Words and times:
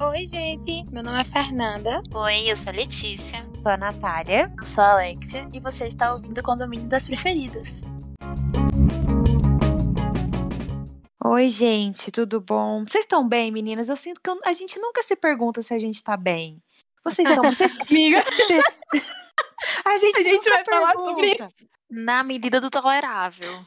Oi, 0.00 0.26
gente. 0.26 0.84
Meu 0.92 1.02
nome 1.02 1.20
é 1.20 1.24
Fernanda. 1.24 2.02
Oi, 2.12 2.50
eu 2.50 2.56
sou 2.56 2.72
a 2.72 2.76
Letícia. 2.76 3.46
Sou 3.62 3.70
a 3.70 3.76
Natália. 3.76 4.52
Eu 4.58 4.64
sou 4.64 4.82
a 4.82 4.92
Alexia 4.92 5.48
e 5.52 5.60
você 5.60 5.86
está 5.86 6.12
ouvindo 6.14 6.38
o 6.38 6.42
Condomínio 6.42 6.88
das 6.88 7.06
Preferidas. 7.06 7.82
Oi, 11.24 11.48
gente, 11.48 12.10
tudo 12.10 12.40
bom? 12.40 12.84
Vocês 12.84 13.04
estão 13.04 13.26
bem, 13.28 13.52
meninas? 13.52 13.88
Eu 13.88 13.96
sinto 13.96 14.20
que 14.22 14.28
eu- 14.28 14.38
a 14.44 14.52
gente 14.52 14.78
nunca 14.80 15.02
se 15.02 15.14
pergunta 15.14 15.62
se 15.62 15.72
a 15.72 15.78
gente 15.78 16.02
tá 16.02 16.16
bem. 16.16 16.60
Vocês 17.04 17.28
estão. 17.28 17.44
Vocês, 17.44 17.72
Amiga, 17.88 18.24
Cê- 18.46 18.60
a 19.86 19.98
gente, 19.98 20.18
A 20.18 20.22
gente 20.22 20.50
vai 20.50 20.64
falar 20.64 20.92
sobre 20.94 21.36
pergunta. 21.36 21.54
Na 21.90 22.22
medida 22.22 22.60
do 22.60 22.70
tolerável. 22.70 23.64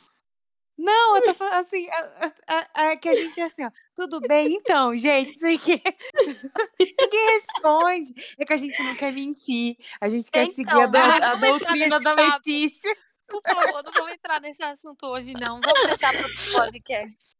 Não, 0.77 1.17
eu 1.17 1.23
tô 1.23 1.33
falando 1.35 1.53
assim, 1.55 1.87
a, 1.89 1.99
a- 2.47 2.67
a- 2.73 2.89
a- 2.91 2.97
que 2.97 3.07
a 3.07 3.13
gente 3.15 3.39
é 3.39 3.43
assim, 3.43 3.63
ó. 3.63 3.69
Tudo 3.95 4.19
bem, 4.21 4.55
então, 4.55 4.97
gente, 4.97 5.33
não 5.33 5.37
sei 5.39 5.55
o 5.55 5.59
quê. 5.59 5.81
Ninguém 6.99 7.31
responde. 7.33 8.13
É 8.39 8.43
que 8.45 8.53
a 8.53 8.57
gente 8.57 8.81
não 8.81 8.95
quer 8.95 9.11
mentir. 9.13 9.77
A 10.01 10.09
gente 10.09 10.31
quer 10.31 10.43
Então, 10.45 10.53
seguir 10.55 10.71
a, 10.81 10.85
do- 10.87 10.97
mas 10.97 11.21
a 11.23 11.35
doutrina 11.35 11.99
da 11.99 12.15
papo. 12.15 12.31
Letícia. 12.33 12.97
Por 13.27 13.41
favor, 13.41 13.83
não 13.83 13.91
vamos 13.91 14.13
entrar 14.13 14.41
nesse 14.41 14.63
assunto 14.63 15.05
hoje, 15.05 15.33
não. 15.33 15.59
Vamos 15.61 15.87
deixar 15.87 16.11
para 16.11 16.27
o 16.27 16.51
podcast. 16.53 17.35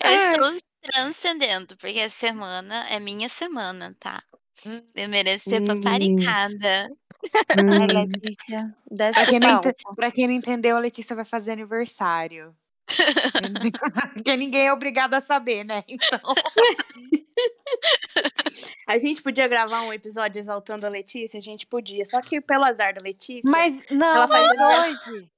Eu 0.00 0.32
estou 0.32 0.58
transcendendo, 0.82 1.76
porque 1.76 2.00
a 2.00 2.10
semana 2.10 2.86
é 2.88 2.98
minha 2.98 3.28
semana, 3.28 3.94
tá? 4.00 4.22
Eu 4.94 5.08
mereço 5.08 5.48
ser 5.50 5.62
Hum. 5.62 5.66
paparicada. 5.66 6.88
Ai, 7.50 7.86
Letícia. 7.86 8.74
Desce 8.90 9.14
Pra 9.14 9.26
quem, 9.26 9.40
não 9.40 9.60
pra 9.94 10.10
quem 10.10 10.26
não 10.26 10.34
entendeu, 10.34 10.76
a 10.76 10.80
Letícia 10.80 11.14
vai 11.16 11.24
fazer 11.24 11.52
aniversário. 11.52 12.54
Porque 14.14 14.36
ninguém 14.36 14.66
é 14.66 14.72
obrigado 14.72 15.14
a 15.14 15.20
saber, 15.20 15.64
né? 15.64 15.84
Então. 15.88 16.20
a 18.86 18.98
gente 18.98 19.22
podia 19.22 19.46
gravar 19.48 19.82
um 19.82 19.92
episódio 19.92 20.40
exaltando 20.40 20.86
a 20.86 20.88
Letícia? 20.88 21.38
A 21.38 21.42
gente 21.42 21.66
podia. 21.66 22.04
Só 22.04 22.20
que 22.20 22.40
pelo 22.40 22.64
azar 22.64 22.94
da 22.94 23.00
Letícia, 23.00 23.42
Mas 23.44 23.84
não, 23.90 24.16
Ela 24.16 24.28
faz 24.28 24.48
mas 24.56 25.06
hoje. 25.08 25.30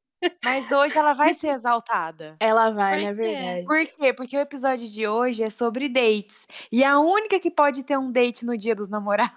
Mas 0.44 0.70
hoje 0.70 0.96
ela 0.96 1.14
vai 1.14 1.34
ser 1.34 1.48
exaltada. 1.48 2.36
ela 2.38 2.70
vai, 2.70 3.02
não 3.02 3.08
é 3.08 3.12
verdade? 3.12 3.64
Por 3.64 3.86
quê? 3.86 4.12
Porque 4.12 4.36
o 4.36 4.40
episódio 4.40 4.88
de 4.88 5.06
hoje 5.06 5.42
é 5.42 5.50
sobre 5.50 5.88
dates. 5.88 6.46
E 6.70 6.84
a 6.84 6.98
única 7.00 7.40
que 7.40 7.50
pode 7.50 7.84
ter 7.84 7.98
um 7.98 8.10
date 8.10 8.46
no 8.46 8.56
dia 8.56 8.74
dos 8.74 8.88
namorados 8.88 9.32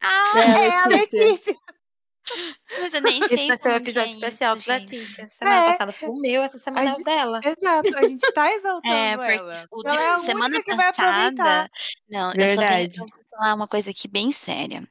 Ah, 0.00 0.32
é 0.64 0.70
a 0.76 0.86
Letícia. 0.86 1.54
Mas 2.80 2.94
eu 2.94 3.00
nem 3.02 3.26
sei 3.26 3.34
Esse 3.38 3.48
vai 3.48 3.56
ser 3.56 3.68
um 3.68 3.72
que 3.72 3.76
episódio 3.78 4.08
é 4.10 4.12
especial 4.14 4.56
isso, 4.56 4.66
da 4.68 4.78
gente. 4.78 4.94
Letícia. 4.96 5.28
Semana 5.30 5.56
É. 5.62 5.64
passada 5.70 5.92
foi 5.92 6.08
o 6.08 6.16
meu, 6.16 6.42
essa 6.42 6.58
semana 6.58 6.80
A 6.80 6.84
é 6.84 6.92
o 6.92 6.96
gente- 6.96 7.04
dela. 7.04 7.40
Exato, 7.44 7.96
a 7.98 8.04
gente 8.06 8.32
tá 8.32 8.52
exaltando 8.52 8.94
É, 8.94 9.16
porque 9.16 9.32
ela. 9.32 9.66
o 9.70 9.88
Ela 9.88 10.02
é 10.02 10.08
a 10.12 10.18
semana 10.18 10.46
única 10.56 10.62
que 10.70 10.74
vai 10.76 10.88
aproveitar. 10.88 11.36
passada. 11.36 11.70
Não, 12.08 12.32
eu 12.32 12.48
só 12.48 12.60
Verdade. 12.60 12.96
tenho 12.96 13.06
que 13.06 13.24
falar 13.30 13.54
uma 13.54 13.68
coisa 13.68 13.90
aqui 13.90 14.08
bem 14.08 14.32
séria. 14.32 14.82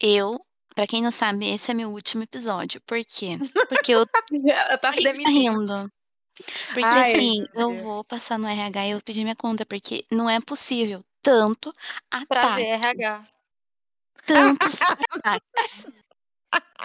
Eu, 0.00 0.38
pra 0.74 0.86
quem 0.86 1.02
não 1.02 1.10
sabe, 1.10 1.48
esse 1.48 1.70
é 1.70 1.74
meu 1.74 1.90
último 1.90 2.22
episódio. 2.22 2.80
Por 2.86 2.98
quê? 3.04 3.38
Porque 3.68 3.92
eu 3.92 4.06
tá 4.08 4.22
que 4.22 4.38
você 4.40 4.82
tá 4.82 4.90
rindo? 5.30 5.90
Porque 6.66 6.82
Ai, 6.84 7.12
assim, 7.12 7.46
eu 7.54 7.76
vou 7.76 8.02
passar 8.02 8.36
no 8.40 8.48
RH 8.48 8.86
e 8.86 8.90
eu 8.90 9.00
pedir 9.00 9.22
minha 9.22 9.36
conta, 9.36 9.64
porque 9.64 10.04
não 10.10 10.28
é 10.28 10.40
possível 10.40 11.00
tanto 11.22 11.72
Prazer, 12.28 12.72
ataque, 12.74 12.88
RH. 12.88 13.22
tantos 14.26 14.80
ataques. 14.82 15.86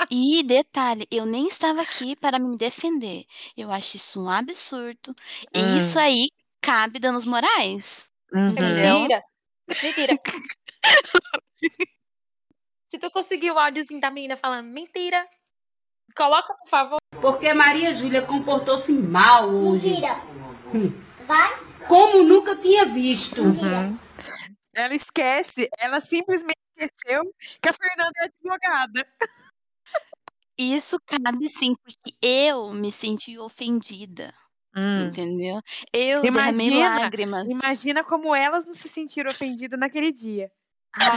E 0.09 0.43
detalhe, 0.43 1.05
eu 1.11 1.25
nem 1.25 1.47
estava 1.47 1.81
aqui 1.81 2.15
para 2.15 2.39
me 2.39 2.57
defender. 2.57 3.25
Eu 3.55 3.71
acho 3.71 3.97
isso 3.97 4.23
um 4.23 4.29
absurdo. 4.29 5.13
E 5.53 5.59
Hum. 5.59 5.77
isso 5.77 5.99
aí 5.99 6.29
cabe 6.61 6.99
danos 6.99 7.25
morais. 7.25 8.09
Uhum. 8.33 8.49
Entendeu? 8.49 8.99
Mentira. 8.99 9.23
Mentira. 9.83 10.19
Se 12.89 12.97
tu 12.97 13.11
conseguir 13.11 13.51
o 13.51 13.59
áudiozinho 13.59 14.01
da 14.01 14.09
menina 14.09 14.35
falando 14.35 14.71
mentira, 14.71 15.27
coloca, 16.15 16.53
por 16.55 16.67
favor. 16.69 16.97
Porque 17.21 17.53
Maria 17.53 17.93
Júlia 17.93 18.21
comportou-se 18.23 18.91
mal 18.91 19.47
hoje. 19.49 19.89
Mentira. 19.89 20.21
Como 21.87 22.23
nunca 22.23 22.55
tinha 22.55 22.85
visto. 22.85 23.41
Uhum. 23.41 23.97
Ela 24.73 24.95
esquece, 24.95 25.69
ela 25.77 25.99
simplesmente 25.99 26.57
esqueceu 26.77 27.23
que 27.61 27.69
a 27.69 27.73
Fernanda 27.73 28.11
é 28.21 28.25
advogada. 28.25 29.07
Isso 30.61 30.99
cabe 31.05 31.47
sim, 31.47 31.73
porque 31.73 32.13
eu 32.21 32.73
me 32.73 32.91
senti 32.91 33.39
ofendida, 33.39 34.33
entendeu? 35.07 35.61
Eu 35.93 36.25
Imagina, 36.25 36.99
lágrimas. 36.99 37.47
Imagina 37.47 38.03
como 38.03 38.35
elas 38.35 38.65
não 38.65 38.73
se 38.73 38.89
sentiram 38.89 39.31
ofendidas 39.31 39.79
naquele 39.79 40.11
dia. 40.11 40.51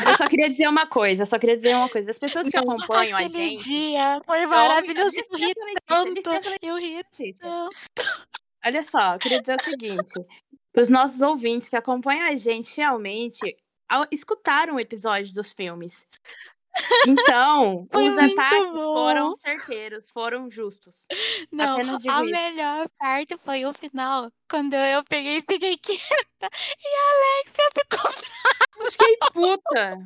Eu 0.07 0.17
só 0.17 0.29
queria 0.29 0.49
dizer 0.49 0.69
uma 0.69 0.87
coisa, 0.87 1.27
só 1.27 1.41
queria 1.41 1.57
dizer 1.57 1.75
uma 1.75 1.89
coisa. 1.89 2.09
As 2.09 2.19
pessoas 2.21 2.49
que 2.49 2.57
acompanham 2.57 3.19
a 3.19 3.27
gente. 3.27 3.65
dia 3.65 4.21
foi 4.25 4.47
maravilhoso, 4.47 5.11
maravilhoso. 5.13 5.55
eu 5.89 6.07
ri 6.07 6.23
tanto. 6.23 6.49
Eu 6.63 6.77
ri 6.77 7.05
tanto. 7.11 7.77
Olha 8.65 8.85
só, 8.85 9.15
eu 9.15 9.19
queria 9.19 9.41
dizer 9.41 9.57
o 9.61 9.65
seguinte: 9.65 10.13
para 10.73 10.83
os 10.83 10.89
nossos 10.89 11.21
ouvintes 11.21 11.69
que 11.69 11.75
acompanham 11.75 12.29
a 12.29 12.37
gente 12.37 12.77
realmente, 12.77 13.57
escutaram 14.13 14.77
o 14.77 14.81
episódio 14.81 15.35
dos 15.35 15.53
filmes. 15.53 16.07
Então, 17.07 17.87
Foi 17.93 18.07
os 18.07 18.17
ataques 18.17 18.73
bom. 18.73 18.95
foram 18.95 19.33
certeiros, 19.35 20.11
foram 20.11 20.51
justos. 20.51 21.07
Não, 21.51 21.79
a 21.79 21.83
isso. 21.83 22.25
melhor 22.25 22.89
parte 22.99 23.37
foi 23.45 23.65
o 23.67 23.73
final, 23.75 24.31
quando 24.49 24.75
eu 24.75 25.03
peguei 25.05 25.39
e 25.39 25.43
fiquei 25.43 25.77
quieta 25.79 26.49
e 26.79 26.89
a 26.89 27.41
Alexia 27.41 27.69
ficou. 27.75 28.11
Fiquei 28.91 29.17
puta. 29.33 29.97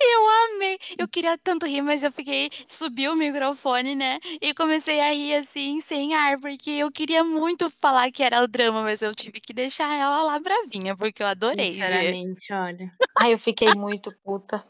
Eu 0.00 0.30
amei. 0.54 0.78
Eu 0.96 1.08
queria 1.08 1.36
tanto 1.36 1.66
rir, 1.66 1.82
mas 1.82 2.02
eu 2.02 2.12
fiquei. 2.12 2.50
Subi 2.68 3.08
o 3.08 3.16
microfone, 3.16 3.96
né? 3.96 4.20
E 4.40 4.54
comecei 4.54 5.00
a 5.00 5.12
rir 5.12 5.34
assim, 5.34 5.80
sem 5.80 6.14
ar, 6.14 6.38
porque 6.38 6.70
eu 6.70 6.90
queria 6.92 7.24
muito 7.24 7.68
falar 7.80 8.10
que 8.12 8.22
era 8.22 8.42
o 8.42 8.46
drama, 8.48 8.82
mas 8.82 9.02
eu 9.02 9.14
tive 9.14 9.40
que 9.40 9.52
deixar 9.52 9.92
ela 9.98 10.22
lá 10.22 10.38
bravinha, 10.38 10.96
porque 10.96 11.22
eu 11.22 11.26
adorei 11.26 11.72
ver. 11.72 11.84
Sinceramente, 11.84 12.52
olha. 12.52 12.92
Ai, 13.20 13.32
eu 13.32 13.38
fiquei 13.38 13.74
muito 13.74 14.14
puta. 14.24 14.64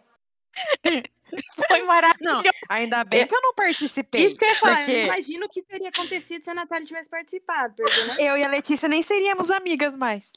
Foi 1.69 1.83
maravilhoso. 1.83 2.37
Não, 2.37 2.43
ainda 2.69 3.03
bem 3.03 3.27
que 3.27 3.35
eu 3.35 3.41
não 3.43 3.55
participei. 3.55 4.27
Isso 4.27 4.39
que 4.39 4.45
eu 4.45 4.51
ia 4.51 4.55
falar, 4.55 4.81
eu 4.83 4.87
porque 4.87 4.99
não 4.99 5.05
imagino 5.07 5.47
o 5.47 5.49
que 5.49 5.63
teria 5.63 5.89
acontecido 5.89 6.45
se 6.45 6.51
a 6.51 6.55
Natália 6.55 6.87
tivesse 6.87 7.11
participado, 7.11 7.75
porque, 7.77 8.05
né? 8.05 8.17
eu 8.21 8.37
e 8.37 8.45
a 8.45 8.49
Letícia 8.49 8.89
nem 8.89 9.03
seríamos 9.03 9.51
amigas 9.51 9.97
mais. 9.97 10.31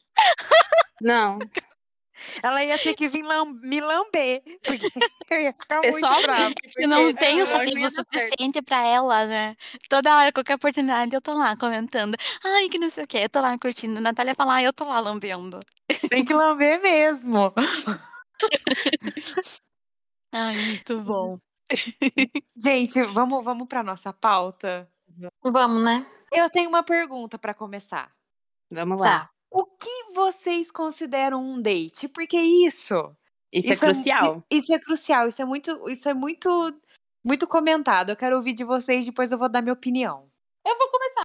Não. 0.99 1.37
Ela 2.41 2.63
ia 2.63 2.79
ter 2.79 2.95
que 2.95 3.07
vir 3.07 3.21
lam- 3.21 3.59
me 3.61 3.79
lamber. 3.79 4.41
Porque 4.63 4.87
eu 5.29 5.39
ia 5.41 5.53
ficar 5.53 5.81
Pessoal, 5.81 6.13
muito 6.13 6.25
brava. 6.25 6.53
Eu 6.77 6.87
não 6.87 7.13
tenho 7.13 7.45
certo. 7.45 7.91
suficiente 7.91 8.59
pra 8.63 8.83
ela, 8.83 9.27
né? 9.27 9.55
Toda 9.87 10.17
hora, 10.17 10.31
qualquer 10.31 10.55
oportunidade, 10.55 11.13
eu 11.13 11.21
tô 11.21 11.37
lá 11.37 11.55
comentando. 11.55 12.15
Ai, 12.43 12.69
que 12.69 12.79
não 12.79 12.89
sei 12.89 13.03
o 13.03 13.07
quê. 13.07 13.19
Eu 13.19 13.29
tô 13.29 13.39
lá 13.39 13.55
curtindo. 13.59 14.01
Natália 14.01 14.33
fala, 14.33 14.55
ai, 14.55 14.65
eu 14.65 14.73
tô 14.73 14.83
lá 14.85 14.99
lambendo. 14.99 15.59
Tem 16.09 16.25
que 16.25 16.33
lamber 16.33 16.81
mesmo. 16.81 17.53
Ai, 20.31 20.55
muito 20.55 20.99
bom. 21.01 21.39
Gente, 22.55 23.01
vamos, 23.03 23.43
vamos 23.43 23.67
para 23.67 23.83
nossa 23.83 24.11
pauta. 24.13 24.89
Vamos, 25.43 25.83
né? 25.83 26.05
Eu 26.31 26.49
tenho 26.49 26.69
uma 26.69 26.83
pergunta 26.83 27.37
para 27.37 27.53
começar. 27.53 28.11
Vamos 28.71 28.99
lá. 28.99 29.05
Tá. 29.21 29.29
O 29.49 29.65
que 29.65 30.11
vocês 30.13 30.69
consideram 30.71 31.41
um 31.41 31.61
date? 31.61 32.07
Porque 32.09 32.37
isso, 32.37 33.15
Isso, 33.51 33.71
Isso 33.71 33.85
é 33.85 33.87
é- 33.89 33.91
crucial. 33.93 34.43
isso 34.51 34.73
é 34.73 34.79
crucial, 34.79 35.27
isso 35.27 35.41
é 35.41 35.45
muito, 35.45 35.89
isso 35.89 36.09
é 36.09 36.13
muito, 36.13 36.49
muito 37.23 37.47
comentado. 37.47 38.09
Eu 38.09 38.15
quero 38.17 38.35
ouvir 38.35 38.53
de 38.53 38.63
vocês, 38.65 39.05
depois 39.05 39.31
eu 39.31 39.37
vou 39.37 39.47
dar 39.49 39.61
minha 39.61 39.73
opinião. 39.73 40.29
Eu 40.65 40.77
vou 40.77 40.89
começar. 40.91 41.21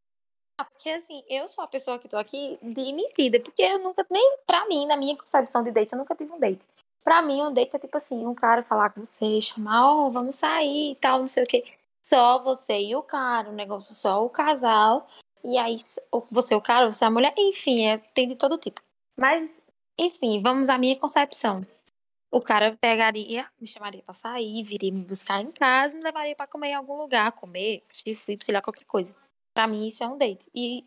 Porque 0.70 0.88
assim, 0.90 1.22
eu 1.28 1.48
sou 1.48 1.64
a 1.64 1.66
pessoa 1.66 1.98
que 1.98 2.08
tô 2.08 2.16
aqui 2.16 2.58
de 2.62 2.92
mentira, 2.92 3.40
porque 3.40 3.62
eu 3.62 3.80
nunca, 3.80 4.06
nem 4.08 4.38
pra 4.46 4.66
mim, 4.68 4.86
na 4.86 4.96
minha 4.96 5.16
concepção 5.16 5.62
de 5.64 5.72
date, 5.72 5.92
eu 5.92 5.98
nunca 5.98 6.14
tive 6.14 6.30
um 6.32 6.38
date. 6.38 6.64
Pra 7.04 7.20
mim, 7.20 7.42
um 7.42 7.52
date 7.52 7.76
é 7.76 7.78
tipo 7.78 7.96
assim, 7.96 8.26
um 8.26 8.34
cara 8.34 8.62
falar 8.62 8.90
com 8.90 9.04
você, 9.04 9.40
chamar, 9.40 9.86
ó, 9.90 10.08
vamos 10.10 10.36
sair 10.36 10.92
e 10.92 10.96
tal, 10.96 11.20
não 11.20 11.28
sei 11.28 11.42
o 11.42 11.46
quê. 11.46 11.64
Só 12.04 12.42
você 12.42 12.80
e 12.80 12.96
o 12.96 13.02
cara, 13.02 13.48
um 13.50 13.54
negócio 13.54 13.94
só 13.94 14.24
o 14.24 14.30
casal. 14.30 15.08
E 15.44 15.58
aí, 15.58 15.76
você, 16.30 16.54
o 16.54 16.60
cara, 16.60 16.92
você, 16.92 17.04
a 17.04 17.10
mulher, 17.10 17.34
enfim, 17.36 17.86
é, 17.86 17.98
tem 17.98 18.28
de 18.28 18.36
todo 18.36 18.58
tipo. 18.58 18.80
Mas, 19.18 19.64
enfim, 19.98 20.40
vamos 20.40 20.68
à 20.68 20.78
minha 20.78 20.96
concepção. 20.96 21.66
O 22.30 22.40
cara 22.40 22.76
pegaria, 22.80 23.46
me 23.60 23.66
chamaria 23.66 24.02
pra 24.02 24.14
sair, 24.14 24.62
viria 24.62 24.92
me 24.92 25.04
buscar 25.04 25.42
em 25.42 25.50
casa, 25.50 25.96
me 25.96 26.02
levaria 26.02 26.34
pra 26.34 26.46
comer 26.46 26.68
em 26.68 26.74
algum 26.74 26.96
lugar, 26.96 27.30
comer, 27.32 27.82
assistir 27.90 28.14
filme, 28.14 28.42
sei 28.42 28.54
lá, 28.54 28.62
qualquer 28.62 28.84
coisa. 28.84 29.14
Pra 29.52 29.66
mim, 29.66 29.86
isso 29.86 30.02
é 30.02 30.06
um 30.06 30.16
date. 30.16 30.46
E 30.54 30.84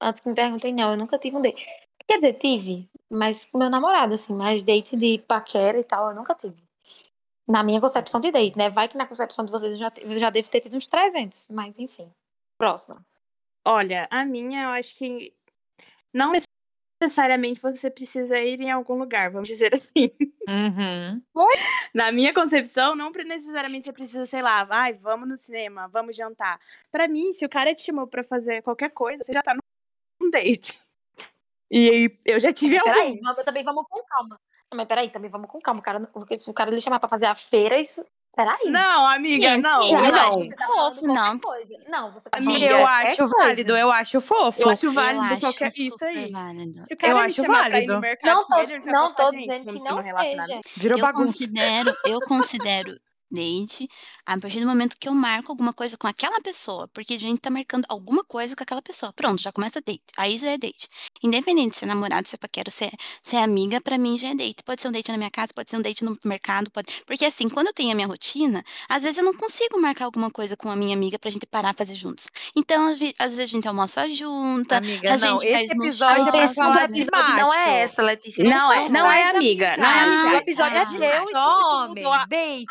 antes 0.00 0.20
que 0.20 0.28
me 0.28 0.34
perguntem, 0.34 0.72
não, 0.72 0.92
eu 0.92 0.96
nunca 0.96 1.18
tive 1.18 1.36
um 1.36 1.42
date. 1.42 1.62
Quer 2.06 2.16
dizer, 2.16 2.32
tive, 2.34 2.88
mas 3.10 3.44
com 3.44 3.58
meu 3.58 3.70
namorado, 3.70 4.14
assim, 4.14 4.34
mas 4.34 4.62
date 4.62 4.96
de 4.96 5.18
paquera 5.18 5.78
e 5.78 5.84
tal, 5.84 6.10
eu 6.10 6.14
nunca 6.14 6.34
tive. 6.34 6.62
Na 7.46 7.62
minha 7.62 7.80
concepção 7.80 8.20
de 8.20 8.30
date, 8.30 8.56
né? 8.58 8.68
Vai 8.68 8.88
que 8.88 8.96
na 8.96 9.06
concepção 9.06 9.44
de 9.44 9.50
vocês 9.50 9.72
eu 9.72 9.78
já, 9.78 9.92
eu 10.00 10.18
já 10.18 10.30
devo 10.30 10.50
ter 10.50 10.60
tido 10.60 10.76
uns 10.76 10.86
300, 10.86 11.48
mas 11.50 11.78
enfim. 11.78 12.12
Próxima. 12.58 13.04
Olha, 13.64 14.06
a 14.10 14.24
minha, 14.24 14.64
eu 14.64 14.68
acho 14.70 14.94
que 14.96 15.32
não 16.12 16.32
necessariamente 17.00 17.60
você 17.60 17.90
precisa 17.90 18.38
ir 18.38 18.60
em 18.60 18.70
algum 18.70 18.98
lugar, 18.98 19.30
vamos 19.30 19.48
dizer 19.48 19.72
assim. 19.74 20.10
Uhum. 20.48 21.22
Na 21.94 22.10
minha 22.10 22.34
concepção, 22.34 22.94
não 22.94 23.10
necessariamente 23.10 23.86
você 23.86 23.92
precisa, 23.92 24.26
sei 24.26 24.42
lá, 24.42 24.64
vai, 24.64 24.94
vamos 24.94 25.28
no 25.28 25.36
cinema, 25.36 25.88
vamos 25.88 26.16
jantar. 26.16 26.60
Pra 26.90 27.06
mim, 27.06 27.32
se 27.32 27.44
o 27.44 27.48
cara 27.48 27.74
te 27.74 27.82
chamou 27.82 28.06
pra 28.06 28.24
fazer 28.24 28.62
qualquer 28.62 28.90
coisa, 28.90 29.22
você 29.22 29.32
já 29.32 29.42
tá 29.42 29.54
num 29.54 30.30
date. 30.30 30.80
E 31.70 32.10
eu 32.24 32.40
já 32.40 32.52
tive 32.52 32.80
Peraí, 32.82 33.08
alguns. 33.08 33.20
vamos- 33.22 33.44
também 33.44 33.64
vamos 33.64 33.84
com 33.88 34.02
calma. 34.04 34.40
Não, 34.70 34.76
mas 34.76 34.86
peraí, 34.86 35.10
também 35.10 35.30
vamos 35.30 35.48
com 35.50 35.58
calma. 35.60 35.80
O 35.80 35.82
cara, 35.82 36.00
porque 36.12 36.36
se 36.38 36.50
o 36.50 36.54
cara 36.54 36.70
lhe 36.70 36.80
chamar 36.80 36.98
pra 37.00 37.08
fazer 37.08 37.26
a 37.26 37.34
feira, 37.34 37.78
isso. 37.80 38.04
Peraí. 38.36 38.70
Não, 38.70 39.06
amiga, 39.08 39.56
não. 39.56 39.80
Eu 39.82 40.04
eu 40.04 40.14
acho 40.14 40.38
que 40.38 40.44
você 40.48 40.54
tá 40.56 40.66
fofo, 40.68 41.06
não. 41.08 41.38
Coisa. 41.40 41.76
Não, 41.88 42.12
você 42.12 42.30
tá 42.30 42.38
Amiga, 42.38 42.66
Eu 42.66 42.86
acho 42.86 43.16
coisa. 43.16 43.32
válido, 43.36 43.76
eu 43.76 43.90
acho 43.90 44.20
fofo. 44.20 44.62
Eu 44.62 44.70
acho 44.70 44.92
válido 44.92 45.24
eu 45.24 45.30
acho 45.32 45.40
qualquer 45.40 45.68
isso 45.76 46.04
aí. 46.04 46.30
válido. 46.30 46.86
Eu 47.02 47.18
acho 47.18 47.42
válido. 47.42 48.00
mercado 48.00 48.32
Não 48.32 48.46
tô, 48.46 48.56
não 48.92 49.14
tô 49.14 49.30
dizendo 49.32 49.72
que 49.72 49.80
não 49.80 50.00
seja. 50.02 50.60
Virou 50.76 50.98
Eu 50.98 51.02
bagunça. 51.04 51.26
considero, 51.26 51.94
eu 52.04 52.20
considero 52.20 52.96
date 53.30 53.88
a 54.26 54.38
partir 54.38 54.60
do 54.60 54.66
momento 54.66 54.96
que 54.98 55.08
eu 55.08 55.14
marco 55.14 55.50
alguma 55.52 55.72
coisa 55.72 55.96
com 55.96 56.06
aquela 56.06 56.40
pessoa, 56.40 56.86
porque 56.88 57.14
a 57.14 57.18
gente 57.18 57.40
tá 57.40 57.50
marcando 57.50 57.84
alguma 57.88 58.22
coisa 58.24 58.54
com 58.54 58.62
aquela 58.62 58.82
pessoa. 58.82 59.12
Pronto, 59.12 59.40
já 59.40 59.50
começa 59.52 59.80
date. 59.80 60.02
Aí 60.16 60.36
já 60.38 60.48
é 60.50 60.58
date. 60.58 60.88
Independente 61.22 61.78
se 61.78 61.84
é 61.84 61.88
namorado, 61.88 62.28
se 62.28 62.34
é 62.34 62.38
paquero, 62.38 62.70
se 62.70 62.84
é, 62.84 62.90
se 63.22 63.36
é 63.36 63.42
amiga, 63.42 63.80
pra 63.80 63.96
mim 63.98 64.18
já 64.18 64.28
é 64.28 64.34
date. 64.34 64.62
Pode 64.64 64.80
ser 64.82 64.88
um 64.88 64.92
date 64.92 65.10
na 65.10 65.16
minha 65.18 65.30
casa, 65.30 65.52
pode 65.54 65.70
ser 65.70 65.76
um 65.76 65.82
date 65.82 66.04
no 66.04 66.16
mercado, 66.24 66.70
pode. 66.70 66.86
Porque 67.06 67.24
assim, 67.24 67.48
quando 67.48 67.68
eu 67.68 67.72
tenho 67.72 67.90
a 67.92 67.94
minha 67.94 68.06
rotina, 68.06 68.62
às 68.88 69.02
vezes 69.02 69.18
eu 69.18 69.24
não 69.24 69.34
consigo 69.34 69.80
marcar 69.80 70.04
alguma 70.06 70.30
coisa 70.30 70.56
com 70.56 70.70
a 70.70 70.76
minha 70.76 70.94
amiga 70.94 71.18
pra 71.18 71.30
gente 71.30 71.46
parar 71.46 71.74
fazer 71.74 71.94
juntos. 71.94 72.26
Então, 72.56 72.88
às 72.92 72.98
ve- 72.98 73.14
às 73.18 73.34
vezes 73.36 73.50
a 73.50 73.56
gente 73.56 73.68
almoça 73.68 74.06
junta, 74.12 74.78
Intenção 74.78 75.28
a 75.28 75.32
não, 75.32 75.40
gente 75.40 75.50
esse 75.50 75.66
faz 75.68 75.78
no 75.78 75.84
episódio 75.86 76.28
é 76.28 76.30
pra 76.32 76.48
falar 76.48 76.86
de 76.88 77.00
episódio 77.00 77.36
não 77.36 77.54
é 77.54 77.80
essa, 77.80 78.02
Letícia. 78.02 78.44
Não 78.44 78.72
é, 78.72 78.76
fala. 78.76 78.88
não 78.90 79.10
é 79.10 79.30
amiga, 79.30 79.76
não 79.76 79.86
é 79.86 80.00
amizade. 80.00 80.34
O 80.34 80.38
episódio 80.38 80.76
é 80.76 80.80
Ah, 80.80 80.86
teu 80.86 80.98
e 80.98 81.32
tu, 81.32 81.98
e 81.98 82.02
tu 82.02 82.08
Ah, 82.12 82.26
dates, 82.26 82.66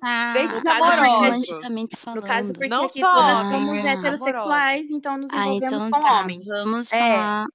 caso, 0.00 0.68
amorosos. 0.68 1.14
romanticamente 1.14 1.96
falando. 1.96 2.20
No 2.22 2.26
caso, 2.26 2.52
porque 2.52 2.68
Não 2.68 2.84
aqui 2.84 3.00
só 3.00 3.14
todas 3.14 3.38
homens, 3.38 3.52
somos 3.66 3.84
né? 3.84 3.92
heterossexuais, 3.92 4.90
então 4.90 5.16
nos 5.18 5.30
Ah, 5.32 5.46
envolvemos 5.46 5.84
então 5.86 5.90
com 5.90 6.00
tá. 6.06 6.20
homens. 6.20 6.44
Vamos 6.46 6.92
É. 6.92 6.98
falar 6.98 7.46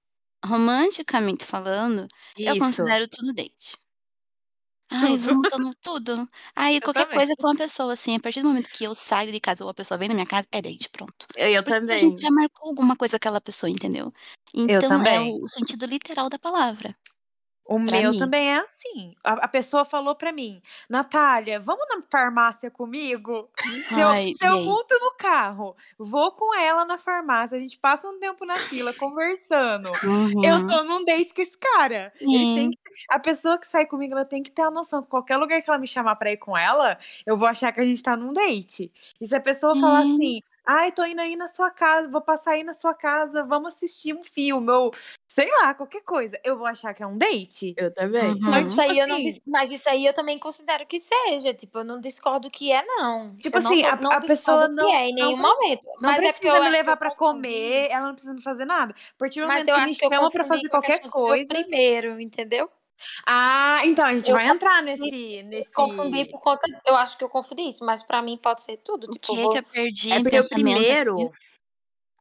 romanticamente 0.46 1.46
falando, 1.46 2.08
eu 2.38 2.56
Isso. 2.56 2.60
considero 2.66 3.08
tudo 3.08 3.34
date. 3.34 3.78
Ai, 4.90 5.18
vamos 5.18 5.50
tomar 5.52 5.74
tudo. 5.82 6.30
Aí, 6.56 6.80
qualquer 6.80 7.04
também. 7.04 7.18
coisa 7.18 7.36
com 7.38 7.48
a 7.50 7.56
pessoa, 7.56 7.92
assim, 7.94 8.16
a 8.16 8.20
partir 8.22 8.42
do 8.42 8.48
momento 8.48 8.70
que 8.70 8.86
eu 8.86 8.96
saio 8.96 9.32
de 9.34 9.40
casa 9.42 9.64
ou 9.66 9.70
a 9.70 9.74
pessoa 9.74 9.98
vem 9.98 10.08
na 10.08 10.14
minha 10.14 10.26
casa, 10.26 10.48
é 10.52 10.62
date, 10.62 10.90
pronto. 10.90 11.28
Eu, 11.36 11.50
eu 11.50 11.62
Porque 11.62 11.74
a 11.74 11.80
também. 11.82 11.98
gente 11.98 12.22
já 12.22 12.32
marcou 12.32 12.70
alguma 12.70 12.96
coisa 12.96 13.14
com 13.14 13.18
aquela 13.18 13.42
pessoa, 13.42 13.70
entendeu? 13.70 14.14
Então, 14.54 14.78
é 14.78 14.80
também. 14.88 15.38
o 15.44 15.48
sentido 15.50 15.86
literal 15.86 16.30
da 16.30 16.40
palavra. 16.40 16.96
O 17.68 17.84
Pra 17.86 18.00
meu 18.00 18.12
mim. 18.12 18.20
também 18.20 18.50
é 18.54 18.58
assim. 18.60 19.14
A, 19.24 19.34
a 19.34 19.48
pessoa 19.48 19.84
falou 19.84 20.16
pra 20.16 20.32
mim, 20.32 20.62
Natália, 20.90 21.60
vamos 21.60 21.86
na 21.90 22.02
farmácia 22.10 22.72
comigo? 22.72 23.50
Se 23.86 24.00
eu, 24.00 24.08
Ai, 24.08 24.32
se 24.32 24.46
eu 24.48 24.54
aí? 24.54 24.66
monto 24.66 24.94
no 25.02 25.12
carro, 25.18 25.76
vou 25.98 26.32
com 26.32 26.56
ela 26.56 26.86
na 26.86 26.98
farmácia, 26.98 27.58
a 27.58 27.62
gente 27.62 27.78
passa 27.78 28.08
um 28.10 28.20
tempo 28.20 28.46
na 28.46 28.56
fila 28.58 28.94
conversando. 28.94 29.92
Eu 30.44 30.56
Uhum. 30.56 30.68
tô 30.68 30.84
num 30.84 31.04
date 31.06 31.34
com 31.34 31.42
esse 31.42 31.58
cara. 31.58 32.14
Que, 32.18 32.70
a 33.10 33.20
pessoa 33.20 33.58
que 33.58 33.68
sai 33.68 33.86
comigo, 33.86 34.14
ela 34.14 34.24
tem 34.26 34.42
que 34.42 34.50
ter 34.52 34.62
a 34.62 34.72
noção 34.72 35.04
que 35.04 35.10
qualquer 35.10 35.38
lugar 35.38 35.62
que 35.62 35.70
ela 35.70 35.78
me 35.80 35.88
chamar 35.88 36.16
pra 36.16 36.32
ir 36.32 36.38
com 36.38 36.58
ela, 36.58 36.98
eu 37.26 37.36
vou 37.36 37.48
achar 37.48 37.72
que 37.74 37.82
a 37.82 37.86
gente 37.86 38.02
tá 38.02 38.16
num 38.16 38.32
date. 38.34 38.92
E 39.20 39.28
se 39.28 39.36
a 39.36 39.42
pessoa 39.42 39.76
falar 39.76 40.04
Sim. 40.04 40.14
assim, 40.16 40.42
ai, 40.68 40.92
tô 40.92 41.06
indo 41.06 41.22
aí 41.22 41.36
na 41.36 41.48
sua 41.48 41.70
casa, 41.72 42.10
vou 42.10 42.22
passar 42.22 42.52
aí 42.52 42.64
na 42.64 42.74
sua 42.74 42.94
casa, 42.94 43.44
vamos 43.44 43.74
assistir 43.76 44.14
um 44.14 44.24
filme, 44.24 44.70
ou 44.72 44.92
sei 45.28 45.50
lá, 45.62 45.74
qualquer 45.74 46.02
coisa, 46.02 46.40
eu 46.44 46.58
vou 46.58 46.66
achar 46.68 46.94
que 46.94 47.02
é 47.04 47.08
um 47.08 47.18
date. 47.18 47.74
Eu 47.78 47.94
também. 47.94 48.32
Uhum. 48.34 48.40
Mas 48.42 48.68
isso, 48.68 48.76
tipo 48.76 48.92
aí 48.92 49.00
eu 49.00 49.08
não, 49.08 49.16
assim- 49.18 49.38
mas 49.48 49.72
isso 49.72 49.90
aí 49.90 50.06
eu 50.06 50.14
também 50.14 50.38
considero 50.40 50.86
que 50.86 51.00
seja. 51.00 51.54
Tipo, 51.54 51.80
eu 51.80 51.84
não 51.84 52.00
discordo 52.02 52.50
que 52.50 52.72
é, 52.72 52.84
não. 52.86 53.36
Tipo 53.38 53.58
Eu 53.58 53.62
não 53.64 53.72
assim, 53.72 53.82
tô- 53.82 53.88
a- 53.88 53.96
não 53.98 54.12
a 54.12 54.22
pessoa 54.22 54.68
não- 54.68 54.86
que 54.86 54.92
é 54.96 55.06
em 55.10 55.16
não 55.16 55.26
nenhum 55.28 55.42
preci- 55.42 55.58
momento. 55.60 55.84
Não 56.02 56.10
mas 56.10 56.18
é 56.18 56.22
precisa 56.22 56.44
me 56.44 56.50
acho 56.60 56.66
que 56.72 56.78
levar 56.78 56.92
eu 56.94 56.98
pra 56.98 57.12
comer, 57.16 57.88
ela 57.92 58.08
não 58.08 58.14
precisa 58.14 58.36
fazer 58.42 58.66
nada. 58.66 58.94
A 58.94 59.18
partir 59.20 59.42
do 59.42 59.48
Mas 59.48 59.66
momento 59.66 59.70
eu 59.70 59.76
que 59.76 59.82
acho 59.82 59.94
me 59.94 59.98
que 60.00 60.06
eu 60.06 60.10
chama 60.12 60.32
pra 60.32 60.44
fazer 60.44 60.70
qualquer 60.70 61.00
coisa. 61.10 61.48
primeiro, 61.48 62.20
entendeu? 62.20 62.70
Ah, 63.26 63.82
então 63.86 64.06
a 64.06 64.14
gente 64.16 64.30
Eu 64.30 64.36
vai 64.36 64.48
entrar 64.48 64.82
nesse. 64.82 65.44
nesse... 65.44 65.72
Confundi 65.74 66.26
por 66.26 66.40
conta. 66.42 66.66
Eu 66.86 66.96
acho 66.96 67.18
que 67.18 67.24
eu 67.24 67.30
confundi 67.30 67.64
isso, 67.64 67.86
mas 67.86 68.04
pra 68.04 68.22
mim 68.22 68.38
pode 68.38 68.62
ser 68.64 68.78
tudo. 68.78 69.06
O 69.08 69.12
Tipo, 69.12 69.28
que 69.36 69.42
vou- 69.42 69.52
que 69.52 69.58
eu 69.60 69.64
perdi 69.64 70.12
É 70.12 70.22
porque 70.22 70.40
o 70.40 70.50
primeiro. 70.50 71.32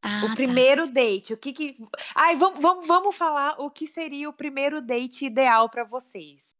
Ah, 0.03 0.21
O 0.25 0.29
tá. 0.29 0.35
primeiro 0.35 0.87
date, 0.87 1.33
o 1.33 1.37
que 1.37 1.51
que. 1.51 1.75
Ai, 2.15 2.35
vamos, 2.35 2.61
vamos, 2.61 2.87
vamos 2.87 3.15
falar 3.15 3.55
o 3.59 3.69
que 3.71 3.87
seria 3.87 4.29
o 4.29 4.33
primeiro 4.33 4.79
date 4.81 5.25
ideal 5.25 5.67
pra 5.69 5.83
vocês. 5.83 6.51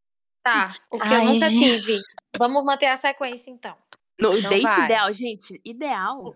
Tá, 0.43 0.73
o 0.91 0.99
que 0.99 1.07
Ai, 1.07 1.25
eu 1.27 1.33
nunca 1.33 1.49
gente. 1.49 1.81
tive. 1.81 2.01
Vamos 2.37 2.63
manter 2.63 2.87
a 2.87 2.97
sequência, 2.97 3.51
então. 3.51 3.75
No 4.19 4.35
Então 4.37 4.49
date 4.49 4.63
vai. 4.63 4.85
ideal, 4.85 5.13
gente, 5.13 5.61
ideal. 5.63 6.35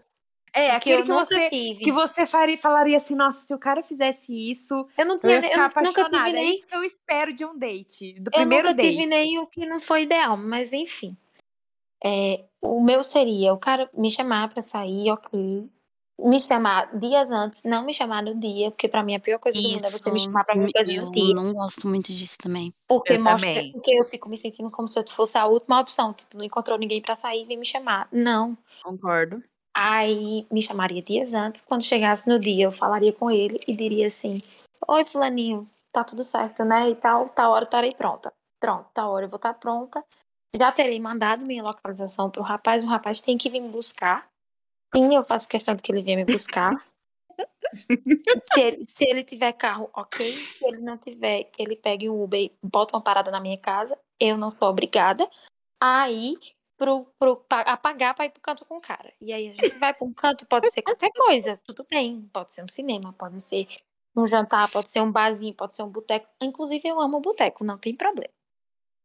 É, 0.53 0.65
O 0.67 0.69
que 0.71 0.75
aquele 0.75 0.95
eu 0.97 1.03
que 1.03 1.09
nunca 1.09 1.25
você, 1.25 1.49
tive. 1.49 1.83
que 1.83 1.91
você 1.91 2.25
faria, 2.25 2.57
falaria 2.57 2.97
assim, 2.97 3.15
nossa, 3.15 3.45
se 3.45 3.53
o 3.53 3.57
cara 3.57 3.81
fizesse 3.81 4.33
isso, 4.51 4.85
Eu 4.97 5.05
não 5.05 5.15
eu 5.15 5.19
tinha, 5.19 5.41
ficar 5.41 5.55
eu 5.55 5.61
nunca 5.61 6.01
apaixonada. 6.01 6.09
tive 6.25 6.29
É 6.29 6.31
nem. 6.41 6.51
isso 6.51 6.67
que 6.67 6.75
eu 6.75 6.83
espero 6.83 7.31
de 7.33 7.45
um 7.45 7.57
date, 7.57 8.13
do 8.19 8.27
Eu 8.29 8.31
primeiro 8.33 8.67
nunca 8.69 8.75
date. 8.83 8.89
tive 8.91 9.05
nem 9.05 9.39
o 9.39 9.47
que 9.47 9.65
não 9.65 9.79
foi 9.79 10.03
ideal, 10.03 10.35
mas 10.35 10.73
enfim. 10.73 11.15
É, 12.03 12.43
o 12.61 12.81
meu 12.83 13.03
seria 13.03 13.53
o 13.53 13.57
cara 13.57 13.89
me 13.93 14.09
chamar 14.11 14.49
pra 14.49 14.61
sair, 14.61 15.09
ok. 15.11 15.69
Me 16.23 16.39
chamar 16.39 16.95
dias 16.99 17.31
antes, 17.31 17.63
não 17.63 17.83
me 17.83 17.93
chamar 17.93 18.21
no 18.21 18.35
dia, 18.39 18.69
porque 18.69 18.87
pra 18.87 19.01
mim 19.01 19.15
a 19.15 19.19
pior 19.19 19.39
coisa 19.39 19.59
do 19.59 19.67
mundo 19.67 19.85
é 19.85 19.89
você 19.89 20.11
me 20.11 20.19
chamar 20.19 20.43
pra 20.43 20.53
alguma 20.53 20.71
coisa 20.71 20.93
eu 20.93 21.05
no 21.05 21.11
dia. 21.11 21.33
não 21.33 21.51
gosto 21.53 21.87
muito 21.87 22.11
disso 22.13 22.37
também. 22.37 22.71
Porque 22.87 23.13
Eu 23.13 23.23
mostra, 23.23 23.49
também. 23.49 23.71
porque 23.71 23.91
eu 23.91 24.03
fico 24.03 24.29
me 24.29 24.37
sentindo 24.37 24.69
como 24.69 24.87
se 24.87 24.99
eu 24.99 25.07
fosse 25.09 25.37
a 25.37 25.47
última 25.47 25.79
opção. 25.79 26.13
Tipo, 26.13 26.37
não 26.37 26.43
encontrou 26.43 26.77
ninguém 26.77 27.01
pra 27.01 27.15
sair 27.15 27.41
e 27.41 27.45
vem 27.45 27.57
me 27.57 27.65
chamar. 27.65 28.07
Não. 28.11 28.55
Concordo. 28.83 29.41
Aí 29.73 30.45
me 30.51 30.61
chamaria 30.61 31.01
dias 31.01 31.33
antes. 31.33 31.61
Quando 31.61 31.83
chegasse 31.83 32.27
no 32.27 32.37
dia, 32.37 32.65
eu 32.65 32.71
falaria 32.71 33.13
com 33.13 33.31
ele 33.31 33.59
e 33.67 33.75
diria 33.75 34.07
assim: 34.07 34.41
Oi, 34.87 35.05
Fulaninho, 35.05 35.69
tá 35.91 36.03
tudo 36.03 36.23
certo, 36.23 36.63
né? 36.65 36.89
E 36.89 36.95
tal, 36.95 37.29
tal 37.29 37.51
hora 37.51 37.63
eu 37.63 37.67
estarei 37.67 37.93
pronta. 37.93 38.33
Pronto, 38.59 38.87
tal 38.93 39.11
hora 39.11 39.25
eu 39.25 39.29
vou 39.29 39.37
estar 39.37 39.53
pronta. 39.53 40.03
Já 40.55 40.71
terei 40.71 40.99
mandado 40.99 41.45
minha 41.45 41.63
localização 41.63 42.29
pro 42.29 42.41
rapaz. 42.41 42.83
O 42.83 42.87
rapaz 42.87 43.21
tem 43.21 43.37
que 43.37 43.49
vir 43.49 43.61
me 43.61 43.69
buscar. 43.69 44.29
Sim, 44.93 45.15
eu 45.15 45.23
faço 45.23 45.47
questão 45.47 45.73
de 45.73 45.81
que 45.81 45.91
ele 45.91 46.03
venha 46.03 46.17
me 46.17 46.25
buscar. 46.25 46.85
se, 48.43 48.59
ele, 48.59 48.83
se 48.83 49.05
ele 49.05 49.23
tiver 49.23 49.53
carro, 49.53 49.89
ok. 49.93 50.29
Se 50.31 50.65
ele 50.65 50.79
não 50.79 50.97
tiver, 50.97 51.45
que 51.45 51.61
ele 51.61 51.77
pegue 51.77 52.09
um 52.09 52.21
Uber 52.21 52.39
e 52.39 52.51
bota 52.61 52.95
uma 52.95 53.01
parada 53.01 53.31
na 53.31 53.39
minha 53.39 53.57
casa. 53.57 53.97
Eu 54.19 54.37
não 54.37 54.51
sou 54.51 54.67
obrigada 54.67 55.27
a 55.79 56.11
ir 56.11 56.37
pro, 56.81 57.05
pro, 57.19 57.35
pa- 57.37 57.61
a 57.61 57.77
pagar 57.77 58.15
pra 58.15 58.25
ir 58.25 58.31
pro 58.31 58.41
canto 58.41 58.65
com 58.65 58.77
o 58.77 58.81
cara. 58.81 59.13
E 59.21 59.31
aí 59.31 59.49
a 59.51 59.53
gente 59.53 59.77
vai 59.77 59.93
pra 59.93 60.03
um 60.07 60.11
canto, 60.11 60.47
pode 60.47 60.67
ser 60.71 60.81
qualquer 60.81 61.11
coisa, 61.11 61.61
tudo 61.63 61.85
bem. 61.87 62.27
Pode 62.33 62.51
ser 62.51 62.63
um 62.63 62.67
cinema, 62.67 63.13
pode 63.13 63.39
ser 63.39 63.67
um 64.15 64.25
jantar, 64.25 64.67
pode 64.71 64.89
ser 64.89 64.99
um 64.99 65.11
barzinho, 65.11 65.53
pode 65.53 65.75
ser 65.75 65.83
um 65.83 65.89
boteco. 65.89 66.27
Inclusive, 66.41 66.87
eu 66.87 66.99
amo 66.99 67.19
boteco, 67.21 67.63
não 67.63 67.77
tem 67.77 67.95
problema. 67.95 68.33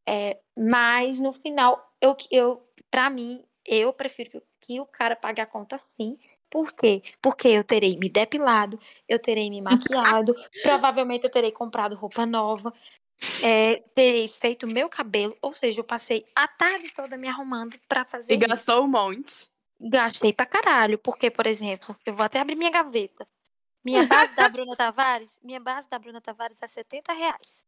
É, 0.09 0.39
mas 0.57 1.19
no 1.19 1.35
final, 1.35 1.93
eu, 2.01 2.17
eu, 2.31 2.67
pra 2.91 3.11
mim, 3.11 3.45
eu 3.67 3.93
prefiro 3.93 4.31
que, 4.31 4.43
que 4.63 4.81
o 4.81 4.87
cara 4.87 5.15
pague 5.15 5.43
a 5.43 5.47
conta 5.47 5.77
sim. 5.77 6.17
Por 6.49 6.73
quê? 6.73 7.03
Porque 7.21 7.49
eu 7.49 7.63
terei 7.63 7.99
me 7.99 8.09
depilado, 8.09 8.81
eu 9.07 9.19
terei 9.19 9.51
me 9.51 9.61
maquiado, 9.61 10.35
provavelmente 10.63 11.25
eu 11.25 11.31
terei 11.31 11.53
comprado 11.53 11.95
roupa 11.95 12.25
nova, 12.25 12.73
é, 13.43 13.83
terei 13.95 14.29
feito 14.29 14.67
meu 14.67 14.89
cabelo, 14.89 15.37
ou 15.41 15.55
seja, 15.55 15.81
eu 15.81 15.85
passei 15.85 16.27
a 16.35 16.47
tarde 16.47 16.93
toda 16.95 17.17
me 17.17 17.29
arrumando 17.29 17.79
pra 17.89 18.05
fazer 18.05 18.35
E 18.35 18.37
isso. 18.37 18.47
gastou 18.47 18.85
um 18.85 18.89
monte. 18.89 19.51
Gastei 19.81 20.33
pra 20.33 20.47
caralho, 20.47 20.99
porque, 20.99 21.31
por 21.31 21.47
exemplo, 21.47 21.95
eu 22.05 22.15
vou 22.15 22.25
até 22.25 22.41
abrir 22.41 22.57
minha 22.57 22.71
gaveta. 22.71 23.27
Minha 23.85 24.05
base 24.07 24.35
da 24.35 24.49
Bruna 24.49 24.75
Tavares, 24.75 25.41
minha 25.43 25.61
base 25.61 25.89
da 25.89 25.99
Bruna 25.99 26.21
Tavares 26.21 26.63
é 26.63 26.69
70 26.69 27.13
reais. 27.13 27.65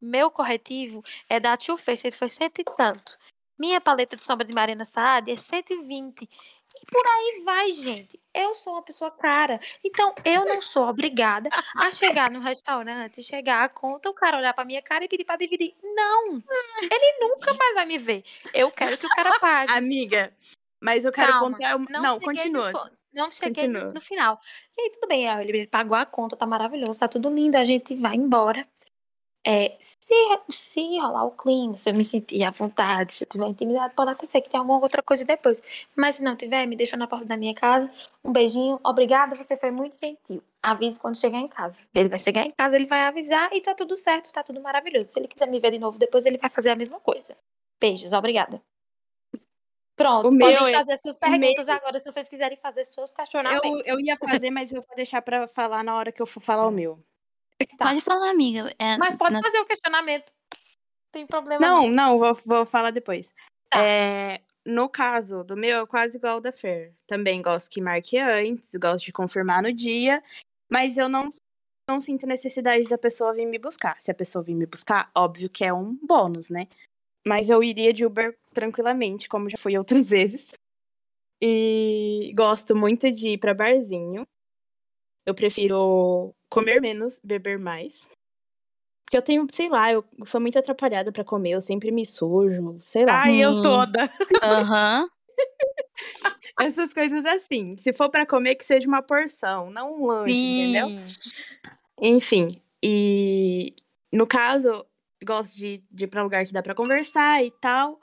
Meu 0.00 0.30
corretivo 0.30 1.02
é 1.28 1.38
da 1.38 1.56
Too 1.56 1.76
Faced, 1.76 2.06
ele 2.08 2.16
foi 2.16 2.28
cento 2.28 2.58
e 2.60 2.64
tanto. 2.64 3.16
Minha 3.58 3.80
paleta 3.80 4.16
de 4.16 4.22
sombra 4.24 4.44
de 4.46 4.52
Marina 4.52 4.84
Saad 4.84 5.30
é 5.30 5.36
120. 5.36 6.28
E 6.74 6.86
por 6.86 7.06
aí 7.06 7.42
vai, 7.44 7.72
gente. 7.72 8.20
Eu 8.34 8.54
sou 8.54 8.74
uma 8.74 8.82
pessoa 8.82 9.10
cara. 9.10 9.60
Então, 9.84 10.14
eu 10.24 10.44
não 10.44 10.62
sou 10.62 10.88
obrigada 10.88 11.50
a 11.76 11.90
chegar 11.90 12.30
no 12.30 12.40
restaurante, 12.40 13.22
chegar 13.22 13.64
a 13.64 13.68
conta, 13.68 14.08
o 14.08 14.14
cara 14.14 14.38
olhar 14.38 14.54
pra 14.54 14.64
minha 14.64 14.82
cara 14.82 15.04
e 15.04 15.08
pedir 15.08 15.24
pra 15.24 15.36
dividir. 15.36 15.74
Não! 15.82 16.42
Ele 16.80 17.18
nunca 17.20 17.52
mais 17.54 17.74
vai 17.74 17.86
me 17.86 17.98
ver. 17.98 18.22
Eu 18.54 18.70
quero 18.70 18.96
que 18.96 19.06
o 19.06 19.10
cara 19.10 19.38
pague. 19.38 19.72
Amiga, 19.72 20.32
mas 20.80 21.04
eu 21.04 21.12
quero 21.12 21.32
Calma, 21.32 21.56
contar. 21.56 21.78
Não, 21.90 22.02
Não, 22.02 22.20
continua. 22.20 22.70
No, 22.70 22.90
não 23.14 23.30
cheguei 23.30 23.68
no, 23.68 24.00
final. 24.00 24.40
E 24.76 24.82
aí, 24.82 24.90
tudo 24.90 25.06
bem, 25.06 25.26
ele 25.26 25.66
pagou 25.66 25.96
a 25.96 26.06
conta, 26.06 26.36
tá 26.36 26.46
maravilhoso, 26.46 26.98
tá 26.98 27.08
tudo 27.08 27.28
lindo, 27.28 27.56
a 27.56 27.64
gente 27.64 27.94
vai 27.94 28.16
embora. 28.16 28.66
É, 29.44 29.76
se, 29.80 29.98
se 30.48 30.98
rolar 31.00 31.24
o 31.24 31.32
clima, 31.32 31.76
se 31.76 31.90
eu 31.90 31.94
me 31.94 32.04
sentir 32.04 32.44
à 32.44 32.50
vontade, 32.50 33.12
se 33.14 33.24
eu 33.24 33.28
tiver 33.28 33.48
intimidade, 33.48 33.92
pode 33.94 34.10
até 34.12 34.24
ser 34.24 34.40
que 34.40 34.48
tenha 34.48 34.60
alguma 34.60 34.78
outra 34.78 35.02
coisa 35.02 35.24
depois. 35.24 35.60
Mas 35.96 36.16
se 36.16 36.22
não 36.22 36.36
tiver, 36.36 36.64
me 36.66 36.76
deixa 36.76 36.96
na 36.96 37.08
porta 37.08 37.24
da 37.26 37.36
minha 37.36 37.52
casa. 37.52 37.90
Um 38.24 38.32
beijinho, 38.32 38.78
obrigada, 38.84 39.34
você 39.34 39.56
foi 39.56 39.72
muito 39.72 39.98
gentil. 39.98 40.40
Avise 40.62 41.00
quando 41.00 41.16
chegar 41.16 41.38
em 41.40 41.48
casa. 41.48 41.80
Ele 41.92 42.08
vai 42.08 42.20
chegar 42.20 42.46
em 42.46 42.52
casa, 42.52 42.76
ele 42.76 42.86
vai 42.86 43.00
avisar 43.02 43.52
e 43.52 43.60
tá 43.60 43.74
tudo 43.74 43.96
certo, 43.96 44.32
tá 44.32 44.44
tudo 44.44 44.60
maravilhoso. 44.60 45.10
Se 45.10 45.18
ele 45.18 45.26
quiser 45.26 45.48
me 45.48 45.58
ver 45.58 45.72
de 45.72 45.78
novo 45.80 45.98
depois, 45.98 46.24
ele 46.24 46.38
vai 46.38 46.48
fazer 46.48 46.70
a 46.70 46.76
mesma 46.76 47.00
coisa. 47.00 47.36
Beijos, 47.80 48.12
obrigada. 48.12 48.62
Pronto, 49.96 50.28
O 50.28 50.38
podem 50.38 50.56
meu 50.56 50.66
é- 50.68 50.72
fazer 50.72 50.98
suas 50.98 51.16
o 51.16 51.20
meu- 51.28 51.40
perguntas 51.40 51.68
agora, 51.68 51.98
se 51.98 52.10
vocês 52.10 52.28
quiserem 52.28 52.56
fazer 52.56 52.84
seus 52.84 53.10
Eu, 53.10 53.16
questionamentos. 53.16 53.88
eu 53.88 54.00
ia 54.00 54.16
fazer, 54.16 54.50
mas 54.50 54.72
eu 54.72 54.80
vou 54.80 54.96
deixar 54.96 55.20
pra 55.20 55.46
falar 55.48 55.82
na 55.82 55.96
hora 55.96 56.10
que 56.12 56.22
eu 56.22 56.26
for 56.26 56.40
falar 56.40 56.66
o 56.66 56.70
meu. 56.70 56.98
Tá. 57.66 57.86
Pode 57.86 58.00
falar, 58.00 58.30
amiga. 58.30 58.72
É, 58.78 58.96
Mas 58.96 59.16
pode 59.16 59.34
na- 59.34 59.40
fazer 59.42 59.58
o 59.60 59.66
questionamento. 59.66 60.32
Não 60.52 61.12
tem 61.12 61.26
problema 61.26 61.66
Não, 61.66 61.88
não, 61.88 62.18
vou, 62.18 62.34
vou 62.46 62.66
falar 62.66 62.90
depois. 62.90 63.34
Tá. 63.70 63.82
É, 63.82 64.40
no 64.64 64.88
caso 64.88 65.42
do 65.44 65.56
meu, 65.56 65.82
é 65.82 65.86
quase 65.86 66.16
igual 66.16 66.34
ao 66.34 66.40
da 66.40 66.52
Fer. 66.52 66.94
Também 67.06 67.40
gosto 67.42 67.70
que 67.70 67.80
marque 67.80 68.18
antes, 68.18 68.74
gosto 68.80 69.04
de 69.04 69.12
confirmar 69.12 69.62
no 69.62 69.72
dia, 69.72 70.22
mas 70.70 70.96
eu 70.96 71.08
não, 71.08 71.32
não 71.88 72.00
sinto 72.00 72.26
necessidade 72.26 72.84
da 72.84 72.96
pessoa 72.98 73.34
vir 73.34 73.46
me 73.46 73.58
buscar. 73.58 74.00
Se 74.00 74.10
a 74.10 74.14
pessoa 74.14 74.42
vir 74.42 74.54
me 74.54 74.66
buscar, 74.66 75.10
óbvio 75.14 75.50
que 75.50 75.64
é 75.64 75.72
um 75.72 75.94
bônus, 76.02 76.48
né? 76.48 76.68
Mas 77.26 77.50
eu 77.50 77.62
iria 77.62 77.92
de 77.92 78.04
Uber 78.06 78.36
tranquilamente, 78.54 79.28
como 79.28 79.48
já 79.50 79.56
fui 79.58 79.76
outras 79.76 80.08
vezes. 80.10 80.54
E 81.40 82.32
gosto 82.36 82.74
muito 82.76 83.10
de 83.10 83.30
ir 83.30 83.38
pra 83.38 83.52
barzinho. 83.54 84.26
Eu 85.24 85.34
prefiro 85.34 86.34
comer 86.48 86.80
menos, 86.80 87.20
beber 87.22 87.58
mais. 87.58 88.08
Porque 89.04 89.16
eu 89.16 89.22
tenho, 89.22 89.46
sei 89.50 89.68
lá, 89.68 89.92
eu 89.92 90.04
sou 90.24 90.40
muito 90.40 90.58
atrapalhada 90.58 91.12
pra 91.12 91.24
comer, 91.24 91.50
eu 91.50 91.60
sempre 91.60 91.90
me 91.90 92.04
sujo, 92.06 92.78
sei 92.82 93.04
lá. 93.04 93.22
Ai, 93.22 93.36
eu 93.40 93.62
toda. 93.62 94.10
Aham. 94.42 95.06
Essas 96.60 96.92
coisas 96.92 97.24
assim. 97.24 97.76
Se 97.76 97.92
for 97.92 98.10
pra 98.10 98.26
comer, 98.26 98.54
que 98.54 98.64
seja 98.64 98.86
uma 98.88 99.02
porção, 99.02 99.70
não 99.70 99.94
um 100.00 100.06
lanche, 100.06 100.32
entendeu? 100.32 100.88
Enfim, 102.00 102.48
e 102.82 103.74
no 104.12 104.26
caso, 104.26 104.84
gosto 105.24 105.56
de, 105.56 105.82
de 105.90 106.04
ir 106.04 106.08
pra 106.08 106.22
lugar 106.22 106.44
que 106.44 106.52
dá 106.52 106.62
pra 106.62 106.74
conversar 106.74 107.44
e 107.44 107.50
tal. 107.50 108.00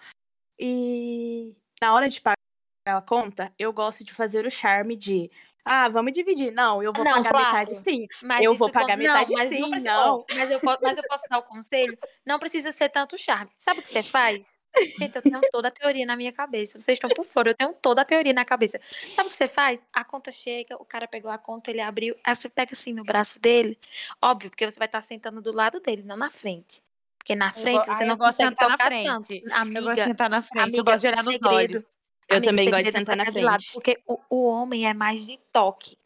E 0.58 1.56
na 1.82 1.94
hora 1.94 2.08
de 2.08 2.22
pagar 2.22 2.38
a 2.86 3.02
conta, 3.02 3.54
eu 3.58 3.72
gosto 3.74 4.04
de 4.04 4.14
fazer 4.14 4.46
o 4.46 4.52
charme 4.52 4.96
de. 4.96 5.30
Ah, 5.72 5.88
vamos 5.88 6.14
dividir. 6.14 6.52
Não, 6.52 6.82
eu 6.82 6.92
vou 6.92 7.06
Não, 7.06 7.14
pagar 7.18 7.30
claro. 7.30 7.46
metade 7.70 7.76
sim. 7.86 8.08
Mas 8.24 8.44
Eu 8.44 8.56
vou 8.56 8.72
pagar 8.72 8.98
metade 8.98 9.32
não, 9.32 9.38
mas 9.38 9.50
sim, 9.50 9.60
não 9.60 9.70
precisa, 9.70 9.94
não. 9.94 10.26
mas, 10.36 10.50
eu, 10.52 10.60
mas 10.82 10.98
eu 10.98 11.04
posso 11.08 11.30
dar 11.30 11.38
o 11.38 11.44
conselho? 11.44 11.96
Não 12.26 12.40
precisa 12.40 12.72
ser 12.72 12.90
tanto 12.90 13.18
charme. 13.20 13.52
Sabe 13.56 13.80
o 13.80 13.84
que 13.84 13.90
você 13.90 14.02
faz? 14.02 14.58
Gente, 14.98 15.16
eu 15.16 15.22
tenho 15.22 15.40
toda 15.52 15.68
a 15.68 15.72
teoria 15.72 16.06
na 16.08 16.16
minha 16.16 16.32
cabeça. 16.32 16.82
Vocês 16.82 16.96
estão 16.96 17.10
por 17.12 17.24
fora, 17.24 17.52
eu 17.52 17.56
tenho 17.56 17.72
toda 17.82 18.02
a 18.02 18.06
teoria 18.06 18.34
na 18.34 18.44
cabeça. 18.44 18.80
Sabe 19.12 19.28
o 19.28 19.30
que 19.32 19.38
você 19.38 19.48
faz? 19.48 19.86
A 19.94 20.04
conta 20.04 20.32
chega, 20.32 20.76
o 20.76 20.86
cara 20.86 21.08
pegou 21.08 21.30
a 21.30 21.38
conta, 21.38 21.70
ele 21.70 21.82
abriu, 21.82 22.16
aí 22.24 22.36
você 22.36 22.50
pega 22.50 22.74
assim 22.74 22.92
no 22.94 23.04
braço 23.04 23.40
dele. 23.40 23.78
Óbvio, 24.22 24.50
porque 24.50 24.70
você 24.70 24.80
vai 24.80 24.88
estar 24.88 25.02
sentando 25.02 25.40
do 25.40 25.52
lado 25.52 25.80
dele, 25.80 26.02
não 26.04 26.18
na 26.18 26.32
frente. 26.32 26.82
Porque 27.18 27.36
na 27.36 27.54
frente 27.54 27.86
go- 27.88 27.94
você 27.94 28.06
não 28.06 28.14
eu 28.14 28.18
consegue 28.18 28.50
sentar 28.50 28.70
na 28.70 28.76
tocar 28.78 28.88
frente. 28.88 29.06
tanto. 29.06 29.34
Eu 29.34 29.56
Amiga, 29.56 29.82
gosto 29.82 29.94
de 29.96 30.04
sentar 30.04 30.30
na 30.32 30.42
frente, 30.42 30.58
eu 30.62 30.64
amiga, 30.82 30.84
gosto 30.92 31.02
de 31.02 31.08
olhar 31.08 31.24
nos 31.24 31.34
segredo- 31.34 31.56
olhos. 31.56 31.88
Eu 32.29 32.38
amiga, 32.38 32.51
o 32.51 32.55
também 32.55 32.69
gosto 32.69 32.83
de 32.83 32.91
sentar 32.91 33.15
na 33.17 33.24
de 33.25 33.41
lado, 33.41 33.62
frente. 33.63 33.74
porque 33.74 34.01
o, 34.05 34.19
o 34.29 34.48
homem 34.48 34.88
é 34.88 34.93
mais 34.93 35.25
de 35.25 35.39
toque. 35.51 35.98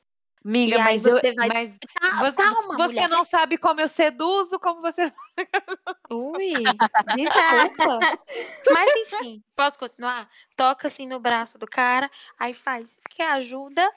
Amiga, 0.45 0.75
aí 0.77 0.83
mas, 0.83 1.05
eu, 1.05 1.11
você 1.13 1.31
vai- 1.33 1.47
mas 1.47 1.77
Tá, 1.77 2.17
você, 2.19 2.43
calma, 2.43 2.75
você 2.75 2.93
mulher. 2.95 3.09
não 3.09 3.23
sabe 3.23 3.57
como 3.57 3.79
eu 3.79 3.87
seduzo, 3.87 4.59
como 4.59 4.81
você. 4.81 5.11
Ui, 6.11 6.53
desculpa. 7.15 7.99
Mas 8.71 8.91
enfim, 8.95 9.43
posso 9.55 9.79
continuar? 9.79 10.29
Toca 10.55 10.87
assim 10.87 11.07
no 11.07 11.19
braço 11.19 11.57
do 11.57 11.65
cara, 11.67 12.09
aí 12.37 12.53
faz, 12.53 12.99
quer 13.09 13.31
ajuda? 13.31 13.89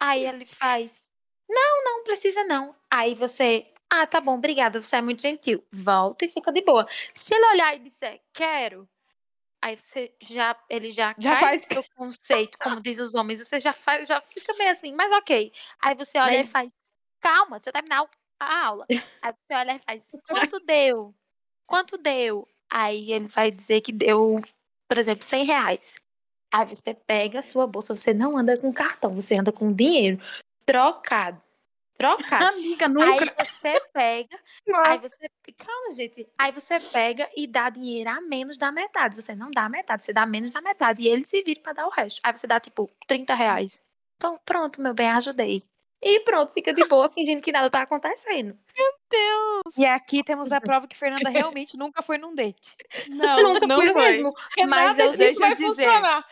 Aí 0.00 0.26
ele 0.26 0.44
faz, 0.44 1.10
não, 1.48 1.84
não 1.84 2.04
precisa 2.04 2.44
não. 2.44 2.74
Aí 2.90 3.14
você, 3.14 3.66
ah, 3.90 4.06
tá 4.06 4.20
bom, 4.20 4.34
obrigada, 4.36 4.82
você 4.82 4.96
é 4.96 5.02
muito 5.02 5.22
gentil. 5.22 5.64
Volta 5.72 6.24
e 6.24 6.28
fica 6.28 6.52
de 6.52 6.62
boa. 6.62 6.86
Se 7.14 7.34
ele 7.34 7.46
olhar 7.46 7.74
e 7.76 7.78
disser, 7.78 8.20
quero, 8.32 8.88
aí 9.64 9.76
você 9.78 10.12
já, 10.20 10.54
ele 10.68 10.90
já, 10.90 11.14
Já 11.18 11.30
cai 11.32 11.40
faz- 11.40 11.66
seu 11.72 11.82
conceito, 11.96 12.58
como 12.58 12.82
diz 12.82 12.98
os 12.98 13.14
homens, 13.14 13.38
você 13.38 13.58
já 13.58 13.72
faz, 13.72 14.06
já 14.06 14.20
fica 14.20 14.52
meio 14.54 14.70
assim, 14.70 14.92
mas 14.92 15.10
ok. 15.10 15.50
Aí 15.80 15.94
você 15.96 16.18
olha 16.18 16.36
Mas- 16.36 16.48
e 16.48 16.50
faz, 16.50 16.70
calma, 17.18 17.56
deixa 17.58 17.70
eu 17.70 17.72
terminar 17.72 18.06
a 18.38 18.66
aula. 18.66 18.86
Aí 19.22 19.32
você 19.32 19.54
olha 19.54 19.74
e 19.74 19.78
faz, 19.78 20.10
quanto 20.28 20.60
deu? 20.60 21.14
Quanto 21.66 21.96
deu? 21.96 22.46
Aí 22.70 23.10
ele 23.10 23.26
vai 23.26 23.50
dizer 23.50 23.80
que 23.80 23.90
deu, 23.90 24.42
por 24.86 24.98
exemplo, 24.98 25.24
100 25.24 25.46
reais. 25.46 25.94
Aí 26.52 26.66
você 26.66 26.92
pega 26.92 27.38
a 27.38 27.42
sua 27.42 27.66
bolsa, 27.66 27.96
você 27.96 28.12
não 28.12 28.36
anda 28.36 28.54
com 28.60 28.70
cartão, 28.72 29.14
você 29.14 29.34
anda 29.36 29.50
com 29.50 29.72
dinheiro 29.72 30.20
trocado. 30.66 31.40
Trocado. 31.96 32.44
Amiga, 32.46 32.86
Aí 32.86 32.92
nunca. 32.92 33.44
você 33.44 33.80
pega, 33.92 34.38
aí 34.84 34.98
você. 34.98 35.16
Calma, 35.56 35.90
gente. 35.94 36.26
Aí 36.36 36.50
você 36.52 36.80
pega 36.92 37.28
e 37.36 37.46
dá 37.46 37.70
dinheiro 37.70 38.10
a 38.10 38.20
menos 38.20 38.56
da 38.56 38.72
metade. 38.72 39.14
Você 39.14 39.34
não 39.34 39.50
dá 39.50 39.66
a 39.66 39.68
metade, 39.68 40.02
você 40.02 40.12
dá 40.12 40.26
menos 40.26 40.50
da 40.50 40.60
metade. 40.60 41.02
E 41.02 41.08
ele 41.08 41.22
se 41.24 41.40
vira 41.42 41.60
pra 41.60 41.72
dar 41.72 41.86
o 41.86 41.90
resto. 41.90 42.20
Aí 42.24 42.34
você 42.36 42.46
dá, 42.46 42.58
tipo, 42.58 42.90
30 43.06 43.34
reais. 43.34 43.80
Então, 44.16 44.38
pronto, 44.44 44.80
meu 44.80 44.92
bem, 44.94 45.08
ajudei. 45.10 45.62
E 46.02 46.20
pronto, 46.20 46.52
fica 46.52 46.72
de 46.74 46.84
boa, 46.84 47.08
fingindo 47.08 47.40
que 47.40 47.50
nada 47.52 47.70
tá 47.70 47.80
acontecendo. 47.82 48.58
E 49.76 49.86
aqui 49.86 50.22
temos 50.22 50.52
a 50.52 50.60
prova 50.60 50.86
que 50.86 50.96
Fernanda 50.96 51.30
realmente 51.30 51.76
nunca 51.78 52.02
foi 52.02 52.18
num 52.18 52.34
date. 52.34 52.76
Não, 53.08 53.54
Nunca 53.54 53.66
não 53.66 53.76
fui 53.76 53.88
foi. 53.92 54.02
mesmo. 54.02 54.32
Porque 54.32 54.66
Mas 54.66 54.88
nada 54.98 55.02
eu- 55.02 55.10
disso 55.12 55.18
deixa 55.22 55.36
eu 55.36 55.40
vai 55.40 55.54
dizer. 55.54 55.66
funcionar. 55.86 56.24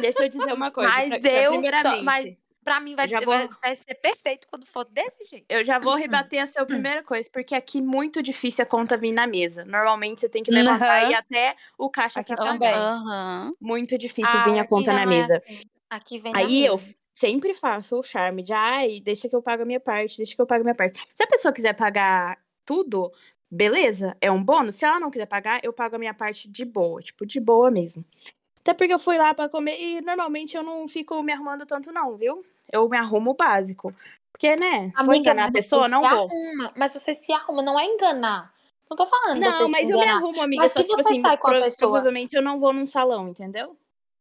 Deixa 0.00 0.22
eu 0.24 0.28
dizer 0.28 0.52
uma 0.52 0.70
coisa. 0.70 0.88
Mas 0.90 1.08
pra- 1.08 1.18
pra- 1.20 1.30
eu 1.30 1.52
só. 1.52 1.60
primeiramente, 1.60 2.04
Mas 2.04 2.38
pra 2.68 2.80
mim 2.80 2.94
vai, 2.94 3.08
ser, 3.08 3.24
vou- 3.24 3.34
vai, 3.34 3.48
vai 3.62 3.76
ser 3.76 3.94
perfeito 3.94 4.46
quando 4.48 4.66
for 4.66 4.84
desse 4.84 5.24
jeito. 5.24 5.46
Eu 5.48 5.64
já 5.64 5.78
vou 5.78 5.94
rebater 5.94 6.40
a 6.40 6.44
Hum. 6.44 6.46
sua 6.46 6.66
primeira 6.66 7.02
coisa, 7.02 7.28
porque 7.32 7.54
aqui 7.54 7.80
muito 7.80 8.22
difícil 8.22 8.62
a 8.62 8.66
conta 8.66 8.96
vir 8.96 9.12
na 9.12 9.26
mesa. 9.26 9.64
Normalmente 9.64 10.20
você 10.20 10.28
tem 10.28 10.42
que 10.42 10.50
levantar 10.50 11.00
Aham. 11.02 11.08
e 11.08 11.12
ir 11.12 11.14
até 11.14 11.56
o 11.78 11.88
caixa 11.90 12.20
Aqui 12.20 12.36
também. 12.36 12.72
Aham. 12.74 13.52
Muito 13.60 13.96
difícil 13.96 14.38
Ah, 14.38 14.44
vir 14.44 14.58
a 14.58 14.66
conta 14.66 14.92
na 14.92 15.02
é 15.02 15.06
mesa. 15.06 15.42
assim. 15.44 15.62
Aqui 15.90 16.18
vem 16.18 16.32
na 16.32 16.38
Aí 16.40 16.64
eu 16.66 16.74
mesa. 16.76 16.94
sempre 17.14 17.54
faço 17.54 17.96
o 17.98 18.02
charme 18.02 18.42
de, 18.42 18.52
ai, 18.52 19.00
deixa 19.00 19.28
que 19.28 19.34
eu 19.34 19.42
pago 19.42 19.62
a 19.62 19.66
minha 19.66 19.80
parte, 19.80 20.16
deixa 20.18 20.34
que 20.36 20.40
eu 20.42 20.46
pago 20.46 20.60
a 20.60 20.64
minha 20.64 20.74
parte. 20.74 21.00
Se 21.14 21.22
a 21.22 21.26
pessoa 21.26 21.52
quiser 21.52 21.72
pagar 21.74 22.38
tudo, 22.64 23.10
beleza, 23.50 24.14
é 24.20 24.30
um 24.30 24.44
bônus. 24.44 24.74
Se 24.74 24.84
ela 24.84 25.00
não 25.00 25.10
quiser 25.10 25.26
pagar, 25.26 25.60
eu 25.62 25.72
pago 25.72 25.96
a 25.96 25.98
minha 25.98 26.12
parte 26.14 26.48
de 26.48 26.64
boa, 26.64 27.00
tipo, 27.00 27.24
de 27.24 27.40
boa 27.40 27.70
mesmo. 27.70 28.04
Até 28.60 28.74
porque 28.74 28.92
eu 28.92 28.98
fui 28.98 29.16
lá 29.16 29.32
pra 29.32 29.48
comer 29.48 29.80
e 29.80 30.00
normalmente 30.02 30.54
eu 30.54 30.62
não 30.62 30.86
fico 30.86 31.22
me 31.22 31.32
arrumando 31.32 31.64
tanto 31.64 31.90
não, 31.90 32.16
viu? 32.18 32.44
Eu 32.72 32.88
me 32.88 32.96
arrumo 32.98 33.30
o 33.30 33.34
básico. 33.34 33.94
Porque, 34.32 34.54
né, 34.56 34.92
vou 34.94 35.04
Amiga, 35.06 35.16
enganar 35.16 35.44
a 35.46 35.48
você 35.48 35.58
pessoa? 35.58 35.84
se 35.84 35.90
Não 35.90 36.00
vou. 36.00 36.08
arruma, 36.26 36.72
mas 36.76 36.92
você 36.92 37.12
se 37.14 37.32
arruma, 37.32 37.60
não 37.62 37.78
é 37.78 37.84
enganar. 37.86 38.52
Não 38.88 38.96
tô 38.96 39.04
falando 39.04 39.38
você 39.38 39.44
Não, 39.44 39.66
se 39.66 39.72
mas 39.72 39.90
eu 39.90 39.98
me 39.98 40.08
arrumo, 40.08 40.40
amiga. 40.42 40.62
Mas 40.62 40.72
só, 40.72 40.80
se 40.80 40.86
tipo 40.86 40.96
você 41.02 41.08
assim, 41.10 41.20
sai 41.20 41.36
com 41.36 41.48
a 41.48 41.52
pessoa- 41.60 41.90
Provavelmente 41.90 42.34
eu 42.36 42.42
não 42.42 42.58
vou 42.58 42.72
num 42.72 42.86
salão, 42.86 43.28
entendeu? 43.28 43.76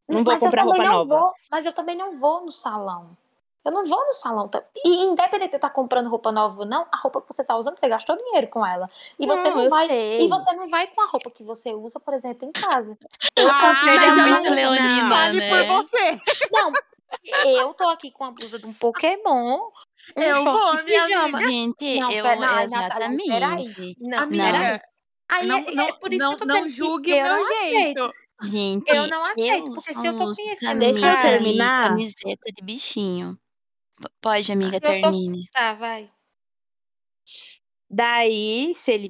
Não 0.09 0.23
vou 0.23 0.33
mas 0.33 0.41
comprar 0.41 0.63
eu 0.63 0.67
também 0.67 0.81
roupa 0.81 0.91
não 0.91 1.05
nova. 1.05 1.19
Vou, 1.21 1.33
mas 1.51 1.65
eu 1.65 1.73
também 1.73 1.95
não 1.95 2.19
vou 2.19 2.43
no 2.45 2.51
salão. 2.51 3.15
Eu 3.63 3.71
não 3.71 3.83
vou 3.85 4.05
no 4.07 4.13
salão. 4.13 4.47
tá? 4.47 4.63
E 4.83 5.03
independente 5.03 5.49
de 5.49 5.55
eu 5.55 5.57
estar 5.57 5.69
comprando 5.69 6.09
roupa 6.09 6.31
nova 6.31 6.61
ou 6.61 6.65
não, 6.65 6.87
a 6.91 6.97
roupa 6.97 7.21
que 7.21 7.27
você 7.33 7.43
tá 7.43 7.55
usando, 7.57 7.77
você 7.77 7.87
gastou 7.89 8.15
dinheiro 8.17 8.47
com 8.47 8.65
ela. 8.65 8.89
E 9.19 9.27
você 9.27 9.49
não, 9.49 9.69
vai. 9.69 9.87
sei. 9.87 10.21
E 10.25 10.27
você 10.29 10.53
não 10.53 10.69
vai 10.69 10.87
com 10.87 11.01
a 11.01 11.05
roupa 11.07 11.29
que 11.29 11.43
você 11.43 11.73
usa, 11.73 11.99
por 11.99 12.13
exemplo, 12.13 12.47
em 12.47 12.51
casa. 12.53 12.97
Eu 13.35 13.49
Ah, 13.49 13.59
comprei 13.75 13.95
é 13.95 13.99
mas 13.99 14.17
eu 14.17 14.27
muito 14.27 14.43
não- 14.49 14.55
leonina, 14.55 15.09
Fale 15.09 15.37
né? 15.39 15.49
por 15.49 15.75
você. 15.83 16.21
Não, 16.51 16.71
eu 17.45 17.73
tô 17.73 17.87
aqui 17.89 18.11
com 18.11 18.23
a 18.25 18.31
blusa 18.31 18.59
de 18.59 18.65
um 18.65 18.73
Pokémon. 18.73 19.59
Um 20.15 20.21
Eu 20.21 20.43
vou, 20.43 20.77
de 20.77 20.83
minha 20.83 21.03
pijama. 21.05 21.37
Gente, 21.39 21.99
Não, 21.99 22.11
eu 22.11 22.23
pera- 22.23 22.63
exatamente. 22.63 23.29
peraí. 23.29 23.95
Não, 23.99 24.17
Amiga. 24.19 24.81
Aí 25.29 25.45
não, 25.45 25.57
é, 25.57 25.71
não, 25.71 25.87
é 25.87 25.91
por 25.93 26.13
isso 26.13 26.23
não, 26.23 26.29
que 26.37 26.43
eu 26.43 26.47
tô 26.47 26.53
não 26.53 26.55
dizendo 26.55 26.69
que 26.69 26.75
julgue 26.77 27.11
eu 27.11 27.17
o 27.17 27.23
meu 27.23 27.35
não 27.35 27.43
aceito. 27.43 27.69
jeito. 27.77 28.13
Gente, 28.43 28.89
Eu 28.89 29.07
não 29.07 29.25
aceito, 29.25 29.65
porque 29.73 29.93
se 29.93 30.07
eu 30.07 30.17
tô 30.17 30.35
conhecendo 30.35 30.79
Deixa 30.79 31.11
eu 31.11 31.21
terminar. 31.21 31.89
camiseta 31.89 32.51
de 32.55 32.61
bichinho. 32.63 33.37
Pode, 34.21 34.51
amiga, 34.51 34.77
Eu 34.77 34.81
tô- 34.81 34.87
termine. 34.87 35.47
Tá, 35.51 35.73
vai. 35.73 36.09
Daí, 37.89 38.73
se 38.75 38.91
ele 38.91 39.09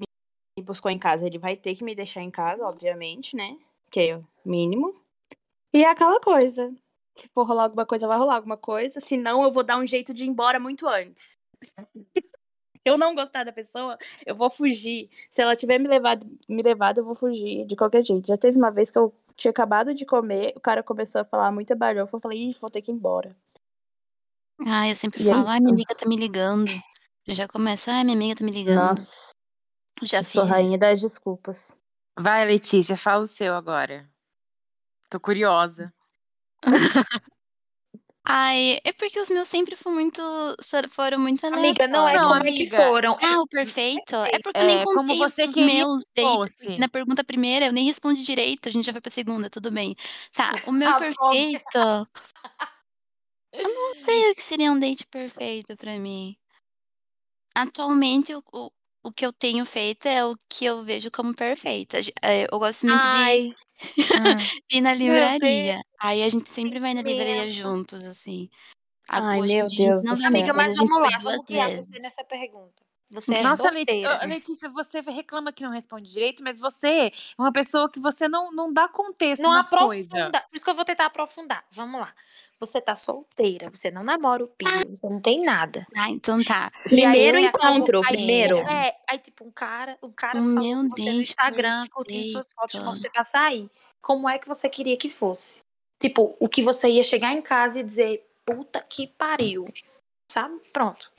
me 0.57 0.63
buscou 0.63 0.89
em 0.91 0.97
casa, 0.99 1.25
ele 1.25 1.37
vai 1.37 1.55
ter 1.55 1.75
que 1.75 1.83
me 1.83 1.93
deixar 1.95 2.21
em 2.21 2.31
casa, 2.31 2.63
obviamente, 2.65 3.35
né? 3.35 3.57
Que 3.91 3.99
é 4.01 4.17
o 4.17 4.25
mínimo. 4.45 4.95
E 5.73 5.83
é 5.83 5.89
aquela 5.89 6.19
coisa. 6.19 6.73
Se 7.17 7.27
for 7.33 7.45
rolar 7.47 7.63
alguma 7.63 7.85
coisa, 7.85 8.07
vai 8.07 8.17
rolar 8.17 8.35
alguma 8.35 8.57
coisa. 8.57 8.99
Se 9.01 9.17
não, 9.17 9.43
eu 9.43 9.51
vou 9.51 9.63
dar 9.63 9.77
um 9.77 9.85
jeito 9.87 10.13
de 10.13 10.23
ir 10.23 10.27
embora 10.27 10.59
muito 10.59 10.87
antes. 10.87 11.37
eu 12.85 12.97
não 12.97 13.13
gostar 13.15 13.43
da 13.43 13.51
pessoa, 13.51 13.97
eu 14.25 14.35
vou 14.35 14.49
fugir. 14.49 15.09
Se 15.31 15.41
ela 15.41 15.55
tiver 15.55 15.77
me 15.79 15.87
levado, 15.87 16.25
me 16.47 16.61
levado, 16.61 16.99
eu 16.99 17.05
vou 17.05 17.15
fugir 17.15 17.65
de 17.65 17.75
qualquer 17.75 18.03
jeito. 18.05 18.27
Já 18.27 18.37
teve 18.37 18.57
uma 18.57 18.71
vez 18.71 18.89
que 18.91 18.97
eu 18.97 19.13
tinha 19.35 19.51
acabado 19.51 19.93
de 19.93 20.05
comer, 20.05 20.53
o 20.55 20.59
cara 20.59 20.81
começou 20.83 21.21
a 21.21 21.25
falar 21.25 21.51
muita 21.51 21.75
barulho. 21.75 22.01
Eu 22.11 22.19
falei, 22.19 22.49
ih, 22.49 22.57
vou 22.59 22.69
ter 22.69 22.81
que 22.81 22.91
ir 22.91 22.95
embora. 22.95 23.35
Ah, 24.65 24.87
eu 24.87 24.95
sempre 24.95 25.23
E 25.23 25.29
é 25.29 25.33
falo, 25.33 25.47
ai, 25.47 25.55
isso. 25.55 25.63
minha 25.63 25.73
amiga 25.73 25.95
tá 25.95 26.07
me 26.07 26.15
ligando. 26.15 26.71
Eu 27.27 27.35
já 27.35 27.47
começo, 27.47 27.89
ai, 27.91 28.03
minha 28.03 28.15
amiga 28.15 28.35
tá 28.39 28.45
me 28.45 28.51
ligando. 28.51 28.89
Nossa. 28.89 29.29
Já 30.01 30.19
Eu 30.19 30.23
sou 30.23 30.43
fiz. 30.43 30.51
rainha 30.53 30.77
das 30.77 31.01
desculpas. 31.01 31.75
Vai, 32.17 32.45
Letícia, 32.45 32.97
fala 32.97 33.23
o 33.23 33.27
seu 33.27 33.53
agora. 33.53 34.09
Tô 35.09 35.19
curiosa. 35.19 35.93
Ai, 38.25 38.79
é 38.83 38.91
porque 38.93 39.19
os 39.21 39.29
meus 39.29 39.47
sempre 39.47 39.75
foram 39.75 39.95
muito, 39.95 40.21
foram 40.91 41.19
muito 41.19 41.45
Amiga, 41.47 41.87
não 41.87 42.07
é 42.07 42.17
Não, 42.17 42.27
como 42.29 42.35
é 42.45 42.51
que 42.51 42.65
amiga. 42.65 42.75
foram. 42.75 43.17
Ah, 43.21 43.39
o 43.41 43.47
perfeito? 43.47 44.15
É 44.15 44.39
porque 44.39 44.61
eu 44.61 44.65
nem 44.65 44.79
É, 44.79 44.85
como 44.85 45.07
contei 45.07 45.17
você 45.17 45.43
os 45.45 45.55
meus 45.55 46.03
dates. 46.15 46.55
fosse. 46.57 46.77
Na 46.77 46.89
pergunta 46.89 47.23
primeira 47.23 47.65
eu 47.67 47.71
nem 47.73 47.85
respondi 47.85 48.23
direito, 48.23 48.67
a 48.67 48.71
gente 48.71 48.85
já 48.85 48.91
foi 48.91 49.01
pra 49.01 49.11
segunda, 49.11 49.49
tudo 49.49 49.71
bem. 49.71 49.95
Tá, 50.33 50.51
o 50.67 50.71
meu 50.71 50.89
Ah, 50.89 50.97
perfeito. 50.99 51.67
Eu 53.53 53.63
não 53.69 53.95
sei 54.05 54.31
o 54.31 54.35
que 54.35 54.43
seria 54.43 54.71
um 54.71 54.79
date 54.79 55.05
perfeito 55.07 55.75
pra 55.77 55.97
mim. 55.99 56.37
Atualmente, 57.55 58.33
o, 58.35 58.43
o, 58.53 58.71
o 59.03 59.11
que 59.11 59.25
eu 59.25 59.33
tenho 59.33 59.65
feito 59.65 60.07
é 60.07 60.23
o 60.25 60.35
que 60.49 60.65
eu 60.65 60.83
vejo 60.83 61.09
como 61.11 61.33
perfeito. 61.35 61.95
É, 62.21 62.47
Eu 62.51 62.59
gosto 62.59 62.85
muito 62.85 63.07
de 63.07 63.31
Ai, 64.15 64.47
ir 64.71 64.81
na 64.81 64.93
livraria. 64.93 65.81
Aí 65.99 66.23
a 66.23 66.29
gente 66.29 66.49
sempre 66.49 66.79
vai 66.79 66.93
na 66.93 67.01
livraria 67.01 67.51
juntos, 67.51 68.03
assim. 68.03 68.49
Ai, 69.09 69.39
meu 69.41 69.67
Deus 69.67 70.03
não 70.03 70.25
Amiga, 70.25 70.53
mas 70.53 70.75
vamos 70.75 71.01
lá, 71.01 71.17
vamos 71.19 71.43
guiar 71.43 71.69
você 71.69 71.75
vezes. 71.75 71.89
nessa 72.01 72.23
pergunta. 72.23 72.87
Você 73.09 73.35
é 73.35 73.41
Nossa, 73.41 73.63
solteira. 73.63 74.25
Letícia, 74.25 74.69
você 74.69 74.99
reclama 74.99 75.53
que 75.53 75.63
não 75.63 75.71
responde 75.71 76.11
direito, 76.11 76.43
mas 76.43 76.59
você 76.59 77.07
é 77.07 77.11
uma 77.37 77.53
pessoa 77.53 77.89
que 77.89 78.01
você 78.01 78.27
não, 78.27 78.51
não 78.51 78.71
dá 78.71 78.89
contexto 78.89 79.43
Não 79.43 79.53
aprofunda. 79.53 80.41
Por 80.41 80.55
isso 80.55 80.65
que 80.65 80.69
eu 80.69 80.75
vou 80.75 80.83
tentar 80.83 81.05
aprofundar. 81.05 81.63
Vamos 81.71 82.01
lá. 82.01 82.13
Você 82.59 82.81
tá 82.81 82.95
solteira, 82.95 83.69
você 83.69 83.91
não 83.91 84.03
namora 84.03 84.43
o 84.43 84.47
Pio, 84.47 84.67
você 84.89 85.07
não 85.07 85.21
tem 85.21 85.41
nada. 85.43 85.85
Ah, 85.95 86.09
então 86.09 86.43
tá. 86.43 86.71
Aí 86.85 86.89
Primeiro 86.89 87.37
acabou- 87.45 87.69
encontro, 87.75 87.99
aí- 87.99 88.15
primeiro. 88.17 88.57
É, 88.57 88.97
aí 89.07 89.19
tipo, 89.19 89.45
um 89.45 89.51
cara, 89.51 89.95
um 90.01 90.11
cara 90.11 90.33
falou 90.33 90.53
meu 90.55 90.89
você 90.89 91.03
no 91.03 91.21
Instagram, 91.21 91.87
curtindo 91.91 92.27
suas 92.31 92.47
fotos, 92.47 92.71
perfeito. 92.71 92.83
chamou 92.83 92.97
você 92.97 93.09
pra 93.11 93.23
sair. 93.23 93.69
Como 94.01 94.27
é 94.27 94.39
que 94.39 94.47
você 94.47 94.67
queria 94.69 94.97
que 94.97 95.09
fosse? 95.09 95.59
Tipo, 96.01 96.35
o 96.39 96.49
que 96.49 96.63
você 96.63 96.89
ia 96.89 97.03
chegar 97.03 97.31
em 97.33 97.41
casa 97.41 97.79
e 97.79 97.83
dizer, 97.83 98.27
puta 98.45 98.81
que 98.81 99.05
pariu. 99.07 99.65
Sabe? 100.31 100.59
Pronto. 100.73 101.11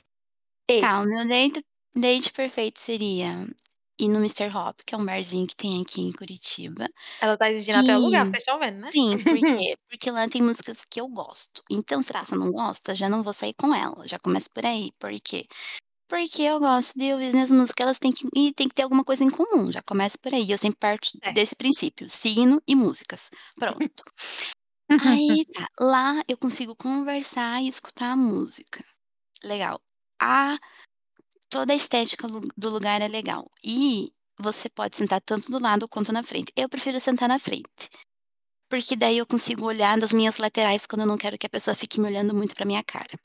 Esse. 0.69 0.81
Tá, 0.81 1.01
o 1.01 1.05
meu 1.05 1.25
date, 1.27 1.63
date 1.95 2.31
perfeito 2.33 2.79
seria 2.81 3.47
ir 3.99 4.07
no 4.09 4.19
Mr. 4.19 4.49
Hop, 4.55 4.79
que 4.85 4.95
é 4.95 4.97
um 4.97 5.05
barzinho 5.05 5.45
que 5.47 5.55
tem 5.55 5.81
aqui 5.81 6.01
em 6.01 6.11
Curitiba. 6.11 6.87
Ela 7.21 7.37
tá 7.37 7.49
exigindo 7.49 7.79
até 7.79 7.95
o 7.97 7.99
lugar, 7.99 8.25
vocês 8.25 8.41
estão 8.41 8.59
vendo, 8.59 8.79
né? 8.79 8.89
Sim, 8.91 9.17
por 9.19 9.37
quê? 9.37 9.77
Porque 9.89 10.11
lá 10.11 10.27
tem 10.27 10.41
músicas 10.41 10.85
que 10.85 10.99
eu 11.01 11.07
gosto. 11.07 11.63
Então, 11.69 12.01
se 12.01 12.11
a 12.11 12.15
pessoa 12.19 12.39
não 12.39 12.51
gosta, 12.51 12.95
já 12.95 13.09
não 13.09 13.23
vou 13.23 13.33
sair 13.33 13.53
com 13.53 13.73
ela. 13.75 14.07
Já 14.07 14.17
começa 14.19 14.49
por 14.53 14.65
aí. 14.65 14.91
Por 14.99 15.11
quê? 15.23 15.47
Porque 16.09 16.41
eu 16.43 16.59
gosto 16.59 16.97
de 16.97 17.13
ouvir 17.13 17.27
as 17.27 17.33
minhas 17.33 17.51
músicas, 17.51 17.85
elas 17.85 17.99
têm 17.99 18.11
que, 18.11 18.27
e 18.35 18.53
tem 18.53 18.67
que 18.67 18.75
ter 18.75 18.83
alguma 18.83 19.03
coisa 19.03 19.23
em 19.23 19.29
comum. 19.29 19.71
Já 19.71 19.81
começa 19.83 20.17
por 20.17 20.33
aí. 20.33 20.49
Eu 20.51 20.57
sempre 20.57 20.79
parto 20.79 21.09
É. 21.21 21.31
desse 21.33 21.55
princípio: 21.55 22.09
signo 22.09 22.61
e 22.67 22.75
músicas. 22.75 23.29
Pronto. 23.57 24.03
Aí 25.05 25.45
tá. 25.53 25.67
Lá 25.79 26.21
eu 26.27 26.37
consigo 26.37 26.75
conversar 26.75 27.61
e 27.61 27.67
escutar 27.67 28.11
a 28.13 28.15
música. 28.17 28.83
Legal. 29.43 29.81
A, 30.21 30.57
toda 31.49 31.73
a 31.73 31.75
estética 31.75 32.27
do 32.27 32.69
lugar 32.69 33.01
é 33.01 33.07
legal. 33.07 33.49
E 33.63 34.11
você 34.39 34.69
pode 34.69 34.95
sentar 34.95 35.21
tanto 35.21 35.51
do 35.51 35.59
lado 35.59 35.87
quanto 35.87 36.11
na 36.13 36.23
frente. 36.23 36.51
Eu 36.55 36.69
prefiro 36.69 36.99
sentar 36.99 37.27
na 37.27 37.39
frente. 37.39 37.89
Porque 38.69 38.95
daí 38.95 39.17
eu 39.17 39.25
consigo 39.25 39.65
olhar 39.65 39.97
nas 39.97 40.11
minhas 40.13 40.37
laterais 40.37 40.85
quando 40.85 41.01
eu 41.01 41.07
não 41.07 41.17
quero 41.17 41.37
que 41.37 41.47
a 41.47 41.49
pessoa 41.49 41.75
fique 41.75 41.99
me 41.99 42.07
olhando 42.07 42.33
muito 42.35 42.55
pra 42.55 42.65
minha 42.65 42.83
cara. 42.83 43.17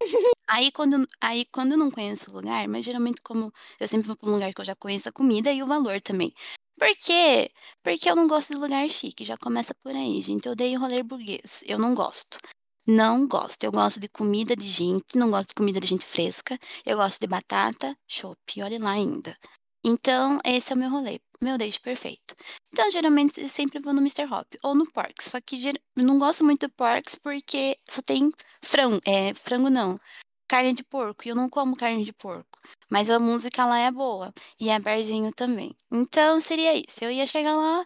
Aí 0.50 0.72
quando, 0.72 1.06
aí 1.20 1.44
quando 1.52 1.72
eu 1.72 1.78
não 1.78 1.90
conheço 1.90 2.30
o 2.30 2.34
lugar, 2.34 2.66
mas 2.68 2.84
geralmente 2.84 3.20
como 3.20 3.52
eu 3.78 3.86
sempre 3.86 4.06
vou 4.06 4.16
pra 4.16 4.30
um 4.30 4.32
lugar 4.32 4.54
que 4.54 4.60
eu 4.60 4.64
já 4.64 4.74
conheço 4.74 5.08
a 5.08 5.12
comida 5.12 5.52
e 5.52 5.62
o 5.62 5.66
valor 5.66 6.00
também. 6.00 6.32
Por 6.78 6.88
quê? 6.96 7.50
Porque 7.82 8.08
eu 8.10 8.16
não 8.16 8.26
gosto 8.26 8.54
de 8.54 8.58
lugar 8.58 8.88
chique, 8.88 9.26
já 9.26 9.36
começa 9.36 9.74
por 9.82 9.94
aí, 9.94 10.22
gente. 10.22 10.46
Eu 10.46 10.52
odeio 10.52 10.80
rolê 10.80 11.02
burguês, 11.02 11.62
eu 11.66 11.78
não 11.78 11.94
gosto. 11.94 12.38
Não 12.88 13.28
gosto. 13.28 13.64
Eu 13.64 13.70
gosto 13.70 14.00
de 14.00 14.08
comida 14.08 14.56
de 14.56 14.66
gente, 14.66 15.18
não 15.18 15.30
gosto 15.30 15.48
de 15.50 15.54
comida 15.54 15.78
de 15.78 15.86
gente 15.86 16.06
fresca. 16.06 16.58
Eu 16.86 16.96
gosto 16.96 17.20
de 17.20 17.26
batata, 17.26 17.94
chopp, 18.08 18.62
olha 18.62 18.78
lá 18.78 18.92
ainda. 18.92 19.36
Então, 19.84 20.40
esse 20.42 20.72
é 20.72 20.74
o 20.74 20.78
meu 20.78 20.90
rolê, 20.90 21.20
meu 21.38 21.58
date 21.58 21.78
perfeito. 21.80 22.34
Então, 22.72 22.90
geralmente, 22.90 23.40
eu 23.42 23.48
sempre 23.48 23.78
vou 23.78 23.92
no 23.92 24.00
Mr. 24.00 24.24
Hop 24.32 24.46
ou 24.64 24.74
no 24.74 24.90
Porks. 24.90 25.26
Só 25.26 25.38
que 25.38 25.58
não 25.94 26.18
gosto 26.18 26.42
muito 26.42 26.66
do 26.66 26.72
Porks 26.72 27.14
porque 27.16 27.78
só 27.88 28.00
tem 28.00 28.32
frango. 28.62 29.00
É, 29.06 29.34
frango 29.34 29.68
não. 29.68 30.00
Carne 30.48 30.72
de 30.72 30.82
porco. 30.84 31.26
E 31.26 31.28
eu 31.30 31.36
não 31.36 31.48
como 31.48 31.76
carne 31.76 32.04
de 32.04 32.12
porco. 32.12 32.58
Mas 32.90 33.10
a 33.10 33.18
música 33.18 33.64
lá 33.66 33.78
é 33.78 33.90
boa. 33.90 34.32
E 34.58 34.70
é 34.70 34.78
barzinho 34.80 35.30
também. 35.32 35.74
Então, 35.90 36.40
seria 36.40 36.74
isso. 36.74 37.04
Eu 37.04 37.10
ia 37.10 37.26
chegar 37.26 37.54
lá. 37.54 37.84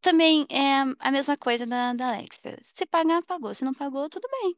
Também 0.00 0.46
é 0.50 0.82
a 0.98 1.10
mesma 1.12 1.36
coisa 1.36 1.66
da, 1.66 1.92
da 1.92 2.08
Alexia. 2.08 2.58
Se 2.62 2.86
pagar, 2.86 3.22
pagou. 3.24 3.54
Se 3.54 3.64
não 3.64 3.74
pagou, 3.74 4.08
tudo 4.08 4.26
bem. 4.30 4.56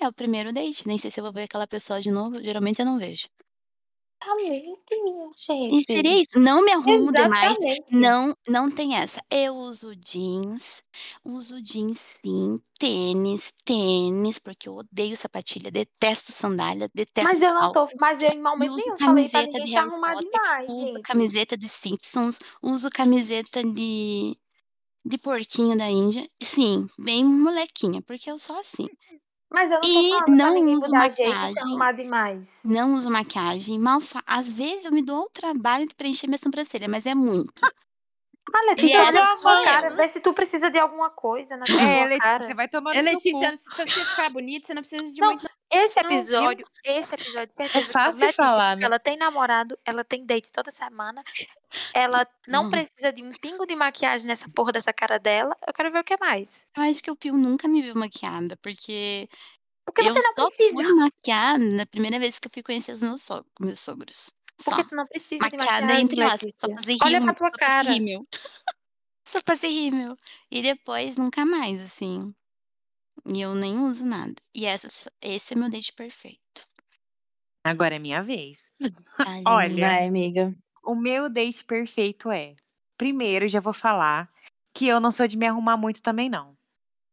É 0.00 0.08
o 0.08 0.12
primeiro 0.12 0.52
date. 0.52 0.86
Nem 0.86 0.98
sei 0.98 1.10
se 1.10 1.20
eu 1.20 1.24
vou 1.24 1.32
ver 1.32 1.44
aquela 1.44 1.66
pessoa 1.66 2.00
de 2.00 2.10
novo. 2.10 2.42
Geralmente 2.42 2.80
eu 2.80 2.86
não 2.86 2.98
vejo. 2.98 3.28
E 5.72 5.76
gente. 5.76 5.86
seria 5.86 6.20
isso. 6.20 6.38
Não 6.38 6.62
me 6.62 6.72
arrumo 6.72 7.12
demais. 7.12 7.52
Exatamente. 7.52 7.84
Não, 7.90 8.34
não 8.46 8.70
tem 8.70 8.96
essa. 8.96 9.20
Eu 9.30 9.56
uso 9.56 9.96
jeans, 9.96 10.82
uso 11.24 11.62
jeans 11.62 12.18
sim, 12.22 12.58
tênis, 12.78 13.52
tênis, 13.64 14.38
porque 14.38 14.68
eu 14.68 14.76
odeio 14.76 15.16
sapatilha, 15.16 15.70
detesto 15.70 16.32
sandália, 16.32 16.90
detesto 16.94 17.30
Mas 17.30 17.42
eu 17.42 17.54
não 17.54 17.72
tô. 17.72 17.88
Mas 17.98 18.20
eu 18.20 18.30
em 18.30 18.42
momento 18.42 18.76
nenhum 18.76 18.98
falei 18.98 19.28
pra 19.28 19.42
ninguém 19.42 19.66
se 19.66 19.76
arrumar 19.76 20.14
demais, 20.14 20.70
uso 20.70 20.86
gente. 20.86 21.02
camiseta 21.02 21.56
de 21.56 21.68
Simpsons, 21.68 22.38
uso 22.62 22.90
camiseta 22.90 23.64
de, 23.64 24.36
de 25.04 25.18
porquinho 25.18 25.76
da 25.76 25.88
Índia. 25.88 26.28
Sim, 26.42 26.86
bem 26.98 27.24
molequinha, 27.24 28.02
porque 28.02 28.30
eu 28.30 28.38
sou 28.38 28.56
assim. 28.56 28.86
Mas 29.52 29.70
eu 29.70 29.80
não 29.80 29.88
tô 29.88 30.02
E 30.02 30.10
falando 30.10 30.28
não 30.28 30.74
uso 30.76 30.90
se 30.90 30.96
maquiagem. 30.96 31.78
demais. 31.96 32.62
Não 32.64 32.94
uso 32.94 33.10
maquiagem, 33.10 33.78
mal 33.78 34.00
fa... 34.00 34.22
Às 34.26 34.52
vezes 34.52 34.84
eu 34.84 34.92
me 34.92 35.02
dou 35.02 35.24
o 35.24 35.30
trabalho 35.30 35.86
de 35.86 35.94
preencher 35.94 36.26
minha 36.26 36.38
sobrancelha, 36.38 36.88
mas 36.88 37.06
é 37.06 37.14
muito. 37.14 37.62
Ah, 37.64 37.70
E 38.52 38.66
Letícia, 38.66 39.00
olha 39.02 39.26
sou 39.26 39.36
sua 39.36 39.62
cara, 39.62 39.90
vê 39.90 40.08
se 40.08 40.20
tu 40.20 40.32
precisa 40.32 40.70
de 40.70 40.78
alguma 40.78 41.10
coisa 41.10 41.56
na 41.56 41.64
tua 41.64 41.80
É, 41.80 42.04
Letícia, 42.04 42.18
cara. 42.18 42.54
vai 42.54 42.68
tomar 42.68 42.96
É, 42.96 43.02
Letícia, 43.02 43.56
se 43.56 43.68
você 43.70 44.04
ficar 44.04 44.30
bonita, 44.30 44.66
você 44.66 44.74
não 44.74 44.82
precisa 44.82 45.12
de 45.12 45.20
Não, 45.20 45.28
muito. 45.30 45.48
Esse 45.72 46.02
Não, 46.02 46.08
viu? 46.08 46.18
episódio, 46.18 46.66
esse 46.84 47.14
episódio, 47.14 47.54
É 47.60 47.68
fácil 47.68 48.20
Letícia, 48.22 48.32
falar, 48.32 48.72
porque 48.74 48.80
né? 48.80 48.86
ela 48.86 48.98
tem 48.98 49.16
namorado, 49.16 49.78
ela 49.84 50.02
tem 50.02 50.26
date 50.26 50.50
toda 50.52 50.70
semana, 50.70 51.22
ela 51.94 52.26
não 52.48 52.64
Hum. 52.66 52.70
precisa 52.70 53.12
de 53.12 53.22
um 53.22 53.30
pingo 53.40 53.64
de 53.66 53.76
maquiagem 53.76 54.26
nessa 54.26 54.48
porra 54.50 54.72
dessa 54.72 54.92
cara 54.92 55.18
dela. 55.18 55.56
Eu 55.66 55.72
quero 55.72 55.92
ver 55.92 56.00
o 56.00 56.04
que 56.04 56.16
mais. 56.20 56.66
Eu 56.76 56.82
acho 56.82 57.00
que 57.02 57.10
o 57.10 57.14
Pio 57.16 57.34
nunca 57.36 57.68
me 57.68 57.82
viu 57.82 57.94
maquiada, 57.94 58.56
porque 58.56 59.28
Porque 59.84 60.00
eu 60.02 60.12
você 60.12 60.18
não 60.20 60.34
só 60.34 60.50
precisa. 60.50 60.72
fui 60.74 60.92
maquiada 60.94 61.64
na 61.64 61.86
primeira 61.86 62.18
vez 62.18 62.38
que 62.40 62.48
eu 62.48 62.52
fui 62.52 62.62
conhecer 62.64 62.92
os 62.92 63.02
meus, 63.02 63.22
so- 63.22 63.46
meus 63.60 63.78
sogros. 63.80 64.30
Só. 64.60 64.72
Porque 64.72 64.88
tu 64.88 64.96
não 64.96 65.06
precisa 65.06 65.48
de 65.48 65.56
Maquiada 65.56 65.82
maquiagem, 65.86 66.04
entre 66.04 66.22
aspas, 66.22 66.52
só 66.58 66.68
fazer 66.74 66.96
Olha 67.02 67.18
rímel. 67.18 67.24
pra 67.24 67.34
tua 67.34 67.50
Só 67.50 67.56
cara. 67.66 67.90
rímel. 67.92 68.26
Só 69.26 69.40
fazer 69.46 69.68
rímel. 69.68 70.16
E 70.50 70.60
depois 70.62 71.16
nunca 71.16 71.46
mais, 71.46 71.80
assim. 71.80 72.34
E 73.26 73.40
eu 73.40 73.54
nem 73.54 73.78
uso 73.78 74.04
nada. 74.06 74.34
E 74.54 74.66
essa, 74.66 75.10
esse 75.20 75.54
é 75.54 75.56
meu 75.56 75.70
date 75.70 75.92
perfeito. 75.92 76.66
Agora 77.64 77.96
é 77.96 77.98
minha 77.98 78.22
vez. 78.22 78.64
Ai, 79.18 79.42
Olha, 79.46 79.86
Vai, 79.88 80.06
amiga. 80.08 80.54
o 80.82 80.94
meu 80.94 81.28
date 81.28 81.64
perfeito 81.64 82.30
é. 82.30 82.54
Primeiro, 82.96 83.48
já 83.48 83.60
vou 83.60 83.72
falar 83.74 84.30
que 84.74 84.86
eu 84.86 85.00
não 85.00 85.10
sou 85.10 85.26
de 85.28 85.36
me 85.36 85.46
arrumar 85.46 85.76
muito 85.76 86.02
também, 86.02 86.28
não. 86.30 86.56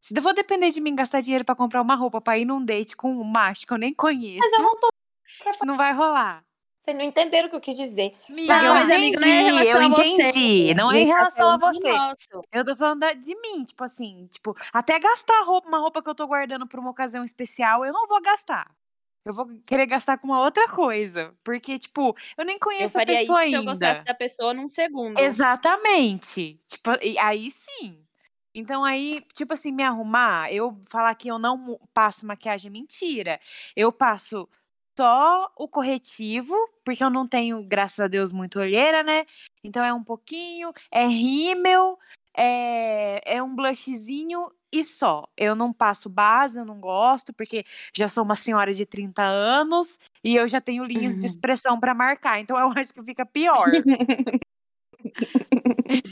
Se 0.01 0.17
eu 0.17 0.21
vou 0.21 0.33
depender 0.33 0.71
de 0.71 0.79
mim 0.79 0.95
gastar 0.95 1.21
dinheiro 1.21 1.43
pra 1.43 1.55
comprar 1.55 1.81
uma 1.81 1.95
roupa 1.95 2.21
pra 2.21 2.37
ir 2.37 2.45
num 2.45 2.63
date 2.63 2.95
com 2.95 3.11
um 3.11 3.23
macho 3.23 3.65
que 3.67 3.73
eu 3.73 3.77
nem 3.77 3.93
conheço, 3.93 4.39
Mas 4.39 4.53
eu 4.53 4.59
não 4.63 4.75
tô. 4.79 4.89
isso 5.49 5.65
não 5.65 5.75
vai 5.75 5.91
rolar. 5.93 6.45
Vocês 6.88 6.97
não 6.97 7.04
entenderam 7.04 7.47
o 7.47 7.50
que 7.50 7.56
eu 7.58 7.62
quis 7.62 7.76
dizer. 7.76 8.13
Amiga, 8.30 8.62
Não, 8.62 8.65
eu 8.65 8.76
é 8.76 8.84
entendi, 8.84 9.67
eu 9.67 9.78
a 9.78 9.89
você. 9.89 10.04
entendi. 10.08 10.73
Não 10.73 10.89
é 10.89 11.02
em 11.02 11.06
relação 11.06 11.50
a 11.50 11.58
você. 11.58 11.91
Eu 12.50 12.63
tô 12.63 12.78
falando 12.78 13.00
da- 13.02 13.12
de 13.12 13.36
mim, 13.41 13.65
tipo 13.65 13.84
assim, 13.84 14.26
tipo, 14.32 14.56
até 14.71 14.97
gastar 14.97 15.43
roupa, 15.43 15.67
uma 15.67 15.80
roupa 15.80 16.02
que 16.02 16.10
eu 16.10 16.15
tô 16.15 16.26
guardando 16.26 16.65
pra 16.65 16.80
uma 16.80 16.89
ocasião 16.91 17.26
especial, 17.26 17.84
eu 17.84 17.91
não 17.91 18.08
vou 18.08 18.21
gastar. 18.21 18.71
Eu 19.26 19.34
vou 19.34 19.45
querer 19.65 19.86
gastar 19.86 20.17
com 20.17 20.28
uma 20.28 20.39
outra 20.39 20.69
coisa. 20.69 21.36
Porque, 21.43 21.78
tipo, 21.78 22.15
eu 22.38 22.45
nem 22.45 22.56
Eu 22.56 22.60
conheço 22.62 22.97
a 22.97 23.02
faria 23.02 23.15
isso 23.15 23.23
pessoa 23.34 23.39
se 23.43 23.52
eu 23.52 23.60
ainda. 23.60 23.71
gostasse 23.71 24.04
da 24.06 24.13
pessoa 24.13 24.54
num 24.54 24.69
segundo. 24.69 25.19
Exatamente. 25.19 26.58
Tipo, 26.67 26.91
aí 27.19 27.52
sim. 27.52 28.00
Então 28.56 28.86
aí, 28.86 29.21
tipo 29.34 29.52
assim, 29.54 29.73
me 29.73 29.84
arrumar, 29.84 30.52
eu 30.54 30.80
falar 30.89 31.13
que 31.15 31.28
eu 31.28 31.38
não 31.38 31.78
passo 31.93 32.26
maquiagem 32.26 32.69
é 32.69 32.71
mentira. 32.71 33.39
Eu 33.76 33.91
passo 33.91 34.47
só 34.97 35.51
o 35.55 35.67
corretivo, 35.67 36.55
porque 36.83 37.03
eu 37.03 37.10
não 37.10 37.27
tenho, 37.27 37.63
graças 37.63 37.99
a 37.99 38.07
Deus, 38.07 38.31
muito 38.33 38.60
olheira, 38.60 39.03
né? 39.03 39.25
Então 39.63 39.83
é 39.83 39.93
um 39.93 40.03
pouquinho, 40.03 40.71
é 40.91 41.05
rímel, 41.05 41.97
é, 42.36 43.36
é 43.38 43.43
um 43.43 43.55
blushzinho 43.55 44.41
e 44.71 44.83
só. 44.83 45.27
Eu 45.38 45.55
não 45.55 45.71
passo 45.71 46.10
base, 46.10 46.57
eu 46.60 46.65
não 46.65 46.79
gosto, 46.79 47.31
porque 47.33 47.63
já 47.95 48.07
sou 48.07 48.23
uma 48.23 48.36
senhora 48.36 48.73
de 48.73 48.86
30 48.86 49.23
anos 49.23 49.99
e 50.23 50.36
eu 50.36 50.47
já 50.47 50.60
tenho 50.60 50.83
linhas 50.83 51.13
de 51.19 51.25
Uhum. 51.25 51.31
expressão 51.31 51.79
pra 51.79 51.93
marcar, 51.93 52.39
então 52.39 52.57
eu 52.57 52.67
acho 52.83 52.91
que 52.93 53.03
fica 53.03 53.25
pior. 53.25 53.71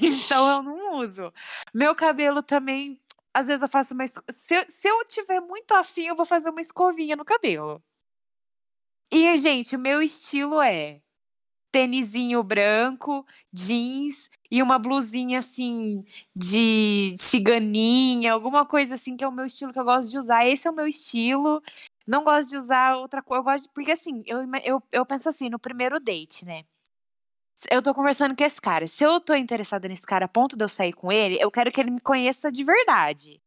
então 0.02 0.48
eu 0.50 0.64
não 0.64 1.00
uso. 1.00 1.34
Meu 1.74 1.96
cabelo 1.96 2.44
também, 2.44 3.00
às 3.34 3.48
vezes 3.48 3.62
eu 3.64 3.68
faço 3.70 3.94
uma. 3.94 4.06
Se, 4.30 4.54
eu- 4.56 4.66
se 4.70 4.88
eu 4.88 5.04
tiver 5.06 5.40
muito 5.42 5.74
afim, 5.74 6.04
eu 6.06 6.16
vou 6.16 6.26
fazer 6.26 6.50
uma 6.50 6.62
escovinha 6.62 7.16
no 7.16 7.26
cabelo. 7.26 7.82
E, 9.18 9.38
gente, 9.38 9.78
o 9.78 9.80
meu 9.80 10.02
estilo 10.02 10.62
é 10.62 11.00
tênisinho 11.72 12.44
branco, 12.44 13.26
jeans 13.54 14.30
e 14.52 14.62
uma 14.62 14.78
blusinha 14.78 15.40
assim 15.40 16.04
de 16.36 17.16
ciganinha, 17.18 18.34
alguma 18.34 18.66
coisa 18.66 18.96
assim 18.96 19.16
que 19.16 19.24
é 19.24 19.28
o 19.28 19.32
meu 19.32 19.46
estilo 19.46 19.72
que 19.72 19.80
eu 19.80 19.86
gosto 19.86 20.12
de 20.12 20.18
usar. 20.18 20.46
Esse 20.46 20.68
é 20.68 20.72
o 20.72 20.76
meu 20.76 20.86
estilo. 20.86 21.64
Não 22.06 22.26
gosto 22.26 22.50
de 22.50 22.58
usar 22.58 22.98
outra 22.98 23.24
coisa. 23.24 23.40
Eu 23.40 23.44
gosto 23.46 23.64
de- 23.68 23.74
porque 23.74 23.92
assim, 23.94 24.22
eu, 24.26 24.40
eu, 24.66 24.84
eu 24.92 25.06
penso 25.06 25.30
assim, 25.30 25.48
no 25.50 25.58
primeiro 25.60 25.98
date, 25.98 26.44
né? 26.44 26.66
Eu 27.72 27.82
tô 27.82 27.94
conversando 27.94 28.36
com 28.36 28.44
esse 28.44 28.60
cara. 28.60 28.86
Se 28.86 29.06
eu 29.06 29.22
tô 29.22 29.34
interessada 29.34 29.88
nesse 29.88 30.06
cara 30.06 30.26
a 30.26 30.28
ponto 30.28 30.58
de 30.58 30.64
eu 30.66 30.70
sair 30.70 30.92
com 30.92 31.10
ele, 31.10 31.38
eu 31.42 31.50
quero 31.50 31.72
que 31.72 31.80
ele 31.80 31.92
me 31.92 32.02
conheça 32.02 32.52
de 32.52 32.66
verdade. 32.66 33.42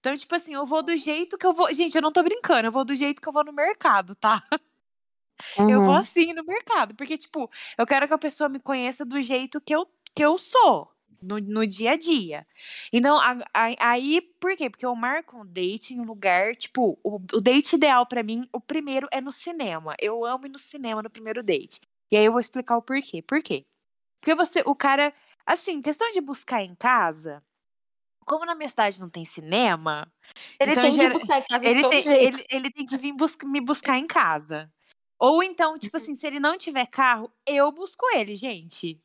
Então, 0.00 0.16
tipo 0.16 0.34
assim, 0.34 0.54
eu 0.54 0.66
vou 0.66 0.82
do 0.82 0.96
jeito 0.96 1.38
que 1.38 1.46
eu 1.46 1.52
vou. 1.52 1.72
Gente, 1.74 1.96
eu 1.96 2.02
não 2.02 2.12
tô 2.12 2.22
brincando, 2.22 2.68
eu 2.68 2.72
vou 2.72 2.84
do 2.84 2.94
jeito 2.94 3.20
que 3.22 3.28
eu 3.28 3.32
vou 3.32 3.44
no 3.44 3.52
mercado, 3.52 4.14
tá? 4.14 4.42
Eu 5.66 5.80
vou 5.80 5.94
assim 5.94 6.32
no 6.32 6.44
mercado. 6.44 6.94
Porque, 6.94 7.16
tipo, 7.18 7.50
eu 7.78 7.86
quero 7.86 8.06
que 8.08 8.14
a 8.14 8.18
pessoa 8.18 8.48
me 8.48 8.60
conheça 8.60 9.04
do 9.04 9.20
jeito 9.20 9.60
que 9.60 9.74
eu, 9.74 9.86
que 10.14 10.24
eu 10.24 10.38
sou. 10.38 10.90
No, 11.22 11.38
no 11.38 11.66
dia 11.66 11.92
a 11.92 11.96
dia. 11.96 12.46
Então, 12.92 13.16
a- 13.18 13.38
a- 13.54 13.90
aí, 13.92 14.20
por 14.38 14.54
quê? 14.56 14.68
Porque 14.68 14.84
eu 14.84 14.94
marco 14.94 15.38
um 15.40 15.46
date 15.46 15.94
em 15.94 16.00
um 16.00 16.04
lugar, 16.04 16.54
tipo, 16.54 16.98
o, 17.02 17.16
o 17.32 17.40
date 17.40 17.76
ideal 17.76 18.04
pra 18.06 18.22
mim, 18.22 18.46
o 18.52 18.60
primeiro 18.60 19.08
é 19.10 19.22
no 19.22 19.32
cinema. 19.32 19.94
Eu 19.98 20.22
amo 20.26 20.46
ir 20.46 20.50
no 20.50 20.58
cinema 20.58 21.02
no 21.02 21.08
primeiro 21.08 21.42
date. 21.42 21.80
E 22.12 22.16
aí 22.18 22.26
eu 22.26 22.32
vou 22.32 22.40
explicar 22.42 22.76
o 22.76 22.82
porquê. 22.82 23.22
Por 23.22 23.42
quê? 23.42 23.64
Porque 24.20 24.34
você, 24.34 24.62
o 24.66 24.74
cara, 24.74 25.14
assim, 25.46 25.82
questão 25.82 26.10
de 26.12 26.20
buscar 26.20 26.62
em 26.62 26.74
casa, 26.74 27.42
como 28.26 28.46
na 28.46 28.54
minha 28.54 28.68
cidade 28.68 29.00
não 29.00 29.10
tem 29.10 29.24
cinema, 29.24 30.10
Ele 30.60 30.72
Então, 30.72 30.82
tem 30.84 30.92
que 30.98 31.08
buscar 31.10 31.38
em 31.38 31.44
casa 31.44 31.68
ele 31.68 31.84
tem, 31.88 32.04
ele, 32.08 32.46
ele 32.50 32.70
tem 32.72 32.86
que 32.86 32.96
vir 32.98 33.12
bus- 33.14 33.36
me 33.44 33.60
buscar 33.60 33.98
em 33.98 34.06
casa. 34.06 34.72
Ou 35.18 35.42
então, 35.42 35.78
tipo 35.78 35.96
assim, 35.96 36.14
se 36.14 36.26
ele 36.26 36.40
não 36.40 36.58
tiver 36.58 36.86
carro, 36.86 37.30
eu 37.46 37.70
busco 37.72 38.04
ele, 38.14 38.36
gente. 38.36 39.00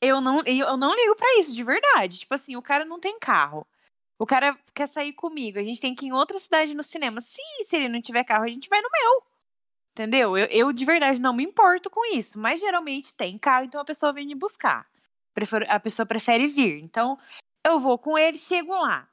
Eu 0.00 0.20
não, 0.20 0.42
eu 0.46 0.76
não 0.76 0.94
ligo 0.94 1.16
pra 1.16 1.38
isso, 1.40 1.54
de 1.54 1.64
verdade. 1.64 2.20
Tipo 2.20 2.34
assim, 2.34 2.56
o 2.56 2.62
cara 2.62 2.84
não 2.84 3.00
tem 3.00 3.18
carro. 3.18 3.66
O 4.18 4.26
cara 4.26 4.58
quer 4.74 4.88
sair 4.88 5.12
comigo. 5.12 5.58
A 5.58 5.62
gente 5.62 5.80
tem 5.80 5.94
que 5.94 6.06
ir 6.06 6.08
em 6.08 6.12
outra 6.12 6.38
cidade 6.38 6.74
no 6.74 6.82
cinema. 6.82 7.20
Se, 7.20 7.40
se 7.64 7.76
ele 7.76 7.88
não 7.88 8.00
tiver 8.02 8.24
carro, 8.24 8.44
a 8.44 8.48
gente 8.48 8.68
vai 8.68 8.80
no 8.80 8.88
meu. 8.90 9.22
Entendeu? 9.92 10.36
Eu, 10.36 10.46
eu 10.46 10.72
de 10.72 10.84
verdade 10.84 11.20
não 11.20 11.32
me 11.32 11.44
importo 11.44 11.90
com 11.90 12.04
isso. 12.14 12.38
Mas 12.38 12.60
geralmente 12.60 13.14
tem 13.14 13.38
carro, 13.38 13.64
então 13.64 13.80
a 13.80 13.84
pessoa 13.84 14.12
vem 14.12 14.26
me 14.26 14.34
buscar. 14.34 14.86
Prefiro- 15.34 15.66
a 15.68 15.80
pessoa 15.80 16.06
prefere 16.06 16.46
vir. 16.46 16.80
Então, 16.84 17.18
eu 17.64 17.78
vou 17.78 17.98
com 17.98 18.16
ele, 18.18 18.38
chego 18.38 18.72
lá. 18.74 19.08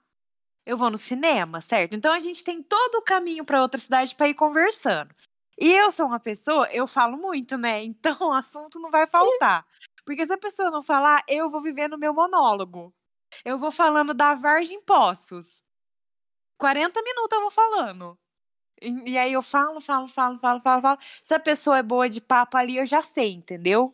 Eu 0.65 0.77
vou 0.77 0.89
no 0.89 0.97
cinema, 0.97 1.61
certo? 1.61 1.95
Então 1.95 2.11
a 2.13 2.19
gente 2.19 2.43
tem 2.43 2.61
todo 2.63 2.95
o 2.95 3.01
caminho 3.01 3.45
pra 3.45 3.61
outra 3.61 3.79
cidade 3.79 4.15
pra 4.15 4.27
ir 4.27 4.33
conversando. 4.33 5.13
E 5.57 5.71
eu 5.73 5.91
sou 5.91 6.05
uma 6.07 6.19
pessoa, 6.19 6.67
eu 6.71 6.87
falo 6.87 7.17
muito, 7.17 7.57
né? 7.57 7.83
Então 7.85 8.17
o 8.29 8.33
assunto 8.33 8.79
não 8.79 8.89
vai 8.91 9.07
faltar. 9.07 9.65
Porque 10.05 10.25
se 10.25 10.33
a 10.33 10.37
pessoa 10.37 10.69
não 10.69 10.83
falar, 10.83 11.23
eu 11.27 11.49
vou 11.49 11.61
viver 11.61 11.87
no 11.87 11.97
meu 11.97 12.13
monólogo. 12.13 12.93
Eu 13.43 13.57
vou 13.57 13.71
falando 13.71 14.13
da 14.13 14.35
Vargem 14.35 14.81
Poços. 14.81 15.63
40 16.57 17.01
minutos 17.01 17.35
eu 17.35 17.41
vou 17.41 17.51
falando. 17.51 18.17
E, 18.81 19.11
e 19.11 19.17
aí 19.17 19.33
eu 19.33 19.41
falo, 19.41 19.81
falo, 19.81 20.07
falo, 20.07 20.37
falo, 20.39 20.61
falo, 20.61 20.81
falo. 20.81 20.99
Se 21.23 21.33
a 21.33 21.39
pessoa 21.39 21.79
é 21.79 21.83
boa 21.83 22.09
de 22.09 22.21
papo 22.21 22.57
ali, 22.57 22.77
eu 22.77 22.85
já 22.85 23.01
sei, 23.01 23.33
entendeu? 23.33 23.93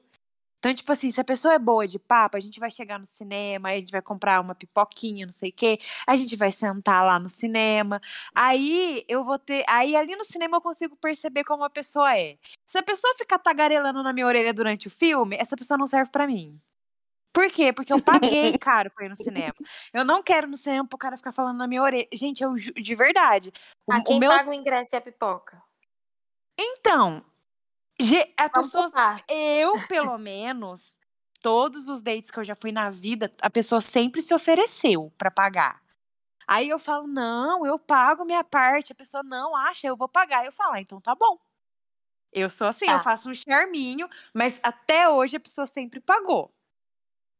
Então, 0.62 0.71
tipo 0.76 0.91
assim, 0.91 1.10
se 1.10 1.19
a 1.19 1.24
pessoa 1.24 1.56
é 1.56 1.60
boa 1.60 1.88
de 1.88 1.97
papo, 1.97 2.38
a 2.38 2.39
gente 2.39 2.60
vai 2.60 2.69
chegar 2.69 3.00
no 3.00 3.06
cinema, 3.06 3.69
aí 3.69 3.78
a 3.78 3.80
gente 3.80 3.91
vai 3.91 4.02
comprar 4.02 4.39
uma 4.39 4.54
pipoquinha, 4.54 5.26
não 5.26 5.34
sei 5.34 5.50
o 5.50 5.54
quê, 5.54 5.80
a 6.06 6.15
gente 6.15 6.36
vai 6.36 6.52
sentar 6.52 7.04
lá 7.04 7.17
no 7.17 7.28
cinema. 7.28 8.00
Aí 8.36 9.04
eu 9.08 9.24
vou 9.24 9.39
ter. 9.39 9.65
Aí 9.67 9.95
ali 9.95 10.15
no 10.15 10.24
cinema 10.24 10.58
eu 10.58 10.62
consigo 10.62 10.95
perceber 10.95 11.43
como 11.45 11.63
a 11.63 11.69
pessoa 11.69 12.15
é. 12.15 12.38
Se 12.67 12.78
a 12.78 12.84
pessoa 12.84 13.12
ficar 13.15 13.39
tagarelando 13.39 14.04
na 14.04 14.13
minha 14.13 14.28
orelha 14.28 14.54
durante 14.54 14.88
o 14.88 14.91
filme, 14.91 15.36
essa 15.36 15.58
pessoa 15.58 15.80
não 15.80 15.88
serve 15.88 16.12
pra 16.12 16.28
mim. 16.28 16.62
Por 17.34 17.50
quê? 17.50 17.74
Porque 17.74 17.91
eu 17.91 18.00
paguei 18.00 18.56
caro 18.60 18.91
pra 18.91 19.08
ir 19.08 19.10
no 19.10 19.15
cinema. 19.15 19.56
Eu 19.91 20.06
não 20.06 20.21
quero 20.21 20.47
no 20.47 20.58
cinema 20.58 20.88
pro 20.88 20.95
cara 20.95 21.17
ficar 21.17 21.32
falando 21.32 21.58
na 21.58 21.65
minha 21.65 21.82
orelha. 21.82 22.08
Gente, 22.13 22.43
eu 22.43 22.54
de 22.54 22.93
verdade. 22.93 23.52
O, 23.88 23.93
A 23.93 23.97
o 23.97 24.04
quem 24.04 24.19
meu. 24.19 24.30
paga 24.30 24.52
o 24.52 24.54
ingresso 24.54 24.95
é 24.95 25.00
a 25.00 25.02
pipoca. 25.02 25.60
Então, 26.60 27.24
a 28.38 28.48
Vamos 28.54 28.72
pessoa 28.72 28.88
eu, 29.30 29.80
pelo 29.88 30.18
menos, 30.20 30.98
todos 31.42 31.88
os 31.88 32.02
dates 32.02 32.32
que 32.32 32.40
eu 32.40 32.44
já 32.44 32.56
fui 32.56 32.72
na 32.72 32.90
vida, 32.90 33.32
a 33.42 33.50
pessoa 33.50 33.82
sempre 33.82 34.22
se 34.22 34.34
ofereceu 34.34 35.12
pra 35.18 35.32
pagar. 35.32 35.82
Aí 36.48 36.70
eu 36.70 36.80
falo, 36.80 37.08
não, 37.08 37.66
eu 37.66 37.80
pago 37.80 38.26
minha 38.26 38.44
parte. 38.44 38.92
A 38.92 38.96
pessoa 38.96 39.24
não 39.24 39.56
acha, 39.56 39.88
eu 39.88 39.96
vou 39.96 40.10
pagar. 40.10 40.46
Eu 40.46 40.52
falo, 40.52 40.74
ah, 40.74 40.82
então 40.82 41.00
tá 41.00 41.16
bom. 41.16 41.38
Eu 42.34 42.50
sou 42.50 42.68
assim, 42.68 42.86
eu 42.86 42.98
Tá. 42.98 43.00
faço 43.00 43.30
um 43.30 43.36
charminho, 43.36 44.10
mas 44.34 44.60
até 44.64 45.10
hoje 45.10 45.38
a 45.38 45.40
pessoa 45.40 45.68
sempre 45.68 46.00
pagou. 46.00 46.52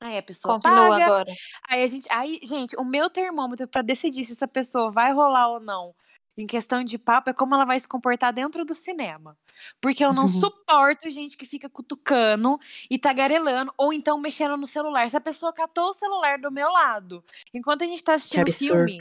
Aí 0.02 0.18
a 0.18 0.24
pessoa 0.24 0.56
Continua 0.56 0.90
paga, 0.90 1.06
agora. 1.06 1.34
Aí 1.70 1.84
a 1.84 1.88
gente, 1.88 2.08
aí, 2.12 2.40
gente, 2.44 2.76
o 2.78 2.84
meu 2.84 3.10
termômetro 3.10 3.68
pra 3.68 3.82
decidir 3.82 4.26
se 4.26 4.34
essa 4.34 4.48
pessoa 4.48 4.92
vai 4.92 5.14
rolar 5.14 5.50
ou 5.50 5.60
não, 5.60 5.96
em 6.42 6.48
questão 6.48 6.84
de 6.84 6.98
papo, 6.98 7.30
é 7.30 7.34
como 7.34 7.54
ela 7.56 7.66
vai 7.66 7.80
se 7.80 7.88
comportar 7.88 8.34
dentro 8.34 8.66
do 8.66 8.74
cinema. 8.74 9.38
Porque 9.80 10.04
eu 10.04 10.12
não 10.14 10.28
suporto 10.28 11.10
gente 11.10 11.38
que 11.38 11.46
fica 11.46 11.70
cutucando 11.70 12.60
e 12.90 12.98
tagarelando 12.98 13.74
ou 13.78 13.94
então 13.94 14.20
mexendo 14.20 14.58
no 14.58 14.66
celular. 14.68 15.10
Se 15.10 15.18
a 15.18 15.22
pessoa 15.22 15.54
catou 15.54 15.90
o 15.90 15.94
celular 15.94 16.40
do 16.40 16.52
meu 16.52 16.70
lado, 16.72 17.24
enquanto 17.54 17.84
a 17.84 17.88
gente 17.88 18.04
tá 18.04 18.14
assistindo 18.14 18.48
o 18.48 18.54
filme, 18.54 19.00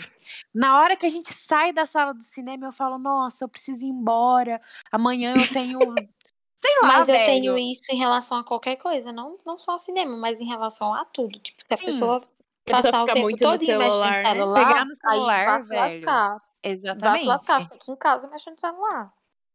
na 0.54 0.78
hora 0.80 0.96
que 0.96 1.06
a 1.06 1.08
gente 1.10 1.32
sai 1.32 1.72
da 1.72 1.86
sala 1.86 2.12
do 2.12 2.22
cinema, 2.22 2.66
eu 2.68 2.72
falo: 2.72 2.98
"Nossa, 2.98 3.44
eu 3.44 3.48
preciso 3.48 3.84
ir 3.84 3.88
embora. 3.88 4.60
Amanhã 4.92 5.34
eu 5.36 5.48
tenho 5.52 5.78
Sei 6.56 6.70
lá, 6.82 6.88
Mas 6.88 7.08
eu 7.08 7.14
velho. 7.14 7.24
tenho 7.24 7.58
isso 7.58 7.84
em 7.90 7.96
relação 7.96 8.36
a 8.36 8.44
qualquer 8.44 8.76
coisa, 8.76 9.10
não, 9.10 9.38
não 9.46 9.58
só 9.58 9.72
ao 9.72 9.78
cinema, 9.78 10.14
mas 10.18 10.42
em 10.42 10.44
relação 10.46 10.92
a 10.92 11.06
tudo. 11.06 11.38
Tipo, 11.38 11.62
se 11.62 11.72
a 11.72 11.76
Sim. 11.78 11.86
pessoa 11.86 12.20
Se 12.68 12.74
a 12.74 12.76
pessoa 12.76 12.92
passar 12.92 13.02
o 13.02 13.06
tempo 13.06 13.20
muito 13.20 13.42
no 13.42 13.50
todo 13.50 13.60
mexendo 13.60 13.80
celular, 13.80 14.10
no 14.10 14.18
né? 14.18 14.30
celular, 14.34 14.66
Pegar 14.66 14.84
no 14.84 14.94
celular, 14.94 15.58
velho. 15.58 15.80
lascar. 15.80 16.49
Vá 16.62 16.68
se 16.68 16.72
Exatamente. 16.72 17.26
lascar, 17.26 17.62
fica 17.62 17.92
em 17.92 17.96
casa 17.96 18.28
mexendo 18.28 18.54
no 18.54 18.60
celular. 18.60 19.12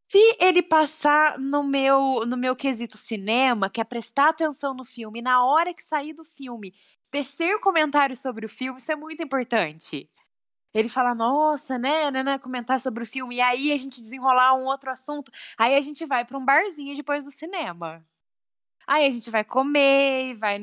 Se 0.08 0.20
ele 0.40 0.62
passar 0.62 1.40
no 1.40 1.64
meu 1.64 2.26
no 2.26 2.38
meu 2.38 2.56
quesito 2.56 2.98
cinema, 2.98 3.70
que 3.70 3.82
é 3.82 3.84
prestar 3.84 4.30
atenção 4.30 4.74
no 4.74 4.86
filme, 4.86 5.22
na 5.22 5.44
hora 5.44 5.74
que 5.74 5.82
sair 5.84 6.14
do 6.14 6.24
filme, 6.24 6.74
tecer 7.10 7.60
comentários 7.60 8.20
sobre 8.20 8.46
o 8.46 8.50
filme, 8.50 8.80
isso 8.80 8.92
é 8.92 8.96
muito 8.96 9.24
importante. 9.24 10.10
Ele 10.74 10.90
fala, 10.90 11.16
nossa, 11.16 11.78
né, 11.78 12.12
né, 12.12 12.22
né, 12.22 12.38
comentar 12.38 12.80
sobre 12.82 13.04
o 13.04 13.08
filme, 13.08 13.38
e 13.38 13.42
aí 13.42 13.72
a 13.72 13.78
gente 13.78 14.02
desenrolar 14.02 14.56
um 14.56 14.66
outro 14.66 14.92
assunto, 14.92 15.32
aí 15.58 15.74
a 15.76 15.82
gente 15.82 16.06
vai 16.06 16.26
para 16.26 16.38
um 16.38 16.44
barzinho 16.44 16.96
depois 16.96 17.24
do 17.24 17.32
cinema. 17.32 18.06
Aí 18.86 19.08
a 19.08 19.10
gente 19.10 19.30
vai 19.30 19.44
comer, 19.44 20.36
vai, 20.36 20.60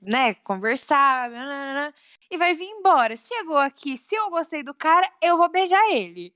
né, 0.00 0.34
conversar, 0.34 1.30
e 2.30 2.36
vai 2.36 2.54
vir 2.54 2.66
embora. 2.68 3.16
Chegou 3.16 3.56
aqui, 3.58 3.96
se 3.96 4.14
eu 4.14 4.30
gostei 4.30 4.62
do 4.62 4.74
cara, 4.74 5.10
eu 5.22 5.36
vou 5.36 5.48
beijar 5.48 5.90
ele. 5.90 6.32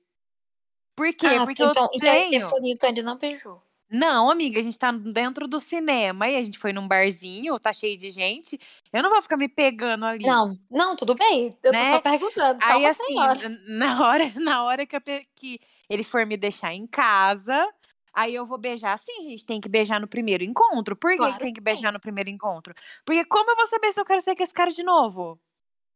Por 0.96 1.12
quê? 1.12 1.26
Ah, 1.26 1.44
Porque 1.44 1.62
eu 1.62 1.70
então, 1.70 1.88
então 1.92 2.14
esse 2.14 2.28
tenho... 2.30 2.46
tempo 2.46 2.54
todo 2.60 2.78
tu 2.78 2.86
ainda 2.86 3.02
não 3.02 3.16
beijou. 3.18 3.62
Não, 3.90 4.30
amiga, 4.30 4.58
a 4.58 4.62
gente 4.62 4.78
tá 4.78 4.90
dentro 4.90 5.46
do 5.46 5.60
cinema 5.60 6.28
e 6.28 6.36
a 6.36 6.42
gente 6.42 6.58
foi 6.58 6.72
num 6.72 6.88
barzinho, 6.88 7.58
tá 7.60 7.72
cheio 7.72 7.96
de 7.96 8.10
gente. 8.10 8.58
Eu 8.92 9.02
não 9.02 9.10
vou 9.10 9.20
ficar 9.22 9.36
me 9.36 9.48
pegando 9.48 10.04
ali. 10.06 10.24
Não, 10.26 10.52
não, 10.70 10.96
tudo 10.96 11.14
bem. 11.14 11.56
Eu 11.62 11.70
tô 11.70 11.78
Né? 11.78 11.90
só 11.90 12.00
perguntando. 12.00 12.58
Aí 12.62 12.86
assim, 12.86 13.04
senhora. 13.04 13.48
na 13.68 14.04
hora, 14.04 14.32
na 14.36 14.64
hora 14.64 14.86
que, 14.86 14.98
pe- 14.98 15.26
que 15.36 15.60
ele 15.88 16.02
for 16.02 16.26
me 16.26 16.36
deixar 16.36 16.72
em 16.74 16.86
casa, 16.86 17.68
aí 18.14 18.34
eu 18.34 18.46
vou 18.46 18.58
beijar. 18.58 18.96
Sim, 18.96 19.22
gente, 19.22 19.44
tem 19.44 19.60
que 19.60 19.68
beijar 19.68 20.00
no 20.00 20.06
primeiro 20.08 20.44
encontro. 20.44 20.96
Por 20.96 21.10
que 21.10 21.16
que 21.16 21.22
Claro 21.22 21.38
tem 21.38 21.52
que 21.52 21.60
beijar 21.60 21.92
no 21.92 22.00
primeiro 22.00 22.30
encontro? 22.30 22.74
Porque 23.04 23.24
como 23.24 23.50
eu 23.50 23.56
vou 23.56 23.66
saber 23.66 23.92
se 23.92 24.00
eu 24.00 24.04
quero 24.04 24.20
sair 24.20 24.36
com 24.36 24.42
esse 24.42 24.54
cara 24.54 24.70
de 24.70 24.82
novo? 24.82 25.38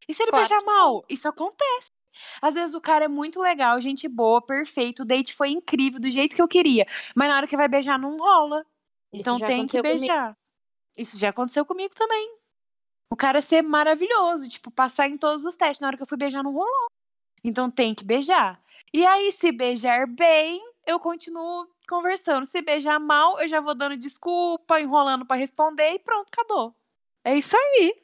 E 0.09 0.15
se 0.15 0.23
ele 0.23 0.31
Claro 0.31 0.49
beijar 0.49 0.65
mal? 0.65 1.05
Isso 1.09 1.29
acontece. 1.29 1.91
Às 2.43 2.55
vezes 2.55 2.75
o 2.75 2.81
cara 2.81 3.05
é 3.05 3.09
muito 3.09 3.41
legal, 3.41 3.81
gente 3.81 4.09
boa, 4.09 4.43
perfeito, 4.43 5.03
o 5.03 5.05
date 5.05 5.33
foi 5.35 5.51
incrível, 5.51 6.01
do 6.01 6.11
jeito 6.11 6.35
que 6.35 6.43
eu 6.43 6.49
queria. 6.49 6.87
Mas 7.15 7.29
na 7.29 7.37
hora 7.37 7.47
que 7.47 7.57
vai 7.57 7.69
beijar, 7.69 7.99
não 7.99 8.17
rola. 8.17 8.67
Isso 9.13 9.21
Então 9.21 9.39
tem 9.39 9.67
que 9.67 9.79
aconteceu 9.79 9.83
comigo. 9.83 9.99
beijar. 10.01 10.37
Isso 10.97 11.19
já 11.19 11.29
aconteceu 11.29 11.65
comigo 11.65 11.95
também. 11.95 12.37
O 13.11 13.17
cara 13.17 13.41
ser 13.41 13.63
maravilhoso, 13.63 14.49
tipo, 14.49 14.71
passar 14.71 15.09
em 15.09 15.17
todos 15.17 15.45
os 15.45 15.57
testes. 15.57 15.81
Na 15.81 15.89
hora 15.89 15.97
que 15.97 16.03
eu 16.03 16.07
fui 16.07 16.19
beijar, 16.19 16.43
não 16.43 16.53
rolou. 16.53 16.89
Então 17.43 17.71
tem 17.71 17.95
que 17.95 18.05
beijar. 18.05 18.61
E 18.93 19.07
aí, 19.07 19.31
se 19.33 19.53
beijar 19.53 20.07
bem, 20.07 20.61
eu 20.87 20.99
continuo 20.99 21.69
conversando. 21.89 22.45
Se 22.47 22.61
beijar 22.63 22.99
mal, 23.01 23.41
eu 23.41 23.49
já 23.49 23.61
vou 23.61 23.75
dando 23.75 23.97
desculpa, 23.97 24.81
enrolando 24.81 25.25
pra 25.27 25.37
responder 25.37 25.93
e 25.95 25.99
pronto, 25.99 26.29
acabou. 26.33 26.75
É 27.25 27.35
isso 27.35 27.57
aí. 27.57 28.01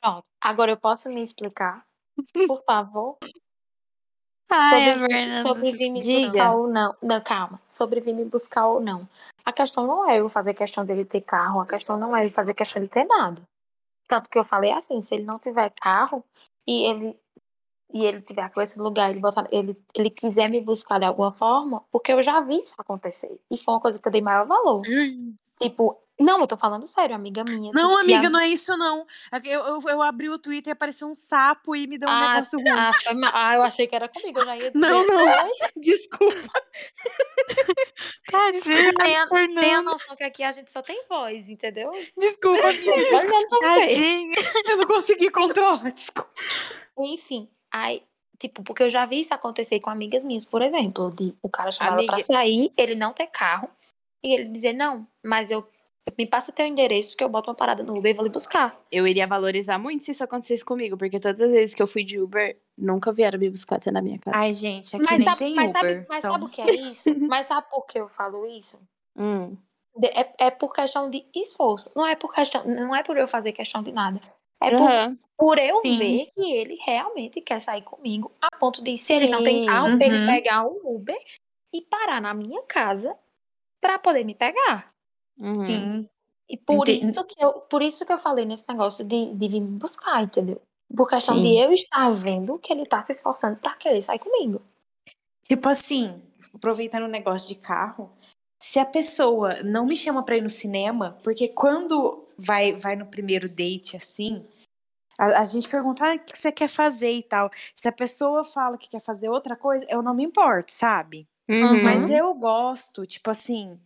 Pronto. 0.00 0.24
Agora 0.40 0.70
eu 0.70 0.76
posso 0.76 1.08
me 1.08 1.22
explicar. 1.22 1.84
Por 2.46 2.62
favor. 2.64 3.18
Ai, 4.50 4.92
Sobre, 4.94 5.08
Fernanda. 5.14 5.42
sobre 5.42 5.72
vir 5.72 5.90
me 5.90 6.00
Diga. 6.00 6.28
buscar 6.28 6.52
ou 6.54 6.68
não. 6.68 6.96
Não, 7.02 7.20
calma. 7.20 7.60
Sobre 7.66 8.00
vir 8.00 8.12
me 8.14 8.24
buscar 8.24 8.66
ou 8.68 8.80
não. 8.80 9.08
A 9.44 9.52
questão 9.52 9.86
não 9.86 10.08
é 10.08 10.20
eu 10.20 10.28
fazer 10.28 10.54
questão 10.54 10.84
dele 10.84 11.04
ter 11.04 11.22
carro, 11.22 11.60
a 11.60 11.66
questão 11.66 11.96
não 11.98 12.16
é 12.16 12.24
eu 12.26 12.30
fazer 12.30 12.54
questão 12.54 12.80
de 12.80 12.88
ter 12.88 13.04
nada. 13.04 13.42
Tanto 14.06 14.28
que 14.30 14.38
eu 14.38 14.44
falei 14.44 14.70
assim, 14.72 15.00
se 15.02 15.14
ele 15.14 15.24
não 15.24 15.38
tiver 15.38 15.70
carro 15.70 16.22
e 16.66 16.84
ele 16.84 17.18
e 17.94 18.04
ele 18.04 18.20
tiver 18.20 18.50
com 18.52 18.60
esse 18.60 18.78
lugar, 18.78 19.10
ele 19.10 19.20
botar, 19.20 19.46
ele, 19.52 19.74
ele 19.94 20.10
quiser 20.10 20.50
me 20.50 20.60
buscar 20.60 20.98
de 20.98 21.04
alguma 21.06 21.30
forma, 21.30 21.82
porque 21.92 22.12
eu 22.12 22.22
já 22.22 22.40
vi 22.40 22.60
isso 22.60 22.74
acontecer. 22.76 23.38
E 23.50 23.56
foi 23.56 23.72
uma 23.74 23.80
coisa 23.80 23.98
que 23.98 24.06
eu 24.08 24.12
dei 24.12 24.20
maior 24.20 24.46
valor. 24.46 24.82
Tipo, 25.62 25.96
não, 26.18 26.40
eu 26.40 26.46
tô 26.48 26.56
falando 26.56 26.84
sério, 26.86 27.14
amiga 27.14 27.44
minha. 27.44 27.70
Não, 27.72 27.96
amiga, 27.96 28.26
a- 28.26 28.30
não 28.30 28.40
é 28.40 28.48
isso, 28.48 28.76
não. 28.76 29.06
Eu, 29.44 29.60
eu, 29.64 29.80
eu 29.88 30.02
abri 30.02 30.28
o 30.28 30.36
Twitter 30.38 30.72
e 30.72 30.74
apareceu 30.74 31.06
um 31.08 31.14
sapo 31.14 31.76
e 31.76 31.86
me 31.86 31.96
deu 31.96 32.08
um 32.08 32.12
Ah, 32.12 32.34
negócio 32.34 32.58
ruim. 32.58 32.70
ah, 32.70 32.90
foi 32.92 33.14
ma- 33.14 33.30
ah, 33.32 33.54
eu 33.54 33.62
achei 33.62 33.86
que 33.86 33.94
era 33.94 34.08
comigo, 34.08 34.40
eu 34.40 34.44
já 34.46 34.56
ia 34.56 34.70
dizer. 34.72 34.78
Não, 34.86 35.06
não. 35.06 35.24
"Oi?" 35.44 35.50
Desculpa. 35.76 36.50
Tadinha, 38.30 38.62
Tenha, 38.62 38.92
tenha 38.94 39.24
a 39.24 39.28
Fernanda. 39.28 39.82
noção 39.82 40.16
que 40.16 40.24
aqui 40.24 40.42
a 40.42 40.50
gente 40.52 40.70
só 40.72 40.82
tem 40.82 41.04
voz, 41.08 41.48
entendeu? 41.48 41.90
Desculpa, 42.18 42.68
amiga. 42.68 42.92
Tadinha. 43.60 44.36
Eu 44.68 44.76
não 44.78 44.86
consegui 44.86 45.30
controlar. 45.30 45.90
Desculpa. 45.92 46.30
Enfim, 46.98 47.48
aí, 47.74 48.02
tipo, 48.38 48.62
porque 48.62 48.82
eu 48.84 48.90
já 48.90 49.04
vi 49.06 49.20
isso 49.20 49.34
acontecer 49.34 49.80
com 49.80 49.90
amigas 49.90 50.22
minhas, 50.24 50.44
por 50.44 50.62
exemplo, 50.62 51.10
de 51.12 51.34
o 51.42 51.48
cara 51.48 51.70
chamar 51.72 51.92
ela 51.98 52.06
pra 52.06 52.14
Amiga- 52.16 52.26
sair, 52.26 52.72
ele 52.76 52.94
não 52.94 53.12
ter 53.12 53.26
carro, 53.26 53.68
e 54.22 54.32
ele 54.34 54.44
dizer, 54.44 54.72
não, 54.72 55.06
mas 55.24 55.50
eu 55.50 55.66
me 56.18 56.26
passa 56.26 56.52
teu 56.52 56.66
endereço 56.66 57.16
que 57.16 57.24
eu 57.24 57.28
boto 57.30 57.48
uma 57.50 57.56
parada 57.56 57.82
no 57.82 57.96
Uber 57.96 58.10
e 58.10 58.14
vou 58.14 58.24
lhe 58.24 58.30
buscar. 58.30 58.78
Eu 58.92 59.06
iria 59.08 59.26
valorizar 59.26 59.78
muito 59.78 60.04
se 60.04 60.12
isso 60.12 60.22
acontecesse 60.22 60.62
comigo, 60.64 60.96
porque 60.98 61.18
todas 61.18 61.40
as 61.42 61.50
vezes 61.50 61.74
que 61.74 61.82
eu 61.82 61.86
fui 61.86 62.04
de 62.04 62.20
Uber, 62.20 62.58
nunca 62.76 63.10
vieram 63.12 63.38
me 63.38 63.48
buscar 63.50 63.76
até 63.76 63.90
na 63.90 64.02
minha 64.02 64.18
casa. 64.18 64.36
Ai, 64.36 64.52
gente, 64.54 64.94
aqui 64.94 65.04
Mas, 65.04 65.16
nem 65.18 65.24
sabe, 65.24 65.38
tem 65.38 65.54
mas, 65.54 65.70
Uber. 65.70 65.80
sabe, 65.80 66.06
mas 66.08 66.18
então- 66.18 66.32
sabe 66.32 66.44
o 66.44 66.48
que 66.48 66.60
é 66.62 66.74
isso? 66.74 67.08
Mas 67.28 67.46
sabe 67.46 67.66
por 67.70 67.86
que 67.86 67.98
eu 67.98 68.08
falo 68.08 68.46
isso? 68.46 68.78
Hum. 69.16 69.56
É, 70.02 70.46
é 70.46 70.50
por 70.50 70.72
questão 70.74 71.08
de 71.08 71.24
esforço. 71.34 71.90
Não 71.96 72.06
é 72.06 72.14
por 72.16 72.34
questão, 72.34 72.64
não 72.66 72.94
é 72.94 73.02
por 73.02 73.16
eu 73.16 73.26
fazer 73.28 73.52
questão 73.52 73.82
de 73.82 73.92
nada. 73.92 74.20
É 74.64 74.76
por, 74.76 74.90
Aham. 74.90 75.18
por 75.36 75.58
eu 75.58 75.80
Sim. 75.82 75.98
ver 75.98 76.26
que 76.34 76.52
ele 76.52 76.76
realmente 76.84 77.40
quer 77.40 77.60
sair 77.60 77.82
comigo, 77.82 78.32
a 78.40 78.56
ponto 78.56 78.82
de, 78.82 78.96
se 78.96 79.12
ele 79.12 79.28
não 79.28 79.42
tem 79.42 79.66
carro, 79.66 79.88
ele 80.00 80.18
uhum. 80.18 80.26
pegar 80.26 80.66
um 80.66 80.80
Uber 80.84 81.18
e 81.72 81.82
parar 81.82 82.20
na 82.20 82.32
minha 82.32 82.62
casa 82.62 83.16
pra 83.80 83.98
poder 83.98 84.24
me 84.24 84.34
pegar. 84.34 84.92
Uhum. 85.38 85.60
Sim. 85.60 86.08
E 86.48 86.56
por 86.56 86.88
isso 86.88 87.24
que 87.24 87.42
eu, 87.42 87.52
por 87.52 87.82
isso 87.82 88.04
que 88.04 88.12
eu 88.12 88.18
falei 88.18 88.44
nesse 88.44 88.68
negócio 88.68 89.04
de, 89.04 89.34
de 89.34 89.48
vir 89.48 89.60
me 89.60 89.78
buscar, 89.78 90.22
entendeu? 90.22 90.60
Por 90.94 91.08
questão 91.08 91.40
de 91.40 91.48
Sim. 91.48 91.58
eu 91.58 91.72
estar 91.72 92.10
vendo 92.10 92.58
que 92.58 92.72
ele 92.72 92.86
tá 92.86 93.00
se 93.02 93.12
esforçando 93.12 93.56
pra 93.56 93.74
querer 93.74 94.02
sair 94.02 94.18
comigo. 94.18 94.62
Tipo 95.42 95.68
assim, 95.68 96.22
aproveitando 96.54 97.04
o 97.04 97.08
negócio 97.08 97.48
de 97.48 97.54
carro, 97.60 98.10
se 98.58 98.78
a 98.78 98.86
pessoa 98.86 99.62
não 99.62 99.86
me 99.86 99.96
chama 99.96 100.22
pra 100.22 100.36
ir 100.36 100.42
no 100.42 100.50
cinema, 100.50 101.18
porque 101.22 101.48
quando 101.48 102.26
vai, 102.38 102.72
vai 102.72 102.96
no 102.96 103.06
primeiro 103.06 103.48
date 103.48 103.96
assim, 103.96 104.46
a, 105.18 105.40
a 105.40 105.44
gente 105.44 105.68
pergunta 105.68 106.04
ah, 106.04 106.14
o 106.14 106.18
que 106.18 106.38
você 106.38 106.50
quer 106.50 106.68
fazer 106.68 107.12
e 107.12 107.22
tal. 107.22 107.50
Se 107.74 107.88
a 107.88 107.92
pessoa 107.92 108.44
fala 108.44 108.78
que 108.78 108.88
quer 108.88 109.00
fazer 109.00 109.28
outra 109.28 109.56
coisa, 109.56 109.86
eu 109.88 110.02
não 110.02 110.14
me 110.14 110.24
importo, 110.24 110.72
sabe? 110.72 111.26
Uhum. 111.48 111.82
Mas 111.82 112.08
eu 112.10 112.32
gosto, 112.34 113.06
tipo 113.06 113.30
assim, 113.30 113.78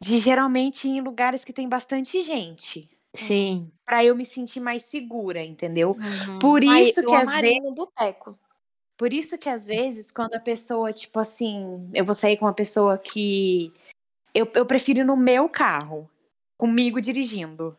de 0.00 0.18
geralmente 0.18 0.88
ir 0.88 0.98
em 0.98 1.00
lugares 1.00 1.44
que 1.44 1.52
tem 1.52 1.68
bastante 1.68 2.20
gente. 2.20 2.88
Sim. 3.14 3.70
Pra 3.84 4.04
eu 4.04 4.14
me 4.14 4.24
sentir 4.24 4.60
mais 4.60 4.84
segura, 4.84 5.42
entendeu? 5.42 5.96
Uhum. 5.98 6.38
Por 6.38 6.62
isso 6.62 7.00
eu 7.00 7.06
que 7.06 7.14
às 7.14 7.40
vezes. 7.40 7.62
no 7.62 7.74
boteco. 7.74 8.38
Por 8.96 9.12
isso 9.12 9.38
que 9.38 9.48
às 9.48 9.66
vezes, 9.66 10.10
quando 10.10 10.34
a 10.34 10.40
pessoa, 10.40 10.92
tipo 10.92 11.20
assim, 11.20 11.88
eu 11.94 12.04
vou 12.04 12.14
sair 12.14 12.36
com 12.36 12.44
uma 12.44 12.52
pessoa 12.52 12.98
que. 12.98 13.72
Eu, 14.34 14.50
eu 14.54 14.66
prefiro 14.66 15.00
ir 15.00 15.04
no 15.04 15.16
meu 15.16 15.48
carro, 15.48 16.08
comigo 16.56 17.00
dirigindo. 17.00 17.76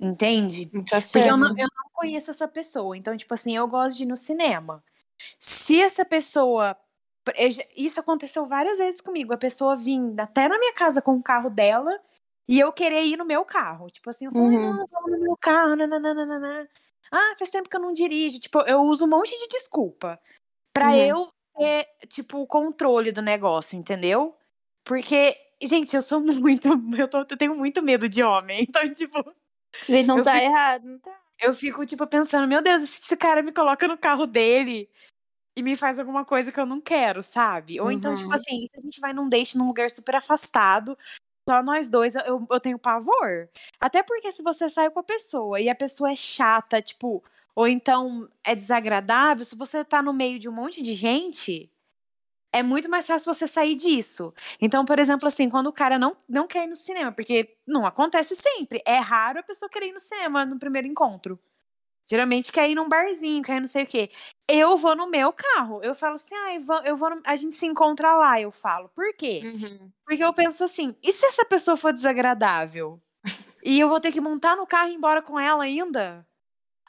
Entende? 0.00 0.66
Tá 0.88 1.00
Porque 1.00 1.28
eu 1.28 1.36
não, 1.36 1.48
eu 1.50 1.68
não 1.76 1.90
conheço 1.92 2.30
essa 2.30 2.48
pessoa. 2.48 2.96
Então, 2.96 3.16
tipo 3.16 3.34
assim, 3.34 3.56
eu 3.56 3.68
gosto 3.68 3.96
de 3.98 4.04
ir 4.04 4.06
no 4.06 4.16
cinema. 4.16 4.82
Se 5.38 5.80
essa 5.80 6.04
pessoa. 6.04 6.76
Isso 7.76 8.00
aconteceu 8.00 8.46
várias 8.46 8.78
vezes 8.78 9.00
comigo. 9.00 9.32
A 9.34 9.36
pessoa 9.36 9.76
vir 9.76 10.00
até 10.18 10.48
na 10.48 10.58
minha 10.58 10.72
casa 10.72 11.02
com 11.02 11.12
o 11.16 11.22
carro 11.22 11.50
dela 11.50 12.00
e 12.48 12.58
eu 12.58 12.72
querer 12.72 13.04
ir 13.04 13.16
no 13.18 13.24
meu 13.26 13.44
carro. 13.44 13.88
Tipo 13.90 14.08
assim, 14.10 14.24
eu 14.26 14.32
falo, 14.32 14.46
"Ai, 14.48 14.54
Uhum. 14.56 14.62
não, 14.76 14.86
vamos 14.86 15.10
no 15.12 15.20
meu 15.20 15.36
carro, 15.36 15.76
nananana. 15.76 16.68
Ah, 17.12 17.34
faz 17.38 17.50
tempo 17.50 17.68
que 17.68 17.76
eu 17.76 17.80
não 17.80 17.92
dirijo. 17.92 18.40
Tipo, 18.40 18.60
eu 18.62 18.80
uso 18.82 19.04
um 19.04 19.08
monte 19.08 19.36
de 19.38 19.48
desculpa 19.48 20.18
pra 20.72 20.88
Uhum. 20.88 20.94
eu 20.96 21.32
ter, 21.58 21.86
tipo, 22.08 22.38
o 22.38 22.46
controle 22.46 23.12
do 23.12 23.20
negócio, 23.20 23.76
entendeu? 23.78 24.34
Porque, 24.84 25.36
gente, 25.62 25.94
eu 25.94 26.00
sou 26.02 26.20
muito. 26.42 26.68
Eu, 26.98 27.06
tô- 27.08 27.18
eu 27.18 27.36
tenho 27.36 27.54
muito 27.54 27.82
medo 27.82 28.08
de 28.08 28.22
homem. 28.22 28.62
Então, 28.62 28.90
tipo. 28.92 29.22
Ele 29.88 30.02
não 30.04 30.18
Eu 30.18 30.24
tá 30.24 30.34
fico- 30.34 30.44
errado, 30.46 30.84
não 30.84 30.98
tá? 30.98 31.20
Eu 31.40 31.52
fico, 31.54 31.86
tipo, 31.86 32.06
pensando, 32.06 32.46
meu 32.46 32.60
Deus, 32.62 32.82
se 32.88 33.00
esse 33.04 33.16
cara 33.16 33.42
me 33.42 33.52
coloca 33.52 33.88
no 33.88 33.96
carro 33.96 34.26
dele 34.26 34.88
e 35.56 35.62
me 35.62 35.76
faz 35.76 35.98
alguma 35.98 36.24
coisa 36.24 36.52
que 36.52 36.60
eu 36.60 36.66
não 36.66 36.80
quero, 36.80 37.22
sabe? 37.22 37.80
Ou 37.80 37.90
então, 37.92 38.14
tipo 38.16 38.28
Uhum. 38.30 38.34
assim, 38.34 38.66
se 38.66 38.78
a 38.78 38.80
gente 38.82 39.00
vai 39.00 39.12
num 39.12 39.28
date 39.28 39.58
num 39.58 39.66
lugar 39.66 39.90
super 39.90 40.16
afastado, 40.16 40.96
só 41.48 41.62
nós 41.62 41.90
dois, 41.90 42.14
eu, 42.16 42.46
eu 42.50 42.60
tenho 42.60 42.78
pavor. 42.78 43.48
Até 43.80 44.02
porque 44.02 44.32
se 44.32 44.42
você 44.42 44.68
sai 44.70 44.90
com 44.90 45.00
a 45.00 45.04
pessoa 45.04 45.60
e 45.60 45.68
a 45.70 45.74
pessoa 45.74 46.12
é 46.12 46.16
chata, 46.16 46.82
tipo, 46.82 47.22
ou 47.54 47.66
então 47.68 48.28
é 48.44 48.54
desagradável, 48.54 49.44
se 49.44 49.56
você 49.56 49.84
tá 49.84 50.02
no 50.02 50.12
meio 50.12 50.38
de 50.38 50.48
um 50.48 50.52
monte 50.52 50.82
de 50.82 50.94
gente, 50.94 51.70
é 52.52 52.62
muito 52.62 52.88
mais 52.88 53.06
fácil 53.06 53.32
você 53.32 53.46
sair 53.46 53.74
disso. 53.74 54.34
Então, 54.60 54.84
por 54.84 54.98
exemplo, 54.98 55.26
assim, 55.28 55.48
quando 55.48 55.68
o 55.68 55.72
cara 55.72 55.98
não, 55.98 56.16
não 56.28 56.46
quer 56.46 56.64
ir 56.64 56.68
no 56.68 56.76
cinema, 56.76 57.12
porque 57.12 57.56
não 57.66 57.86
acontece 57.86 58.34
sempre. 58.36 58.82
É 58.86 58.98
raro 58.98 59.38
a 59.40 59.42
pessoa 59.42 59.68
querer 59.68 59.88
ir 59.88 59.92
no 59.92 60.00
cinema 60.00 60.44
no 60.44 60.58
primeiro 60.58 60.86
encontro. 60.88 61.38
Geralmente 62.10 62.50
quer 62.50 62.68
ir 62.68 62.74
num 62.74 62.88
barzinho, 62.88 63.42
quer 63.42 63.58
ir 63.58 63.60
não 63.60 63.68
sei 63.68 63.84
o 63.84 63.86
quê. 63.86 64.10
Eu 64.48 64.76
vou 64.76 64.96
no 64.96 65.08
meu 65.08 65.32
carro. 65.32 65.80
Eu 65.82 65.94
falo 65.94 66.16
assim, 66.16 66.34
ah, 66.34 66.54
eu 66.54 66.60
vou, 66.60 66.78
eu 66.80 66.96
vou 66.96 67.10
no- 67.10 67.22
a 67.24 67.36
gente 67.36 67.54
se 67.54 67.66
encontra 67.66 68.16
lá, 68.16 68.40
eu 68.40 68.50
falo. 68.50 68.88
Por 68.88 69.14
quê? 69.14 69.42
Uhum. 69.44 69.90
Porque 70.04 70.24
eu 70.24 70.34
penso 70.34 70.64
assim, 70.64 70.96
e 71.02 71.12
se 71.12 71.24
essa 71.24 71.44
pessoa 71.44 71.76
for 71.76 71.92
desagradável? 71.92 73.00
E 73.62 73.78
eu 73.78 73.88
vou 73.88 74.00
ter 74.00 74.10
que 74.10 74.20
montar 74.20 74.56
no 74.56 74.66
carro 74.66 74.88
e 74.88 74.92
ir 74.92 74.96
embora 74.96 75.22
com 75.22 75.38
ela 75.38 75.62
ainda? 75.62 76.26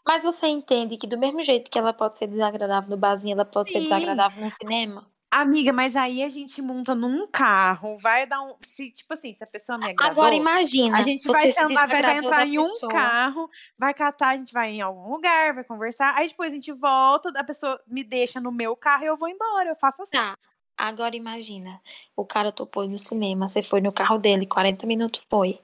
Mas 0.08 0.24
você 0.24 0.47
entende 0.47 0.97
que 0.97 1.06
do 1.06 1.19
mesmo 1.19 1.43
jeito 1.43 1.69
que 1.69 1.78
ela 1.78 1.93
pode 1.93 2.17
ser 2.17 2.26
desagradável 2.28 2.89
no 2.89 2.97
barzinho, 2.97 3.34
ela 3.34 3.45
pode 3.45 3.71
ser 3.71 3.80
Sim. 3.80 3.84
desagradável 3.84 4.41
no 4.43 4.50
cinema? 4.50 5.11
Amiga, 5.34 5.72
mas 5.72 5.96
aí 5.96 6.22
a 6.22 6.28
gente 6.28 6.62
monta 6.62 6.94
num 6.94 7.26
carro, 7.26 7.98
vai 7.98 8.28
dar 8.28 8.41
um. 8.41 8.54
Se, 8.60 8.91
tipo 8.91 9.13
assim, 9.13 9.34
se 9.34 9.41
a 9.41 9.48
pessoa 9.48 9.78
me 9.78 9.86
agradou, 9.86 10.12
Agora 10.12 10.36
imagina. 10.36 10.98
A 10.98 11.04
gente 11.04 11.26
vai 11.26 11.48
se 11.48 11.54
sentar, 11.54 11.88
vai, 11.88 12.17
entrar 12.17 12.46
em 12.46 12.60
um 12.60 12.63
pessoa. 12.63 12.91
carro, 12.91 13.50
vai 13.78 13.94
catar, 13.94 14.30
a 14.32 14.38
gente 14.38 14.52
vai 14.52 14.72
em 14.72 14.82
algum 14.82 15.10
lugar, 15.10 15.54
vai 15.54 15.63
conversar. 15.63 16.13
Aí 16.17 16.28
depois 16.28 16.52
a 16.52 16.56
gente 16.56 16.74
volta, 16.74 17.32
a 17.34 17.44
pessoa 17.46 17.82
me 17.88 18.04
deixa 18.04 18.41
no 18.41 18.52
meu 18.52 18.76
carro 18.76 19.06
e 19.06 19.08
eu 19.08 19.15
vou 19.15 19.30
embora. 19.30 19.70
Eu 19.70 19.76
faço 19.78 20.02
assim. 20.02 20.17
Tá. 20.17 20.38
Agora 20.78 21.15
imagina. 21.15 21.80
O 22.13 22.26
cara 22.26 22.52
topou 22.52 22.86
no 22.86 23.00
cinema, 23.00 23.48
você 23.48 23.63
foi 23.63 23.80
no 23.80 23.91
carro 23.94 24.17
dele, 24.17 24.46
40 24.46 24.86
minutos 24.86 25.24
foi. 25.30 25.62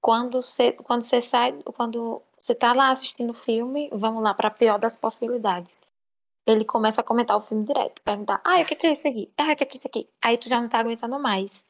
Quando 0.00 0.40
você, 0.40 0.70
quando 0.70 1.02
você 1.02 1.20
sai, 1.20 1.52
quando 1.74 2.22
você 2.38 2.54
tá 2.54 2.72
lá 2.72 2.90
assistindo 2.90 3.30
o 3.30 3.34
filme, 3.34 3.88
vamos 3.92 4.22
lá 4.22 4.34
para 4.34 4.48
a 4.48 4.52
pior 4.52 4.78
das 4.78 4.94
possibilidades. 4.94 5.83
Ele 6.46 6.64
começa 6.64 7.00
a 7.00 7.04
comentar 7.04 7.36
o 7.36 7.40
filme 7.40 7.64
direto, 7.64 8.02
perguntar: 8.02 8.40
"Ah, 8.44 8.60
o 8.60 8.64
que 8.66 8.86
é 8.86 8.92
isso 8.92 9.08
aqui? 9.08 9.32
Ah, 9.38 9.52
o 9.52 9.56
que 9.56 9.64
que 9.66 9.76
é 9.76 9.78
isso 9.78 9.86
aqui?". 9.88 10.08
Aí 10.22 10.36
tu 10.38 10.48
já 10.48 10.60
não 10.60 10.68
tá 10.68 10.78
aguentando 10.80 11.18
mais. 11.18 11.64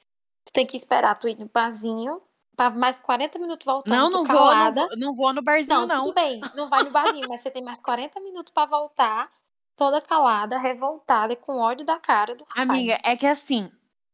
Tu 0.44 0.52
tem 0.52 0.66
que 0.66 0.76
esperar 0.76 1.16
tu 1.18 1.28
ir 1.28 1.38
no 1.38 1.48
barzinho 1.48 2.20
para 2.56 2.70
mais 2.70 2.98
40 2.98 3.38
minutos 3.38 3.64
voltando 3.64 3.96
Não, 3.96 4.10
não 4.10 4.24
vou, 4.24 4.54
não 4.54 4.56
calada. 4.66 4.80
vou, 4.88 4.96
não 4.96 5.14
vou 5.14 5.32
no 5.32 5.42
barzinho, 5.42 5.78
Não, 5.80 5.86
não. 5.86 6.04
tudo 6.04 6.14
bem, 6.14 6.50
não 6.54 6.68
vai 6.68 6.82
no 6.82 6.90
barzinho, 6.90 7.28
mas 7.28 7.40
você 7.40 7.50
tem 7.50 7.62
mais 7.62 7.80
40 7.80 8.20
minutos 8.20 8.52
pra 8.52 8.66
voltar, 8.66 9.30
toda 9.76 10.00
calada, 10.00 10.58
revoltada 10.58 11.32
e 11.32 11.36
com 11.36 11.58
ódio 11.58 11.84
da 11.84 11.98
cara 11.98 12.34
do 12.34 12.44
rapaz. 12.44 12.60
Amiga, 12.62 12.98
é 13.04 13.16
que 13.16 13.26
assim, 13.26 13.70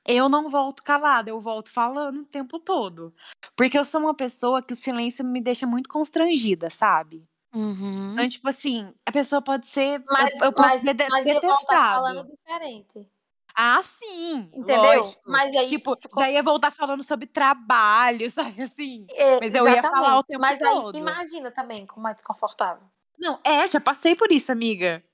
eu 0.06 0.28
não 0.28 0.48
volto 0.48 0.82
calada, 0.82 1.30
eu 1.30 1.40
volto 1.40 1.70
falando 1.70 2.20
o 2.22 2.24
tempo 2.24 2.58
todo. 2.58 3.14
Porque 3.56 3.78
eu 3.78 3.84
sou 3.84 4.00
uma 4.00 4.14
pessoa 4.14 4.62
que 4.62 4.72
o 4.72 4.76
silêncio 4.76 5.24
me 5.24 5.40
deixa 5.40 5.66
muito 5.66 5.88
constrangida, 5.88 6.70
sabe? 6.70 7.26
Uhum. 7.52 8.12
Então, 8.12 8.28
tipo 8.28 8.48
assim, 8.48 8.94
a 9.04 9.10
pessoa 9.12 9.42
pode 9.42 9.66
ser. 9.66 10.02
mas, 10.06 10.40
eu, 10.40 10.46
eu 10.46 10.52
posso 10.52 10.68
mas, 10.68 10.80
ser 10.82 10.94
de- 10.94 11.08
mas 11.08 11.24
falando 11.66 12.30
diferente. 12.30 13.08
Ah, 13.54 13.82
sim. 13.82 14.48
Entendeu? 14.54 15.02
lógico. 15.02 15.22
Mas 15.26 15.54
aí 15.54 15.66
Tipo, 15.66 15.92
isso 15.92 16.08
já 16.16 16.30
ia 16.30 16.42
voltar 16.42 16.70
falando 16.70 17.02
sobre 17.02 17.26
trabalho, 17.26 18.30
sabe 18.30 18.62
assim? 18.62 19.06
É, 19.10 19.40
mas 19.40 19.54
eu 19.54 19.66
ia 19.68 19.82
falar 19.82 20.18
o 20.18 20.20
exatamente. 20.20 20.26
tempo 20.28 20.40
Mas 20.40 20.58
todo. 20.60 20.94
aí 20.96 21.00
imagina 21.02 21.50
também 21.50 21.84
como 21.86 22.06
é 22.08 22.14
desconfortável. 22.14 22.86
Não, 23.18 23.38
é, 23.44 23.66
já 23.66 23.80
passei 23.80 24.14
por 24.14 24.30
isso, 24.32 24.50
amiga. 24.52 25.04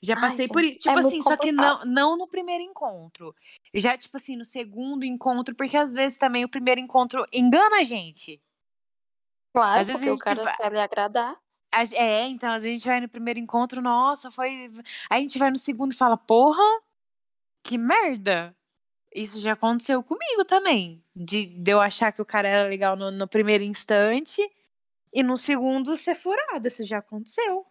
Já 0.00 0.14
Ai, 0.14 0.20
passei 0.20 0.46
por 0.46 0.62
gente, 0.62 0.74
isso. 0.74 0.82
Tipo 0.82 0.96
é 0.96 1.00
assim, 1.00 1.22
só 1.22 1.36
que 1.36 1.50
não, 1.50 1.84
não 1.84 2.16
no 2.16 2.28
primeiro 2.28 2.62
encontro. 2.62 3.34
Já, 3.74 3.96
tipo 3.96 4.16
assim, 4.16 4.36
no 4.36 4.44
segundo 4.44 5.04
encontro, 5.04 5.54
porque 5.56 5.76
às 5.76 5.92
vezes 5.92 6.18
também 6.18 6.44
o 6.44 6.48
primeiro 6.48 6.80
encontro 6.80 7.26
engana 7.32 7.78
a 7.78 7.84
gente. 7.84 8.40
Claro, 9.52 9.80
Às 9.80 9.86
vezes 9.88 9.92
porque 10.04 10.10
o 10.10 10.18
cara 10.18 10.44
vai- 10.44 10.56
quer 10.56 10.72
lhe 10.72 10.78
agradar. 10.78 11.36
A 11.72 11.82
É, 11.94 12.26
então 12.26 12.50
a 12.50 12.58
gente 12.58 12.86
vai 12.86 13.00
no 13.00 13.08
primeiro 13.08 13.38
encontro, 13.38 13.80
nossa, 13.82 14.30
foi. 14.30 14.70
Aí 15.10 15.18
a 15.18 15.20
gente 15.20 15.38
vai 15.38 15.50
no 15.50 15.58
segundo 15.58 15.92
e 15.92 15.96
fala, 15.96 16.16
porra, 16.16 16.62
que 17.62 17.76
merda. 17.76 18.54
Isso 19.14 19.38
já 19.40 19.52
aconteceu 19.52 20.02
comigo 20.02 20.44
também. 20.44 21.02
De, 21.14 21.46
de 21.46 21.70
eu 21.70 21.80
achar 21.80 22.12
que 22.12 22.22
o 22.22 22.26
cara 22.26 22.48
era 22.48 22.68
legal 22.68 22.94
no, 22.96 23.10
no 23.10 23.26
primeiro 23.26 23.64
instante 23.64 24.40
e 25.12 25.22
no 25.22 25.36
segundo 25.36 25.96
ser 25.96 26.14
furada. 26.14 26.68
Isso 26.68 26.84
já 26.84 26.98
aconteceu. 26.98 27.66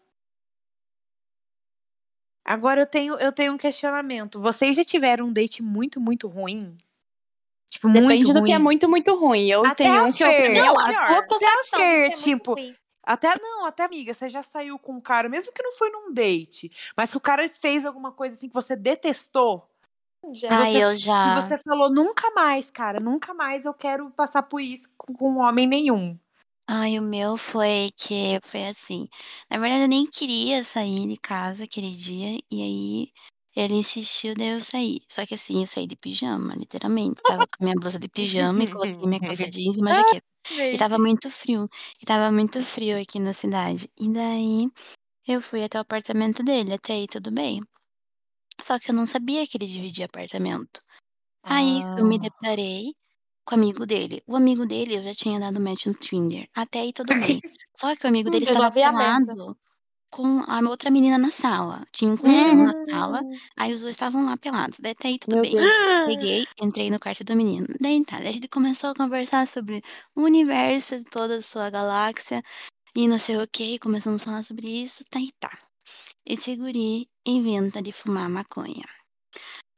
Agora 2.44 2.82
eu 2.82 2.88
tenho, 2.88 3.16
eu 3.16 3.32
tenho 3.32 3.54
um 3.54 3.58
questionamento. 3.58 4.40
Vocês 4.42 4.76
já 4.76 4.84
tiveram 4.84 5.28
um 5.28 5.34
date 5.34 5.62
muito, 5.62 6.00
muito 6.00 6.28
ruim? 6.28 6.78
Tipo, 7.70 7.88
Depende 7.90 8.06
muito 8.08 8.28
do 8.28 8.40
ruim. 8.40 8.44
que 8.46 8.52
é 8.54 8.58
muito, 8.60 8.90
muito 8.90 9.16
ruim. 9.16 9.48
Eu 9.48 9.62
Até 9.66 9.84
tenho 9.84 10.00
a 10.00 10.04
um 10.04 10.14
que 10.14 10.24
eu, 10.24 10.28
é 10.30 10.50
o 10.50 10.54
Não, 10.54 10.80
a 10.80 10.90
pior. 10.90 11.08
sua 11.08 11.24
concepção 11.28 11.80
Fer, 11.80 12.06
é 12.06 12.10
tipo, 12.12 12.54
ruim. 12.54 12.76
Até 13.08 13.40
não, 13.40 13.66
até 13.66 13.84
amiga, 13.86 14.14
você 14.14 14.30
já 14.30 14.44
saiu 14.44 14.78
com 14.78 14.94
um 14.96 15.02
cara, 15.02 15.30
mesmo 15.30 15.54
que 15.54 15.64
não 15.64 15.72
foi 15.72 15.90
num 15.90 16.14
date, 16.14 16.70
mas 16.96 17.10
que 17.12 17.18
o 17.18 17.22
cara 17.22 17.48
fez 17.48 17.86
alguma 17.86 18.12
coisa 18.12 18.36
assim 18.36 18.50
que 18.50 18.54
você 18.54 18.76
detestou. 18.76 19.66
Já. 20.34 20.60
Ai, 20.60 20.72
você- 20.74 20.84
eu 20.84 20.92
E 20.92 20.98
já. 20.98 21.42
você 21.42 21.58
falou, 21.60 21.90
nunca 21.90 22.30
mais, 22.32 22.70
cara, 22.70 23.00
nunca 23.00 23.34
mais 23.34 23.64
eu 23.66 23.74
quero 23.74 24.10
passar 24.12 24.44
por 24.44 24.60
isso 24.60 24.90
com, 24.98 25.14
com 25.14 25.38
homem 25.38 25.66
nenhum. 25.66 26.18
Ai, 26.68 27.00
o 27.00 27.02
meu 27.02 27.38
foi 27.38 27.92
que 27.96 28.40
foi 28.44 28.68
assim. 28.68 29.08
Na 29.50 29.58
verdade, 29.58 29.84
eu 29.84 29.88
nem 29.88 30.06
queria 30.06 30.64
sair 30.66 31.08
de 31.08 31.16
casa 31.18 31.64
aquele 31.64 31.92
dia, 31.92 32.38
e 32.52 32.62
aí 32.62 33.12
ele 33.64 33.76
insistiu, 33.76 34.34
daí 34.36 34.50
eu 34.50 34.64
saí. 34.64 35.02
Só 35.10 35.26
que 35.26 35.36
assim, 35.36 35.62
eu 35.62 35.68
saí 35.68 35.88
de 35.88 35.96
pijama, 35.96 36.54
literalmente. 36.56 37.22
Tava 37.24 37.46
com 37.48 37.64
minha 37.64 37.76
blusa 37.76 38.00
de 38.00 38.08
pijama 38.10 38.64
e 38.64 38.68
coloquei 38.72 39.08
minha 39.08 39.20
calça 39.20 39.48
jeans 39.50 39.78
e 39.78 39.82
uma 39.82 39.94
jaqueta. 39.94 40.26
E 40.74 40.78
tava 40.78 40.98
muito 41.00 41.30
frio. 41.32 41.68
E 42.02 42.06
tava 42.06 42.32
muito 42.32 42.64
frio 42.64 43.00
aqui 43.02 43.20
na 43.20 43.34
cidade. 43.34 43.90
E 44.00 44.10
daí 44.12 44.70
eu 45.28 45.42
fui 45.42 45.64
até 45.64 45.78
o 45.78 45.82
apartamento 45.82 46.44
dele, 46.44 46.74
até 46.74 46.94
aí 46.94 47.08
tudo 47.08 47.32
bem. 47.32 47.62
Só 48.62 48.80
que 48.80 48.92
eu 48.92 48.96
não 48.96 49.08
sabia 49.08 49.46
que 49.48 49.58
ele 49.58 49.68
dividia 49.68 50.06
apartamento. 50.06 50.82
Aí 51.44 51.82
eu 51.98 52.06
me 52.06 52.18
Ah. 52.18 52.20
deparei 52.20 52.94
com 53.46 53.56
o 53.56 53.60
amigo 53.60 53.86
dele. 53.86 54.22
O 54.28 54.36
amigo 54.36 54.66
dele 54.66 54.98
eu 54.98 55.04
já 55.04 55.16
tinha 55.16 55.40
dado 55.40 55.60
match 55.60 55.86
no 55.88 55.94
Tinder. 55.94 56.48
Até 56.56 56.80
aí 56.82 56.94
tudo 56.94 57.14
bem. 57.14 57.42
Só 57.76 57.96
que 57.96 58.06
o 58.06 58.10
amigo 58.10 58.30
dele 58.30 58.46
Eu 58.46 58.54
já 58.54 58.54
estava 58.54 58.72
pelado 58.74 59.58
com 60.10 60.44
a 60.48 60.60
outra 60.70 60.90
menina 60.90 61.18
na 61.18 61.32
sala. 61.32 61.84
Tinha 61.92 62.12
um 62.12 62.18
colchão 62.18 62.56
na 62.56 62.74
sala. 62.90 63.22
Hum. 63.24 63.32
Aí 63.58 63.74
os 63.74 63.82
dois 63.82 63.96
estavam 63.96 64.26
lá 64.26 64.38
pelados. 64.38 64.80
Daí 64.80 64.92
até 64.92 65.08
aí 65.10 65.20
tudo 65.20 65.34
Meu 65.36 65.42
bem. 65.42 65.52
Deus. 65.52 65.72
Peguei, 66.08 66.46
entrei 66.62 66.90
no 66.90 67.00
quarto 67.00 67.24
do 67.24 67.36
menino. 67.36 67.68
Daí 67.80 68.04
tá, 68.06 68.18
daí 68.18 68.30
a 68.30 68.32
gente 68.34 68.48
começou 68.48 68.92
a 68.92 68.96
conversar 68.96 69.48
sobre 69.48 69.82
o 70.16 70.24
universo, 70.24 71.04
toda 71.06 71.38
a 71.38 71.42
sua 71.42 71.70
galáxia 71.70 72.42
e 72.96 73.08
não 73.08 73.20
sei 73.20 73.38
o 73.38 73.48
que. 73.48 73.80
Começamos 73.80 74.22
a 74.22 74.26
falar 74.26 74.44
sobre 74.44 74.68
isso, 74.68 75.04
tá 75.10 75.20
e 75.20 75.32
tá. 75.40 75.58
Esse 76.26 76.56
guri 76.56 77.08
inventa 77.26 77.82
de 77.82 77.92
fumar 77.92 78.30
maconha. 78.30 78.86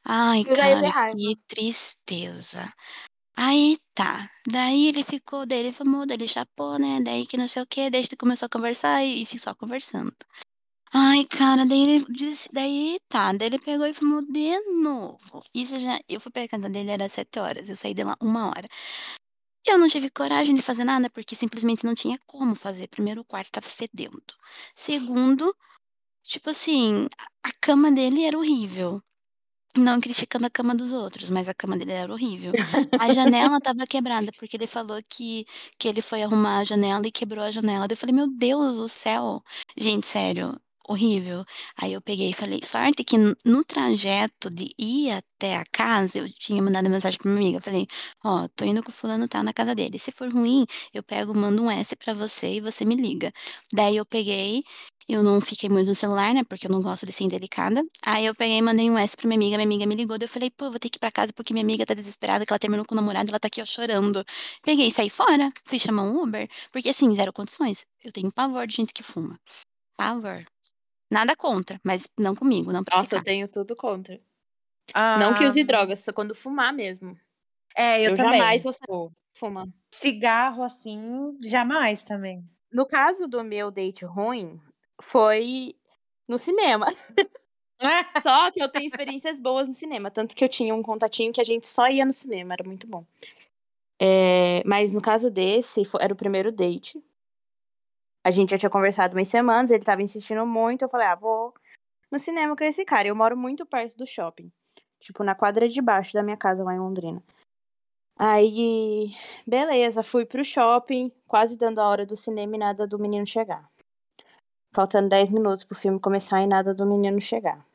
Ai, 0.06 0.44
cara, 0.44 1.12
que 1.12 1.36
tristeza. 1.48 2.74
Aí 3.41 3.80
tá. 3.95 4.30
Daí 4.45 4.89
ele 4.89 5.02
ficou, 5.02 5.45
daí 5.45 5.60
ele 5.60 5.71
fumou, 5.71 6.06
daí 6.06 6.17
ele 6.17 6.28
chapou, 6.28 6.78
né? 6.78 6.99
Daí 7.02 7.25
que 7.25 7.38
não 7.38 7.47
sei 7.47 7.62
o 7.63 7.65
que, 7.65 7.89
daí 7.89 8.02
gente 8.02 8.17
começou 8.17 8.47
a 8.47 8.49
conversar 8.49 9.02
e, 9.06 9.23
e 9.23 9.39
só 9.39 9.56
conversando. 9.56 10.13
Ai, 10.93 11.25
cara, 11.25 11.65
daí 11.65 11.82
ele 11.84 12.06
disse, 12.10 12.49
daí 12.54 12.99
tá, 13.08 13.32
daí 13.34 13.47
ele 13.47 13.60
pegou 13.60 13.88
e 13.88 13.93
fumou 13.93 14.21
de 14.23 14.60
novo. 14.82 15.41
Isso 15.56 15.80
já, 15.80 15.99
eu 16.10 16.19
fui 16.19 16.32
pra 16.32 16.47
casa 16.49 16.69
dele, 16.69 16.91
era 16.91 17.08
sete 17.08 17.39
horas, 17.39 17.69
eu 17.69 17.78
saí 17.78 17.93
de 17.93 18.04
lá 18.04 18.17
uma 18.21 18.47
hora. 18.49 18.67
Eu 19.67 19.78
não 19.78 19.88
tive 19.88 20.10
coragem 20.10 20.56
de 20.56 20.62
fazer 20.62 20.84
nada, 20.84 21.10
porque 21.10 21.36
simplesmente 21.36 21.86
não 21.86 21.95
tinha 21.95 22.19
como 22.25 22.56
fazer. 22.56 22.88
Primeiro, 22.88 23.21
o 23.21 23.25
quarto 23.25 23.52
tava 23.52 23.67
fedendo. 23.67 24.21
Segundo, 24.75 25.56
tipo 26.23 26.49
assim, 26.49 27.08
a 27.43 27.52
cama 27.62 27.91
dele 27.91 28.23
era 28.25 28.38
horrível. 28.38 29.02
Não 29.80 30.00
criticando 30.02 30.46
a 30.46 30.50
cama 30.50 30.76
dos 30.76 30.92
outros, 30.92 31.30
mas 31.30 31.48
a 31.48 31.54
cama 31.54 31.78
dele 31.78 31.94
era 31.94 32.12
horrível. 32.12 32.56
A 32.98 33.12
janela 33.13 33.62
tava 33.62 33.88
quebrada, 33.88 34.32
porque 34.38 34.58
ele 34.58 34.68
falou 34.68 35.00
que, 35.10 35.46
que 35.78 35.88
ele 35.88 36.02
foi 36.02 36.22
arrumar 36.22 36.60
a 36.60 36.65
janela 36.65 37.08
e 37.08 37.12
quebrou 37.12 37.44
a 37.44 37.52
janela. 37.52 37.88
Daí 37.88 37.94
Eu 37.96 37.98
falei, 37.98 38.13
meu 38.13 38.28
Deus 38.28 38.76
do 38.76 38.89
céu. 38.89 39.42
Gente, 39.78 40.06
sério, 40.06 40.60
horrível. 40.88 41.46
Aí 41.78 41.94
eu 41.94 42.02
peguei 42.02 42.32
e 42.32 42.34
falei, 42.34 42.60
sorte 42.63 43.04
que 43.06 43.15
no 43.46 43.63
trajeto 43.63 44.50
de 44.50 44.70
ir 44.78 45.12
até 45.12 45.56
a 45.56 45.63
casa, 45.72 46.18
eu 46.18 46.30
tinha 46.34 46.62
mandado 46.62 46.89
mensagem 46.89 47.18
pra 47.20 47.32
minha 47.32 47.42
amiga. 47.42 47.62
Falei, 47.62 47.88
ó, 48.24 48.48
tô 48.56 48.65
indo 48.65 48.84
com 48.84 48.89
o 48.89 48.94
fulano, 48.94 49.28
tá 49.30 49.42
na 49.44 49.54
casa 49.54 49.74
dele. 49.74 49.98
Se 49.98 50.12
for 50.12 50.30
ruim, 50.34 50.65
eu 50.94 51.02
pego, 51.04 51.38
mando 51.38 51.63
um 51.63 51.72
S 51.72 51.96
pra 51.96 52.13
você 52.13 52.56
e 52.56 52.62
você 52.62 52.84
me 52.84 52.96
liga. 52.96 53.32
Daí 53.72 53.96
eu 53.96 54.06
peguei, 54.06 54.63
eu 55.13 55.24
não 55.24 55.41
fiquei 55.41 55.69
muito 55.69 55.88
no 55.88 55.95
celular, 55.95 56.34
né? 56.34 56.43
Porque 56.43 56.67
eu 56.67 56.72
não 56.72 56.82
gosto 56.82 57.06
de 57.06 57.12
ser 57.12 57.24
indelicada. 57.24 57.84
Aí 58.06 58.26
eu 58.26 58.36
peguei 58.36 58.58
e 58.58 58.62
mandei 58.62 58.89
um 58.89 58.98
S 58.98 59.15
pra 59.17 59.28
minha 59.28 59.38
amiga, 59.38 59.58
minha 59.58 59.65
amiga 59.65 59.86
me 59.88 59.95
ligou. 59.95 60.17
Daí 60.17 60.26
eu 60.26 60.30
falei, 60.30 60.50
pô, 60.52 60.65
eu 60.65 60.72
vou 60.72 60.80
ter 60.80 60.89
que 60.89 60.98
ir 60.98 61.00
pra 61.00 61.12
casa 61.12 61.34
porque 61.34 61.54
minha 61.54 61.63
amiga 61.63 61.86
tá 61.86 61.93
desesperada, 61.93 62.45
que 62.45 62.54
ela 62.54 62.60
terminou 62.60 62.86
com 62.86 62.93
o 62.93 62.98
namorado, 62.98 63.30
ela 63.30 63.39
tá 63.39 63.48
aqui, 63.48 63.62
ó, 63.62 63.65
chorando. 63.65 64.24
Peguei 64.63 64.88
e 64.88 64.91
saí 64.91 65.10
fora, 65.10 65.52
fui 65.65 65.80
chamar 65.80 66.04
um 66.04 66.22
Uber, 66.24 66.48
porque 66.72 66.89
assim, 66.89 67.13
zero 67.15 67.34
condições. 67.34 67.86
Eu 68.04 68.12
tenho 68.12 68.32
pavor 68.32 68.65
de 68.67 68.76
gente 68.76 68.93
que 68.93 69.04
fuma. 69.04 69.39
Pavor. 69.98 70.43
Nada 71.12 71.36
contra, 71.36 71.80
mas 71.84 72.08
não 72.19 72.36
comigo, 72.36 72.72
não 72.72 72.84
pra 72.84 72.98
Nossa, 72.98 73.15
eu 73.15 73.19
ficar. 73.19 73.24
tenho 73.32 73.48
tudo 73.48 73.76
contra. 73.76 74.19
Não 75.19 75.34
que 75.34 75.45
use 75.45 75.63
drogas, 75.63 76.00
só 76.02 76.12
quando 76.13 76.36
fumar 76.36 76.74
mesmo. 76.74 77.17
É, 77.76 78.02
eu, 78.02 78.12
Eu 78.12 78.15
também. 78.15 78.39
jamais 78.39 78.63
vou 78.63 78.74
sair. 78.74 78.82
tipo, 78.82 79.12
Fuma. 79.34 79.67
Cigarro, 79.93 80.63
assim, 80.63 81.38
jamais 81.43 82.04
também. 82.04 82.43
No 82.72 82.86
caso 82.86 83.28
do 83.28 83.43
meu 83.43 83.72
date 83.72 84.06
ruim, 84.06 84.60
foi 85.02 85.76
no 86.28 86.38
cinema. 86.38 86.88
Só 88.22 88.52
que 88.52 88.62
eu 88.62 88.70
tenho 88.70 88.88
experiências 88.88 89.40
boas 89.40 89.68
no 89.70 89.74
cinema. 89.74 90.12
Tanto 90.12 90.36
que 90.36 90.44
eu 90.44 90.50
tinha 90.50 90.76
um 90.76 90.84
contatinho 90.84 91.32
que 91.32 91.40
a 91.40 91.46
gente 91.46 91.68
só 91.68 91.88
ia 91.88 92.06
no 92.06 92.12
cinema, 92.12 92.54
era 92.54 92.64
muito 92.68 92.86
bom. 92.86 93.06
É, 94.02 94.62
mas 94.66 94.94
no 94.94 95.02
caso 95.02 95.30
desse, 95.32 95.86
fo- 95.86 95.98
era 96.00 96.14
o 96.14 96.18
primeiro 96.18 96.52
date. 96.52 97.02
A 98.26 98.32
gente 98.32 98.52
já 98.52 98.58
tinha 98.58 98.70
conversado 98.70 99.16
umas 99.16 99.30
semanas, 99.30 99.72
ele 99.72 99.84
tava 99.84 100.02
insistindo 100.02 100.46
muito. 100.46 100.82
Eu 100.84 100.90
falei, 100.90 101.08
ah, 101.08 101.16
vou 101.16 101.54
no 102.12 102.20
cinema 102.20 102.56
com 102.56 102.64
esse 102.66 102.84
cara. 102.84 103.08
Eu 103.08 103.16
moro 103.16 103.38
muito 103.38 103.66
perto 103.66 103.98
do 103.98 104.06
shopping. 104.06 104.52
Tipo, 105.00 105.24
na 105.24 105.34
quadra 105.34 105.70
de 105.70 105.82
baixo 105.82 106.14
da 106.14 106.22
minha 106.22 106.36
casa 106.36 106.64
lá 106.64 106.74
em 106.76 106.80
Londrina. 106.80 107.24
Aí, 108.18 109.16
beleza, 109.48 110.04
fui 110.04 110.26
pro 110.26 110.44
shopping, 110.44 111.10
quase 111.26 111.58
dando 111.58 111.80
a 111.80 111.88
hora 111.88 112.06
do 112.06 112.18
cinema 112.18 112.56
e 112.58 112.60
nada 112.60 112.86
do 112.86 113.00
menino 113.00 113.26
chegar. 113.26 113.70
Faltando 114.72 115.10
10 115.10 115.30
minutos 115.32 115.64
pro 115.64 115.76
filme 115.78 116.00
começar 116.00 116.42
e 116.42 116.48
nada 116.48 116.74
do 116.74 116.86
menino 116.86 117.20
chegar. 117.20 117.66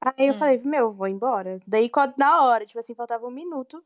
Aí 0.00 0.28
eu 0.28 0.34
Hum. 0.34 0.38
falei, 0.38 0.60
meu, 0.64 0.90
vou 0.90 1.06
embora. 1.06 1.58
Daí, 1.66 1.90
na 2.18 2.44
hora, 2.44 2.66
tipo 2.66 2.78
assim, 2.78 2.94
faltava 2.94 3.26
um 3.26 3.30
minuto. 3.30 3.82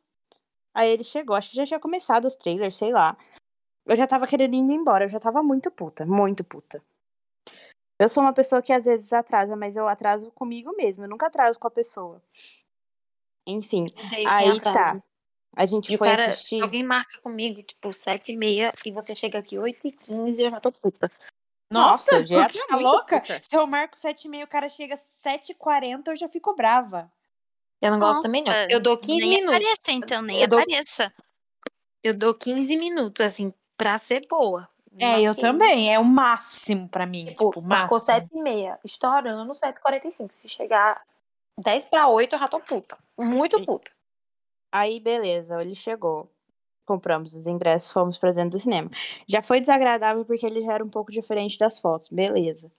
Aí 0.75 0.91
ele 0.91 1.05
chegou, 1.05 1.35
acho 1.35 1.51
que 1.51 1.57
já 1.57 1.67
tinha 1.67 1.81
começado 1.81 2.25
os 2.27 2.37
trailers, 2.37 2.77
sei 2.77 2.93
lá. 2.93 3.17
Eu 3.87 3.97
já 3.97 4.07
tava 4.07 4.27
querendo 4.27 4.55
ir 4.55 4.59
embora, 4.59 5.05
eu 5.05 5.09
já 5.09 5.19
tava 5.19 5.43
muito 5.43 5.71
puta, 5.71 6.05
muito 6.05 6.45
puta. 6.45 6.83
Eu 7.99 8.09
sou 8.09 8.23
uma 8.23 8.33
pessoa 8.33 8.63
que 8.63 8.73
às 8.73 8.85
vezes 8.85 9.13
atrasa, 9.13 9.57
mas 9.57 9.77
eu 9.77 9.89
atraso 9.89 10.31
comigo 10.33 10.73
mesma, 10.77 11.05
eu 11.05 11.09
nunca 11.09 11.27
atraso 11.27 11.59
com 11.59 11.67
a 11.67 11.71
pessoa. 11.71 12.23
Enfim, 13.47 13.87
aí 14.29 14.61
tá. 14.61 15.03
A 15.57 15.67
gente 15.67 15.93
E 15.93 15.97
foi 15.97 16.07
cara, 16.07 16.27
assistir. 16.27 16.63
alguém 16.63 16.85
marca 16.85 17.19
comigo, 17.21 17.63
tipo, 17.63 17.93
7 17.93 18.33
e 18.33 18.37
meia, 18.37 18.73
e 18.85 18.93
você 18.93 19.15
chega 19.15 19.39
aqui 19.39 19.59
8 19.59 19.89
e 19.89 19.93
15 19.93 20.43
eu 20.43 20.51
já 20.51 20.61
tô 20.61 20.71
puta. 20.71 21.11
Nossa, 21.71 22.21
Nossa, 22.21 22.27
já 22.27 22.49
tu 22.49 22.67
tá 22.67 22.77
louca? 22.77 23.23
Se 23.43 23.57
eu 23.57 23.67
marco 23.67 23.95
7h30 23.97 24.45
o 24.45 24.49
cara 24.49 24.69
chega 24.69 24.95
às 24.95 25.01
7h40, 25.01 26.09
eu 26.09 26.17
já 26.17 26.29
fico 26.29 26.55
brava. 26.55 27.11
Eu 27.81 27.93
não 27.93 28.01
gosto 28.01 28.23
também, 28.23 28.43
não. 28.43 28.53
Nossa, 28.53 28.67
Eu 28.71 28.81
dou 28.81 28.97
15 28.99 29.21
nem 29.21 29.29
minutos. 29.41 29.55
apareça, 29.57 29.93
então, 29.93 30.23
nem 30.23 30.41
Eu 30.41 30.49
dou- 30.49 30.59
apareça. 30.59 31.13
Eu 32.03 32.15
dou 32.15 32.35
15 32.35 32.77
minutos, 32.77 33.25
assim, 33.25 33.53
pra 33.77 33.99
ser 33.99 34.27
boa. 34.27 34.69
É, 34.99 35.21
eu 35.21 35.35
também. 35.35 35.93
É 35.95 35.99
o 35.99 36.05
máximo 36.05 36.89
pra 36.89 37.07
mim. 37.07 37.27
Tipo, 37.27 37.51
Tipo, 37.51 37.63
marcou 37.63 37.97
máximo. 37.97 38.15
7 38.17 38.29
e 38.35 38.43
meia, 38.43 38.79
estourando 38.85 39.53
7h45. 39.55 40.33
Se 40.33 40.49
chegar 40.49 41.01
10 41.57 41.85
pra 41.85 42.09
8, 42.09 42.35
eu 42.35 42.39
já 42.39 42.49
tô 42.49 42.59
puta. 42.59 42.99
Muito 43.17 43.65
puta. 43.65 43.91
Aí, 44.73 44.99
beleza, 44.99 45.61
ele 45.61 45.75
chegou. 45.75 46.29
Compramos 46.89 47.35
os 47.35 47.47
ingressos, 47.47 47.93
fomos 47.93 48.17
pra 48.17 48.33
dentro 48.33 48.53
do 48.53 48.59
cinema. 48.59 48.91
Já 49.27 49.43
foi 49.43 49.61
desagradável 49.61 50.25
porque 50.25 50.47
ele 50.47 50.63
já 50.63 50.73
era 50.73 50.83
um 50.83 50.89
pouco 50.89 51.13
diferente 51.13 51.59
das 51.59 51.79
fotos, 51.79 52.09
beleza. 52.09 52.73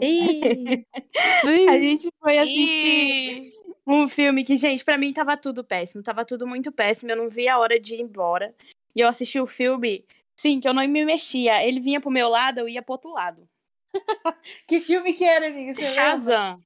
Ih, 0.00 0.82
A 1.68 1.78
gente 1.78 2.08
foi 2.18 2.38
assistir 2.38 3.36
Ih, 3.36 3.42
um 3.86 4.08
filme 4.08 4.42
que, 4.44 4.56
gente, 4.56 4.82
pra 4.82 4.96
mim 4.96 5.12
tava 5.12 5.36
tudo 5.36 5.62
péssimo, 5.62 6.02
tava 6.02 6.24
tudo 6.24 6.46
muito 6.46 6.72
péssimo, 6.72 7.10
eu 7.10 7.16
não 7.18 7.28
vi 7.28 7.46
a 7.46 7.58
hora 7.58 7.78
de 7.78 7.96
ir 7.96 8.00
embora. 8.00 8.54
E 8.96 9.00
eu 9.00 9.08
assisti 9.08 9.38
o 9.38 9.46
filme, 9.46 10.06
sim, 10.34 10.58
que 10.58 10.66
eu 10.66 10.72
não 10.72 10.88
me 10.88 11.04
mexia. 11.04 11.62
Ele 11.62 11.80
vinha 11.80 12.00
pro 12.00 12.10
meu 12.10 12.30
lado, 12.30 12.60
eu 12.60 12.68
ia 12.68 12.80
pro 12.80 12.94
outro 12.94 13.12
lado. 13.12 13.46
Que 14.66 14.80
filme 14.80 15.12
que 15.12 15.22
era, 15.22 15.48
amiga? 15.48 15.74
Você 15.74 15.82
lembra? 15.82 15.94
Shazam. 15.94 16.62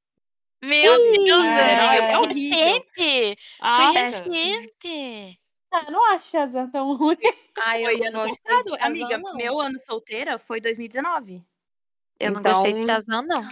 Meu 0.65 0.97
Deus, 0.97 1.45
é, 1.45 1.73
é 1.73 1.99
foi 1.99 2.17
horrível. 2.17 2.59
recente! 2.59 3.39
Foi 3.61 3.93
recente! 3.93 5.41
Ah, 5.71 5.91
não 5.91 6.05
acho 6.13 6.31
Shazam 6.31 6.71
tão 6.71 6.95
ruim. 6.95 7.17
Ai, 7.61 7.85
eu 7.85 7.99
Foi 7.99 8.11
não 8.11 8.21
ano 8.21 8.29
gostei 8.29 8.45
de 8.57 8.63
passado. 8.63 8.69
Shazam, 8.71 8.87
Amiga, 8.87 9.19
não. 9.19 9.37
meu 9.37 9.61
ano 9.61 9.79
solteira 9.79 10.39
foi 10.39 10.61
2019. 10.61 11.45
Eu 12.19 12.33
não 12.33 12.41
Então- 12.41 12.53
gostei 12.53 12.73
de 12.73 12.87
Shazam, 12.87 13.23
não. 13.23 13.43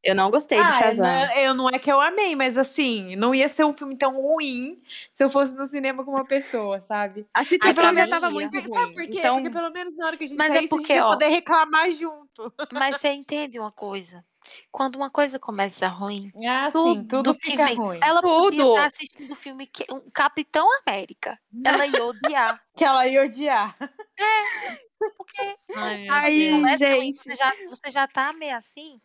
Eu 0.00 0.14
não 0.14 0.30
gostei 0.30 0.58
de 0.58 0.64
Ah, 0.64 0.78
Shazam. 0.80 1.04
não, 1.04 1.36
eu 1.36 1.54
não 1.54 1.68
é 1.68 1.76
que 1.78 1.90
eu 1.90 2.00
amei, 2.00 2.36
mas 2.36 2.56
assim, 2.56 3.16
não 3.16 3.34
ia 3.34 3.48
ser 3.48 3.64
um 3.64 3.72
filme 3.72 3.96
tão 3.96 4.14
ruim 4.14 4.80
se 5.12 5.24
eu 5.24 5.28
fosse 5.28 5.56
no 5.56 5.66
cinema 5.66 6.04
com 6.04 6.12
uma 6.12 6.24
pessoa, 6.24 6.80
sabe? 6.80 7.26
A 7.34 7.44
situação 7.44 7.92
pra 7.92 8.06
já 8.06 8.08
tava 8.08 8.30
muito 8.30 8.52
ruim. 8.56 8.68
Sabe 8.72 8.94
por 8.94 9.02
quê? 9.08 9.18
Então, 9.18 9.34
Porque 9.42 9.50
pelo 9.50 9.70
menos 9.72 9.96
na 9.96 10.06
hora 10.06 10.16
que 10.16 10.22
a 10.22 10.26
gente 10.28 10.38
Mas 10.38 10.50
é 10.54 10.58
saísse, 10.58 10.68
porque, 10.68 10.92
a 10.92 10.94
gente 10.94 11.02
ia 11.02 11.06
ó, 11.06 11.10
poder 11.10 11.28
reclamar 11.28 11.90
junto. 11.90 12.52
Mas 12.72 12.96
você 13.02 13.08
entende 13.10 13.58
uma 13.58 13.72
coisa? 13.72 14.24
Quando 14.70 14.96
uma 14.96 15.10
coisa 15.10 15.38
começa 15.38 15.86
ruim, 15.88 16.32
Ah, 16.46 16.70
tudo, 16.70 17.00
sim, 17.00 17.06
tudo 17.06 17.34
que 17.34 17.50
fica 17.50 17.64
vem. 17.66 17.76
ruim. 17.76 18.00
Ela 18.02 18.20
podia 18.22 18.58
Tudo. 18.62 18.70
estar 18.74 18.84
assistindo 18.84 19.32
o 19.32 19.36
filme 19.36 19.66
que, 19.66 19.84
um 19.92 20.00
Capitão 20.10 20.66
América. 20.86 21.38
Ela 21.64 21.86
ia 21.86 22.04
odiar. 22.04 22.62
Que 22.76 22.84
ela 22.84 23.06
ia 23.08 23.22
odiar. 23.24 23.76
Porque 25.16 25.56
Ai, 25.76 26.08
Aí, 26.10 26.50
começa 26.52 26.88
ruim, 26.88 27.00
gente. 27.06 27.18
você 27.18 27.36
já, 27.36 27.52
você 27.68 27.90
já 27.90 28.06
tá 28.08 28.32
meio 28.32 28.56
assim. 28.56 29.00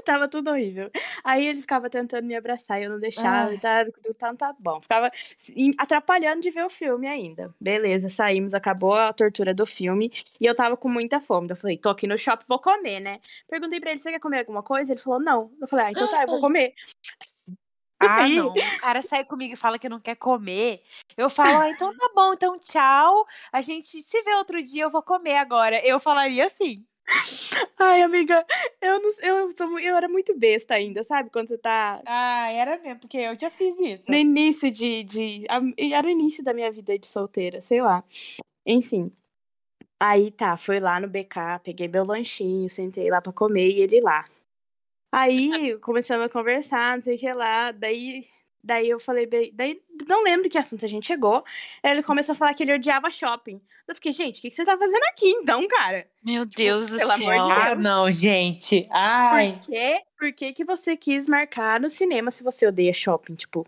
tava 0.04 0.28
tudo 0.28 0.50
horrível. 0.50 0.90
Aí 1.24 1.46
ele 1.46 1.60
ficava 1.60 1.88
tentando 1.90 2.26
me 2.26 2.34
abraçar 2.34 2.80
e 2.80 2.84
eu 2.84 2.90
não 2.90 3.00
deixava. 3.00 3.50
Ai. 3.50 3.58
Tá, 3.58 3.84
tá, 4.18 4.34
tá 4.34 4.56
bom. 4.58 4.80
Ficava 4.80 5.10
atrapalhando 5.78 6.40
de 6.40 6.50
ver 6.50 6.64
o 6.64 6.70
filme 6.70 7.06
ainda. 7.06 7.54
Beleza, 7.60 8.08
saímos, 8.08 8.54
acabou 8.54 8.94
a 8.94 9.12
tortura 9.12 9.54
do 9.54 9.66
filme. 9.66 10.12
E 10.40 10.46
eu 10.46 10.54
tava 10.54 10.76
com 10.76 10.88
muita 10.88 11.20
fome. 11.20 11.48
Eu 11.50 11.56
falei, 11.56 11.78
tô 11.78 11.88
aqui 11.88 12.06
no 12.06 12.18
shopping, 12.18 12.44
vou 12.48 12.58
comer, 12.58 13.00
né? 13.00 13.20
Perguntei 13.48 13.80
pra 13.80 13.90
ele, 13.90 14.00
você 14.00 14.10
quer 14.10 14.20
comer 14.20 14.40
alguma 14.40 14.62
coisa? 14.62 14.92
Ele 14.92 15.00
falou, 15.00 15.20
não. 15.20 15.50
Eu 15.60 15.68
falei, 15.68 15.86
ah, 15.86 15.90
então 15.90 16.08
tá, 16.08 16.22
eu 16.22 16.28
vou 16.28 16.40
comer. 16.40 16.72
Ah, 18.02 18.26
não. 18.26 18.48
O 18.48 18.80
cara 18.80 19.02
sai 19.02 19.24
comigo 19.24 19.52
e 19.52 19.56
fala 19.56 19.78
que 19.78 19.86
não 19.86 20.00
quer 20.00 20.16
comer. 20.16 20.82
Eu 21.18 21.28
falo, 21.28 21.60
ah, 21.60 21.68
então 21.68 21.94
tá 21.94 22.10
bom, 22.14 22.32
então 22.32 22.58
tchau. 22.58 23.26
A 23.52 23.60
gente 23.60 24.02
se 24.02 24.22
vê 24.22 24.34
outro 24.36 24.62
dia, 24.62 24.84
eu 24.84 24.90
vou 24.90 25.02
comer 25.02 25.36
agora. 25.36 25.78
Eu 25.86 26.00
falaria 26.00 26.46
assim. 26.46 26.82
Ai, 27.78 28.02
amiga, 28.02 28.44
eu 28.80 29.00
não 29.00 29.10
eu, 29.20 29.52
sou, 29.52 29.78
eu 29.78 29.96
era 29.96 30.08
muito 30.08 30.36
besta 30.38 30.74
ainda, 30.74 31.02
sabe? 31.02 31.30
Quando 31.30 31.48
você 31.48 31.58
tá 31.58 32.00
Ah, 32.06 32.50
era 32.52 32.78
mesmo, 32.78 33.00
porque 33.00 33.16
eu 33.18 33.38
já 33.38 33.50
fiz 33.50 33.78
isso. 33.78 34.10
no 34.10 34.16
início 34.16 34.70
de. 34.70 35.02
de 35.04 35.44
era 35.92 36.06
o 36.06 36.10
início 36.10 36.44
da 36.44 36.52
minha 36.52 36.70
vida 36.70 36.98
de 36.98 37.06
solteira, 37.06 37.60
sei 37.60 37.82
lá. 37.82 38.04
Enfim. 38.66 39.10
Aí 39.98 40.30
tá, 40.30 40.56
fui 40.56 40.78
lá 40.78 40.98
no 40.98 41.08
BK, 41.08 41.60
peguei 41.62 41.86
meu 41.86 42.04
lanchinho, 42.04 42.70
sentei 42.70 43.10
lá 43.10 43.20
pra 43.20 43.32
comer 43.32 43.68
e 43.68 43.80
ele 43.80 44.00
lá. 44.00 44.24
Aí 45.12 45.76
começamos 45.80 46.24
a 46.26 46.28
conversar, 46.28 46.96
não 46.96 47.02
sei 47.02 47.16
o 47.16 47.18
que 47.18 47.32
lá. 47.32 47.72
Daí, 47.72 48.24
daí 48.62 48.88
eu 48.88 49.00
falei, 49.00 49.26
bem- 49.26 49.50
daí 49.54 49.80
não 50.08 50.22
lembro 50.22 50.48
que 50.48 50.58
assunto 50.58 50.84
a 50.84 50.88
gente 50.88 51.06
chegou. 51.06 51.44
Aí 51.82 51.90
ele 51.92 52.02
começou 52.02 52.32
a 52.32 52.36
falar 52.36 52.54
que 52.54 52.62
ele 52.62 52.74
odiava 52.74 53.10
shopping. 53.10 53.60
Eu 53.86 53.94
fiquei, 53.94 54.12
gente, 54.12 54.38
o 54.38 54.42
que 54.42 54.50
que 54.50 54.54
você 54.56 54.64
tá 54.64 54.76
fazendo 54.78 55.02
aqui 55.04 55.28
então, 55.30 55.66
cara? 55.68 56.06
Meu 56.24 56.44
Deus 56.46 56.90
do 56.90 56.98
pelo 56.98 57.10
amor 57.10 57.34
de 57.34 57.40
céu. 57.40 57.50
Ah, 57.50 57.74
não, 57.74 58.10
gente. 58.12 58.86
Ai. 58.90 59.52
Por 59.58 59.66
que, 59.66 60.02
por 60.18 60.32
que 60.32 60.52
que 60.52 60.64
você 60.64 60.96
quis 60.96 61.26
marcar 61.26 61.80
no 61.80 61.90
cinema 61.90 62.30
se 62.30 62.42
você 62.44 62.66
odeia 62.66 62.92
shopping, 62.92 63.34
tipo? 63.34 63.66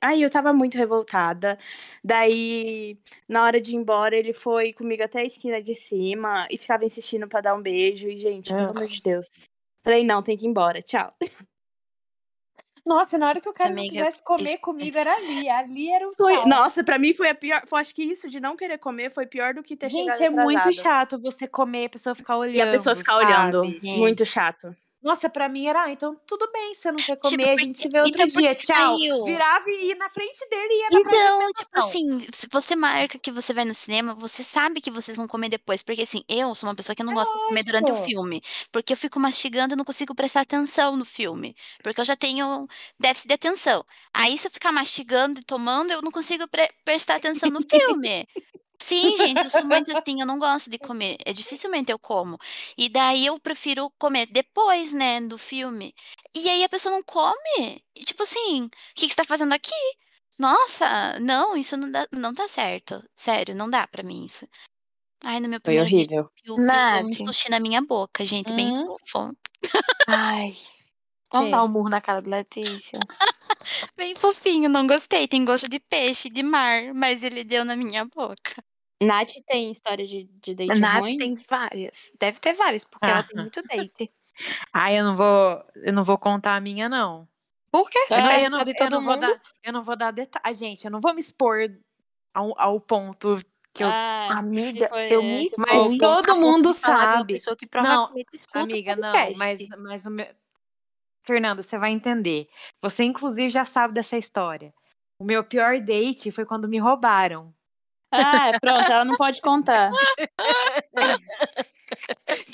Aí 0.00 0.22
eu 0.22 0.30
tava 0.30 0.52
muito 0.52 0.78
revoltada. 0.78 1.58
Daí, 2.04 2.96
na 3.28 3.42
hora 3.44 3.60
de 3.60 3.72
ir 3.72 3.76
embora, 3.76 4.16
ele 4.16 4.32
foi 4.32 4.72
comigo 4.72 5.02
até 5.02 5.20
a 5.20 5.24
esquina 5.24 5.60
de 5.60 5.74
cima 5.74 6.46
e 6.50 6.56
ficava 6.56 6.84
insistindo 6.84 7.26
pra 7.28 7.40
dar 7.40 7.54
um 7.54 7.60
beijo. 7.62 8.08
E, 8.08 8.16
gente, 8.16 8.48
pelo 8.54 8.70
amor 8.70 8.86
de 8.86 9.02
Deus. 9.02 9.48
Falei, 9.84 10.04
não, 10.04 10.22
tem 10.22 10.36
que 10.36 10.44
ir 10.44 10.48
embora, 10.48 10.80
tchau. 10.80 11.12
Nossa, 12.88 13.18
na 13.18 13.28
hora 13.28 13.40
que 13.40 13.48
o 13.48 13.52
cara 13.52 13.70
amiga, 13.70 13.90
quisesse 13.90 14.22
comer 14.22 14.44
isso- 14.44 14.58
comigo 14.60 14.96
era 14.96 15.12
ali. 15.14 15.48
Ali 15.48 15.92
era 15.92 16.08
o 16.08 16.12
Foi- 16.16 16.46
nossa, 16.46 16.82
pra 16.82 16.98
mim 16.98 17.12
foi 17.12 17.28
a 17.28 17.34
pior. 17.34 17.62
Foi, 17.66 17.80
acho 17.80 17.94
que 17.94 18.02
isso 18.02 18.30
de 18.30 18.40
não 18.40 18.56
querer 18.56 18.78
comer 18.78 19.10
foi 19.10 19.26
pior 19.26 19.52
do 19.52 19.62
que 19.62 19.76
ter 19.76 19.88
Gente, 19.88 20.22
é 20.22 20.30
muito 20.30 20.58
atrasado. 20.58 20.82
chato 20.82 21.20
você 21.20 21.46
comer 21.46 21.82
e 21.82 21.86
a 21.86 21.90
pessoa 21.90 22.14
ficar 22.14 22.38
olhando. 22.38 22.56
E 22.56 22.60
a 22.62 22.66
pessoa 22.70 22.96
ficar 22.96 23.16
olhando. 23.18 23.62
sabe? 23.64 23.80
É. 23.84 23.96
Muito 23.98 24.24
chato. 24.24 24.74
Nossa, 25.00 25.30
pra 25.30 25.48
mim 25.48 25.66
era, 25.66 25.84
ah, 25.84 25.92
então 25.92 26.12
tudo 26.26 26.50
bem, 26.52 26.74
você 26.74 26.90
não 26.90 26.96
quer 26.96 27.16
comer, 27.16 27.36
Tipo, 27.36 27.50
a 27.50 27.56
gente 27.56 27.78
se 27.78 27.88
vê 27.88 28.00
outro 28.00 28.20
então 28.20 28.40
dia, 28.40 28.54
tchau. 28.54 28.96
saiu? 28.96 29.24
Virava 29.24 29.64
e 29.70 29.86
ia 29.88 29.94
na 29.94 30.10
frente 30.10 30.48
dele 30.50 30.72
e 30.74 30.80
ia 30.80 30.90
na 30.90 30.98
Então, 31.00 31.52
tipo 31.52 31.70
assim, 31.78 32.26
se 32.32 32.48
você 32.50 32.74
marca 32.74 33.16
que 33.18 33.30
você 33.30 33.54
vai 33.54 33.64
no 33.64 33.74
cinema, 33.74 34.12
você 34.12 34.42
sabe 34.42 34.80
que 34.80 34.90
vocês 34.90 35.16
vão 35.16 35.28
comer 35.28 35.48
depois. 35.50 35.82
Porque, 35.82 36.02
assim, 36.02 36.24
eu 36.28 36.52
sou 36.54 36.68
uma 36.68 36.74
pessoa 36.74 36.96
que 36.96 37.04
não 37.04 37.14
gosta 37.14 37.32
de 37.32 37.44
comer 37.46 37.62
durante 37.64 37.86
o 37.86 37.88
lógico. 37.90 38.06
filme. 38.08 38.42
Porque 38.72 38.92
eu 38.92 38.96
fico 38.96 39.20
mastigando 39.20 39.74
e 39.74 39.76
não 39.76 39.84
consigo 39.84 40.14
prestar 40.16 40.40
atenção 40.40 40.96
no 40.96 41.04
filme. 41.04 41.54
Porque 41.82 42.00
eu 42.00 42.04
já 42.04 42.16
tenho 42.16 42.66
déficit 42.98 43.28
de 43.28 43.34
atenção. 43.34 43.84
Aí, 44.12 44.36
se 44.36 44.48
eu 44.48 44.50
ficar 44.50 44.72
mastigando 44.72 45.38
e 45.38 45.44
tomando, 45.44 45.92
eu 45.92 46.02
não 46.02 46.10
consigo 46.10 46.48
pre- 46.48 46.72
prestar 46.84 47.16
atenção 47.16 47.50
no 47.50 47.60
filme. 47.62 48.26
Sim, 48.80 49.16
gente, 49.18 49.44
eu 49.44 49.50
sou 49.50 49.64
muito 49.64 49.90
assim, 49.90 50.20
eu 50.20 50.26
não 50.26 50.38
gosto 50.38 50.70
de 50.70 50.78
comer. 50.78 51.16
É 51.26 51.32
dificilmente 51.32 51.90
eu 51.90 51.98
como. 51.98 52.38
E 52.76 52.88
daí 52.88 53.26
eu 53.26 53.38
prefiro 53.40 53.90
comer 53.98 54.26
depois, 54.26 54.92
né, 54.92 55.20
do 55.20 55.36
filme. 55.36 55.92
E 56.34 56.48
aí 56.48 56.62
a 56.64 56.68
pessoa 56.68 56.94
não 56.94 57.02
come. 57.02 57.82
E, 57.94 58.04
tipo 58.04 58.22
assim, 58.22 58.66
o 58.66 58.70
que 58.94 59.06
que 59.06 59.10
você 59.10 59.16
tá 59.16 59.24
fazendo 59.24 59.52
aqui? 59.52 59.74
Nossa, 60.38 61.18
não, 61.20 61.56
isso 61.56 61.76
não 61.76 61.90
dá, 61.90 62.06
não 62.12 62.32
tá 62.34 62.46
certo. 62.48 63.02
Sério, 63.16 63.54
não 63.54 63.68
dá 63.68 63.86
pra 63.88 64.02
mim 64.04 64.24
isso. 64.26 64.46
Ai, 65.24 65.40
no 65.40 65.48
meu 65.48 65.60
Foi 65.64 65.76
primeiro 65.76 65.90
dia, 65.92 66.06
horrível. 66.06 66.30
eu 66.46 66.64
um 66.94 67.12
sushi 67.14 67.50
na 67.50 67.60
minha 67.60 67.82
boca, 67.82 68.26
gente, 68.26 68.54
bem 68.54 68.70
Hum? 68.70 68.84
fofo. 68.84 69.32
Ai. 70.06 70.52
Vamos 71.32 71.50
Que? 71.50 71.52
dar 71.52 71.64
um 71.64 71.68
murro 71.68 71.88
na 71.90 72.00
cara 72.00 72.22
do 72.22 72.30
Letícia. 72.30 73.08
Bem 73.96 74.14
fofinho, 74.14 74.68
não 74.68 74.86
gostei. 74.86 75.28
Tem 75.28 75.44
gosto 75.44 75.68
de 75.68 75.80
peixe, 75.80 76.30
de 76.30 76.42
mar, 76.42 76.94
mas 76.94 77.22
ele 77.24 77.44
deu 77.44 77.64
na 77.64 77.76
minha 77.76 78.04
boca. 78.06 78.64
Nath 79.00 79.32
tem 79.46 79.70
história 79.70 80.06
de, 80.06 80.24
de 80.42 80.54
date 80.54 80.72
A 80.72 80.74
Nath 80.74 81.00
ruim? 81.02 81.18
tem 81.18 81.34
várias. 81.48 82.12
Deve 82.18 82.40
ter 82.40 82.52
várias, 82.54 82.84
porque 82.84 83.06
ela 83.06 83.22
tem 83.22 83.38
Ah. 83.38 83.42
muito 83.42 83.62
date. 83.62 84.10
Ai, 84.72 84.98
eu 84.98 85.04
não 85.04 85.16
vou, 85.16 85.64
eu 85.76 85.92
não 85.92 86.04
vou 86.04 86.18
contar 86.18 86.56
a 86.56 86.60
minha, 86.60 86.88
não. 86.88 87.28
Por 87.70 87.88
quê? 87.90 87.98
Você 88.08 88.14
eu, 88.16 88.22
não 88.22 88.24
não, 88.24 88.32
é 88.32 88.46
eu, 88.46 88.50
não, 88.50 88.64
eu 88.80 88.90
não 88.90 89.02
vou 89.02 89.16
dar, 89.16 89.40
eu 89.64 89.72
não 89.72 89.82
vou 89.82 89.96
dar 89.96 90.12
detalhes. 90.12 90.58
Gente, 90.58 90.84
eu 90.84 90.90
não 90.90 91.00
vou 91.00 91.12
me 91.14 91.20
expor 91.20 91.58
ao, 92.34 92.58
ao 92.58 92.80
ponto 92.80 93.36
que 93.74 93.84
eu. 93.84 93.88
Ah, 93.88 94.38
Amiga, 94.38 94.88
foi 94.88 95.12
eu 95.12 95.22
me 95.22 95.44
esse, 95.44 95.56
Mas 95.58 95.96
todo 95.98 96.36
mundo 96.36 96.72
sabe. 96.72 97.34
pessoa 97.34 97.56
que 97.56 97.66
Não, 97.66 97.70
provavelmente 97.70 98.28
escuta 98.34 98.58
o 98.60 98.62
Amiga, 98.62 98.96
não, 98.96 99.32
mas, 99.36 99.58
mas 99.78 100.06
o 100.06 100.10
meu. 100.10 100.26
Fernanda, 101.24 101.62
você 101.62 101.78
vai 101.78 101.90
entender. 101.90 102.48
Você, 102.82 103.04
inclusive, 103.04 103.50
já 103.50 103.64
sabe 103.64 103.92
dessa 103.92 104.16
história. 104.16 104.72
O 105.18 105.24
meu 105.24 105.44
pior 105.44 105.78
date 105.80 106.30
foi 106.32 106.46
quando 106.46 106.68
me 106.68 106.78
roubaram. 106.78 107.52
Ah, 108.10 108.52
pronto, 108.60 108.90
ela 108.90 109.04
não 109.04 109.16
pode 109.16 109.40
contar. 109.40 109.90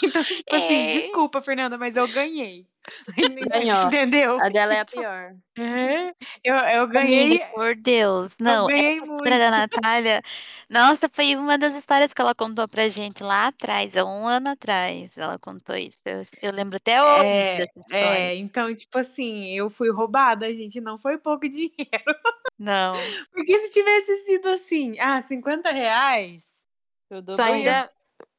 Então, 0.03 0.23
tipo 0.23 0.55
assim, 0.55 0.75
É. 0.75 0.93
desculpa, 0.93 1.43
Fernanda, 1.43 1.77
mas 1.77 1.97
eu 1.97 2.07
ganhei. 2.09 2.67
Ganhou. 3.51 3.87
Entendeu? 3.87 4.39
A 4.41 4.49
dela 4.49 4.75
é 4.75 4.81
a 4.81 4.85
Tipo, 4.85 5.01
pior. 5.01 5.35
é, 5.59 6.15
eu, 6.45 6.55
eu 6.57 6.89
ganhei. 6.89 7.27
Amiga, 7.27 7.47
por 7.55 7.75
Deus, 7.77 8.37
não. 8.39 8.67
ganhei 8.67 8.95
essa 8.95 9.03
história 9.03 9.39
da 9.39 9.51
Natália, 9.51 10.23
nossa, 10.69 11.09
foi 11.13 11.37
uma 11.37 11.57
das 11.59 11.75
histórias 11.75 12.13
que 12.13 12.21
ela 12.21 12.35
contou 12.35 12.67
pra 12.69 12.89
gente 12.89 13.23
lá 13.23 13.47
atrás, 13.49 13.97
há 13.97 14.05
um 14.05 14.27
ano 14.27 14.51
atrás. 14.51 15.17
Ela 15.17 15.39
contou 15.39 15.77
isso. 15.77 16.01
Eu, 16.05 16.23
eu 16.43 16.53
lembro 16.53 16.77
até 16.77 17.03
hoje 17.03 17.25
É, 17.25 17.57
dessa 17.59 17.79
história. 17.79 18.19
é, 18.19 18.37
então, 18.37 18.75
tipo 18.75 18.99
assim, 18.99 19.47
eu 19.57 19.71
fui 19.71 19.91
roubada, 19.91 20.53
gente, 20.53 20.81
não 20.81 20.99
foi 20.99 21.17
pouco 21.19 21.47
dinheiro. 21.49 22.15
Não. 22.59 22.95
Porque 23.33 23.59
se 23.59 23.73
tivesse 23.73 24.17
sido 24.25 24.49
assim, 24.49 24.99
ah, 24.99 25.21
50 25.23 25.71
reais, 25.71 26.65
Eu 27.11 27.23
dou 27.23 27.35
Só 27.35 27.45
ainda 27.45 27.91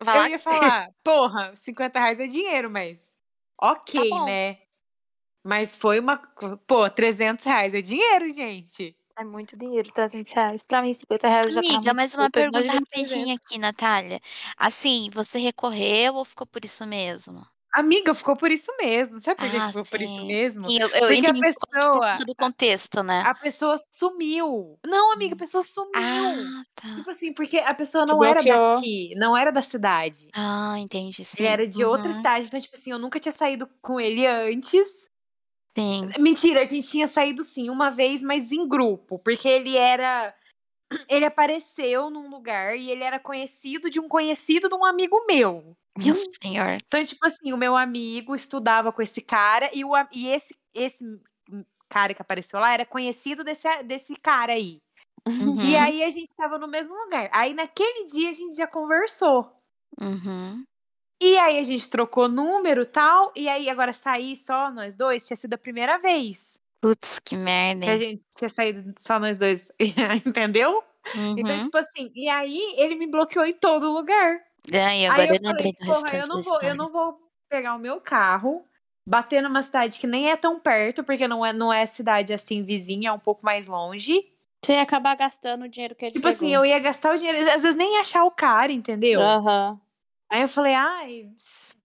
eu 0.02 0.28
ia 0.28 0.39
falar, 0.39 0.89
porra, 1.04 1.56
50 1.56 2.00
reais 2.00 2.20
é 2.20 2.28
dinheiro, 2.28 2.70
mas 2.70 3.14
ok, 3.62 3.93
Tá 3.93 4.06
né? 4.20 4.60
Mas 5.43 5.76
foi 5.76 5.99
uma. 5.99 6.18
Pô, 6.68 6.89
300 6.89 7.45
reais 7.45 7.74
é 7.76 7.82
dinheiro, 7.82 8.30
gente. 8.32 8.97
É 9.18 9.24
muito 9.24 9.58
dinheiro, 9.58 9.91
300 9.91 10.32
reais. 10.34 10.64
Pra 10.64 10.82
mim, 10.82 10.93
50 10.93 11.28
reais 11.28 11.53
já 11.53 11.62
tá 11.64 11.82
Amiga, 11.82 11.93
mas 11.93 12.16
uma 12.16 12.30
pergunta 12.30 12.72
rapidinha 12.74 13.36
300. 13.36 13.36
aqui, 13.36 13.58
Natália. 13.58 14.20
Assim, 14.58 15.10
você 15.14 15.38
recorreu 15.39 16.16
ou 16.16 16.26
ficou 16.26 16.47
por 16.47 16.64
isso 16.66 16.86
mesmo? 16.88 17.45
Amiga, 17.76 18.13
ficou 18.13 18.36
por 18.38 18.51
isso 18.51 18.71
mesmo. 18.78 19.19
Sabe 19.19 19.39
por 19.39 19.49
que 19.49 19.57
Ah, 19.59 19.67
ficou 19.67 19.86
por 19.86 20.01
isso 20.01 20.15
sim. 20.15 20.28
mesmo? 20.28 20.67
Sim, 20.69 20.78
eu, 20.80 20.89
eu 20.89 21.07
Porque 21.07 21.28
a 21.28 21.34
pessoa. 21.34 22.17
do 22.26 22.36
contexto, 22.36 23.03
né? 23.03 23.21
A 23.21 23.34
pessoa 23.36 23.76
sumiu. 23.91 24.80
Não, 24.86 25.11
amiga, 25.11 25.36
a 25.36 25.38
pessoa 25.38 25.63
sumiu. 25.63 25.93
Ah, 25.95 26.63
tá. 26.76 26.95
Tipo 26.95 27.09
assim, 27.09 27.34
porque 27.34 27.57
a 27.57 27.73
pessoa 27.73 28.05
não 28.05 28.23
era 28.23 28.41
daqui, 28.41 29.13
não 29.17 29.38
era 29.38 29.51
da 29.51 29.61
cidade. 29.61 30.28
Ah, 30.34 30.80
entendi, 30.80 31.23
sim. 31.26 31.38
Ele 31.39 31.47
era 31.47 31.67
de 31.67 31.84
outra 31.84 32.07
Uhum, 32.09 32.13
cidade. 32.17 32.47
Então, 32.47 32.59
tipo 32.59 32.76
assim, 32.76 32.91
eu 32.91 32.99
nunca 32.99 33.19
tinha 33.19 33.32
saído 33.32 33.67
com 33.82 33.99
ele 33.99 34.26
antes. 34.26 35.09
Sim. 35.78 36.09
Mentira, 36.19 36.61
a 36.61 36.65
gente 36.65 36.88
tinha 36.89 37.07
saído 37.07 37.43
sim 37.43 37.69
uma 37.69 37.89
vez, 37.89 38.23
mas 38.23 38.51
em 38.51 38.67
grupo. 38.67 39.19
Porque 39.19 39.47
ele 39.47 39.76
era. 39.78 40.34
Ele 41.09 41.26
apareceu 41.26 42.09
num 42.09 42.30
lugar 42.30 42.78
e 42.78 42.89
ele 42.91 43.03
era 43.03 43.19
conhecido 43.19 43.89
de 43.89 43.99
um 43.99 44.07
conhecido 44.07 44.69
de 44.69 44.76
um 44.76 44.86
amigo 44.86 45.26
meu. 45.28 45.76
Meu 45.98 46.16
senhor. 46.16 46.78
Então, 46.86 47.04
tipo 47.06 47.26
assim, 47.26 47.54
o 47.54 47.58
meu 47.58 47.76
amigo 47.76 48.36
estudava 48.36 48.91
com 48.91 49.02
esse 49.02 49.22
cara 49.22 49.70
e, 49.74 49.84
o, 49.86 49.91
e 50.12 50.28
esse, 50.28 50.54
esse 50.74 51.04
cara 51.89 52.14
que 52.14 52.22
apareceu 52.22 52.60
lá 52.60 52.74
era 52.74 52.86
conhecido 52.86 53.43
desse, 53.43 53.68
desse 53.84 54.16
cara 54.18 54.54
aí. 54.54 54.80
Uhum. 55.28 55.60
E 55.62 55.76
aí 55.76 56.04
a 56.04 56.10
gente 56.10 56.30
tava 56.38 56.60
no 56.60 56.68
mesmo 56.68 56.93
lugar. 56.93 57.30
Aí 57.32 57.54
naquele 57.54 58.06
dia 58.06 58.30
a 58.30 58.34
gente 58.34 58.56
já 58.56 58.68
conversou. 58.68 59.52
Uhum. 60.00 60.64
E 61.22 61.38
aí 61.38 61.58
a 61.60 61.64
gente 61.64 61.89
trocou 61.89 62.28
número 62.28 62.82
e 62.84 62.86
tal. 62.86 63.32
E 63.36 63.48
aí 63.48 63.70
agora 63.70 63.93
sair 63.93 64.36
só 64.36 64.70
nós 64.72 64.96
dois 64.96 65.26
tinha 65.26 65.38
sido 65.38 65.54
a 65.54 65.58
primeira 65.58 65.98
vez 65.98 66.60
Putz, 66.82 67.20
que 67.20 67.36
merda. 67.36 67.82
que 67.86 67.89
a 67.89 67.93
hein? 67.93 68.00
gente 68.00 68.26
tinha 68.38 68.50
saído 68.50 68.93
só 69.00 69.18
nós 69.20 69.38
dois. 69.38 69.72
Entendeu? 70.26 70.84
Então, 71.16 71.56
Uhum. 71.56 71.64
tipo 71.64 71.78
assim, 71.78 72.12
e 72.14 72.28
aí 72.30 72.76
ele 72.78 72.96
me 72.96 73.08
bloqueou 73.10 73.46
em 73.46 73.54
todo 73.54 73.91
lugar. 73.91 74.39
Ai, 74.74 75.05
agora 75.05 75.24
aí 75.24 75.30
eu 75.30 75.36
eu 75.36 75.41
lembrei 75.41 75.55
falei, 75.55 75.74
do 75.74 75.86
porra, 75.86 76.09
restante 76.11 76.30
eu 76.30 76.36
não 76.36 76.43
vou, 76.43 76.61
eu 76.61 76.76
não 76.76 76.91
vou 76.91 77.20
pegar 77.49 77.76
o 77.76 77.80
meu 77.80 78.01
carro, 78.01 78.66
bater 79.07 79.41
numa 79.41 79.61
cidade 79.61 79.99
que 79.99 80.07
nem 80.07 80.30
é 80.32 80.36
tão 80.36 80.59
perto, 80.59 81.03
porque 81.03 81.28
não 81.28 81.45
é, 81.45 81.53
não 81.53 81.72
é 81.72 81.86
cidade 81.86 82.34
assim 82.34 82.63
vizinha, 82.63 83.09
é 83.09 83.13
um 83.13 83.20
pouco 83.20 83.45
mais 83.45 83.68
longe. 83.68 84.32
Você 84.63 84.74
ia 84.74 84.82
acabar 84.82 85.16
gastando 85.16 85.66
o 85.66 85.70
dinheiro 85.70 85.93
que 85.93 86.05
ele 86.05 86.13
Tipo 86.13 86.28
assim, 86.28 86.53
eu 86.53 86.66
ia 86.66 86.80
gastar 86.80 87.13
o 87.13 87.18
dinheiro, 87.18 87.38
às 87.51 87.61
vezes 87.61 87.76
nem 87.76 87.95
ia 87.95 88.01
achar 88.01 88.24
o 88.24 88.32
cara, 88.32 88.72
entendeu? 88.72 89.22
Aham. 89.22 89.80
Aí 90.28 90.41
eu 90.41 90.47
falei, 90.47 90.74
ai, 90.74 91.30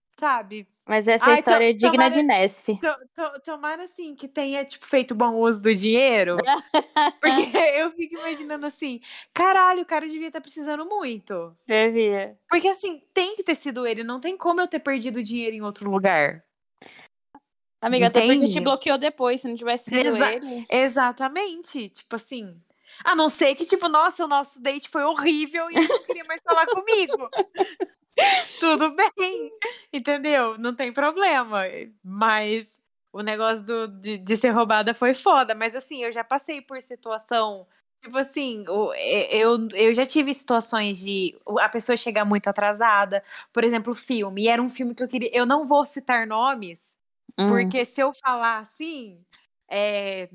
sabe? 0.09 0.67
Mas 0.87 1.07
essa 1.07 1.27
Ai, 1.29 1.35
história 1.35 1.69
é 1.69 1.73
digna 1.73 1.91
tomara- 1.91 2.09
de 2.09 2.23
Nesf. 2.23 2.65
To- 2.79 2.79
to- 3.15 3.41
Tomara 3.45 3.83
assim 3.83 4.15
que 4.15 4.27
tenha 4.27 4.65
tipo 4.65 4.85
feito 4.85 5.13
bom 5.13 5.35
uso 5.35 5.61
do 5.61 5.73
dinheiro, 5.73 6.35
porque 7.21 7.21
eu 7.77 7.91
fico 7.91 8.15
imaginando 8.15 8.65
assim, 8.65 8.99
caralho, 9.33 9.83
o 9.83 9.85
cara 9.85 10.07
devia 10.07 10.27
estar 10.27 10.41
precisando 10.41 10.83
muito. 10.85 11.51
Devia. 11.67 12.35
Porque 12.49 12.67
assim, 12.67 13.01
tem 13.13 13.35
que 13.35 13.43
ter 13.43 13.55
sido 13.55 13.85
ele, 13.85 14.03
não 14.03 14.19
tem 14.19 14.35
como 14.35 14.59
eu 14.59 14.67
ter 14.67 14.79
perdido 14.79 15.21
dinheiro 15.23 15.55
em 15.55 15.61
outro 15.61 15.89
lugar. 15.89 16.43
Amiga, 17.79 18.07
até 18.07 18.21
porque 18.25 18.47
te 18.47 18.59
bloqueou 18.59 18.97
depois, 18.97 19.41
se 19.41 19.47
não 19.47 19.55
tivesse 19.55 19.85
sido 19.85 19.95
Exa- 20.07 20.33
ele. 20.33 20.65
Exatamente, 20.69 21.89
tipo 21.89 22.15
assim. 22.15 22.55
A 23.03 23.15
não 23.15 23.29
ser 23.29 23.55
que, 23.55 23.65
tipo, 23.65 23.87
nossa, 23.87 24.25
o 24.25 24.27
nosso 24.27 24.61
date 24.61 24.89
foi 24.89 25.03
horrível 25.03 25.69
e 25.71 25.77
ele 25.77 25.87
não 25.87 26.03
queria 26.03 26.23
mais 26.25 26.41
falar 26.43 26.65
comigo. 26.67 27.29
Tudo 28.59 28.95
bem, 28.95 29.51
entendeu? 29.91 30.57
Não 30.57 30.75
tem 30.75 30.91
problema. 30.93 31.63
Mas 32.03 32.79
o 33.11 33.21
negócio 33.21 33.63
do, 33.63 33.87
de, 33.87 34.17
de 34.17 34.37
ser 34.37 34.49
roubada 34.49 34.93
foi 34.93 35.13
foda. 35.13 35.55
Mas 35.55 35.75
assim, 35.75 36.03
eu 36.03 36.11
já 36.11 36.23
passei 36.23 36.61
por 36.61 36.81
situação. 36.81 37.67
Tipo 38.03 38.17
assim, 38.17 38.63
eu, 39.29 39.67
eu 39.73 39.93
já 39.93 40.05
tive 40.05 40.33
situações 40.33 40.99
de 40.99 41.37
a 41.59 41.69
pessoa 41.69 41.95
chegar 41.97 42.25
muito 42.25 42.47
atrasada. 42.47 43.23
Por 43.53 43.63
exemplo, 43.63 43.93
filme. 43.93 44.43
E 44.43 44.47
era 44.47 44.61
um 44.61 44.69
filme 44.69 44.93
que 44.95 45.03
eu 45.03 45.07
queria. 45.07 45.29
Eu 45.33 45.45
não 45.45 45.65
vou 45.65 45.85
citar 45.85 46.25
nomes, 46.27 46.97
Hum. 47.39 47.47
porque 47.47 47.85
se 47.85 48.01
eu 48.01 48.11
falar 48.13 48.59
assim, 48.59 49.17
é, 49.69 50.27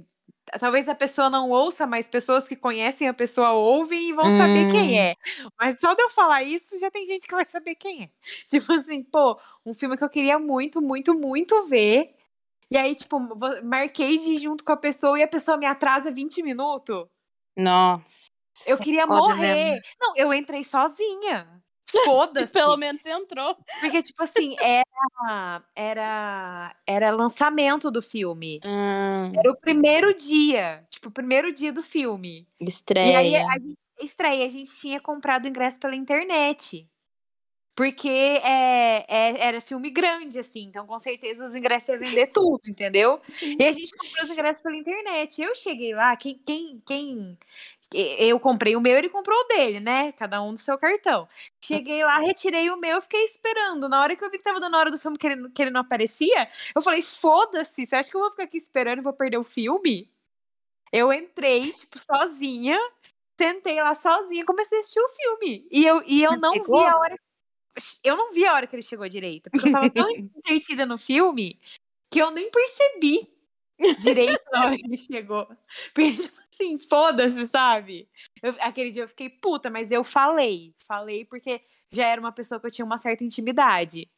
talvez 0.59 0.88
a 0.88 0.94
pessoa 0.94 1.28
não 1.30 1.51
ouça, 1.51 1.86
mas 1.86 2.09
pessoas 2.09 2.47
que 2.49 2.57
conhecem 2.57 3.09
a 3.09 3.14
pessoa 3.14 3.53
ouvem 3.53 4.11
e 4.11 4.12
vão 4.12 4.30
saber 4.30 4.70
quem 4.70 4.92
Hum. 4.94 4.99
é. 4.99 5.16
Mas 5.61 5.78
só 5.80 5.94
de 5.94 6.03
eu 6.03 6.11
falar 6.11 6.42
isso, 6.44 6.78
já 6.78 6.90
tem 6.90 7.07
gente 7.07 7.26
que 7.26 7.34
vai 7.34 7.47
saber 7.47 7.74
quem 7.76 8.05
é. 8.05 8.11
Tipo 8.47 8.72
assim, 8.72 9.03
pô, 9.03 9.38
um 9.64 9.74
filme 9.74 9.97
que 9.97 10.05
eu 10.05 10.11
queria 10.11 10.38
muito, 10.38 10.80
muito, 10.82 11.14
muito 11.14 11.68
ver. 11.68 12.14
E 12.70 12.76
aí, 12.78 12.94
tipo, 12.97 13.20
marquei 13.64 14.18
de 14.18 14.38
junto 14.38 14.64
com 14.64 14.72
a 14.72 14.76
pessoa 14.76 15.18
e 15.18 15.22
a 15.22 15.28
pessoa 15.28 15.57
me 15.59 15.66
atrasa 15.66 16.11
20 16.12 16.42
minutos. 16.42 17.07
Nossa. 17.57 18.28
Eu 18.66 18.78
queria 18.78 19.07
foda 19.07 19.36
morrer. 19.36 19.55
mesmo. 19.74 19.82
Não, 20.01 20.16
eu 20.16 20.32
entrei 20.34 20.64
sozinha. 20.64 21.62
Foda-se. 22.05 22.53
Pelo 22.53 22.76
menos 22.76 23.05
entrou. 23.07 23.57
Porque, 23.80 24.03
tipo 24.03 24.22
assim, 24.22 24.57
era, 24.61 25.62
era, 25.74 26.76
era 26.87 27.11
lançamento 27.11 27.91
do 27.91 28.03
filme. 28.03 28.61
Hum, 28.64 29.32
Era 29.37 29.51
o 29.51 29.57
primeiro 29.57 30.14
dia. 30.14 30.84
Tipo, 30.91 31.09
o 31.09 31.12
primeiro 31.12 31.53
dia 31.53 31.72
do 31.72 31.82
filme. 31.82 32.47
estreia. 32.61 33.12
E 33.12 33.14
aí 33.14 33.37
a 33.37 33.59
gente 33.59 33.78
estreia, 34.01 34.45
a 34.45 34.49
gente 34.49 34.70
tinha 34.78 35.01
comprado 35.01 35.47
ingresso 35.49 35.78
pela 35.80 35.95
internet. 35.97 36.89
Porque 37.74 38.09
é, 38.09 39.05
é- 39.07 39.47
era 39.49 39.61
filme 39.61 39.91
grande, 39.91 40.39
assim, 40.39 40.62
então 40.62 40.87
com 40.87 40.99
certeza 40.99 41.45
os 41.45 41.55
ingressos 41.55 41.91
iam 41.91 41.99
vender 41.99 42.28
tudo, 42.28 42.62
entendeu? 42.70 43.20
E 43.43 43.62
a 43.62 43.70
gente 43.70 43.91
comprou 43.95 44.24
os 44.24 44.30
ingressos 44.30 44.62
pela 44.62 44.76
internet. 44.76 45.43
Eu 45.43 45.55
cheguei 45.55 45.95
lá, 45.95 46.16
quem, 46.16 46.41
quem, 46.47 46.82
quem. 46.87 47.39
Eu 47.95 48.41
comprei 48.41 48.74
o 48.74 48.80
meu, 48.80 48.99
ele 48.99 49.09
comprou 49.09 49.39
o 49.39 49.45
dele, 49.45 49.78
né? 49.78 50.11
Cada 50.12 50.43
um 50.43 50.53
do 50.53 50.59
seu 50.59 50.76
cartão. 50.76 51.28
Cheguei 51.62 52.03
lá, 52.03 52.18
retirei 52.18 52.68
o 52.70 52.76
meu, 52.76 53.01
fiquei 53.01 53.24
esperando. 53.24 53.89
Na 53.89 54.01
hora 54.03 54.16
que 54.16 54.24
eu 54.24 54.30
vi 54.30 54.39
que 54.39 54.45
tava 54.45 54.59
dando 54.59 54.74
a 54.74 54.78
hora 54.78 54.91
do 54.91 54.99
filme 54.99 55.16
que 55.16 55.26
ele, 55.26 55.49
que 55.51 55.62
ele 55.62 55.70
não 55.70 55.82
aparecia, 55.82 56.49
eu 56.74 56.82
falei: 56.82 57.01
foda-se, 57.03 57.87
você 57.87 57.97
acha 57.97 58.11
que 58.11 58.16
eu 58.16 58.20
vou 58.20 58.30
ficar 58.30 58.43
aqui 58.45 58.57
esperando 58.57 58.99
e 58.99 59.03
vou 59.03 59.12
perder 59.12 59.39
o 59.39 59.45
filme? 59.45 60.11
Eu 60.93 61.12
entrei, 61.12 61.72
tipo, 61.72 61.99
sozinha, 61.99 62.78
sentei 63.39 63.80
lá 63.82 63.95
sozinha, 63.95 64.45
comecei 64.45 64.78
a 64.78 64.80
assistir 64.80 65.01
o 65.01 65.09
filme. 65.09 65.66
E 65.70 65.87
eu, 65.87 66.03
e 66.07 66.22
eu 66.24 66.32
Mas 66.32 66.43
não 66.43 66.53
vi 66.55 66.84
a 66.84 66.97
hora. 66.97 67.16
Eu 68.03 68.16
não 68.16 68.32
vi 68.32 68.47
a 68.47 68.55
hora 68.55 68.66
que 68.66 68.74
ele 68.74 68.82
chegou 68.82 69.09
direito. 69.09 69.51
Porque 69.51 69.68
eu 69.68 69.72
tava 69.72 69.91
tão 69.91 70.09
entretida 70.11 70.87
no 70.87 70.99
filme 70.99 71.61
que 72.11 72.20
eu 72.20 72.30
nem 72.30 72.51
percebi 72.51 73.36
direito 74.01 74.43
na 74.53 74.66
hora 74.66 74.77
que 74.77 74.87
ele 74.87 74.99
chegou. 74.99 75.47
Porque, 75.95 76.14
tipo 76.14 76.39
assim, 76.53 76.79
foda-se, 76.79 77.47
sabe? 77.47 78.09
Eu- 78.43 78.55
aquele 78.61 78.91
dia 78.91 79.03
eu 79.03 79.09
fiquei 79.09 79.29
puta, 79.29 79.70
mas 79.70 79.91
eu 79.91 80.03
falei. 80.03 80.74
Falei 80.87 81.24
porque 81.24 81.61
já 81.91 82.07
era 82.07 82.20
uma 82.20 82.33
pessoa 82.33 82.61
que 82.61 82.66
eu 82.66 82.70
tinha 82.70 82.85
uma 82.85 82.99
certa 82.99 83.24
intimidade. 83.24 84.09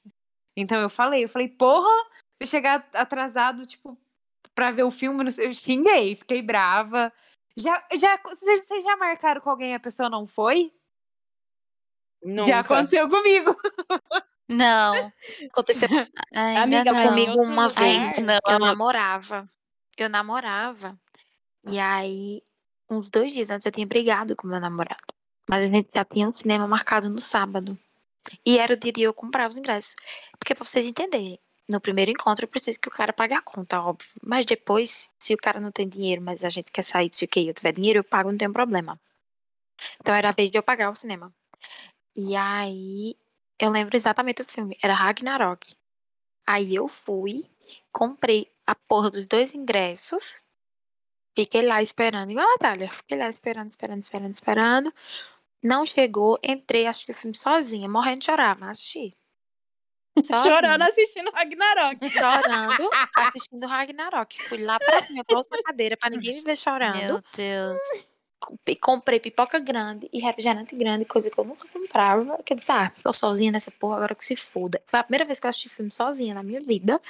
Então 0.56 0.80
eu 0.80 0.88
falei, 0.90 1.24
eu 1.24 1.28
falei, 1.28 1.48
porra, 1.48 1.88
eu 2.40 2.46
chegar 2.46 2.88
atrasado, 2.92 3.64
tipo, 3.66 3.96
pra 4.54 4.70
ver 4.70 4.82
o 4.82 4.90
filme, 4.90 5.24
eu 5.38 5.52
xinguei, 5.52 6.16
fiquei 6.16 6.42
brava. 6.42 7.12
Já, 7.56 7.84
já, 7.94 8.18
vocês 8.24 8.66
vocês 8.66 8.84
já 8.84 8.96
marcaram 8.96 9.40
com 9.40 9.50
alguém 9.50 9.72
e 9.72 9.74
a 9.74 9.80
pessoa 9.80 10.08
não 10.08 10.26
foi? 10.26 10.72
Nunca. 12.22 12.48
Já 12.48 12.60
aconteceu 12.60 13.08
comigo. 13.08 13.56
Não, 14.48 15.12
Aconteceu 15.50 15.88
ainda 16.32 16.62
Amiga, 16.62 16.92
não. 16.92 17.08
comigo 17.08 17.42
uma 17.42 17.68
vez. 17.68 18.22
Não. 18.22 18.38
Eu 18.48 18.58
namorava. 18.58 19.48
Eu 19.96 20.08
namorava. 20.08 20.98
E 21.66 21.78
aí, 21.78 22.42
uns 22.88 23.10
dois 23.10 23.32
dias 23.32 23.50
antes, 23.50 23.66
eu 23.66 23.72
tinha 23.72 23.86
brigado 23.86 24.34
com 24.34 24.46
meu 24.46 24.58
namorado. 24.60 25.02
Mas 25.48 25.64
a 25.64 25.68
gente 25.68 25.88
já 25.94 26.04
tinha 26.04 26.28
um 26.28 26.32
cinema 26.32 26.66
marcado 26.66 27.10
no 27.10 27.20
sábado. 27.20 27.78
E 28.44 28.58
era 28.58 28.72
o 28.72 28.76
dia 28.76 28.92
de 28.92 29.02
eu 29.02 29.12
comprar 29.12 29.48
os 29.48 29.56
ingressos. 29.56 29.94
Porque 30.38 30.54
pra 30.54 30.64
vocês 30.64 30.86
entenderem, 30.86 31.38
no 31.68 31.80
primeiro 31.80 32.10
encontro 32.10 32.44
eu 32.44 32.48
preciso 32.48 32.80
que 32.80 32.88
o 32.88 32.92
cara 32.92 33.12
pague 33.12 33.34
a 33.34 33.42
conta, 33.42 33.80
óbvio. 33.80 34.08
Mas 34.22 34.46
depois, 34.46 35.10
se 35.18 35.34
o 35.34 35.38
cara 35.38 35.60
não 35.60 35.70
tem 35.70 35.88
dinheiro, 35.88 36.22
mas 36.22 36.44
a 36.44 36.48
gente 36.48 36.72
quer 36.72 36.82
sair, 36.82 37.10
se 37.12 37.24
o 37.24 37.28
que 37.28 37.46
eu 37.46 37.54
tiver 37.54 37.72
dinheiro, 37.72 37.98
eu 37.98 38.04
pago, 38.04 38.30
não 38.30 38.38
tem 38.38 38.50
problema. 38.50 38.98
Então 40.00 40.14
era 40.14 40.28
a 40.28 40.32
vez 40.32 40.50
de 40.50 40.58
eu 40.58 40.62
pagar 40.62 40.90
o 40.90 40.96
cinema. 40.96 41.32
E 42.16 42.34
aí, 42.36 43.16
eu 43.58 43.70
lembro 43.70 43.96
exatamente 43.96 44.42
do 44.42 44.48
filme. 44.48 44.76
Era 44.82 44.94
Ragnarok. 44.94 45.74
Aí 46.46 46.74
eu 46.74 46.88
fui, 46.88 47.44
comprei 47.92 48.50
a 48.66 48.74
porra 48.74 49.10
dos 49.10 49.26
dois 49.26 49.54
ingressos. 49.54 50.40
Fiquei 51.36 51.62
lá 51.62 51.80
esperando, 51.82 52.30
igual 52.30 52.46
a 52.46 52.50
Natália. 52.52 52.90
Fiquei 52.90 53.16
lá 53.18 53.28
esperando, 53.28 53.70
esperando, 53.70 54.02
esperando, 54.02 54.34
esperando. 54.34 54.94
Não 55.62 55.84
chegou, 55.84 56.38
entrei, 56.42 56.86
assisti 56.86 57.10
o 57.10 57.14
filme 57.14 57.36
sozinha, 57.36 57.88
morrendo 57.88 58.20
de 58.20 58.26
chorar, 58.26 58.56
mas 58.58 58.70
assisti. 58.70 59.14
Sozinha, 60.24 60.54
Chorando 60.54 60.82
assistindo 60.82 61.30
Ragnarok. 61.30 62.10
chorando, 62.10 62.90
assistindo 63.16 63.66
Ragnarok. 63.66 64.42
Fui 64.48 64.58
lá 64.64 64.78
pra 64.78 65.00
cima, 65.02 65.22
pra 65.24 65.38
outra 65.38 65.62
cadeira, 65.62 65.96
pra 65.96 66.10
ninguém 66.10 66.34
me 66.36 66.40
ver 66.42 66.56
chorando. 66.56 66.96
Meu 66.96 67.22
Deus. 67.36 67.78
Comprei- 68.80 69.18
pipoca 69.20 69.58
grande 69.58 70.08
e 70.12 70.20
refrigerante 70.20 70.76
grande, 70.76 71.04
coisa 71.04 71.30
que 71.30 71.38
eu 71.38 71.44
nunca 71.44 71.66
comprava. 71.68 72.40
Que 72.44 72.52
eu 72.52 72.56
disse, 72.56 72.70
ah, 72.70 72.90
tô 73.02 73.12
sozinha 73.12 73.50
nessa 73.50 73.70
porra, 73.72 73.96
agora 73.96 74.14
que 74.14 74.24
se 74.24 74.36
foda. 74.36 74.80
Foi 74.86 75.00
a 75.00 75.02
primeira 75.02 75.24
vez 75.24 75.40
que 75.40 75.46
eu 75.46 75.50
assisti 75.50 75.68
filme 75.68 75.90
sozinha 75.90 76.34
na 76.34 76.42
minha 76.42 76.60
vida. 76.60 77.00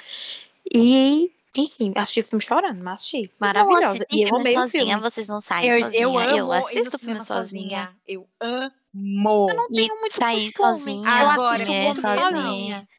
E, 0.73 1.31
enfim, 1.55 1.93
assisti 1.95 2.23
filme 2.23 2.43
chorando, 2.43 2.83
mas 2.83 2.95
assisti. 3.01 3.31
Maravilhosa. 3.39 4.05
E 4.11 4.23
eu 4.23 4.35
amei 4.35 4.57
o 4.57 4.61
sozinha, 4.61 4.85
filme. 4.97 5.01
vocês 5.01 5.27
não 5.27 5.39
saem 5.39 5.71
Eu, 5.71 5.79
sozinha. 5.83 6.01
eu 6.01 6.17
amo 6.17 6.47
no 6.47 6.53
assisto 6.53 6.97
filme 6.97 7.21
cinema 7.21 7.25
sozinha. 7.25 7.95
Eu 8.07 8.27
amo. 8.39 8.71
E 9.71 9.89
muito 9.89 10.15
sair 10.15 10.51
sozinha, 10.51 11.07
Eu 11.07 11.29
Agora, 11.29 11.53
assisto 11.55 11.73
muito 11.73 12.01
sozinha. 12.01 12.21
sozinha. 12.31 12.89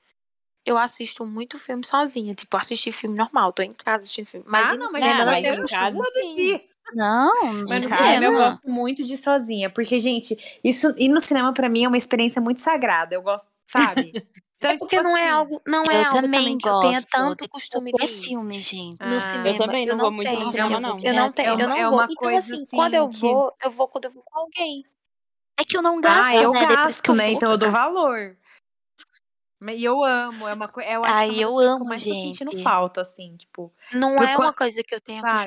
Eu 0.64 0.78
assisto 0.78 1.26
muito 1.26 1.58
filme 1.58 1.84
sozinha. 1.84 2.34
Tipo, 2.34 2.56
assistir 2.56 2.92
filme 2.92 3.16
normal. 3.16 3.52
Tô 3.52 3.62
em 3.62 3.72
casa 3.72 4.02
assistindo 4.04 4.26
filme. 4.26 4.46
Mas 4.48 4.68
ah, 4.68 4.76
não, 4.76 4.92
mas 4.92 5.02
cinema, 5.02 5.24
não, 5.24 5.34
eu, 5.34 5.54
eu 5.54 5.62
gosto 5.62 5.74
casa, 5.74 5.96
todo 5.98 6.34
dia. 6.34 6.64
Não, 6.95 7.53
no 7.53 7.68
Mas 7.68 7.82
no 7.82 7.88
cinema. 7.88 8.07
cinema 8.07 8.24
eu 8.26 8.32
gosto 8.34 8.68
muito 8.68 9.05
de 9.05 9.14
ir 9.14 9.16
sozinha. 9.16 9.70
Porque, 9.70 9.99
gente, 10.01 10.36
isso 10.64 10.93
ir 10.97 11.09
no 11.09 11.20
cinema 11.20 11.53
pra 11.55 11.68
mim 11.68 11.84
é 11.84 11.88
uma 11.88 11.97
experiência 11.99 12.41
muito 12.41 12.61
sagrada. 12.61 13.14
Eu 13.14 13.22
gosto, 13.22 13.51
sabe? 13.64 14.11
Então, 14.59 14.70
É 14.74 14.78
porque 14.78 14.97
tipo 14.97 15.09
não 15.09 15.16
é 15.16 15.22
assim, 15.22 15.30
algo, 15.32 15.62
não 15.66 15.84
Eu 15.84 15.91
é 15.91 16.05
algo 16.05 16.20
também 16.22 16.59
que 16.59 16.68
eu 16.68 16.80
tenha 16.80 17.01
gosto 17.01 17.09
tanto 17.11 17.43
de 17.45 17.49
costume 17.49 17.93
de 17.93 18.09
filme, 18.09 18.61
gente. 18.61 18.97
Ah, 19.01 19.07
no 19.07 19.14
eu 19.14 19.20
cinema. 19.22 19.59
também 19.59 19.86
não 19.86 19.99
vou 19.99 20.12
muito 20.12 20.28
no 20.28 20.34
tenho, 20.34 20.53
cinema, 20.53 20.74
eu 20.74 20.80
não. 20.80 20.99
Eu 21.03 21.14
não 21.14 21.32
tenho, 21.32 21.49
é 21.49 21.53
eu 21.62 21.68
não 21.68 21.76
é 21.76 21.88
vou. 21.88 21.95
uma 21.95 22.05
Então, 22.05 22.16
coisa, 22.16 22.38
assim, 22.38 22.64
assim, 22.64 22.76
quando 22.76 22.95
eu 22.95 23.09
que- 23.09 23.16
vou, 23.20 23.53
eu 23.64 23.70
vou 23.70 23.88
quando 23.88 24.05
eu 24.07 24.11
vou 24.11 24.22
com 24.22 24.38
alguém. 24.38 24.84
É 25.59 25.64
que 25.64 25.76
eu 25.76 25.82
não 25.82 26.01
gasto, 26.01 26.30
ah, 26.30 26.36
eu 26.36 26.51
né? 26.53 26.61
Depois 26.61 26.76
gasto, 26.82 27.03
que 27.03 27.11
eu 27.11 27.14
né? 27.14 27.26
vou, 27.26 27.34
Então 27.36 27.51
eu 27.53 27.59
dou 27.59 27.68
eu 27.68 27.72
gasto. 27.72 27.95
valor. 27.95 28.36
Mas- 29.61 29.78
E 29.78 29.84
eu 29.84 30.02
amo, 30.02 30.48
é 30.48 30.54
uma 30.54 30.68
coisa. 30.68 30.88
Eu 30.90 31.04
acho 31.04 31.14
Ai, 31.14 31.30
que 31.30 31.40
é 31.40 31.44
eu 31.44 31.50
coisas 31.50 31.70
que 31.70 31.74
amo, 31.74 31.84
eu 31.84 31.88
mais 31.88 32.02
tô 32.04 32.11
sentindo 32.11 32.50
gente. 32.52 32.62
falta, 32.62 33.00
assim, 33.02 33.36
tipo. 33.36 33.72
Não 33.92 34.16
é 34.16 34.36
uma 34.36 34.52
coisa 34.54 34.82
que 34.82 34.94
eu 34.94 35.00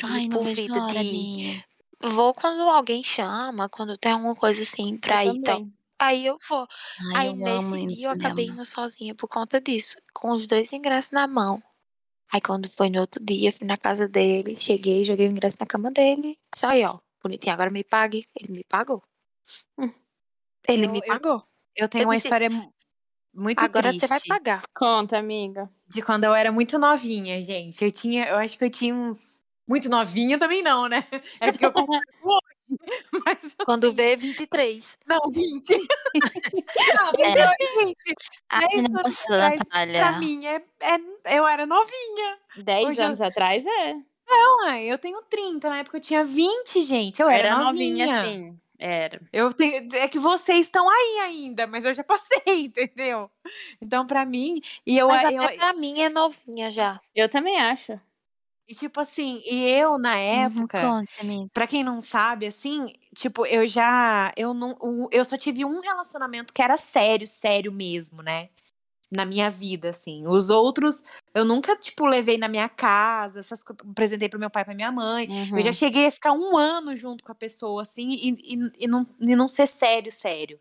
Ai, 0.04 0.28
não 0.28 0.38
por 0.40 0.46
vida 0.46 0.80
de 0.88 0.98
ir. 1.04 1.64
vou 2.02 2.34
quando 2.34 2.62
alguém 2.70 3.04
chama, 3.04 3.68
quando 3.68 3.98
tem 3.98 4.12
alguma 4.12 4.36
coisa 4.36 4.62
assim 4.62 4.98
pra 4.98 5.26
Eu 5.26 5.34
ir 5.34 5.38
e 5.38 5.42
também. 5.42 5.74
Aí 6.00 6.26
eu 6.26 6.38
vou. 6.50 6.68
Ai, 7.16 7.16
Aí 7.16 7.28
eu 7.30 7.36
nesse 7.36 7.74
amo 7.76 7.88
dia 7.88 8.08
eu 8.08 8.12
acabei 8.12 8.46
indo 8.48 8.64
sozinha 8.66 9.16
por 9.16 9.28
conta 9.28 9.60
disso, 9.60 9.98
com 10.14 10.32
os 10.32 10.46
dois 10.46 10.72
ingressos 10.74 11.12
na 11.12 11.26
mão. 11.26 11.64
Aí 12.32 12.42
quando 12.42 12.68
foi 12.70 12.90
no 12.90 13.00
outro 13.00 13.24
dia, 13.24 13.54
fui 13.54 13.66
na 13.66 13.78
casa 13.78 14.08
dele, 14.08 14.56
cheguei, 14.58 15.04
joguei 15.04 15.28
o 15.28 15.32
ingresso 15.32 15.58
na 15.60 15.66
cama 15.66 15.90
dele. 15.92 16.38
Só 16.56 16.68
aí, 16.70 16.84
ó, 16.84 16.98
bonitinho, 17.24 17.54
agora 17.54 17.70
me 17.70 17.84
pague. 17.84 18.26
Ele 18.36 18.52
me 18.54 18.64
pagou. 18.64 19.02
Hum. 19.78 19.92
Ele 20.68 20.86
Eu- 20.88 20.92
me 20.92 21.00
eu- 21.00 21.06
pagou. 21.06 21.44
Eu 21.76 21.88
tenho 21.88 22.04
Eu 22.04 22.08
uma 22.10 22.16
disse, 22.16 22.28
história 22.28 22.50
muito 23.34 23.60
Agora 23.64 23.90
triste 23.90 24.08
você 24.08 24.28
vai 24.28 24.40
pagar. 24.40 24.64
Conta, 24.76 25.18
amiga. 25.18 25.70
de 25.88 26.02
quando 26.02 26.24
eu 26.26 26.34
era 26.36 26.52
muito 26.52 26.78
novinha, 26.80 27.42
gente. 27.42 27.84
Eu 27.84 27.92
tinha, 27.92 28.26
eu 28.28 28.38
acho 28.38 28.58
que 28.58 28.64
eu 28.66 28.70
tinha 28.70 28.94
uns 28.94 29.42
muito 29.68 29.90
novinha 29.90 30.38
também 30.38 30.62
não, 30.62 30.88
né? 30.88 31.06
É 31.40 31.52
porque 31.52 31.66
eu 31.66 31.72
comparo 31.74 32.02
com 32.22 32.30
hoje. 32.30 32.44
Mas 33.26 33.56
Quando 33.66 33.88
assim, 33.88 33.96
vê 33.96 34.16
23. 34.16 34.98
não, 35.08 35.20
20. 35.30 35.78
não, 36.98 37.12
porque 37.12 37.24
É. 37.24 37.46
eu, 37.46 37.82
gente, 37.82 38.16
Ai, 38.50 38.68
10 38.68 38.80
anos 38.86 38.92
nossa, 39.04 39.24
atrás, 39.36 39.60
Natália. 39.60 40.00
pra 40.00 40.20
mim, 40.20 40.46
é, 40.46 40.56
é- 40.82 41.38
eu 41.38 41.48
era 41.48 41.66
novinha. 41.66 42.38
Dez 42.58 42.88
Hoje 42.88 43.02
eu- 43.02 43.06
anos 43.06 43.22
atrás 43.22 43.64
é. 43.66 43.96
Mãe, 44.66 44.86
eu 44.90 44.98
tenho 44.98 45.22
30, 45.30 45.70
na 45.70 45.80
época 45.80 45.98
eu 45.98 46.02
tinha 46.02 46.24
20, 46.24 46.82
gente. 46.82 47.22
Eu 47.22 47.30
era, 47.30 47.50
Era 47.50 47.58
novinha. 47.64 48.06
novinha, 48.08 48.26
sim. 48.26 48.60
Era. 48.80 49.22
Eu 49.32 49.54
tenho, 49.54 49.88
é 49.96 50.08
que 50.08 50.20
vocês 50.20 50.66
estão 50.66 50.90
aí 50.90 51.20
ainda, 51.22 51.68
mas 51.68 51.86
eu 51.86 51.94
já 51.94 52.04
passei, 52.04 52.42
entendeu? 52.66 53.30
Então, 53.82 54.06
pra 54.06 54.26
mim, 54.26 54.60
e 54.86 54.98
eu, 54.98 55.10
Mas 55.10 55.24
eu, 55.24 55.30
até 55.30 55.48
pra 55.50 55.74
mim 55.74 56.02
é 56.02 56.10
novinha 56.10 56.70
já. 56.72 57.00
Eu 57.16 57.30
também 57.30 57.58
acho. 57.60 58.00
e 58.68 58.74
tipo 58.76 59.00
assim, 59.00 59.42
e 59.46 59.66
eu 59.70 59.98
na 59.98 60.18
Uhum, 60.32 60.68
época, 60.68 60.80
Conta, 60.80 61.22
amiga. 61.22 61.50
pra 61.54 61.68
quem 61.68 61.84
não 61.84 62.02
sabe, 62.02 62.46
assim, 62.48 62.94
tipo, 63.16 63.46
eu 63.46 63.68
já, 63.68 64.34
eu 64.38 64.54
não, 64.54 64.78
eu 65.12 65.26
só 65.26 65.38
tive 65.38 65.66
um 65.66 65.80
relacionamento 65.82 66.54
que 66.54 66.62
era 66.62 66.78
sério, 66.78 67.28
sério 67.28 67.72
mesmo, 67.72 68.22
né? 68.24 68.50
Na 69.16 69.26
minha 69.26 69.50
vida, 69.52 69.90
assim. 69.90 70.26
Os 70.28 70.50
outros, 70.50 71.04
eu 71.36 71.46
nunca, 71.46 71.76
tipo, 71.78 72.06
levei 72.06 72.38
na 72.38 72.48
minha 72.48 72.68
casa, 72.68 73.40
essas 73.40 73.64
coisas, 73.64 73.86
apresentei 73.88 74.28
pro 74.28 74.40
meu 74.40 74.50
pai 74.50 74.66
pra 74.66 74.74
minha 74.74 74.92
mãe. 74.92 75.28
Eu 75.52 75.62
já 75.62 75.70
Uhum. 75.70 75.74
cheguei 75.74 76.08
a 76.08 76.12
ficar 76.12 76.32
um 76.34 76.58
ano 76.58 76.96
junto 76.96 77.24
com 77.24 77.32
a 77.32 77.36
pessoa, 77.36 77.84
assim, 77.84 78.10
e, 78.12 78.56
e, 78.56 78.72
e 78.86 78.88
não, 78.88 79.06
e 79.20 79.36
não 79.36 79.48
ser 79.48 79.68
sério, 79.68 80.12
sério. 80.12 80.60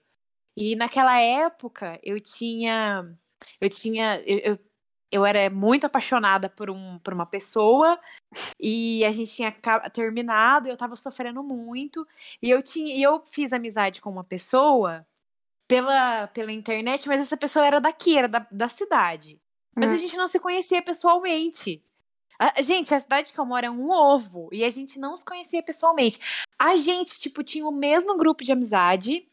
E 0.56 0.76
naquela 0.76 1.18
época, 1.18 1.98
eu 2.02 2.20
tinha. 2.20 3.06
Eu 3.60 3.68
tinha. 3.70 4.20
Eu, 4.26 4.38
eu, 4.38 4.58
eu 5.10 5.26
era 5.26 5.48
muito 5.50 5.84
apaixonada 5.86 6.48
por, 6.50 6.70
um, 6.70 6.98
por 6.98 7.12
uma 7.14 7.26
pessoa, 7.26 7.98
e 8.60 9.04
a 9.04 9.12
gente 9.12 9.30
tinha 9.34 9.54
terminado, 9.92 10.68
e 10.68 10.70
eu 10.70 10.76
tava 10.76 10.96
sofrendo 10.96 11.42
muito. 11.42 12.06
E 12.42 12.50
eu, 12.50 12.62
tinha, 12.62 12.94
e 12.94 13.02
eu 13.02 13.22
fiz 13.30 13.52
amizade 13.52 14.00
com 14.00 14.10
uma 14.10 14.24
pessoa 14.24 15.06
pela, 15.72 16.26
pela 16.28 16.52
internet, 16.52 17.08
mas 17.08 17.20
essa 17.20 17.36
pessoa 17.36 17.66
era 17.66 17.80
daqui, 17.80 18.18
era 18.18 18.28
da, 18.28 18.46
da 18.50 18.68
cidade. 18.68 19.40
Mas 19.74 19.90
a 19.90 19.94
Hum. 19.94 19.98
gente 19.98 20.16
não 20.18 20.28
se 20.28 20.38
conhecia 20.38 20.82
pessoalmente. 20.82 21.82
A- 22.38 22.60
gente, 22.60 22.94
a 22.94 23.00
cidade 23.00 23.32
que 23.32 23.38
eu 23.40 23.46
moro 23.46 23.64
é 23.64 23.70
um 23.70 23.90
ovo 23.90 24.50
e 24.52 24.64
a 24.64 24.70
gente 24.70 24.98
não 24.98 25.16
se 25.16 25.24
conhecia 25.24 25.62
pessoalmente. 25.62 26.18
A 26.58 26.76
gente, 26.76 27.18
tipo, 27.18 27.42
tinha 27.42 27.66
o 27.66 27.72
mesmo 27.72 28.16
grupo 28.18 28.44
de 28.44 28.52
amizade, 28.52 29.26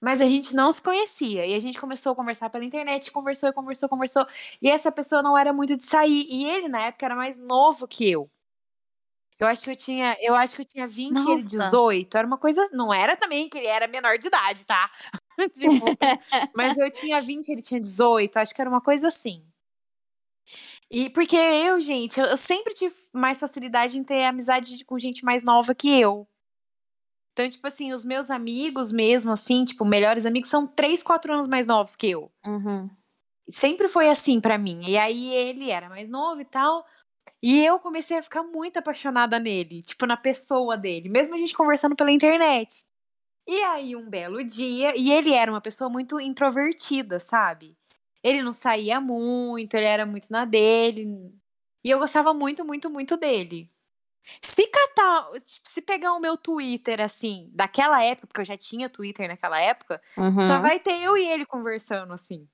mas 0.00 0.20
a 0.20 0.26
gente 0.26 0.56
não 0.56 0.72
se 0.72 0.82
conhecia. 0.82 1.46
E 1.46 1.54
a 1.54 1.60
gente 1.60 1.78
começou 1.78 2.12
a 2.12 2.16
conversar 2.16 2.50
pela 2.50 2.64
internet, 2.64 3.12
conversou, 3.12 3.52
conversou, 3.52 3.88
conversou. 3.88 4.26
E 4.60 4.68
essa 4.68 4.90
pessoa 4.90 5.22
não 5.22 5.38
era 5.38 5.52
muito 5.52 5.76
de 5.76 5.84
sair. 5.84 6.26
E 6.28 6.46
ele, 6.46 6.66
na 6.68 6.86
época, 6.86 7.06
era 7.06 7.14
mais 7.14 7.38
novo 7.38 7.86
que 7.86 8.10
eu. 8.10 8.26
Eu 9.38 9.48
acho 9.48 9.62
que 9.64 9.70
eu 9.70 9.76
tinha, 9.76 10.16
eu 10.20 10.34
acho 10.34 10.54
que 10.54 10.62
eu 10.62 10.66
tinha 10.66 10.86
20 10.86 11.16
e 11.18 11.30
ele 11.30 11.42
Nossa. 11.42 11.56
18. 11.56 12.16
Era 12.16 12.26
uma 12.26 12.38
coisa. 12.38 12.68
Não 12.72 12.94
era 12.94 13.16
também 13.16 13.48
que 13.48 13.58
ele 13.58 13.66
era 13.66 13.86
menor 13.88 14.16
de 14.16 14.28
idade, 14.28 14.64
tá? 14.64 14.90
tipo, 15.54 15.84
mas 16.54 16.78
eu 16.78 16.90
tinha 16.90 17.20
20, 17.20 17.48
ele 17.48 17.62
tinha 17.62 17.80
18. 17.80 18.36
Acho 18.36 18.54
que 18.54 18.60
era 18.60 18.70
uma 18.70 18.80
coisa 18.80 19.08
assim. 19.08 19.44
E 20.90 21.10
porque 21.10 21.36
eu, 21.36 21.80
gente, 21.80 22.20
eu, 22.20 22.26
eu 22.26 22.36
sempre 22.36 22.74
tive 22.74 22.94
mais 23.12 23.40
facilidade 23.40 23.98
em 23.98 24.04
ter 24.04 24.24
amizade 24.24 24.84
com 24.84 24.98
gente 24.98 25.24
mais 25.24 25.42
nova 25.42 25.74
que 25.74 25.88
eu. 25.88 26.28
Então, 27.32 27.48
tipo 27.48 27.66
assim, 27.66 27.92
os 27.92 28.04
meus 28.04 28.30
amigos 28.30 28.92
mesmo, 28.92 29.32
assim, 29.32 29.64
tipo, 29.64 29.84
melhores 29.84 30.24
amigos, 30.24 30.48
são 30.48 30.68
3, 30.68 31.02
4 31.02 31.32
anos 31.32 31.48
mais 31.48 31.66
novos 31.66 31.96
que 31.96 32.08
eu. 32.08 32.30
Uhum. 32.46 32.88
Sempre 33.50 33.88
foi 33.88 34.08
assim 34.08 34.40
pra 34.40 34.56
mim. 34.56 34.84
E 34.86 34.96
aí 34.96 35.34
ele 35.34 35.68
era 35.68 35.88
mais 35.88 36.08
novo 36.08 36.40
e 36.40 36.44
tal. 36.44 36.86
E 37.42 37.64
eu 37.64 37.80
comecei 37.80 38.16
a 38.16 38.22
ficar 38.22 38.44
muito 38.44 38.76
apaixonada 38.76 39.38
nele, 39.40 39.82
tipo, 39.82 40.06
na 40.06 40.16
pessoa 40.16 40.76
dele, 40.76 41.08
mesmo 41.08 41.34
a 41.34 41.38
gente 41.38 41.56
conversando 41.56 41.96
pela 41.96 42.12
internet. 42.12 42.84
E 43.46 43.62
aí, 43.62 43.94
um 43.94 44.08
belo 44.08 44.42
dia, 44.44 44.94
e 44.96 45.12
ele 45.12 45.32
era 45.34 45.50
uma 45.50 45.60
pessoa 45.60 45.90
muito 45.90 46.18
introvertida, 46.20 47.20
sabe? 47.20 47.76
Ele 48.22 48.42
não 48.42 48.52
saía 48.54 49.00
muito, 49.00 49.74
ele 49.74 49.84
era 49.86 50.06
muito 50.06 50.30
na 50.30 50.44
dele. 50.46 51.06
E 51.84 51.90
eu 51.90 51.98
gostava 51.98 52.32
muito, 52.32 52.64
muito, 52.64 52.88
muito 52.90 53.16
dele. 53.18 53.68
Se 54.42 54.66
catar, 54.68 55.30
tipo, 55.40 55.68
se 55.68 55.82
pegar 55.82 56.14
o 56.14 56.20
meu 56.20 56.36
Twitter, 56.38 57.00
assim, 57.00 57.50
daquela 57.52 58.02
época, 58.02 58.26
porque 58.28 58.40
eu 58.42 58.44
já 58.46 58.56
tinha 58.56 58.88
Twitter 58.90 59.28
naquela 59.28 59.60
época, 59.60 60.00
Uhum. 60.16 60.42
só 60.42 60.60
vai 60.60 60.80
ter 60.80 61.02
eu 61.02 61.16
e 61.16 61.26
ele 61.28 61.46
conversando, 61.46 62.12
assim. 62.14 62.48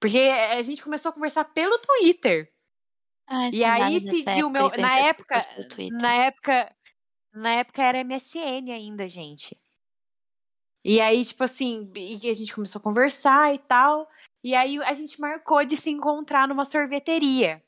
Porque 0.00 0.18
a 0.18 0.60
gente 0.62 0.82
começou 0.82 1.10
a 1.10 1.12
conversar 1.12 1.44
pelo 1.46 1.78
Twitter. 1.78 2.48
Ai, 3.26 3.50
E 3.52 3.64
aí 3.64 4.00
pediu 4.00 4.46
o 4.48 4.50
meu. 4.50 4.68
Na 4.78 4.96
época, 4.98 5.36
na 5.90 6.14
época. 6.14 6.74
Na 7.34 7.50
época 7.54 7.82
era 7.82 7.98
MSN 7.98 8.72
ainda, 8.72 9.08
gente. 9.08 9.58
E 10.84 11.00
aí, 11.00 11.24
tipo 11.24 11.42
assim, 11.44 11.90
e 11.96 12.30
a 12.30 12.34
gente 12.34 12.54
começou 12.54 12.78
a 12.80 12.82
conversar 12.82 13.54
e 13.54 13.58
tal. 13.58 14.08
E 14.44 14.54
aí 14.54 14.78
a 14.82 14.94
gente 14.94 15.20
marcou 15.20 15.64
de 15.64 15.76
se 15.76 15.90
encontrar 15.90 16.46
numa 16.48 16.64
sorveteria. 16.64 17.62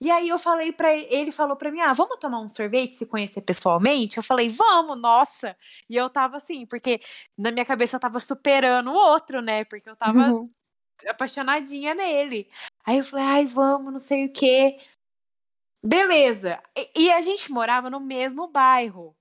E 0.00 0.10
aí 0.10 0.28
eu 0.28 0.38
falei 0.38 0.72
pra 0.72 0.94
ele, 0.94 1.06
ele 1.10 1.32
falou 1.32 1.56
pra 1.56 1.70
mim: 1.72 1.80
"Ah, 1.80 1.92
vamos 1.94 2.18
tomar 2.18 2.40
um 2.40 2.48
sorvete, 2.48 2.96
se 2.96 3.06
conhecer 3.06 3.42
pessoalmente?" 3.42 4.16
Eu 4.18 4.22
falei: 4.22 4.48
"Vamos, 4.50 5.00
nossa". 5.00 5.56
E 5.90 5.96
eu 5.96 6.10
tava 6.10 6.36
assim, 6.36 6.66
porque 6.66 7.00
na 7.38 7.50
minha 7.52 7.64
cabeça 7.64 7.96
eu 7.96 8.00
tava 8.00 8.20
superando 8.20 8.90
o 8.90 8.94
outro, 8.94 9.40
né? 9.42 9.64
Porque 9.64 9.88
eu 9.90 9.96
tava 9.96 10.36
Uhum. 10.42 10.48
apaixonadinha 11.08 11.94
nele. 11.94 12.50
Aí 12.86 12.98
eu 12.98 13.04
falei, 13.04 13.24
ai, 13.26 13.46
vamos, 13.46 13.92
não 13.92 14.00
sei 14.00 14.26
o 14.26 14.32
quê. 14.32 14.78
Beleza. 15.82 16.62
E, 16.76 16.90
e 17.06 17.12
a 17.12 17.20
gente 17.22 17.50
morava 17.52 17.88
no 17.90 18.00
mesmo 18.00 18.48
bairro. 18.48 19.15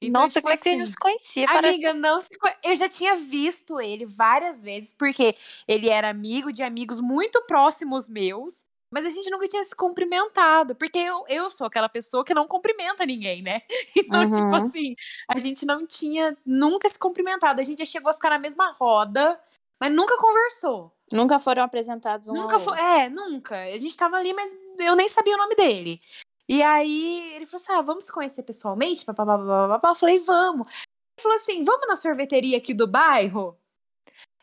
Então, 0.00 0.22
Nossa, 0.22 0.40
tipo 0.40 0.48
como 0.48 0.54
é 0.54 0.56
que 0.56 0.64
você 0.64 0.76
não 0.76 0.82
assim, 0.82 0.90
se 0.92 0.96
conhecia? 0.98 1.46
Parece 1.46 1.84
Amiga, 1.86 1.94
não 1.94 2.20
se 2.20 2.28
eu 2.62 2.76
já 2.76 2.88
tinha 2.88 3.14
visto 3.14 3.80
ele 3.80 4.04
várias 4.04 4.60
vezes, 4.60 4.92
porque 4.92 5.34
ele 5.66 5.88
era 5.88 6.10
amigo 6.10 6.52
de 6.52 6.62
amigos 6.62 7.00
muito 7.00 7.40
próximos 7.46 8.08
meus, 8.08 8.62
mas 8.90 9.06
a 9.06 9.10
gente 9.10 9.30
nunca 9.30 9.48
tinha 9.48 9.64
se 9.64 9.74
cumprimentado, 9.74 10.74
porque 10.74 10.98
eu, 10.98 11.24
eu 11.28 11.50
sou 11.50 11.66
aquela 11.66 11.88
pessoa 11.88 12.24
que 12.24 12.34
não 12.34 12.46
cumprimenta 12.46 13.04
ninguém, 13.06 13.42
né? 13.42 13.62
Então, 13.96 14.30
tipo 14.30 14.54
Uhum. 14.54 14.54
assim, 14.54 14.94
a 15.28 15.38
gente 15.38 15.66
não 15.66 15.86
tinha 15.86 16.36
nunca 16.44 16.88
se 16.88 16.98
cumprimentado. 16.98 17.60
A 17.60 17.64
gente 17.64 17.80
já 17.80 17.84
chegou 17.86 18.10
a 18.10 18.14
ficar 18.14 18.30
na 18.30 18.38
mesma 18.38 18.72
roda, 18.72 19.40
mas 19.80 19.92
nunca 19.92 20.16
conversou. 20.18 20.92
Nunca 21.10 21.38
foram 21.38 21.62
apresentados 21.62 22.28
um 22.28 22.34
Nunca 22.34 22.58
foi. 22.58 22.78
É, 22.78 23.08
nunca. 23.08 23.56
A 23.56 23.78
gente 23.78 23.96
tava 23.96 24.16
ali, 24.16 24.32
mas 24.32 24.50
eu 24.78 24.94
nem 24.96 25.08
sabia 25.08 25.34
o 25.34 25.38
nome 25.38 25.54
dele. 25.54 26.00
E 26.48 26.62
aí 26.62 27.32
ele 27.34 27.46
falou 27.46 27.62
assim: 27.62 27.72
ah, 27.72 27.82
vamos 27.82 28.04
se 28.04 28.12
conhecer 28.12 28.42
pessoalmente? 28.42 29.04
Papapá, 29.04 29.36
papapá. 29.38 29.88
Eu 29.90 29.94
falei, 29.94 30.18
vamos. 30.18 30.66
Ele 30.68 31.22
falou 31.22 31.36
assim: 31.36 31.64
vamos 31.64 31.88
na 31.88 31.96
sorveteria 31.96 32.58
aqui 32.58 32.72
do 32.74 32.86
bairro? 32.86 33.56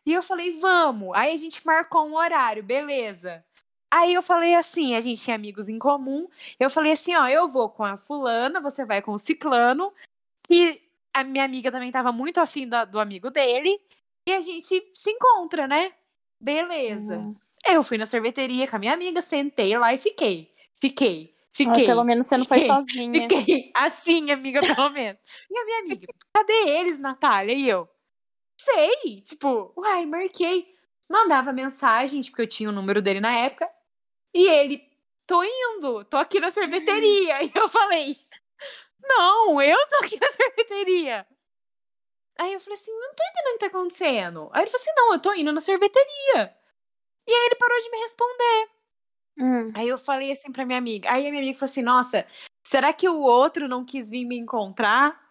E 0.06 0.12
eu 0.14 0.22
falei, 0.22 0.51
vamos. 0.60 1.12
Aí 1.16 1.34
a 1.34 1.38
gente 1.38 1.66
marcou 1.66 2.06
um 2.06 2.16
horário, 2.16 2.62
beleza. 2.64 3.43
Aí 3.91 4.14
eu 4.14 4.22
falei 4.22 4.56
assim, 4.56 4.95
a 4.95 5.01
gente 5.01 5.22
tinha 5.22 5.36
amigos 5.36 5.70
em 5.70 5.80
comum. 5.80 6.28
Eu 6.60 6.70
falei 6.70 6.91
assim, 6.93 7.16
ó, 7.16 7.28
eu 7.28 7.47
vou 7.47 7.70
com 7.70 7.84
a 7.86 7.95
fulana, 7.95 8.60
você 8.60 8.84
vai 8.86 9.01
com 9.01 9.14
o 9.14 9.20
ciclano. 9.20 9.93
E 10.49 10.82
a 11.14 11.24
minha 11.24 11.45
amiga 11.45 11.72
também 11.72 11.91
tava 11.91 12.12
muito 12.12 12.39
afim 12.39 12.68
da- 12.68 12.86
do 12.86 12.99
amigo 12.99 13.30
dele. 13.30 13.80
E 14.28 14.34
a 14.34 14.41
gente 14.41 14.91
se 14.93 15.12
encontra, 15.12 15.68
né? 15.68 15.93
Beleza. 16.39 17.18
Uhum. 17.18 17.36
Eu 17.66 17.84
fui 17.84 17.97
na 17.97 18.06
sorveteria 18.06 18.68
com 18.68 18.76
a 18.76 18.80
minha 18.80 18.93
amiga, 18.93 19.22
sentei 19.22 19.78
lá 19.78 19.93
e 19.93 19.97
fiquei. 19.97 20.51
Fiquei. 20.82 21.33
Ah, 21.54 21.56
Fiquei. 21.56 21.86
pelo 21.86 22.04
menos 22.04 22.26
você 22.26 22.36
não 22.38 22.45
foi 22.45 22.60
Fiquei. 22.62 22.76
sozinha. 22.76 23.30
Fiquei 23.30 23.72
assim, 23.76 24.32
amiga, 24.32 24.60
pelo 24.62 24.89
menos. 24.89 25.22
E 25.51 25.58
a 25.58 25.66
minha 25.66 25.80
amiga, 25.82 26.08
cadê 26.34 26.54
eles, 26.70 26.97
Natália? 26.99 27.54
E 27.54 27.70
eu, 27.70 27.88
sei. 28.60 29.22
Tipo, 29.22 29.72
uai, 29.78 30.06
marquei. 30.06 30.74
Mandava 31.10 31.54
mensagem, 31.54 32.24
porque 32.24 32.41
eu 32.41 32.47
tinha 32.47 32.70
o 32.70 32.74
número 32.74 33.01
dele 33.01 33.20
na 33.20 33.36
época. 33.38 33.70
E 34.34 34.47
ele, 34.47 34.82
tô 35.28 35.43
indo, 35.43 36.04
tô 36.06 36.18
aqui 36.18 36.39
na 36.39 36.49
sorveteria. 36.49 37.43
E 37.43 37.51
eu 37.54 37.68
falei, 37.70 38.18
não, 39.04 39.62
eu 39.62 39.78
tô 39.89 39.95
aqui 39.97 40.20
na 40.20 40.32
sorveteria. 40.32 41.28
Aí 42.39 42.51
eu 42.51 42.60
falei 42.60 42.74
assim, 42.80 42.91
não 42.91 43.14
tô 43.14 43.24
entendendo 43.30 43.49
o 43.49 43.54
que 43.54 43.60
tá 43.60 43.68
acontecendo. 43.68 44.49
Aí 44.54 44.64
ele 44.64 44.72
falou 44.72 44.82
assim, 44.82 44.93
não, 44.95 45.14
eu 45.14 45.20
tô 45.20 45.34
indo 45.34 45.51
na 45.51 45.62
sorveteria. 45.62 46.58
E 47.28 47.32
aí 47.32 47.45
ele 47.45 47.56
parou 47.56 47.80
de 47.80 47.89
me 47.91 47.97
responder. 47.99 48.70
Hum. 49.38 49.72
Aí 49.74 49.88
eu 49.88 49.98
falei 49.98 50.32
assim 50.32 50.52
pra 50.52 50.66
minha 50.66 50.78
amiga. 50.78 51.12
Aí 51.12 51.26
a 51.26 51.30
minha 51.30 51.42
amiga 51.42 51.58
falou 51.58 51.70
assim: 51.70 51.82
Nossa, 51.82 52.26
será 52.64 52.94
que 52.94 53.08
o 53.10 53.20
outro 53.20 53.68
não 53.68 53.84
quis 53.84 54.10
vir 54.10 54.26
me 54.26 54.38
encontrar? 54.38 55.22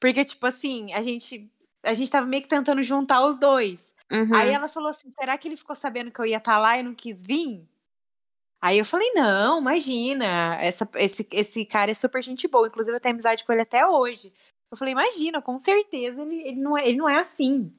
Porque, 0.00 0.24
tipo 0.24 0.46
assim, 0.46 0.92
a 0.92 1.02
gente, 1.02 1.48
a 1.82 1.94
gente 1.94 2.10
tava 2.10 2.26
meio 2.26 2.42
que 2.42 2.48
tentando 2.48 2.82
juntar 2.82 3.24
os 3.24 3.38
dois. 3.38 3.94
Uhum. 4.10 4.34
Aí 4.34 4.50
ela 4.50 4.68
falou 4.68 4.90
assim: 4.90 5.10
será 5.10 5.38
que 5.38 5.48
ele 5.48 5.56
ficou 5.56 5.76
sabendo 5.76 6.10
que 6.10 6.20
eu 6.20 6.26
ia 6.26 6.38
estar 6.38 6.58
lá 6.58 6.78
e 6.78 6.82
não 6.82 6.94
quis 6.94 7.22
vir? 7.22 7.66
Aí 8.60 8.78
eu 8.78 8.84
falei, 8.84 9.10
não, 9.12 9.58
imagina, 9.58 10.56
essa, 10.60 10.88
esse, 10.94 11.26
esse 11.32 11.64
cara 11.64 11.90
é 11.90 11.94
super 11.94 12.22
gente 12.22 12.46
boa, 12.46 12.68
inclusive 12.68 12.96
eu 12.96 13.00
tenho 13.00 13.14
amizade 13.14 13.44
com 13.44 13.52
ele 13.52 13.62
até 13.62 13.84
hoje. 13.84 14.32
Eu 14.70 14.76
falei, 14.76 14.92
imagina, 14.92 15.42
com 15.42 15.58
certeza 15.58 16.22
ele, 16.22 16.40
ele, 16.46 16.60
não, 16.60 16.78
é, 16.78 16.88
ele 16.88 16.96
não 16.96 17.08
é 17.08 17.18
assim. 17.18 17.72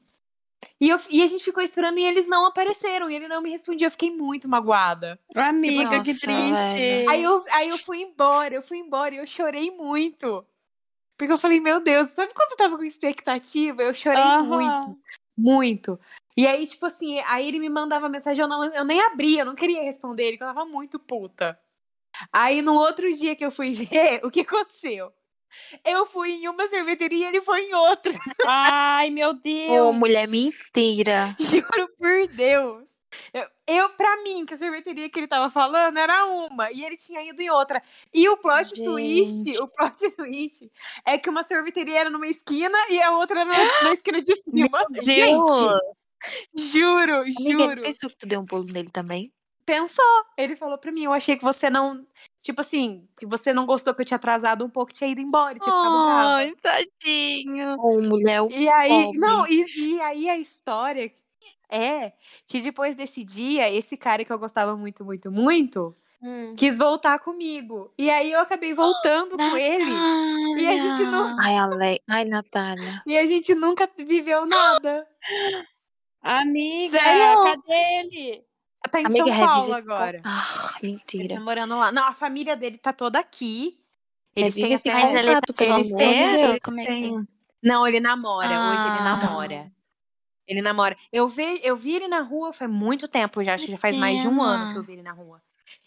E, 0.80 0.88
eu, 0.88 0.96
e 1.10 1.22
a 1.22 1.26
gente 1.26 1.44
ficou 1.44 1.62
esperando 1.62 1.98
e 1.98 2.04
eles 2.04 2.26
não 2.26 2.46
apareceram, 2.46 3.10
e 3.10 3.14
ele 3.14 3.28
não 3.28 3.42
me 3.42 3.50
respondia, 3.50 3.86
eu 3.86 3.90
fiquei 3.90 4.10
muito 4.10 4.48
magoada. 4.48 5.18
Amiga, 5.34 6.00
que 6.02 6.12
Nossa, 6.12 6.26
triste. 6.26 6.80
velho. 6.80 7.10
Aí 7.10 7.22
eu, 7.22 7.44
aí 7.50 7.68
eu 7.68 7.78
fui 7.78 8.02
embora, 8.02 8.54
eu 8.54 8.62
fui 8.62 8.78
embora 8.78 9.14
e 9.14 9.18
eu 9.18 9.26
chorei 9.26 9.70
muito. 9.70 10.46
Porque 11.16 11.32
eu 11.32 11.38
falei, 11.38 11.60
meu 11.60 11.80
Deus, 11.80 12.08
sabe 12.08 12.34
quando 12.34 12.48
você 12.48 12.56
tava 12.56 12.76
com 12.76 12.84
expectativa? 12.84 13.82
Eu 13.82 13.94
chorei 13.94 14.18
Aham. 14.18 14.44
muito, 14.46 14.98
muito. 15.36 16.00
E 16.36 16.46
aí, 16.46 16.66
tipo 16.66 16.84
assim, 16.86 17.20
aí 17.20 17.46
ele 17.46 17.60
me 17.60 17.68
mandava 17.68 18.08
mensagem, 18.08 18.42
eu, 18.42 18.48
não, 18.48 18.64
eu 18.64 18.84
nem 18.84 19.00
abria, 19.00 19.42
eu 19.42 19.46
não 19.46 19.54
queria 19.54 19.82
responder 19.82 20.24
ele, 20.24 20.32
porque 20.36 20.50
eu 20.50 20.54
tava 20.54 20.64
muito 20.64 20.98
puta. 20.98 21.58
Aí 22.32 22.62
no 22.62 22.74
outro 22.74 23.12
dia 23.12 23.36
que 23.36 23.44
eu 23.44 23.50
fui 23.50 23.72
ver, 23.74 24.20
o 24.24 24.30
que 24.30 24.40
aconteceu? 24.40 25.12
Eu 25.84 26.06
fui 26.06 26.32
em 26.32 26.48
uma 26.48 26.66
sorveteria 26.66 27.26
e 27.26 27.28
ele 27.28 27.40
foi 27.40 27.62
em 27.62 27.74
outra. 27.74 28.12
Ai, 28.46 29.10
meu 29.10 29.30
Ô, 29.30 29.32
Deus. 29.34 29.94
mulher 29.96 30.28
mentira. 30.28 31.34
Juro 31.40 31.88
por 31.98 32.26
Deus. 32.28 32.98
Eu, 33.32 33.46
eu, 33.66 33.88
pra 33.90 34.22
mim, 34.22 34.44
que 34.44 34.54
a 34.54 34.58
sorveteria 34.58 35.08
que 35.08 35.20
ele 35.20 35.28
tava 35.28 35.48
falando 35.48 35.96
era 35.98 36.26
uma, 36.26 36.70
e 36.72 36.84
ele 36.84 36.96
tinha 36.96 37.22
ido 37.22 37.40
em 37.40 37.48
outra. 37.50 37.80
E 38.12 38.28
o 38.28 38.36
plot 38.36 38.74
twist, 38.82 39.44
Gente. 39.44 39.62
o 39.62 39.68
plot 39.68 40.10
twist 40.16 40.70
é 41.06 41.16
que 41.16 41.30
uma 41.30 41.42
sorveteria 41.44 42.00
era 42.00 42.10
numa 42.10 42.26
esquina 42.26 42.76
e 42.90 43.00
a 43.00 43.12
outra 43.16 43.40
era 43.40 43.44
na, 43.48 43.54
na 43.84 43.92
esquina 43.92 44.20
de 44.20 44.34
cima. 44.36 44.84
Deus. 44.90 45.80
Juro, 46.58 47.16
Amiga, 47.20 47.40
ele 47.40 47.52
juro. 47.52 47.82
pensou 47.82 48.08
que 48.08 48.16
tu 48.16 48.26
deu 48.26 48.40
um 48.40 48.46
pulo 48.46 48.64
nele 48.72 48.90
também? 48.90 49.32
Pensou. 49.66 50.04
Ele 50.36 50.56
falou 50.56 50.78
pra 50.78 50.90
mim, 50.92 51.04
eu 51.04 51.12
achei 51.12 51.36
que 51.36 51.44
você 51.44 51.70
não. 51.70 52.06
Tipo 52.44 52.60
assim, 52.60 53.08
que 53.18 53.24
você 53.24 53.54
não 53.54 53.64
gostou 53.64 53.94
que 53.94 54.02
eu 54.02 54.06
tinha 54.06 54.16
atrasado 54.16 54.64
um 54.66 54.68
pouco, 54.68 54.92
tinha 54.92 55.08
ido 55.10 55.20
embora, 55.22 55.58
tinha 55.58 55.74
ficado 55.74 56.04
brava. 56.04 56.28
Ai, 56.36 56.52
tadinho. 56.62 57.74
Ô, 57.80 58.02
mulher, 58.02 58.42
o 58.42 58.50
E 58.52 58.68
aí, 58.68 58.88
pobre. 58.90 59.18
não, 59.18 59.46
e, 59.46 59.64
e 59.76 60.00
aí 60.02 60.28
a 60.28 60.36
história 60.36 61.10
é 61.70 62.12
que 62.46 62.60
depois 62.60 62.94
desse 62.94 63.24
dia, 63.24 63.70
esse 63.72 63.96
cara 63.96 64.24
que 64.26 64.30
eu 64.32 64.38
gostava 64.38 64.76
muito, 64.76 65.02
muito, 65.04 65.32
muito, 65.32 65.96
Hum. 66.22 66.54
quis 66.54 66.76
voltar 66.78 67.18
comigo. 67.18 67.90
E 67.98 68.10
aí 68.10 68.30
eu 68.32 68.40
acabei 68.40 68.74
voltando 68.74 69.36
com 69.38 69.56
ele. 69.56 69.90
E 70.58 70.66
a 70.66 70.76
gente 70.76 71.02
não- 71.04 71.38
Ai, 71.40 71.56
Ale... 71.56 72.00
Ai, 72.06 72.24
Natália. 72.26 73.02
E 73.08 73.16
a 73.16 73.24
gente 73.26 73.54
nunca 73.54 73.88
viveu 73.98 74.44
nada. 74.46 75.06
Amiga, 76.22 76.98
Sério? 76.98 77.42
cadê 77.42 77.74
ele? 78.00 78.44
Tá 78.94 79.00
em 79.02 79.06
Amiga, 79.06 79.24
São 79.36 79.46
Paulo 79.46 79.74
agora. 79.74 80.20
Ah, 80.24 80.74
Ele 80.82 80.92
mentira. 80.92 81.34
tá 81.36 81.40
morando 81.40 81.76
lá. 81.78 81.90
Não, 81.92 82.06
a 82.08 82.14
família 82.14 82.56
dele 82.56 82.78
tá 82.78 82.92
toda 82.92 83.18
aqui. 83.18 83.78
Eles 84.36 84.54
Revive 84.54 84.66
têm 84.68 84.74
esse 84.74 84.88
até... 84.88 85.18
Ele 85.18 85.28
contato, 85.34 85.52
tá 85.52 85.64
pelo? 85.64 85.96
Deus. 85.96 86.56
Como 86.62 86.80
é 86.80 86.84
que 86.84 86.88
Tem- 86.90 87.28
Não, 87.62 87.86
ele 87.86 88.00
namora. 88.00 88.48
Hoje 88.48 88.80
ele 88.80 88.98
Ah. 89.00 89.02
namora. 89.02 89.72
Ele 90.46 90.60
namora. 90.62 90.96
Eu 91.12 91.26
vi, 91.26 91.60
eu 91.62 91.76
vi 91.76 91.94
ele 91.94 92.08
na 92.08 92.20
rua 92.20 92.52
faz 92.52 92.70
muito 92.70 93.08
tempo 93.08 93.42
já. 93.42 93.54
Acho 93.54 93.64
que 93.66 93.72
já 93.72 93.78
faz 93.78 93.96
mais 93.96 94.20
de 94.20 94.28
um 94.28 94.42
ano 94.42 94.72
que 94.72 94.78
eu 94.78 94.82
vi 94.82 94.92
ele 94.92 95.02
na 95.02 95.12
rua. 95.12 95.40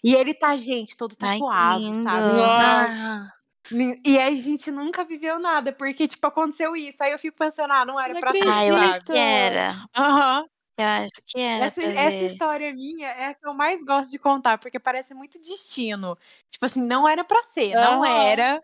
E 0.03 0.15
ele 0.15 0.33
tá, 0.33 0.55
gente, 0.57 0.97
todo 0.97 1.15
Ai, 1.21 1.37
tatuado, 1.39 1.79
lindo. 1.79 2.03
sabe? 2.03 2.37
Nossa. 2.37 3.33
Ni- 3.69 4.01
E 4.05 4.17
a 4.17 4.33
gente 4.35 4.71
nunca 4.71 5.03
viveu 5.03 5.39
nada, 5.39 5.71
porque, 5.73 6.07
tipo, 6.07 6.25
aconteceu 6.25 6.75
isso. 6.75 7.03
Aí 7.03 7.11
eu 7.11 7.19
fico 7.19 7.37
pensando, 7.37 7.71
ah, 7.73 7.85
não 7.85 7.99
era 7.99 8.13
Não 8.13 8.19
pra 8.21 8.31
ser, 8.31 8.47
Ah, 8.47 8.65
eu 8.65 8.75
acho 8.77 9.01
que 9.03 9.11
era. 9.11 9.75
Aham. 9.95 10.45
Eu 10.77 10.85
acho 10.85 11.11
que 11.25 11.39
era 11.39 11.65
Essa, 11.65 11.81
essa 11.81 12.23
história 12.25 12.71
minha 12.73 13.07
é 13.07 13.25
a 13.27 13.33
que 13.33 13.45
eu 13.45 13.53
mais 13.53 13.83
gosto 13.83 14.11
de 14.11 14.19
contar, 14.19 14.57
porque 14.59 14.79
parece 14.79 15.13
muito 15.13 15.39
destino. 15.39 16.17
Tipo 16.51 16.65
assim, 16.65 16.85
não 16.85 17.07
era 17.09 17.23
pra 17.23 17.41
ser, 17.41 17.73
não 17.73 18.03
Aham. 18.03 18.07
era. 18.07 18.63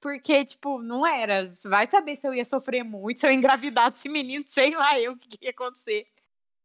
Porque, 0.00 0.44
tipo, 0.44 0.82
não 0.82 1.06
era. 1.06 1.54
Você 1.54 1.68
vai 1.68 1.86
saber 1.86 2.16
se 2.16 2.26
eu 2.26 2.34
ia 2.34 2.44
sofrer 2.44 2.82
muito, 2.82 3.20
se 3.20 3.26
eu 3.26 3.30
ia 3.30 3.36
engravidar 3.36 3.90
desse 3.92 4.08
menino, 4.08 4.44
sei 4.46 4.74
lá 4.74 4.98
eu 4.98 5.12
o 5.12 5.16
que, 5.16 5.28
que 5.38 5.44
ia 5.44 5.50
acontecer. 5.52 6.06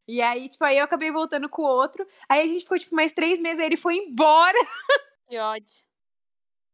E 0.07 0.21
aí, 0.21 0.49
tipo, 0.49 0.63
aí 0.63 0.77
eu 0.77 0.85
acabei 0.85 1.11
voltando 1.11 1.49
com 1.49 1.61
o 1.61 1.65
outro. 1.65 2.07
Aí 2.29 2.41
a 2.41 2.47
gente 2.51 2.63
ficou, 2.63 2.79
tipo, 2.79 2.95
mais 2.95 3.13
três 3.13 3.39
meses, 3.39 3.59
aí 3.59 3.67
ele 3.67 3.77
foi 3.77 3.97
embora. 3.97 4.57
Que 5.29 5.37
ódio. 5.37 5.83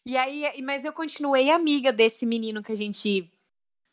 E 0.05 0.17
aí, 0.17 0.61
mas 0.61 0.83
eu 0.83 0.91
continuei 0.93 1.49
amiga 1.49 1.91
desse 1.91 2.25
menino 2.25 2.61
que 2.61 2.71
a 2.71 2.75
gente 2.75 3.31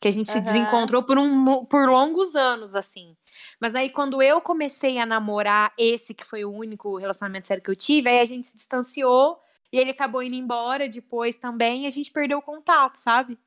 que 0.01 0.07
a 0.07 0.11
gente 0.11 0.31
se 0.31 0.39
Aham. 0.39 0.43
desencontrou 0.43 1.03
por, 1.03 1.17
um, 1.19 1.63
por 1.65 1.87
longos 1.87 2.35
anos, 2.35 2.73
assim. 2.73 3.15
Mas 3.59 3.75
aí, 3.75 3.87
quando 3.87 4.19
eu 4.19 4.41
comecei 4.41 4.97
a 4.97 5.05
namorar 5.05 5.71
esse, 5.77 6.15
que 6.15 6.25
foi 6.25 6.43
o 6.43 6.51
único 6.51 6.97
relacionamento 6.97 7.45
sério 7.45 7.63
que 7.63 7.69
eu 7.69 7.75
tive, 7.75 8.09
aí 8.09 8.19
a 8.19 8.25
gente 8.25 8.47
se 8.47 8.55
distanciou 8.55 9.39
e 9.71 9.77
ele 9.77 9.91
acabou 9.91 10.23
indo 10.23 10.35
embora 10.35 10.89
depois 10.89 11.37
também 11.37 11.83
e 11.83 11.87
a 11.87 11.91
gente 11.91 12.11
perdeu 12.11 12.39
o 12.39 12.41
contato, 12.41 12.95
sabe? 12.95 13.37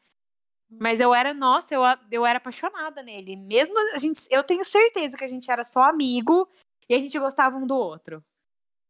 Mas 0.80 1.00
eu 1.00 1.12
era, 1.12 1.34
nossa, 1.34 1.74
eu, 1.74 1.82
eu 2.10 2.24
era 2.24 2.38
apaixonada 2.38 3.02
nele. 3.02 3.34
Mesmo 3.34 3.76
a 3.92 3.98
gente, 3.98 4.26
eu 4.30 4.42
tenho 4.44 4.64
certeza 4.64 5.16
que 5.16 5.24
a 5.24 5.28
gente 5.28 5.50
era 5.50 5.64
só 5.64 5.82
amigo 5.82 6.48
e 6.88 6.94
a 6.94 7.00
gente 7.00 7.18
gostava 7.18 7.56
um 7.56 7.66
do 7.66 7.76
outro. 7.76 8.24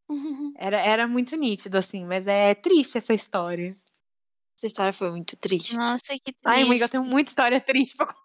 Era, 0.57 0.79
era 0.81 1.09
muito 1.09 1.35
nítido, 1.35 1.79
assim, 1.79 2.05
mas 2.05 2.27
é 2.27 2.55
triste 2.55 2.99
essa 2.99 3.15
história. 3.15 3.77
Essa 4.57 4.67
história 4.67 4.93
foi 4.93 5.11
muito 5.11 5.37
triste. 5.37 5.77
Nossa, 5.77 6.13
que 6.13 6.33
triste. 6.33 6.39
Ai, 6.45 6.63
amiga, 6.63 6.85
eu 6.85 6.89
tenho 6.89 7.05
muita 7.05 7.31
história 7.31 7.61
triste 7.61 7.97
pra 7.97 8.07
contar. 8.07 8.25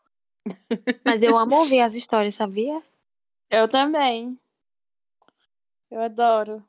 Mas 1.06 1.22
eu 1.22 1.38
amo 1.38 1.58
ouvir 1.58 1.82
as 1.82 1.94
histórias, 1.96 2.36
sabia? 2.36 2.82
Eu 3.50 3.68
também. 3.68 4.38
Eu 5.90 6.02
adoro. 6.02 6.64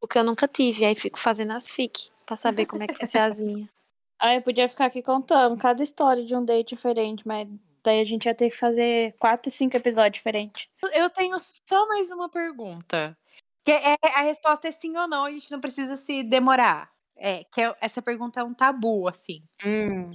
Porque 0.00 0.18
eu 0.18 0.24
nunca 0.24 0.46
tive, 0.48 0.84
aí 0.84 0.94
fico 0.94 1.18
fazendo 1.18 1.52
as 1.52 1.70
fic 1.70 2.10
pra 2.26 2.36
saber 2.36 2.66
como 2.66 2.82
é 2.82 2.86
que 2.86 2.96
vai 2.96 3.06
ser 3.06 3.18
as 3.18 3.38
minhas. 3.38 3.68
Ah, 4.24 4.36
eu 4.36 4.42
podia 4.42 4.68
ficar 4.68 4.84
aqui 4.84 5.02
contando 5.02 5.58
cada 5.58 5.82
história 5.82 6.24
de 6.24 6.32
um 6.32 6.44
date 6.44 6.76
diferente, 6.76 7.26
mas 7.26 7.48
daí 7.82 8.00
a 8.00 8.04
gente 8.04 8.26
ia 8.26 8.34
ter 8.34 8.50
que 8.50 8.56
fazer 8.56 9.12
quatro, 9.18 9.50
cinco 9.50 9.76
episódios 9.76 10.12
diferentes. 10.12 10.68
Eu 10.92 11.10
tenho 11.10 11.36
só 11.40 11.88
mais 11.88 12.08
uma 12.08 12.28
pergunta. 12.28 13.18
Que 13.64 13.72
é, 13.72 13.96
a 14.14 14.22
resposta 14.22 14.68
é 14.68 14.70
sim 14.70 14.96
ou 14.96 15.08
não, 15.08 15.24
a 15.24 15.30
gente 15.32 15.50
não 15.50 15.60
precisa 15.60 15.96
se 15.96 16.22
demorar. 16.22 16.91
É, 17.16 17.44
que 17.44 17.60
é- 17.60 17.76
essa 17.80 18.02
pergunta 18.02 18.40
é 18.40 18.44
um 18.44 18.54
tabu, 18.54 19.08
assim. 19.08 19.42
Hum. 19.64 20.06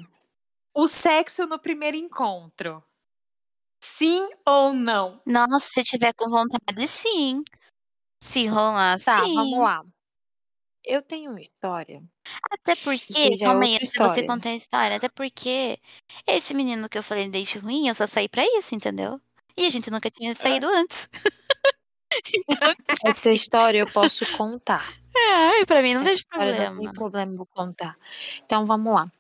O 0.74 0.88
sexo 0.88 1.46
no 1.48 1.60
primeiro 1.60 1.98
encontro. 1.98 2.84
Sim 3.84 4.30
ou 4.46 4.74
não? 4.74 5.22
Nossa, 5.26 5.68
se 5.70 5.84
tiver 5.84 6.14
com 6.14 6.30
vontade, 6.30 6.88
sim. 6.88 7.44
Se 8.24 8.48
rolar, 8.48 9.00
Tá, 9.00 9.24
sim. 9.24 9.36
vamos 9.36 9.60
lá. 9.60 9.84
Eu 10.86 11.02
tenho 11.02 11.32
uma 11.32 11.42
história. 11.42 12.02
Até 12.52 12.76
Que 12.76 12.84
porque, 12.84 13.38
já 13.38 13.46
é 13.46 13.50
calma 13.50 13.66
aí, 13.66 13.76
antes 13.76 13.92
você 13.98 14.26
contar 14.26 14.50
a 14.50 14.56
história, 14.56 14.98
até 14.98 15.10
porque 15.10 15.78
esse 16.26 16.54
menino 16.54 16.88
que 16.90 16.98
eu 16.98 17.04
falei 17.04 17.30
deixa 17.30 17.60
ruim, 17.60 17.88
eu 17.88 17.96
só 17.96 18.08
saí 18.08 18.30
pra 18.30 18.44
isso, 18.58 18.74
entendeu? 18.74 19.20
E 19.58 19.66
a 19.66 19.70
gente 19.70 19.90
nunca 19.92 20.10
tinha 20.10 20.36
saído 20.36 20.68
antes. 20.68 21.10
então, 22.34 22.76
Essa 23.06 23.32
história 23.32 23.80
eu 23.80 23.92
posso 23.92 24.26
contar. 24.38 24.94
É, 25.18 25.66
pra 25.66 25.82
mim 25.82 25.94
não 25.94 26.02
Essa 26.02 26.10
deixa 26.10 26.24
história 26.24 26.52
não 26.54 26.60
tem 26.60 26.68
problema. 26.68 26.94
problema, 26.94 27.36
vou 27.38 27.46
contar. 27.46 27.98
Então 28.46 28.66
vamos 28.66 28.94
lá. 28.94 29.12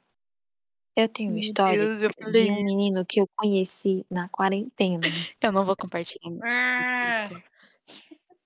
Eu 0.96 1.08
tenho 1.08 1.30
uma 1.32 1.40
história 1.40 1.78
Deus, 1.78 2.02
eu 2.02 2.32
de 2.32 2.52
um 2.52 2.66
menino 2.66 3.06
que 3.06 3.22
eu 3.22 3.30
conheci 3.36 4.04
na 4.10 4.28
quarentena. 4.30 5.02
eu 5.42 5.52
não 5.52 5.64
vou 5.64 5.76
compartilhar. 5.76 6.40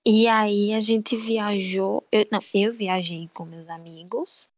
E 0.04 0.28
aí 0.28 0.74
a 0.74 0.80
gente 0.80 1.16
viajou. 1.16 2.06
Eu, 2.12 2.26
não, 2.30 2.40
eu 2.52 2.72
viajei 2.72 3.30
com 3.32 3.46
meus 3.46 3.68
amigos. 3.70 4.50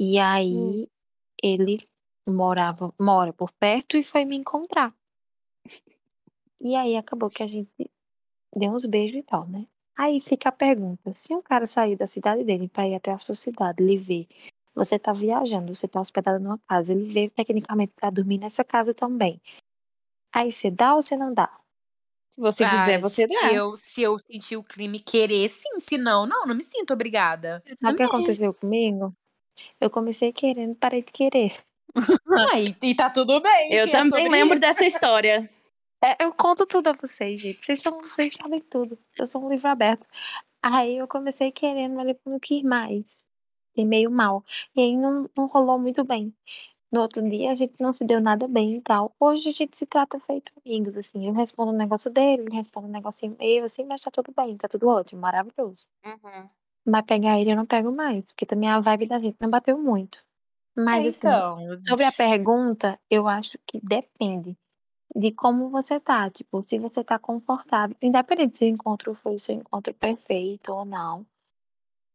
E 0.00 0.18
aí 0.18 0.88
ele 1.42 1.78
morava, 2.26 2.92
mora 2.98 3.32
por 3.32 3.52
perto 3.52 3.96
e 3.96 4.02
foi 4.02 4.24
me 4.24 4.36
encontrar. 4.36 4.92
E 6.60 6.74
aí 6.74 6.96
acabou 6.96 7.30
que 7.30 7.42
a 7.42 7.46
gente 7.46 7.70
deu 8.54 8.72
uns 8.72 8.84
beijos 8.84 9.18
e 9.18 9.22
tal, 9.22 9.46
né? 9.46 9.66
Aí 9.96 10.20
fica 10.20 10.50
a 10.50 10.52
pergunta: 10.52 11.12
se 11.14 11.34
um 11.34 11.40
cara 11.42 11.66
sair 11.66 11.96
da 11.96 12.06
cidade 12.06 12.44
dele 12.44 12.68
pra 12.68 12.86
ir 12.86 12.94
até 12.94 13.12
a 13.12 13.18
sua 13.18 13.34
cidade, 13.34 13.82
ele 13.82 13.96
vê, 13.96 14.26
você 14.74 14.98
tá 14.98 15.12
viajando, 15.12 15.74
você 15.74 15.88
tá 15.88 16.00
hospedado 16.00 16.38
numa 16.38 16.58
casa, 16.68 16.92
ele 16.92 17.08
veio 17.10 17.30
tecnicamente 17.30 17.92
pra 17.96 18.10
dormir 18.10 18.38
nessa 18.38 18.62
casa 18.62 18.92
também. 18.92 19.40
Aí 20.32 20.52
você 20.52 20.70
dá 20.70 20.94
ou 20.94 21.00
você 21.00 21.16
não 21.16 21.32
dá? 21.32 21.50
Se 22.30 22.40
você 22.42 22.64
quiser, 22.66 22.96
Ah, 22.96 23.00
você 23.00 23.26
se 23.26 23.34
dá. 23.34 23.52
eu, 23.54 23.74
se 23.74 24.02
eu 24.02 24.18
sentir 24.18 24.58
o 24.58 24.62
clima 24.62 24.96
e 24.96 25.00
querer, 25.00 25.48
sim. 25.48 25.80
Se 25.80 25.96
não, 25.96 26.26
não, 26.26 26.44
não 26.44 26.54
me 26.54 26.62
sinto 26.62 26.92
obrigada. 26.92 27.62
Sabe 27.80 27.94
o 27.94 27.96
que 27.96 28.02
aconteceu 28.02 28.52
comigo? 28.52 29.14
Eu 29.80 29.88
comecei 29.88 30.32
querendo, 30.32 30.74
parei 30.74 31.02
de 31.02 31.12
querer. 31.12 31.56
Ah, 32.28 32.60
e, 32.60 32.76
e 32.82 32.94
tá 32.94 33.08
tudo 33.08 33.40
bem. 33.40 33.72
Eu 33.72 33.84
é 33.84 33.90
também 33.90 34.24
sobre 34.24 34.28
lembro 34.28 34.56
isso. 34.56 34.60
dessa 34.60 34.84
história. 34.84 35.48
É, 36.02 36.24
eu 36.24 36.32
conto 36.32 36.66
tudo 36.66 36.88
a 36.88 36.92
vocês, 36.92 37.40
gente. 37.40 37.64
Vocês, 37.64 37.80
são, 37.80 37.98
vocês 37.98 38.34
sabem 38.34 38.60
tudo. 38.60 38.98
Eu 39.18 39.26
sou 39.26 39.44
um 39.44 39.48
livro 39.48 39.68
aberto. 39.68 40.06
Aí 40.62 40.96
eu 40.98 41.08
comecei 41.08 41.50
querendo, 41.52 41.94
mas 41.94 42.06
depois 42.06 42.32
não 42.32 42.40
quis 42.40 42.62
mais. 42.62 43.24
fiquei 43.68 43.84
meio 43.84 44.10
mal. 44.10 44.44
E 44.74 44.80
aí 44.80 44.96
não, 44.96 45.28
não 45.36 45.46
rolou 45.46 45.78
muito 45.78 46.04
bem. 46.04 46.34
No 46.92 47.00
outro 47.00 47.22
dia 47.28 47.50
a 47.52 47.54
gente 47.54 47.74
não 47.80 47.92
se 47.92 48.04
deu 48.04 48.20
nada 48.20 48.46
bem 48.46 48.76
e 48.76 48.80
tal. 48.80 49.14
Hoje 49.18 49.48
a 49.48 49.52
gente 49.52 49.76
se 49.76 49.86
trata 49.86 50.20
feito 50.20 50.52
amigos, 50.64 50.96
assim. 50.96 51.26
Eu 51.26 51.32
respondo 51.32 51.72
um 51.72 51.76
negócio 51.76 52.10
dele, 52.10 52.42
ele 52.42 52.56
responde 52.56 52.86
um 52.86 52.92
negocinho 52.92 53.36
meu, 53.38 53.64
assim, 53.64 53.84
mas 53.84 54.00
tá 54.00 54.10
tudo 54.10 54.32
bem, 54.36 54.56
tá 54.56 54.68
tudo 54.68 54.88
ótimo, 54.88 55.20
maravilhoso. 55.20 55.84
Uhum. 56.04 56.48
Mas 56.86 57.04
pegar 57.04 57.38
ele 57.40 57.50
eu 57.50 57.56
não 57.56 57.66
pego 57.66 57.90
mais, 57.90 58.30
porque 58.32 58.46
também 58.46 58.68
a 58.68 58.80
vibe 58.80 59.06
da 59.08 59.18
gente 59.18 59.36
não 59.40 59.50
bateu 59.50 59.76
muito. 59.76 60.24
Mas 60.76 61.04
É, 61.04 61.08
assim, 61.08 61.18
então, 61.26 61.80
sobre 61.86 62.04
a 62.04 62.12
pergunta, 62.12 62.98
eu 63.10 63.26
acho 63.26 63.58
que 63.66 63.80
depende 63.82 64.56
de 65.16 65.32
como 65.32 65.70
você 65.70 65.98
tá. 65.98 66.30
Tipo, 66.30 66.62
se 66.68 66.78
você 66.78 67.02
tá 67.02 67.18
confortável, 67.18 67.96
independente 68.02 68.58
se 68.58 68.64
o 68.64 68.68
encontro 68.68 69.14
foi 69.14 69.36
o 69.36 69.40
seu 69.40 69.54
encontro 69.54 69.94
perfeito 69.94 70.72
ou 70.72 70.84
não. 70.84 71.26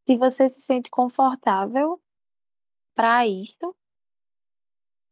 Se 0.08 0.16
você 0.16 0.50
se 0.50 0.62
sente 0.62 0.92
confortável 0.92 2.00
pra 2.96 3.26
isso, 3.28 3.76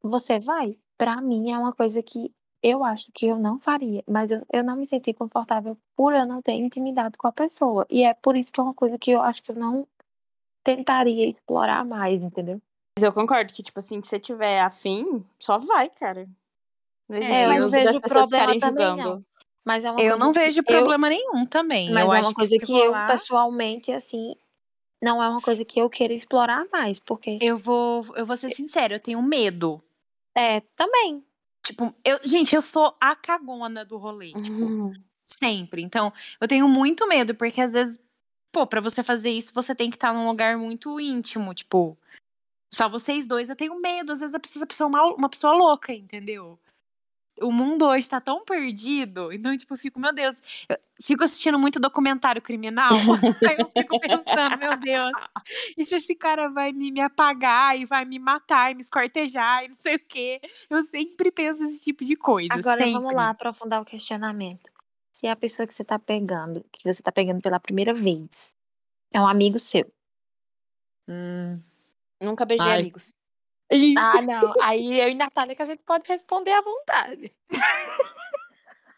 você 0.01 0.39
vai. 0.39 0.77
Pra 0.97 1.19
mim 1.19 1.51
é 1.51 1.57
uma 1.57 1.73
coisa 1.73 2.03
que 2.03 2.31
eu 2.61 2.83
acho 2.83 3.11
que 3.11 3.25
eu 3.25 3.39
não 3.39 3.59
faria, 3.59 4.03
mas 4.07 4.31
eu, 4.31 4.45
eu 4.51 4.63
não 4.63 4.75
me 4.75 4.85
senti 4.85 5.13
confortável 5.13 5.77
por 5.95 6.13
eu 6.13 6.25
não 6.25 6.41
ter 6.41 6.53
intimidade 6.53 7.17
com 7.17 7.27
a 7.27 7.31
pessoa. 7.31 7.87
E 7.89 8.03
é 8.03 8.13
por 8.13 8.35
isso 8.35 8.51
que 8.51 8.59
é 8.59 8.63
uma 8.63 8.73
coisa 8.73 8.97
que 8.97 9.11
eu 9.11 9.21
acho 9.21 9.41
que 9.41 9.51
eu 9.51 9.55
não 9.55 9.87
tentaria 10.63 11.27
explorar 11.27 11.85
mais, 11.85 12.21
entendeu? 12.21 12.61
Mas 12.97 13.03
eu 13.03 13.13
concordo 13.13 13.53
que, 13.53 13.63
tipo 13.63 13.79
assim, 13.79 14.01
se 14.01 14.09
você 14.09 14.19
tiver 14.19 14.59
afim, 14.59 15.25
só 15.39 15.57
vai, 15.57 15.89
cara. 15.89 16.27
Não 17.09 17.17
existe 17.17 17.33
É, 17.33 17.45
eu 17.45 17.61
não 17.61 17.69
vejo 17.69 18.01
problema 18.01 18.59
também, 18.59 18.59
julgando. 18.61 18.97
não. 19.15 19.25
Mas 19.65 19.83
é 19.83 19.91
uma 19.91 19.99
eu 20.01 20.09
coisa 20.11 20.25
não 20.25 20.31
que 20.31 20.39
vejo 20.39 20.59
eu- 20.59 20.63
problema 20.63 21.09
nenhum 21.09 21.45
também. 21.45 21.91
Mas 21.91 22.09
eu 22.09 22.15
é 22.15 22.19
acho 22.19 22.29
uma 22.29 22.33
coisa 22.35 22.49
se 22.49 22.59
que 22.59 22.79
eu, 22.79 22.93
pessoalmente, 23.07 23.91
assim, 23.91 24.35
não 25.01 25.21
é 25.21 25.27
uma 25.29 25.41
coisa 25.41 25.65
que 25.65 25.79
eu 25.81 25.89
queira 25.89 26.13
explorar 26.13 26.65
mais, 26.71 26.99
porque 26.99 27.37
eu 27.41 27.57
vou, 27.57 28.05
eu 28.15 28.25
vou 28.25 28.37
ser 28.37 28.49
sincera, 28.51 28.95
eu 28.95 28.99
tenho 28.99 29.21
medo. 29.21 29.81
é 30.35 30.61
também. 30.75 31.23
Tipo, 31.65 31.93
eu, 32.05 32.19
gente, 32.23 32.55
eu 32.55 32.61
sou 32.61 32.95
a 33.01 33.15
cagona 33.15 33.83
do 33.83 33.97
rolê, 33.97 34.33
tipo, 34.33 34.63
Uhum. 34.65 34.93
sempre. 35.25 35.81
Então, 35.83 36.13
eu 36.39 36.47
tenho 36.47 36.67
muito 36.67 37.07
medo, 37.07 37.35
porque 37.35 37.59
às 37.61 37.73
vezes, 37.73 38.01
pô, 38.51 38.65
pra 38.65 38.79
você 38.81 39.03
fazer 39.03 39.29
isso, 39.31 39.51
você 39.53 39.75
tem 39.75 39.89
que 39.89 39.97
estar 39.97 40.13
num 40.13 40.27
lugar 40.27 40.57
muito 40.57 40.99
íntimo, 40.99 41.53
tipo, 41.53 41.97
só 42.73 42.87
vocês 42.87 43.27
dois. 43.27 43.49
Eu 43.49 43.55
tenho 43.55 43.79
medo, 43.79 44.13
às 44.13 44.19
vezes 44.21 44.33
eu 44.33 44.39
preciso 44.39 44.65
ser 44.71 44.83
uma, 44.85 45.03
uma 45.13 45.29
pessoa 45.29 45.53
louca, 45.53 45.93
entendeu? 45.93 46.57
O 47.41 47.51
mundo 47.51 47.85
hoje 47.85 48.09
tá 48.09 48.19
tão 48.19 48.43
perdido, 48.43 49.31
então, 49.31 49.55
tipo, 49.55 49.73
eu 49.73 49.77
fico, 49.77 49.99
meu 49.99 50.13
Deus, 50.13 50.41
eu 50.67 50.77
fico 51.01 51.23
assistindo 51.23 51.57
muito 51.57 51.79
documentário 51.79 52.41
criminal, 52.41 52.91
aí 53.47 53.57
eu 53.57 53.71
fico 53.75 53.99
pensando, 53.99 54.57
meu 54.57 54.77
Deus, 54.77 55.11
e 55.77 55.85
se 55.85 55.95
esse 55.95 56.15
cara 56.15 56.49
vai 56.49 56.69
me, 56.71 56.91
me 56.91 57.01
apagar 57.01 57.79
e 57.79 57.85
vai 57.85 58.05
me 58.05 58.19
matar 58.19 58.71
e 58.71 58.75
me 58.75 58.81
escortejar 58.81 59.63
e 59.63 59.67
não 59.69 59.75
sei 59.75 59.95
o 59.95 59.99
quê? 59.99 60.41
Eu 60.69 60.81
sempre 60.81 61.31
penso 61.31 61.63
esse 61.63 61.81
tipo 61.81 62.03
de 62.03 62.15
coisa, 62.15 62.53
Agora 62.53 62.77
sempre. 62.77 62.93
vamos 62.93 63.13
lá 63.13 63.29
aprofundar 63.29 63.81
o 63.81 63.85
questionamento. 63.85 64.71
Se 65.11 65.27
a 65.27 65.35
pessoa 65.35 65.67
que 65.67 65.73
você 65.73 65.83
tá 65.83 65.97
pegando, 65.97 66.65
que 66.71 66.83
você 66.83 67.01
tá 67.01 67.11
pegando 67.11 67.41
pela 67.41 67.59
primeira 67.59 67.93
vez, 67.93 68.53
é 69.13 69.19
um 69.19 69.27
amigo 69.27 69.57
seu. 69.59 69.91
Hum. 71.07 71.61
Nunca 72.21 72.45
beijei 72.45 72.67
Ai. 72.67 72.79
amigos. 72.79 73.15
Ah, 73.97 74.21
não. 74.21 74.53
Aí 74.63 74.99
eu 74.99 75.09
e 75.09 75.15
Natália 75.15 75.55
que 75.55 75.61
a 75.61 75.65
gente 75.65 75.81
pode 75.85 76.03
responder 76.07 76.51
à 76.51 76.61
vontade. 76.61 77.31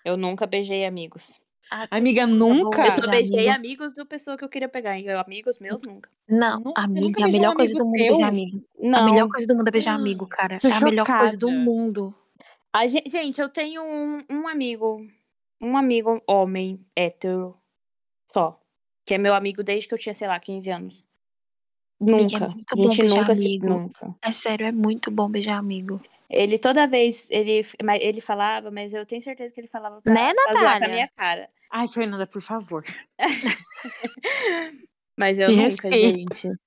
Eu 0.04 0.18
nunca 0.18 0.48
beijei 0.48 0.84
amigos. 0.86 1.40
Ah, 1.70 1.88
Amiga, 1.92 2.22
tá 2.22 2.28
nunca? 2.28 2.86
Eu 2.86 2.92
só 2.92 3.08
beijei 3.08 3.48
amigo. 3.48 3.54
amigos 3.56 3.94
do 3.94 4.06
pessoa 4.06 4.36
que 4.36 4.44
eu 4.44 4.50
queria 4.50 4.68
pegar. 4.68 4.98
E 5.00 5.06
eu, 5.06 5.20
amigos 5.20 5.60
meus, 5.60 5.84
nunca. 5.84 6.10
Não, 6.28 6.60
Nunca- 6.60 6.82
você 6.82 6.88
amiga, 6.88 7.02
nunca 7.08 7.22
é 7.22 7.24
a 7.24 7.28
um 7.28 7.32
melhor 7.32 7.56
coisa 7.56 7.72
amigo 7.74 7.80
do 7.80 7.86
mundo 7.86 7.96
é 7.96 8.04
seu? 8.04 8.12
beijar 8.14 8.28
amigo. 8.28 8.58
A 8.58 8.88
Não. 8.88 9.06
melhor 9.12 9.30
coisa 9.30 9.48
do 9.48 9.56
mundo 9.56 9.68
é 9.68 9.72
beijar 9.72 9.92
Ah, 9.92 9.96
amigo, 9.96 10.28
cara. 10.28 10.60
tô 10.60 10.68
é 10.68 10.72
a 10.72 10.82
melhor 10.82 11.06
coisa 11.06 11.38
do 11.38 11.48
chocada. 11.48 11.64
mundo. 11.64 12.16
A 12.74 12.88
gen- 12.88 13.04
gente, 13.06 13.40
eu 13.40 13.48
tenho 13.48 13.84
um, 13.84 14.20
um 14.30 14.48
amigo. 14.48 15.06
Um 15.62 15.78
amigo 15.78 16.22
homem 16.28 16.84
hétero. 16.96 17.56
Só. 18.28 18.60
Que 19.06 19.14
é 19.14 19.18
meu 19.18 19.34
amigo 19.36 19.64
desde 19.64 19.88
que 19.88 19.94
eu 19.94 20.00
tinha, 20.00 20.14
sei 20.16 20.28
lá, 20.28 20.40
15 20.40 20.70
anos. 20.72 21.08
Amiga, 22.02 22.38
é 22.38 22.40
Nunca. 22.40 22.50
muito 22.50 22.72
a 22.72 22.76
bom 22.76 22.84
gente 22.90 23.00
beijar 23.02 23.18
nunca 23.20 23.36
se. 23.36 23.42
amigo. 23.46 23.68
Nunca. 23.70 24.16
É 24.22 24.32
sério, 24.32 24.66
é 24.66 24.72
muito 24.72 25.12
bom 25.12 25.30
beijar 25.30 25.58
amigo. 25.58 26.02
Ele 26.30 26.58
toda 26.58 26.88
vez, 26.88 27.28
ele, 27.30 27.66
mas 27.84 28.02
ele 28.02 28.22
falava, 28.22 28.72
mas 28.72 28.94
eu 28.94 29.06
tenho 29.06 29.22
certeza 29.22 29.54
que 29.54 29.60
ele 29.60 29.68
falava 29.68 30.02
pra, 30.02 30.14
Né, 30.14 30.34
pra 30.34 30.54
zoar 30.54 30.62
com 30.62 30.68
a 30.68 30.72
Natália? 30.74 30.94
minha 30.96 31.08
cara. 31.16 31.50
Ai, 31.70 31.88
Fernanda, 31.88 32.26
por 32.28 32.42
favor. 32.42 32.84
Mas 35.18 35.38
eu 35.40 35.48
Me 35.50 35.56
nunca, 35.56 35.66
respeita. 35.66 36.36
gente. 36.36 36.60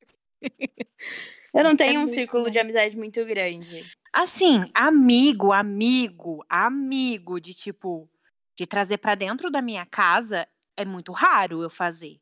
Eu 1.52 1.64
não 1.64 1.76
tenho 1.76 1.96
um 2.00 2.02
muito 2.04 2.12
círculo 2.14 2.44
bom. 2.44 2.50
de 2.50 2.58
amizade 2.58 2.96
muito 2.96 3.24
grande. 3.24 3.84
Assim, 4.12 4.70
amigo, 4.74 5.52
amigo, 5.52 6.44
amigo 6.48 7.40
de 7.40 7.52
tipo, 7.54 8.08
de 8.56 8.66
trazer 8.66 8.98
pra 8.98 9.14
dentro 9.14 9.50
da 9.50 9.60
minha 9.60 9.84
casa 9.86 10.46
é 10.76 10.84
muito 10.84 11.10
raro 11.12 11.62
eu 11.62 11.70
fazer. 11.70 12.18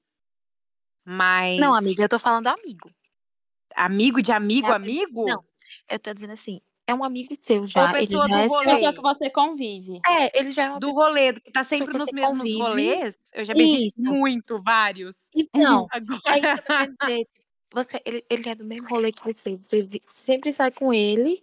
Mas. 1.04 1.58
Não, 1.58 1.74
amiga, 1.74 2.04
eu 2.04 2.08
tô 2.08 2.18
falando 2.18 2.46
amigo. 2.48 2.90
Amigo 3.76 4.20
de 4.22 4.32
amigo, 4.32 4.68
É 4.68 4.74
amigo? 4.74 5.24
Não, 5.26 5.44
eu 5.90 5.98
tô 5.98 6.12
dizendo 6.12 6.32
assim, 6.32 6.60
é 6.86 6.94
um 6.94 7.04
amigo 7.04 7.34
seu 7.38 7.66
já. 7.66 7.90
ele 7.90 8.06
pessoa 8.06 8.28
já 8.28 8.34
do 8.34 8.40
é 8.40 8.46
rolê. 8.46 8.64
seu. 8.64 8.74
Pessoa 8.74 8.92
que 8.94 9.00
você 9.00 9.30
convive. 9.30 10.00
É, 10.06 10.38
ele 10.38 10.50
já 10.52 10.64
é 10.64 10.70
uma 10.70 10.80
Do 10.80 10.90
rolê, 10.92 11.32
que 11.34 11.52
tá 11.52 11.62
sempre 11.64 11.92
que 11.92 11.98
nos 11.98 12.12
mesmos 12.12 12.38
convive. 12.38 12.58
rolês. 12.58 13.20
Eu 13.32 13.44
já 13.44 13.54
beijei 13.54 13.86
Isso. 13.86 13.94
muito, 13.98 14.62
vários. 14.62 15.28
Então, 15.34 15.86
Agora. 15.92 16.20
é 16.26 16.38
isso 16.38 16.54
que 16.54 16.60
eu 16.60 16.64
tô 16.64 16.72
querendo 16.72 16.94
dizer. 16.94 17.28
Você, 17.74 18.02
ele, 18.04 18.24
ele 18.28 18.48
é 18.50 18.54
do 18.54 18.64
mesmo 18.64 18.88
rolê 18.88 19.10
que 19.12 19.24
você. 19.24 19.56
Você 19.56 19.88
sempre 20.08 20.52
sai 20.52 20.70
com 20.70 20.92
ele. 20.92 21.42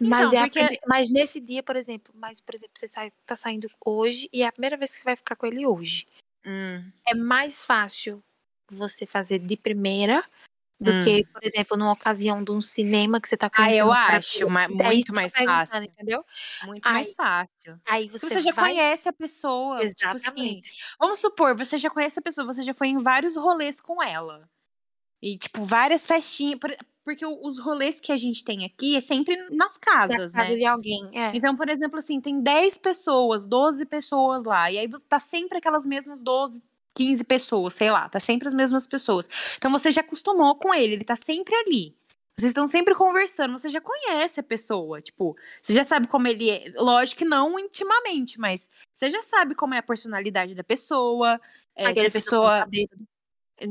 Mas, 0.00 0.32
Então, 0.32 0.38
é 0.44 0.48
porque- 0.48 0.80
mas 0.86 1.10
nesse 1.10 1.40
dia, 1.40 1.62
por 1.62 1.74
exemplo, 1.76 2.12
mas, 2.16 2.40
por 2.40 2.54
exemplo, 2.54 2.72
você 2.76 2.86
sai, 2.88 3.12
tá 3.26 3.34
saindo 3.36 3.68
hoje 3.84 4.28
e 4.32 4.42
é 4.42 4.46
a 4.46 4.52
primeira 4.52 4.76
vez 4.76 4.92
que 4.92 4.98
você 4.98 5.04
vai 5.04 5.16
ficar 5.16 5.34
com 5.36 5.44
ele 5.46 5.66
hoje. 5.66 6.06
Hum, 6.46 6.90
É 7.06 7.14
mais 7.14 7.60
fácil 7.60 8.22
você 8.70 9.06
fazer 9.06 9.40
de 9.40 9.56
primeira 9.56 10.24
do 10.80 10.92
Hum. 10.92 11.00
que, 11.02 11.24
por 11.26 11.42
exemplo, 11.44 11.76
numa 11.76 11.92
ocasião 11.92 12.42
de 12.44 12.52
um 12.52 12.60
cinema 12.60 13.20
que 13.20 13.28
você 13.28 13.36
tá 13.36 13.48
Ah, 13.48 13.50
conhecendo. 13.50 13.82
eu 13.82 13.86
um 13.88 13.90
cara 13.94 14.18
acho, 14.18 14.40
novo. 14.40 14.52
ma- 14.52 14.68
isso 14.68 14.76
muito 14.76 15.08
eu 15.10 15.14
mais 15.14 15.32
fácil. 15.34 15.82
Entendeu? 15.84 16.24
Muito 16.66 16.88
mais 16.88 17.08
Ai, 17.08 17.14
fácil. 17.14 17.80
Aí 17.86 18.08
Você, 18.08 18.28
você, 18.28 18.40
já 18.40 18.52
vai. 18.52 18.70
conhece 18.72 19.08
a 19.08 19.12
pessoa. 19.12 19.78
Tipo 19.78 20.06
assim, 20.14 20.16
Exatamente. 20.16 20.72
vamos 20.98 21.18
supor, 21.20 21.56
você 21.56 21.78
já 21.78 21.90
conhece 21.90 22.18
a 22.18 22.22
pessoa, 22.22 22.46
você 22.46 22.62
já 22.62 22.74
foi 22.74 22.88
em 22.88 23.02
vários 23.02 23.36
rolês 23.36 23.80
com 23.80 24.02
ela. 24.02 24.48
E, 25.22 25.38
tipo, 25.38 25.64
várias 25.64 26.06
festinhas. 26.06 26.58
por- 26.60 26.76
Porque 27.04 27.24
os 27.26 27.58
rolês 27.58 28.00
que 28.00 28.12
a 28.12 28.16
gente 28.18 28.44
tem 28.44 28.64
aqui 28.66 28.96
é 28.96 29.00
sempre 29.00 29.36
nas 29.50 29.74
Na 29.74 29.80
casas, 29.80 30.32
casa 30.34 30.50
né? 30.52 30.56
de 30.56 30.66
alguém. 30.66 31.10
É. 31.14 31.34
Então, 31.36 31.56
por 31.56 31.68
exemplo, 31.70 31.98
assim, 31.98 32.20
tem 32.20 32.42
10 32.42 32.78
pessoas, 32.78 33.46
12 33.46 33.86
pessoas 33.86 34.44
lá. 34.44 34.70
E 34.72 34.78
aí 34.78 34.86
você 34.88 35.04
tá 35.08 35.18
sempre 35.20 35.58
aquelas 35.58 35.86
mesmas 35.86 36.22
12, 36.22 36.62
15 36.98 37.22
pessoas, 37.22 37.74
sei 37.74 37.92
lá, 37.92 38.08
tá 38.08 38.18
sempre 38.18 38.48
as 38.48 38.54
mesmas 38.54 38.84
pessoas. 38.84 39.28
Então 39.56 39.70
você 39.70 39.92
já 39.92 40.00
acostumou 40.00 40.56
com 40.56 40.74
ele, 40.74 40.94
ele 40.94 41.04
tá 41.04 41.14
sempre 41.14 41.54
ali. 41.54 41.96
Vocês 42.36 42.50
estão 42.50 42.66
sempre 42.66 42.94
conversando, 42.94 43.56
você 43.56 43.68
já 43.68 43.80
conhece 43.80 44.40
a 44.40 44.42
pessoa, 44.42 45.00
tipo, 45.00 45.36
você 45.62 45.74
já 45.74 45.84
sabe 45.84 46.08
como 46.08 46.26
ele 46.26 46.50
é. 46.50 46.72
Lógico 46.76 47.20
que 47.20 47.24
não 47.24 47.58
intimamente, 47.58 48.38
mas 48.38 48.68
você 48.94 49.10
já 49.10 49.22
sabe 49.22 49.54
como 49.54 49.74
é 49.74 49.78
a 49.78 49.82
personalidade 49.82 50.54
da 50.54 50.64
pessoa. 50.64 51.40
É, 51.74 51.94
se 51.94 52.06
a 52.06 52.10
pessoa. 52.10 52.66
bêbado. 52.66 53.06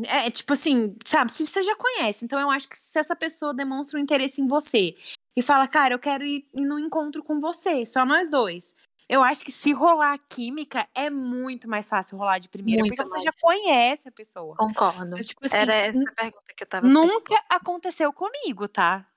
É, 0.06 0.30
tipo 0.30 0.52
assim, 0.52 0.96
sabe? 1.06 1.32
Se 1.32 1.48
você 1.48 1.64
já 1.64 1.76
conhece. 1.76 2.26
Então 2.26 2.40
eu 2.40 2.52
acho 2.52 2.68
que 2.68 2.78
se 2.78 3.00
essa 3.00 3.16
pessoa 3.16 3.54
demonstra 3.54 3.98
um 3.98 4.04
interesse 4.04 4.42
em 4.42 4.48
você 4.48 4.96
e 5.36 5.42
fala, 5.42 5.66
cara, 5.66 5.94
eu 5.94 6.00
quero 6.00 6.26
ir, 6.26 6.46
ir 6.54 6.66
no 6.66 6.78
encontro 6.78 7.24
com 7.24 7.40
você, 7.40 7.86
só 7.86 8.06
nós 8.06 8.30
dois. 8.30 8.76
Eu 9.10 9.24
acho 9.24 9.46
que 9.46 9.52
se 9.54 9.72
rolar 9.72 10.14
a 10.14 10.18
química, 10.18 10.86
é 10.94 11.10
muito 11.10 11.70
mais 11.70 11.88
fácil 11.88 12.18
rolar 12.18 12.40
de 12.40 12.50
primeira, 12.50 12.82
Muito 12.82 12.94
porque 12.96 13.10
você 13.10 13.14
mais. 13.18 13.24
já 13.24 13.32
conhece 13.42 14.10
a 14.10 14.12
pessoa. 14.12 14.56
Concordo. 14.58 15.06
Então, 15.06 15.20
tipo 15.22 15.46
assim, 15.46 15.56
Era 15.56 15.74
essa 15.74 16.10
a 16.10 16.14
pergunta 16.14 16.54
que 16.56 16.64
eu 16.64 16.68
tava 16.68 16.88
nunca 16.88 17.36
aconteceu 17.50 18.12
comigo, 18.12 18.68
tá? 18.68 19.08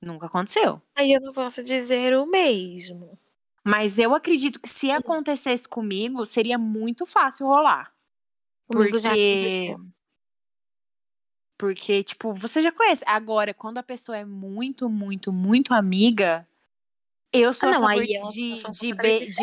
Nunca 0.00 0.26
aconteceu. 0.26 0.80
Aí 0.96 1.12
eu 1.12 1.20
não 1.20 1.32
posso 1.32 1.62
dizer 1.64 2.16
o 2.16 2.26
mesmo. 2.26 3.18
Mas 3.64 3.98
eu 3.98 4.14
acredito 4.14 4.60
que 4.60 4.68
se 4.68 4.90
acontecesse 4.90 5.68
comigo, 5.68 6.24
seria 6.26 6.58
muito 6.58 7.04
fácil 7.06 7.46
rolar. 7.46 7.92
Comigo 8.68 8.98
já 8.98 9.10
Porque. 9.10 9.40
aconteceu. 9.48 9.92
Porque, 11.58 12.02
tipo, 12.02 12.34
você 12.34 12.60
já 12.60 12.72
conhece. 12.72 13.04
Agora, 13.06 13.54
quando 13.54 13.78
a 13.78 13.82
pessoa 13.82 14.16
é 14.18 14.24
muito, 14.24 14.88
muito, 14.88 15.32
muito 15.32 15.72
amiga, 15.72 16.46
eu 17.32 17.52
sou 17.52 17.68
Ah, 17.68 17.72
a 17.72 17.74
não, 17.74 17.88
favor 17.88 18.02
é 18.02 18.06
de, 18.06 18.12
de, 18.54 18.62
completamente 18.62 18.98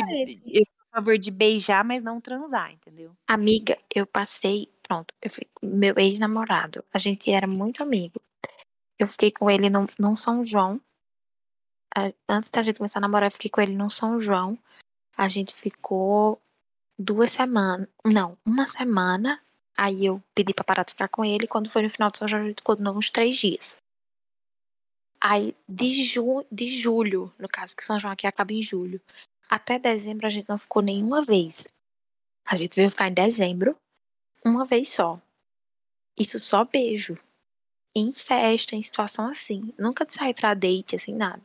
be- 0.06 0.36
de- 0.36 0.58
eu 0.60 0.64
a 0.92 0.96
favor 0.98 1.18
de 1.18 1.30
beijar, 1.32 1.84
mas 1.86 2.04
não 2.04 2.20
transar, 2.20 2.72
entendeu? 2.72 3.12
Amiga, 3.28 3.78
eu 3.94 4.06
passei. 4.08 4.72
Pronto, 4.84 5.14
eu 5.22 5.30
fui 5.30 5.46
meu 5.62 5.94
ex-namorado. 6.00 6.84
A 6.94 6.98
gente 6.98 7.30
era 7.32 7.46
muito 7.46 7.84
amigo. 7.84 8.20
Eu 8.98 9.08
fiquei 9.08 9.32
com 9.32 9.50
ele 9.52 9.70
num, 9.70 9.86
num 10.00 10.18
São 10.18 10.44
João. 10.44 10.82
Antes 12.28 12.50
da 12.52 12.62
gente 12.64 12.78
começar 12.78 13.00
a 13.00 13.02
namorar, 13.02 13.28
eu 13.28 13.32
fiquei 13.32 13.50
com 13.50 13.62
ele 13.62 13.76
num 13.76 13.90
São 13.90 14.20
João. 14.22 14.58
A 15.18 15.28
gente 15.28 15.54
ficou 15.54 16.42
duas 16.98 17.32
semanas. 17.32 17.88
Não, 18.06 18.38
uma 18.46 18.68
semana. 18.68 19.40
Aí 19.78 20.06
eu 20.06 20.22
pedi 20.36 20.54
pra 20.54 20.64
parar 20.64 20.84
de 20.84 20.92
ficar 20.94 21.08
com 21.08 21.24
ele. 21.24 21.48
Quando 21.48 21.70
foi 21.70 21.82
no 21.84 21.90
final 21.90 22.10
de 22.10 22.18
São 22.18 22.28
João, 22.28 22.44
a 22.44 22.48
gente 22.48 22.58
ficou 22.62 22.76
de 22.76 22.82
novo 22.82 23.00
uns 23.00 23.10
três 23.10 23.36
dias. 23.36 23.78
Aí, 25.22 25.54
de, 25.68 25.92
ju 25.94 26.46
de 26.52 26.68
julho, 26.68 27.34
no 27.38 27.50
caso, 27.50 27.76
que 27.76 27.84
São 27.84 28.00
João 28.00 28.14
aqui 28.14 28.26
acaba 28.26 28.54
em 28.54 28.64
julho, 28.64 29.02
até 29.50 29.78
dezembro 29.78 30.26
a 30.26 30.30
gente 30.30 30.48
não 30.48 30.58
ficou 30.58 30.82
nenhuma 30.82 31.22
vez. 31.22 31.72
A 32.46 32.56
gente 32.56 32.76
veio 32.76 32.90
ficar 32.90 33.10
em 33.10 33.14
dezembro, 33.14 33.76
uma 34.44 34.66
vez 34.66 34.90
só. 34.90 35.20
Isso 36.18 36.40
só 36.40 36.64
beijo. 36.64 37.16
Em 37.96 38.14
festa, 38.14 38.76
em 38.76 38.82
situação 38.82 39.28
assim. 39.28 39.74
Nunca 39.78 40.06
de 40.06 40.14
sair 40.14 40.34
pra 40.34 40.54
date, 40.54 40.96
assim, 40.96 41.14
nada. 41.14 41.42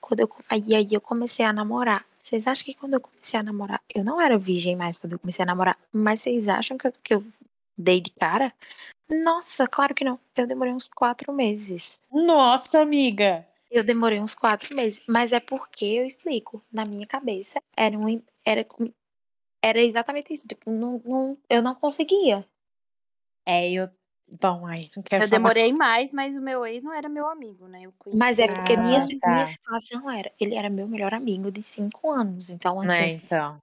Quando 0.00 0.20
eu, 0.20 0.30
aí, 0.48 0.74
aí 0.74 0.88
eu 0.92 1.00
comecei 1.00 1.44
a 1.44 1.52
namorar. 1.52 2.06
Vocês 2.18 2.46
acham 2.46 2.64
que 2.64 2.74
quando 2.74 2.94
eu 2.94 3.00
comecei 3.00 3.38
a 3.38 3.42
namorar, 3.42 3.82
eu 3.92 4.04
não 4.04 4.20
era 4.20 4.38
virgem 4.38 4.76
mais 4.76 4.96
quando 4.96 5.14
eu 5.14 5.18
comecei 5.18 5.42
a 5.42 5.46
namorar, 5.46 5.76
mas 5.92 6.20
vocês 6.20 6.48
acham 6.48 6.78
que 6.78 6.86
eu, 6.86 6.92
que 7.02 7.14
eu 7.14 7.24
dei 7.76 8.00
de 8.00 8.10
cara? 8.10 8.52
Nossa, 9.12 9.66
claro 9.66 9.94
que 9.94 10.04
não. 10.04 10.18
Eu 10.36 10.46
demorei 10.46 10.72
uns 10.72 10.88
quatro 10.88 11.32
meses. 11.32 12.00
Nossa, 12.10 12.80
amiga. 12.80 13.46
Eu 13.70 13.82
demorei 13.84 14.20
uns 14.20 14.34
quatro 14.34 14.74
meses, 14.74 15.02
mas 15.08 15.32
é 15.32 15.40
porque 15.40 15.84
eu 15.84 16.06
explico. 16.06 16.62
Na 16.72 16.84
minha 16.84 17.06
cabeça 17.06 17.60
era 17.76 17.96
um, 17.98 18.22
era, 18.44 18.66
era 19.62 19.80
exatamente 19.80 20.32
isso. 20.32 20.46
Tipo, 20.46 20.70
não, 20.70 21.00
não, 21.04 21.38
eu 21.48 21.62
não 21.62 21.74
conseguia. 21.74 22.46
É, 23.46 23.70
eu. 23.70 23.88
Bom, 24.40 24.66
aí 24.66 24.86
não 24.96 25.02
quero 25.02 25.24
Eu 25.24 25.28
falar. 25.28 25.40
demorei 25.40 25.72
mais, 25.74 26.10
mas 26.12 26.36
o 26.36 26.40
meu 26.40 26.64
ex 26.64 26.82
não 26.82 26.92
era 26.92 27.08
meu 27.08 27.28
amigo, 27.28 27.66
né? 27.66 27.82
Eu 27.82 27.92
conheci 27.98 28.18
Mas 28.18 28.38
é 28.38 28.46
porque 28.46 28.76
minha, 28.76 28.98
Ah, 28.98 29.06
tá. 29.20 29.30
minha 29.30 29.46
situação 29.46 30.10
era, 30.10 30.32
ele 30.40 30.54
era 30.54 30.70
meu 30.70 30.88
melhor 30.88 31.12
amigo 31.12 31.50
de 31.50 31.62
cinco 31.62 32.10
anos. 32.10 32.48
Então, 32.48 32.80
assim, 32.80 32.88
Né, 32.88 33.08
então. 33.14 33.58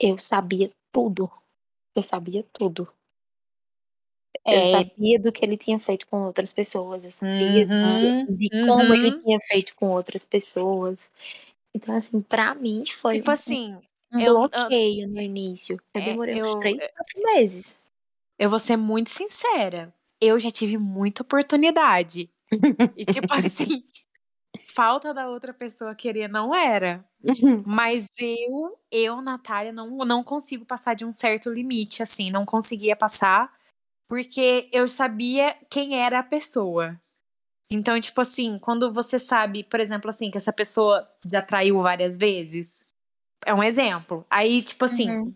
eu 0.00 0.18
sabia 0.18 0.70
tudo. 0.92 1.28
Eu 1.96 2.02
sabia 2.02 2.44
tudo. 2.52 2.88
É. 4.48 4.58
Eu 4.60 4.64
sabia 4.64 5.18
do 5.20 5.30
que 5.32 5.44
ele 5.44 5.56
tinha 5.56 5.78
feito 5.78 6.06
com 6.06 6.22
outras 6.24 6.52
pessoas. 6.52 7.04
Eu 7.04 7.12
sabia 7.12 7.66
Uhum, 7.66 8.26
de, 8.26 8.48
de 8.48 8.66
como 8.66 8.94
ele 8.94 9.10
uhum. 9.10 9.22
tinha 9.22 9.38
feito 9.40 9.74
com 9.76 9.90
outras 9.90 10.24
pessoas. 10.24 11.10
Então, 11.74 11.94
assim, 11.96 12.20
pra 12.22 12.54
mim 12.54 12.84
foi 12.86 13.16
Tipo 13.16 13.30
um, 13.30 13.32
assim, 13.32 13.80
um 14.12 14.20
eu- 14.20 14.34
bloqueio 14.34 15.08
no 15.08 15.20
início. 15.20 15.78
Eu 15.94 16.00
É, 16.00 16.04
demorei 16.04 16.40
uns 16.40 16.48
eu- 16.48 16.58
três, 16.60 16.80
quatro 16.82 17.22
meses. 17.34 17.80
eu 18.38 18.48
vou 18.50 18.58
ser 18.58 18.76
muito 18.76 19.10
sincera. 19.10 19.92
Eu 20.20 20.40
já 20.40 20.50
tive 20.50 20.78
muita 20.78 21.22
oportunidade. 21.22 22.28
E, 22.96 23.04
tipo 23.04 23.26
assim, 23.32 23.84
falta 24.68 25.12
da 25.12 25.28
outra 25.28 25.52
pessoa 25.52 25.94
querer 25.94 26.28
não 26.28 26.54
era. 26.54 27.04
Mas 27.66 28.14
eu, 28.18 28.78
eu, 28.90 29.20
Natália, 29.20 29.72
não, 29.72 29.90
não 29.98 30.22
consigo 30.24 30.64
passar 30.64 30.94
de 30.94 31.04
um 31.04 31.12
certo 31.12 31.50
limite, 31.50 32.02
assim. 32.02 32.30
Não 32.30 32.46
conseguia 32.46 32.96
passar, 32.96 33.52
porque 34.08 34.68
eu 34.72 34.88
sabia 34.88 35.56
quem 35.70 36.00
era 36.00 36.20
a 36.20 36.22
pessoa. 36.22 37.00
Então, 37.70 38.00
tipo 38.00 38.20
assim, 38.20 38.58
quando 38.58 38.92
você 38.92 39.18
sabe, 39.18 39.64
por 39.64 39.80
exemplo, 39.80 40.10
assim, 40.10 40.30
que 40.30 40.38
essa 40.38 40.52
pessoa 40.52 41.08
já 41.30 41.42
traiu 41.42 41.82
várias 41.82 42.16
vezes, 42.18 42.86
é 43.46 43.54
um 43.54 43.62
exemplo. 43.62 44.26
Aí, 44.30 44.62
tipo 44.62 44.84
assim, 44.86 45.10
Uhum. 45.10 45.34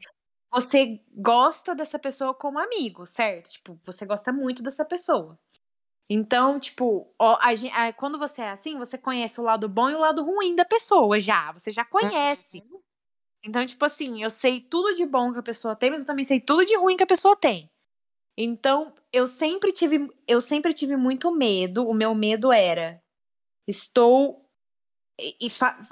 você 0.52 1.00
gosta 1.14 1.74
dessa 1.74 1.98
pessoa 1.98 2.34
como 2.34 2.58
amigo, 2.58 3.06
certo? 3.06 3.52
Tipo, 3.52 3.78
você 3.84 4.06
gosta 4.06 4.32
muito 4.32 4.62
dessa 4.62 4.84
pessoa. 4.84 5.38
Então, 6.10 6.60
tipo, 6.60 7.14
ó, 7.18 7.38
a 7.40 7.50
a- 7.88 7.92
quando 7.94 8.18
você 8.18 8.42
é 8.42 8.50
assim, 8.50 8.78
você 8.78 8.98
conhece 8.98 9.40
o 9.40 9.44
lado 9.44 9.68
bom 9.68 9.90
e 9.90 9.94
o 9.94 10.00
lado 10.00 10.24
ruim 10.24 10.54
da 10.56 10.64
pessoa 10.64 11.18
já. 11.20 11.52
Você 11.52 11.70
já 11.72 11.84
conhece. 11.84 12.62
Então, 13.44 13.64
tipo 13.66 13.84
assim, 13.84 14.22
eu 14.22 14.30
sei 14.30 14.60
tudo 14.60 14.94
de 14.94 15.06
bom 15.06 15.32
que 15.32 15.40
a 15.40 15.42
pessoa 15.42 15.76
tem, 15.76 15.90
mas 15.90 16.02
eu 16.02 16.06
também 16.06 16.24
sei 16.24 16.40
tudo 16.40 16.64
de 16.66 16.76
ruim 16.76 16.96
que 16.96 17.04
a 17.04 17.08
pessoa 17.08 17.36
tem. 17.36 17.70
Então, 18.36 18.94
eu 19.12 19.26
sempre 19.26 19.72
tive, 19.72 20.08
eu 20.26 20.40
sempre 20.40 20.72
tive 20.72 20.96
muito 20.96 21.30
medo. 21.34 21.86
O 21.86 21.94
meu 21.94 22.14
medo 22.14 22.52
era 22.52 23.02
estou 23.66 24.44
e- 25.20 25.36
e 25.40 25.48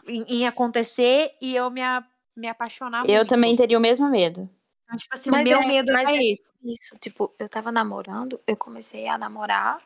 em, 0.09 0.47
acontecer 0.47 1.33
e 1.41 1.55
eu 1.55 1.71
me, 1.71 1.83
a- 1.83 2.05
me 2.37 2.49
apaixonar 2.49 3.05
Eu 3.07 3.19
muito. 3.19 3.29
também 3.29 3.55
teria 3.57 3.79
o 3.79 3.81
mesmo 3.81 4.09
medo. 4.09 4.49
Então, 4.85 4.97
tipo 4.97 5.15
assim, 5.15 5.31
Mas 5.31 5.43
o 5.43 5.45
meu 5.45 5.61
é- 5.61 5.67
medo 5.67 5.93
mas 5.93 6.09
era 6.09 6.17
é 6.19 6.21
esse. 6.33 6.53
Isso, 6.65 6.99
tipo, 6.99 7.33
eu 7.39 7.49
tava 7.49 7.71
namorando, 7.71 8.41
eu 8.47 8.57
comecei 8.57 9.07
a 9.07 9.17
namorar. 9.19 9.79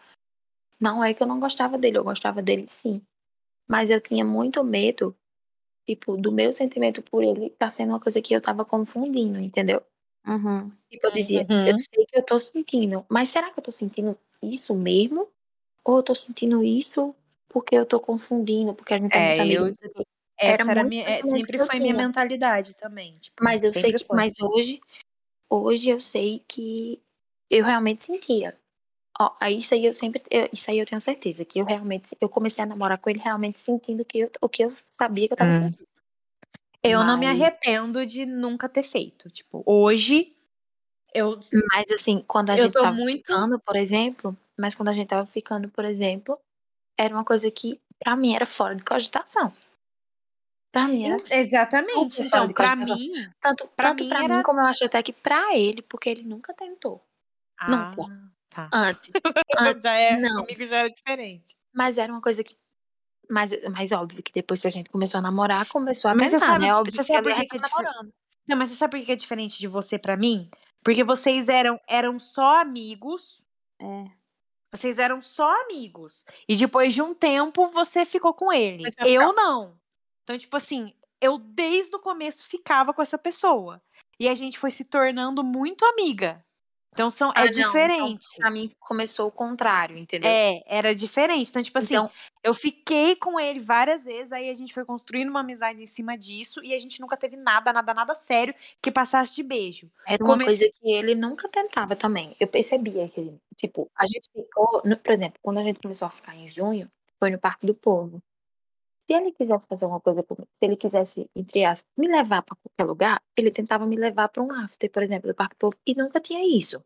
Não 0.80 1.02
é 1.04 1.12
que 1.14 1.22
eu 1.22 1.26
não 1.26 1.40
gostava 1.40 1.76
dele, 1.78 1.98
eu 1.98 2.04
gostava 2.04 2.40
dele 2.42 2.66
sim. 2.68 3.02
Mas 3.68 3.90
eu 3.90 4.00
tinha 4.00 4.24
muito 4.24 4.62
medo, 4.64 5.16
tipo, 5.86 6.16
do 6.16 6.32
meu 6.32 6.52
sentimento 6.52 7.02
por 7.02 7.22
ele 7.24 7.50
tá 7.50 7.70
sendo 7.70 7.90
uma 7.90 8.00
coisa 8.00 8.22
que 8.22 8.34
eu 8.34 8.40
tava 8.40 8.64
confundindo, 8.64 9.38
entendeu? 9.40 9.82
Uhum. 10.26 10.70
Tipo, 10.90 11.06
eu 11.06 11.12
dizia, 11.12 11.46
Uhum. 11.48 11.66
eu 11.68 11.78
sei 11.78 12.06
que 12.06 12.16
eu 12.18 12.22
tô 12.22 12.38
sentindo, 12.38 13.04
mas 13.08 13.28
será 13.28 13.50
que 13.50 13.58
eu 13.58 13.62
tô 13.62 13.72
sentindo 13.72 14.16
isso 14.42 14.74
mesmo? 14.74 15.28
Ou 15.84 15.98
eu 15.98 16.02
tô 16.02 16.14
sentindo 16.14 16.62
isso 16.64 17.14
porque 17.48 17.76
eu 17.76 17.86
tô 17.86 18.00
confundindo, 18.00 18.74
porque 18.74 18.94
a 18.94 18.98
gente 18.98 19.14
é, 19.16 19.18
É, 19.18 19.24
muito 19.26 19.40
amigo, 19.42 19.66
eu-. 19.66 20.04
Essa 20.38 20.62
Era 20.62 20.70
era 20.72 20.80
muito 20.82 20.90
minha, 20.90 21.04
é, 21.04 21.22
sempre 21.22 21.58
foi 21.58 21.66
minha 21.80 21.94
tinha. 21.94 22.06
mentalidade 22.06 22.74
também. 22.76 23.12
Tipo, 23.14 23.44
Mas 23.44 23.64
eu 23.64 23.70
sei 23.70 23.92
que, 23.92 24.04
foi. 24.04 24.16
mas 24.16 24.34
hoje, 24.40 24.80
hoje 25.50 25.90
eu 25.90 26.00
sei 26.00 26.42
que 26.48 27.00
eu 27.50 27.64
realmente 27.64 28.02
sentia. 28.04 28.56
Ó, 29.20 29.30
isso 29.48 29.74
aí 29.74 29.86
eu 29.86 29.94
sempre, 29.94 30.22
eu- 30.30 30.48
isso 30.52 30.70
aí 30.70 30.78
eu 30.78 30.86
tenho 30.86 31.00
certeza 31.00 31.44
que 31.44 31.60
eu 31.60 31.66
realmente, 31.66 32.16
eu 32.20 32.28
comecei 32.28 32.64
a 32.64 32.66
namorar 32.66 32.98
com 32.98 33.10
ele 33.10 33.20
realmente 33.20 33.60
sentindo 33.60 34.04
que 34.04 34.20
eu, 34.20 34.30
o 34.42 34.48
que 34.48 34.64
eu 34.64 34.74
sabia 34.90 35.28
que 35.28 35.34
eu 35.34 35.38
tava 35.38 35.50
Hum. 35.50 35.52
sentindo. 35.52 35.88
Eu 36.84 37.02
não 37.04 37.18
me 37.18 37.26
Mas- 37.26 37.40
arrependo 37.40 38.04
de 38.04 38.26
nunca 38.26 38.68
ter 38.68 38.82
feito. 38.82 39.30
Tipo, 39.30 39.62
hoje 39.66 40.36
eu 41.14 41.38
Mas 41.72 41.90
assim, 41.92 42.22
quando 42.28 42.50
a 42.50 42.54
Eu 42.54 42.64
gente 42.64 42.74
tava 42.74 42.92
muito- 42.92 43.18
ficando, 43.18 43.58
por 43.60 43.76
exemplo, 43.76 44.36
mas 44.58 44.74
quando 44.74 44.88
a 44.90 44.92
gente 44.92 45.08
tava 45.08 45.26
ficando, 45.26 45.68
por 45.70 45.84
exemplo, 45.84 46.38
era 46.98 47.14
uma 47.14 47.24
coisa 47.24 47.50
que 47.50 47.80
pra 47.98 48.16
mim 48.16 48.34
era 48.34 48.46
fora 48.46 48.74
de 48.74 48.84
cogitação. 48.84 49.52
Pra 50.72 50.88
mim 50.88 51.04
era 51.04 51.16
exatamente. 51.30 52.20
Então, 52.22 52.52
pra 52.52 52.74
mim, 52.76 53.12
tanto 53.40 53.66
pra 53.76 53.90
tanto 53.90 54.02
mim 54.04 54.08
pra 54.10 54.24
era- 54.24 54.36
mim 54.38 54.42
como 54.42 54.60
eu 54.60 54.66
acho 54.66 54.84
até 54.84 55.02
que 55.02 55.12
pra 55.12 55.56
ele, 55.56 55.82
porque 55.82 56.10
ele 56.10 56.24
nunca 56.24 56.52
tentou 56.52 57.00
ah, 57.60 57.92
Nunca. 57.96 58.12
tá. 58.50 58.68
antes. 58.72 59.10
Antes, 59.76 59.82
já 59.84 59.94
é, 59.94 60.16
não. 60.18 60.42
comigo 60.44 60.66
já 60.66 60.78
era 60.78 60.90
diferente. 60.90 61.54
Mas 61.72 61.96
era 61.96 62.12
uma 62.12 62.20
coisa 62.20 62.42
que. 62.42 62.56
Mas, 63.30 63.50
mas 63.70 63.92
óbvio 63.92 64.22
que 64.22 64.32
depois 64.32 64.60
que 64.62 64.68
a 64.68 64.70
gente 64.70 64.90
começou 64.90 65.18
a 65.18 65.22
namorar, 65.22 65.66
começou 65.68 66.10
a 66.10 66.14
Mas 66.14 66.30
você 66.30 66.38
tentar, 66.38 66.52
sabe- 66.52 66.64
né? 66.66 66.74
Óbvio 66.74 66.92
você 66.92 67.04
sabe 67.04 67.34
que 67.34 67.46
que 67.46 67.56
é 67.56 67.60
namorando. 67.60 68.12
Não, 68.46 68.56
mas 68.56 68.68
você 68.68 68.74
sabe 68.76 68.98
por 68.98 69.04
que 69.06 69.12
é 69.12 69.16
diferente 69.16 69.58
de 69.58 69.66
você 69.66 69.98
pra 69.98 70.16
mim? 70.16 70.50
Porque 70.82 71.02
vocês 71.02 71.48
eram, 71.48 71.80
eram 71.88 72.18
só 72.18 72.60
amigos. 72.60 73.42
É. 73.80 74.04
Vocês 74.72 74.98
eram 74.98 75.22
só 75.22 75.50
amigos. 75.62 76.24
E 76.48 76.56
depois 76.56 76.92
de 76.92 77.00
um 77.00 77.14
tempo 77.14 77.68
você 77.68 78.04
ficou 78.04 78.34
com 78.34 78.52
ele. 78.52 78.84
Eu 79.06 79.32
não. 79.32 79.78
Então, 80.24 80.36
tipo 80.36 80.56
assim, 80.56 80.92
eu 81.20 81.38
desde 81.38 81.94
o 81.96 81.98
começo 82.00 82.44
ficava 82.44 82.92
com 82.92 83.00
essa 83.00 83.16
pessoa. 83.16 83.80
E 84.20 84.28
a 84.28 84.34
gente 84.34 84.58
foi 84.58 84.70
se 84.70 84.84
tornando 84.84 85.42
muito 85.42 85.84
amiga. 85.84 86.44
Então 86.92 87.10
são, 87.10 87.30
Ah, 87.34 87.42
é 87.42 87.44
não, 87.46 87.50
então, 87.52 87.64
diferente. 87.72 88.26
pra 88.36 88.50
mim 88.50 88.70
começou 88.80 89.26
o 89.28 89.32
contrário, 89.32 89.96
entendeu? 89.98 90.30
É, 90.30 90.60
era 90.66 90.94
diferente. 90.94 91.50
Então, 91.50 91.62
tipo 91.62 91.78
assim, 91.78 91.94
Então, 91.94 92.10
eu 92.44 92.52
fiquei 92.54 93.16
com 93.16 93.40
ele 93.40 93.58
várias 93.58 94.04
vezes, 94.04 94.30
aí 94.30 94.50
a 94.50 94.54
gente 94.54 94.72
foi 94.74 94.84
construindo 94.84 95.30
uma 95.30 95.40
amizade 95.40 95.82
em 95.82 95.86
cima 95.86 96.16
disso, 96.16 96.62
e 96.62 96.74
a 96.74 96.78
gente 96.78 97.00
nunca 97.00 97.16
teve 97.16 97.36
nada, 97.36 97.72
nada, 97.72 97.94
nada 97.94 98.14
sério 98.14 98.54
que 98.82 98.92
passasse 98.92 99.34
de 99.34 99.42
beijo. 99.42 99.90
era 100.06 100.22
uma 100.22 100.34
come- 100.34 100.44
coisa 100.44 100.70
que 100.80 100.92
ele 100.92 101.14
nunca 101.14 101.48
tentava 101.48 101.96
também. 101.96 102.36
Eu 102.38 102.46
percebia 102.46 103.08
que 103.08 103.18
ele, 103.20 103.40
tipo, 103.56 103.90
a 103.96 104.06
gente 104.06 104.28
ficou, 104.30 104.82
por 104.82 105.12
exemplo, 105.12 105.40
quando 105.42 105.58
a 105.58 105.62
gente 105.62 105.80
começou 105.80 106.06
a 106.06 106.10
ficar 106.10 106.36
em 106.36 106.46
junho, 106.46 106.88
foi 107.18 107.30
no 107.30 107.38
Parque 107.38 107.66
do 107.66 107.74
Povo. 107.74 108.22
Se 108.98 109.12
ele 109.12 109.32
quisesse 109.32 109.66
fazer 109.68 109.84
alguma 109.84 110.00
coisa 110.00 110.22
comigo, 110.22 110.48
se 110.54 110.64
ele 110.64 110.76
quisesse, 110.76 111.28
entre 111.34 111.64
aspas, 111.64 111.90
me 111.96 112.06
levar 112.08 112.42
pra 112.42 112.56
qualquer 112.56 112.84
lugar, 112.90 113.22
ele 113.36 113.50
tentava 113.50 113.84
me 113.86 113.96
levar 113.96 114.28
pra 114.28 114.42
um 114.42 114.50
after, 114.52 114.90
por 114.90 115.02
exemplo, 115.02 115.28
do 115.28 115.34
Parque 115.34 115.54
do 115.56 115.58
Povo, 115.58 115.76
e 115.86 115.94
nunca 115.94 116.20
tinha 116.20 116.42
isso. 116.46 116.82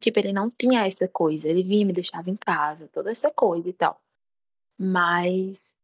Tipo, 0.00 0.18
ele 0.18 0.32
não 0.32 0.50
tinha 0.50 0.86
essa 0.86 1.06
coisa. 1.08 1.48
Ele 1.48 1.62
vinha, 1.62 1.84
me 1.84 1.92
deixava 1.92 2.30
em 2.30 2.36
casa, 2.36 2.88
toda 2.92 3.10
essa 3.10 3.30
coisa 3.30 3.68
e 3.68 3.72
tal. 3.72 4.00
Mas 4.80 5.78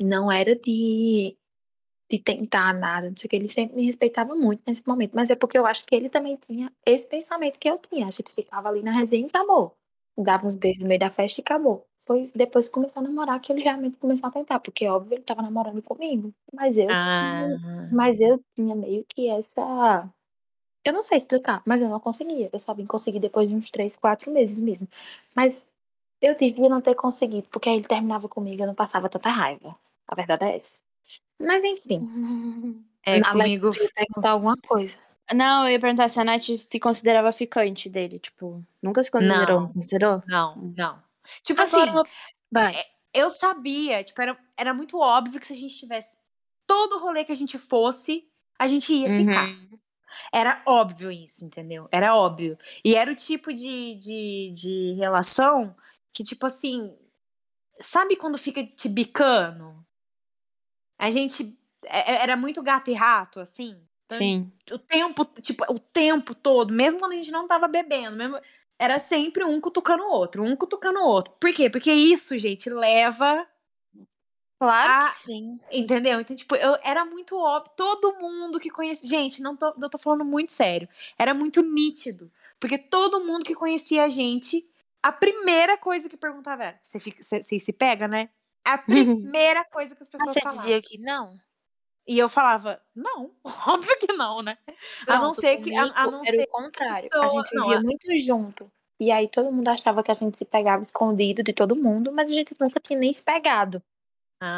não 0.00 0.30
era 0.30 0.54
de, 0.56 1.36
de 2.10 2.18
tentar 2.20 2.74
nada, 2.74 3.10
não 3.10 3.16
sei 3.16 3.28
o 3.28 3.30
que. 3.30 3.36
Ele 3.36 3.48
sempre 3.48 3.76
me 3.76 3.86
respeitava 3.86 4.34
muito 4.36 4.62
nesse 4.66 4.86
momento. 4.88 5.12
Mas 5.14 5.30
é 5.30 5.36
porque 5.36 5.58
eu 5.58 5.66
acho 5.66 5.86
que 5.86 5.96
ele 5.96 6.10
também 6.10 6.36
tinha 6.36 6.72
esse 6.86 7.08
pensamento 7.08 7.58
que 7.60 7.68
eu 7.70 7.78
tinha. 7.78 8.08
A 8.08 8.10
gente 8.10 8.32
ficava 8.32 8.68
ali 8.70 8.82
na 8.82 8.92
resenha 8.92 9.26
e 9.26 9.30
acabou. 9.30 9.76
Dava 10.18 10.46
uns 10.46 10.56
beijos 10.56 10.82
no 10.82 10.88
meio 10.88 11.00
da 11.00 11.10
festa 11.10 11.40
e 11.40 11.42
acabou. 11.42 11.86
Foi 11.98 12.24
depois 12.36 12.68
que 12.68 12.74
começou 12.74 13.00
a 13.00 13.04
namorar 13.04 13.40
que 13.40 13.52
ele 13.52 13.62
realmente 13.62 13.98
começou 13.98 14.28
a 14.28 14.32
tentar. 14.32 14.60
Porque, 14.60 14.88
óbvio, 14.88 15.16
ele 15.16 15.24
tava 15.24 15.42
namorando 15.42 15.82
comigo. 15.82 16.34
Mas 16.54 16.78
eu, 16.78 16.88
Ah, 16.90 17.48
mas 17.92 18.20
eu 18.20 18.42
tinha 18.56 18.76
meio 18.76 19.04
que 19.08 19.28
essa. 19.30 20.08
Eu 20.84 20.92
não 20.92 21.02
sei 21.02 21.18
explicar, 21.18 21.62
mas 21.66 21.80
eu 21.80 21.88
não 21.88 22.00
conseguia. 22.00 22.50
Eu 22.52 22.60
só 22.60 22.74
vim 22.74 22.86
conseguir 22.86 23.20
depois 23.20 23.48
de 23.48 23.54
uns 23.54 23.70
três, 23.70 23.96
quatro 23.96 24.32
meses 24.32 24.60
mesmo. 24.60 24.88
Mas 25.34 25.71
eu 26.22 26.36
devia 26.36 26.68
não 26.68 26.80
ter 26.80 26.94
conseguido, 26.94 27.48
porque 27.50 27.68
aí 27.68 27.76
ele 27.76 27.84
terminava 27.84 28.28
comigo 28.28 28.60
e 28.60 28.62
eu 28.62 28.66
não 28.68 28.74
passava 28.74 29.08
tanta 29.08 29.28
raiva. 29.28 29.76
A 30.06 30.14
verdade 30.14 30.44
é 30.44 30.56
essa. 30.56 30.82
Mas 31.38 31.64
enfim, 31.64 32.08
é, 33.04 33.18
na 33.18 33.32
comigo, 33.32 33.72
verdade, 33.72 33.78
eu 33.80 33.84
ia 33.84 33.90
perguntar 33.94 34.30
alguma 34.30 34.56
coisa. 34.56 34.98
Não, 35.34 35.64
eu 35.64 35.72
ia 35.72 35.80
perguntar 35.80 36.08
se 36.08 36.20
a 36.20 36.24
Nath 36.24 36.42
se 36.42 36.80
considerava 36.80 37.32
ficante 37.32 37.88
dele. 37.88 38.18
Tipo, 38.18 38.62
nunca 38.80 39.02
se 39.02 39.10
considerou? 39.10 39.62
Não. 39.62 39.72
Considerou? 39.72 40.22
Não, 40.26 40.72
não. 40.76 40.98
Tipo 41.42 41.62
Agora, 41.62 41.90
assim, 41.90 42.10
vai. 42.50 42.84
eu 43.14 43.30
sabia, 43.30 44.04
tipo, 44.04 44.20
era, 44.20 44.36
era 44.56 44.74
muito 44.74 44.98
óbvio 44.98 45.40
que 45.40 45.46
se 45.46 45.52
a 45.52 45.56
gente 45.56 45.76
tivesse 45.76 46.18
todo 46.66 46.98
rolê 46.98 47.24
que 47.24 47.32
a 47.32 47.36
gente 47.36 47.58
fosse, 47.58 48.28
a 48.58 48.66
gente 48.66 48.92
ia 48.92 49.10
ficar. 49.10 49.46
Uhum. 49.48 49.78
Era 50.32 50.62
óbvio 50.66 51.10
isso, 51.10 51.44
entendeu? 51.44 51.88
Era 51.90 52.14
óbvio. 52.14 52.58
E 52.84 52.94
era 52.94 53.10
o 53.10 53.16
tipo 53.16 53.52
de, 53.52 53.94
de, 53.94 54.52
de 54.54 54.94
relação 55.00 55.74
que, 56.12 56.24
tipo 56.24 56.46
assim, 56.46 56.96
sabe 57.80 58.16
quando 58.16 58.38
fica 58.38 58.64
te 58.66 58.88
bicando? 58.88 59.84
A 60.98 61.10
gente 61.10 61.56
é- 61.86 62.12
é- 62.14 62.22
era 62.22 62.36
muito 62.36 62.62
gato 62.62 62.90
e 62.90 62.94
rato, 62.94 63.40
assim. 63.40 63.76
Então, 64.06 64.18
Sim. 64.18 64.52
o 64.70 64.78
tempo, 64.78 65.24
tipo, 65.40 65.64
o 65.72 65.78
tempo 65.78 66.34
todo, 66.34 66.72
mesmo 66.72 66.98
quando 67.00 67.12
a 67.12 67.16
gente 67.16 67.30
não 67.32 67.46
tava 67.48 67.66
bebendo, 67.66 68.16
mesmo, 68.16 68.38
era 68.78 68.98
sempre 68.98 69.44
um 69.44 69.60
cutucando 69.60 70.04
o 70.04 70.10
outro, 70.10 70.42
um 70.44 70.56
cutucando 70.56 71.00
o 71.00 71.06
outro. 71.06 71.32
Por 71.40 71.52
quê? 71.52 71.70
Porque 71.70 71.92
isso, 71.92 72.36
gente, 72.38 72.68
leva 72.70 73.46
Claro 74.58 74.92
Ah, 74.92 75.08
que 75.08 75.16
sim. 75.16 75.60
Entendeu? 75.72 76.20
Então, 76.20 76.36
tipo, 76.36 76.54
eu 76.54 76.76
era 76.84 77.04
muito 77.04 77.36
óbvio. 77.36 77.72
Todo 77.76 78.14
mundo 78.20 78.60
que 78.60 78.70
conhecia. 78.70 79.08
Gente, 79.10 79.42
não 79.42 79.56
tô, 79.56 79.74
eu 79.80 79.90
tô 79.90 79.98
falando 79.98 80.24
muito 80.24 80.52
sério. 80.52 80.88
Era 81.18 81.34
muito 81.34 81.62
nítido. 81.62 82.30
Porque 82.60 82.78
todo 82.78 83.20
mundo 83.24 83.44
que 83.44 83.54
conhecia 83.56 84.04
a 84.04 84.08
gente, 84.08 84.64
a 85.02 85.12
primeira 85.12 85.76
coisa 85.76 86.08
que 86.08 86.16
perguntava 86.16 86.64
era: 86.64 86.78
você 86.82 86.98
você- 86.98 87.42
você 87.42 87.58
se 87.58 87.72
pega, 87.72 88.06
né? 88.08 88.28
A 88.64 88.78
primeira 88.78 89.64
coisa 89.70 89.94
que 89.96 90.02
as 90.02 90.08
Mas 90.08 90.20
pessoas 90.20 90.32
você 90.34 90.40
falavam. 90.40 90.60
dizia 90.62 90.82
que 90.82 90.98
não? 90.98 91.38
E 92.06 92.18
eu 92.18 92.28
falava: 92.28 92.80
não, 92.94 93.30
óbvio 93.68 93.98
que 93.98 94.12
não, 94.12 94.42
né? 94.42 94.56
a 95.08 95.14
não 95.14 95.20
Pronto, 95.32 95.40
ser 95.40 95.56
que. 95.58 95.74
A, 95.76 95.82
a 95.94 96.06
não 96.10 96.22
era 96.24 96.36
ser 96.36 96.42
o 96.44 96.46
contrário. 96.48 97.08
A 97.12 97.20
pessoa- 97.20 97.28
gente 97.44 97.54
não, 97.54 97.62
vivia 97.64 97.78
a- 97.78 97.82
muito 97.82 98.16
junto. 98.18 98.70
E 99.00 99.10
aí 99.10 99.26
todo 99.28 99.50
mundo 99.50 99.66
achava 99.68 100.02
que 100.02 100.10
a 100.12 100.14
gente 100.14 100.38
se 100.38 100.44
pegava 100.44 100.80
escondido 100.80 101.42
de 101.42 101.52
todo 101.52 101.74
mundo, 101.74 102.12
mas 102.12 102.30
a 102.30 102.34
gente 102.34 102.54
nunca 102.60 102.78
tinha 102.78 102.96
nem 102.98 103.12
se 103.12 103.22
pegado. 103.22 103.82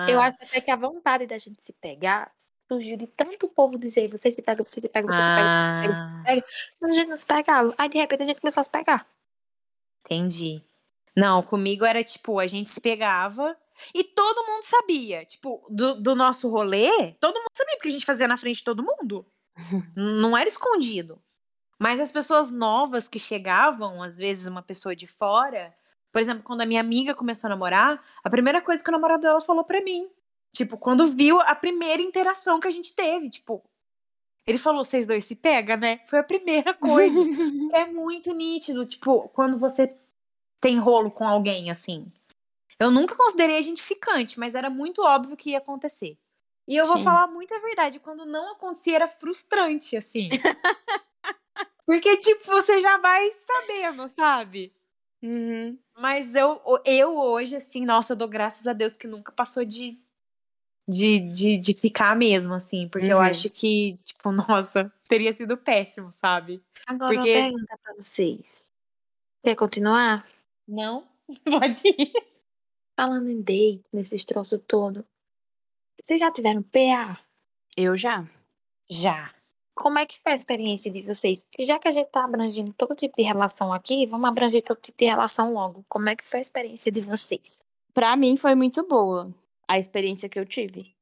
Eu 0.09 0.21
Ah, 0.21 0.27
acho 0.27 0.39
até 0.43 0.61
que 0.61 0.71
a 0.71 0.77
vontade 0.77 1.27
da 1.27 1.37
gente 1.39 1.63
se 1.65 1.73
pegar 1.75 2.31
surgiu 2.71 2.97
de 2.97 3.07
tanto 3.07 3.47
povo 3.49 3.79
dizer, 3.79 4.09
você 4.09 4.31
se 4.33 4.41
pega, 4.43 4.63
você 4.65 4.81
se 4.81 4.89
pega, 4.89 5.07
você 5.07 5.23
se 5.23 5.29
pega, 5.29 5.53
você 5.53 5.63
se 5.63 5.83
pega, 5.83 5.95
ah, 5.95 6.43
mas 6.81 6.95
a 6.95 6.99
gente 6.99 7.09
não 7.09 7.17
se 7.17 7.27
pegava. 7.27 7.75
Aí 7.79 7.89
de 7.89 7.99
repente 7.99 8.23
a 8.23 8.27
gente 8.27 8.41
começou 8.41 8.61
a 8.63 8.65
se 8.65 8.71
pegar. 8.71 9.07
Entendi. 10.05 10.63
Não, 11.17 11.43
comigo 11.43 11.85
era 11.85 12.03
tipo, 12.03 12.39
a 12.39 12.47
gente 12.47 12.69
se 12.71 12.81
pegava 12.81 13.57
e 13.95 14.03
todo 14.05 14.47
mundo 14.47 14.65
sabia. 14.65 15.25
Tipo, 15.25 15.65
do, 15.71 15.95
do 15.95 16.15
nosso 16.15 16.49
rolê, 16.49 17.13
todo 17.21 17.37
mundo 17.37 17.51
sabia, 17.57 17.77
porque 17.77 17.89
a 17.89 17.93
gente 17.93 18.07
fazia 18.07 18.29
na 18.29 18.37
frente 18.37 18.59
de 18.59 18.65
todo 18.65 18.85
mundo. 18.85 19.27
Não 19.97 20.37
era 20.37 20.49
escondido. 20.49 21.21
Mas 21.79 22.01
as 22.01 22.11
pessoas 22.11 22.51
novas 22.51 23.09
que 23.09 23.19
chegavam, 23.19 24.03
às 24.03 24.17
vezes 24.17 24.47
uma 24.47 24.63
pessoa 24.63 24.95
de 24.95 25.07
fora, 25.07 25.75
por 26.13 26.21
exemplo, 26.21 26.45
quando 26.45 26.61
a 26.61 26.67
minha 26.67 26.81
amiga 26.81 27.15
começou 27.15 27.49
a 27.49 27.51
namorar, 27.51 28.03
a 28.23 28.31
primeira 28.31 28.61
coisa 28.61 28.83
que 28.83 28.89
o 28.89 28.93
namorado 28.93 29.23
dela 29.23 29.41
falou 29.41 29.65
pra 29.65 29.83
mim, 29.83 30.09
tipo, 30.53 30.79
quando 30.79 31.05
viu 31.07 31.41
a 31.41 31.55
primeira 31.55 32.01
interação 32.01 32.61
que 32.61 32.69
a 32.69 32.71
gente 32.71 32.95
teve, 32.95 33.29
tipo, 33.29 33.63
ele 34.47 34.59
falou, 34.59 34.85
vocês 34.85 35.07
dois 35.07 35.25
se 35.25 35.35
pegam, 35.35 35.77
né? 35.77 36.01
Foi 36.07 36.19
a 36.19 36.25
primeira 36.25 36.75
coisa. 36.75 37.19
é 37.73 37.87
muito 37.87 38.33
nítido, 38.33 38.85
tipo, 38.85 39.29
quando 39.31 39.59
você 39.59 39.95
tem 40.61 40.79
rolo 40.79 41.11
com 41.11 41.27
alguém, 41.27 41.71
assim. 41.71 42.11
Eu 42.79 42.91
nunca 42.91 43.15
considerei 43.15 43.59
a 43.59 43.63
gente 43.63 43.83
ficante, 43.83 44.39
mas 44.39 44.55
era 44.55 44.69
muito 44.69 45.03
óbvio 45.03 45.37
que 45.37 45.51
ia 45.51 45.59
acontecer. 45.59 46.19
E 46.67 46.77
eu 46.77 46.87
vou 46.87 46.99
Sim. 46.99 47.05
falar 47.05 47.27
muita 47.27 47.61
verdade, 47.61 48.01
quando 48.01 48.25
não 48.25 48.53
acontecia 48.53 48.97
era 48.97 49.07
frustrante, 49.07 49.97
assim. 49.97 50.29
Porque, 51.87 52.17
tipo, 52.17 52.45
você 52.47 52.81
já 52.81 52.97
vai 52.97 53.31
sabendo, 53.35 54.09
sabe? 54.09 54.73
Uhum. 55.23 55.79
Mas 55.99 56.35
eu, 56.35 56.61
eu 56.85 57.17
hoje, 57.17 57.57
assim, 57.57 57.85
nossa, 57.85 58.15
eu 58.15 58.17
dou 58.17 58.29
graças 58.29 58.67
a 58.67 58.73
Deus 58.73 58.97
que 58.97 59.07
nunca 59.07 59.31
passou 59.33 59.65
de, 59.65 59.99
de, 60.89 61.21
de, 61.31 61.57
de 61.59 61.75
ficar 61.75 62.15
mesmo, 62.17 62.55
assim. 62.55 62.89
Porque 62.89 63.07
eu 63.07 63.17
Uhum. 63.17 63.23
acho 63.23 63.49
que, 63.51 63.99
tipo, 64.05 64.31
nossa, 64.63 64.93
teria 65.09 65.33
sido 65.33 65.57
péssimo, 65.57 66.13
sabe? 66.13 66.63
Agora 66.87 67.15
Porque- 67.15 67.31
uma 67.37 67.43
pergunta 67.51 67.79
pra 67.83 67.95
vocês. 67.95 68.73
Quer 69.43 69.55
continuar? 69.55 70.27
Não? 70.67 71.05
Pode 71.45 71.81
ir. 71.89 72.13
Falando 72.99 73.29
em 73.29 73.41
date, 73.43 73.83
nesses 73.93 74.25
troços 74.25 74.61
todo. 74.69 75.03
Vocês 76.03 76.21
já 76.21 76.31
tiveram 76.31 76.63
PA? 76.63 77.19
Eu 77.77 77.97
já. 77.97 78.25
Já. 78.89 79.29
Como 79.75 79.99
é 79.99 80.07
que 80.07 80.21
foi 80.23 80.33
a 80.33 80.35
experiência 80.37 80.91
de 80.93 81.03
vocês? 81.03 81.45
Já 81.61 81.79
que 81.81 81.89
a 81.89 81.93
gente 81.93 82.07
tá 82.09 82.25
abrangendo 82.25 82.73
todo 82.75 82.95
tipo 82.95 83.17
de 83.17 83.23
relação 83.25 83.73
aqui, 83.73 84.07
vamos 84.07 84.29
abranger 84.29 84.63
todo 84.63 84.79
tipo 84.81 84.97
de 84.99 85.07
relação 85.07 85.53
logo. 85.53 85.85
Como 85.89 86.09
é 86.09 86.15
que 86.15 86.25
foi 86.25 86.39
a 86.39 86.43
experiência 86.43 86.93
de 86.93 87.01
vocês? 87.01 87.61
Pra 87.93 88.15
mim 88.17 88.37
foi 88.37 88.55
muito 88.55 88.87
boa 88.87 89.35
a 89.69 89.79
experiência 89.79 90.29
que 90.29 90.39
eu 90.39 90.45
tive. 90.47 90.95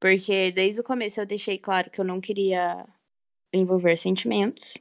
Porque 0.00 0.50
desde 0.50 0.80
o 0.80 0.84
começo 0.84 1.20
eu 1.20 1.26
deixei 1.26 1.58
claro 1.58 1.90
que 1.90 2.00
eu 2.00 2.04
não 2.04 2.20
queria 2.22 2.86
envolver 3.52 3.96
sentimentos. 3.98 4.78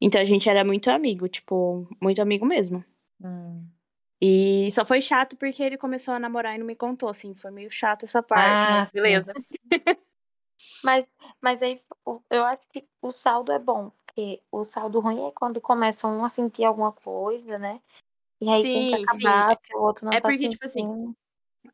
Então 0.00 0.20
a 0.20 0.24
gente 0.26 0.48
era 0.50 0.64
muito 0.64 0.90
amigo, 0.90 1.28
tipo, 1.28 1.88
muito 2.02 2.22
amigo 2.22 2.46
mesmo. 2.46 2.84
Hum. 3.20 3.74
E 4.20 4.70
só 4.72 4.84
foi 4.84 5.00
chato 5.00 5.36
porque 5.36 5.62
ele 5.62 5.76
começou 5.76 6.14
a 6.14 6.18
namorar 6.18 6.54
e 6.54 6.58
não 6.58 6.66
me 6.66 6.76
contou, 6.76 7.08
assim. 7.08 7.34
Foi 7.36 7.50
meio 7.50 7.70
chato 7.70 8.04
essa 8.04 8.22
parte, 8.22 8.68
Ah, 8.68 8.70
mas 8.70 8.90
sim. 8.90 8.92
beleza. 8.92 9.32
Mas, 10.84 11.06
mas 11.40 11.62
aí 11.62 11.82
eu 12.30 12.44
acho 12.44 12.62
que 12.72 12.86
o 13.02 13.12
saldo 13.12 13.52
é 13.52 13.58
bom. 13.58 13.90
Porque 14.06 14.42
o 14.52 14.64
saldo 14.64 15.00
ruim 15.00 15.26
é 15.26 15.32
quando 15.32 15.60
começam 15.60 16.18
um 16.18 16.24
a 16.24 16.28
sentir 16.30 16.64
alguma 16.64 16.92
coisa, 16.92 17.58
né? 17.58 17.80
E 18.40 18.50
aí 18.50 18.66
tem 18.66 18.86
que 18.86 18.94
Sim, 18.96 19.06
sim. 19.08 19.42
acabar, 19.42 19.56
porque 19.58 19.76
o 19.76 19.82
outro 19.82 20.06
não 20.06 20.16
É 20.16 20.20
tá 20.20 20.32
porque, 20.32 20.48
tipo 20.48 20.64
assim, 20.64 20.88
sentindo. 20.88 21.16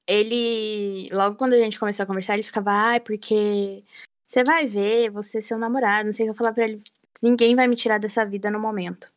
Ele, 0.06 1.08
logo 1.12 1.36
quando 1.36 1.52
a 1.52 1.58
gente 1.58 1.78
começou 1.78 2.02
a 2.02 2.06
conversar, 2.06 2.34
ele 2.34 2.42
ficava, 2.42 2.70
ai, 2.70 3.00
porque 3.00 3.84
você 4.26 4.44
vai 4.44 4.66
ver, 4.66 5.10
você 5.10 5.38
é 5.38 5.40
seu 5.40 5.58
namorado, 5.58 6.06
não 6.06 6.12
sei 6.12 6.24
o 6.24 6.26
que 6.28 6.30
eu 6.30 6.36
falar 6.36 6.52
pra 6.52 6.64
ele. 6.64 6.82
Ninguém 7.22 7.54
vai 7.56 7.66
me 7.66 7.76
tirar 7.76 7.98
dessa 7.98 8.24
vida 8.24 8.50
no 8.50 8.60
momento. 8.60 9.12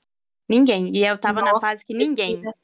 Ninguém. 0.50 0.96
E 0.96 1.06
eu 1.06 1.18
tava 1.18 1.42
na 1.42 1.54
Nossa, 1.54 1.68
fase 1.68 1.86
que 1.86 1.94
ninguém, 1.94 2.40
precisa. 2.40 2.56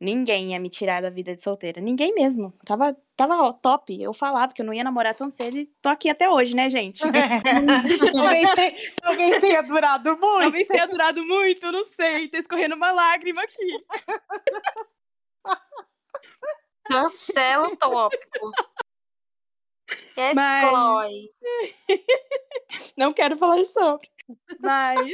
ninguém 0.00 0.52
ia 0.52 0.60
me 0.60 0.68
tirar 0.68 1.02
da 1.02 1.10
vida 1.10 1.34
de 1.34 1.40
solteira. 1.40 1.80
Ninguém 1.80 2.14
mesmo. 2.14 2.52
Tava, 2.64 2.96
tava 3.16 3.42
ó, 3.42 3.52
top. 3.52 4.00
Eu 4.00 4.12
falava 4.12 4.52
que 4.52 4.62
eu 4.62 4.66
não 4.66 4.74
ia 4.74 4.84
namorar 4.84 5.14
tão 5.14 5.30
cedo 5.30 5.58
e 5.58 5.66
tô 5.80 5.88
aqui 5.88 6.08
até 6.08 6.28
hoje, 6.30 6.54
né, 6.54 6.70
gente? 6.70 7.00
talvez, 8.12 8.54
tenha, 8.54 8.72
talvez 9.00 9.40
tenha 9.40 9.62
durado 9.62 10.10
muito. 10.16 10.42
Talvez 10.42 10.68
tenha 10.68 10.86
durado 10.86 11.24
muito, 11.24 11.72
não 11.72 11.84
sei. 11.86 12.28
Tá 12.28 12.38
escorrendo 12.38 12.76
uma 12.76 12.92
lágrima 12.92 13.42
aqui. 13.42 13.84
Cancela 16.84 17.68
o 17.68 17.76
tópico. 17.76 18.50
Mas- 20.16 20.64
Exclói. 20.64 21.28
Não 22.96 23.12
quero 23.12 23.36
falar 23.36 23.64
sobre. 23.64 24.08
Mas. 24.60 25.10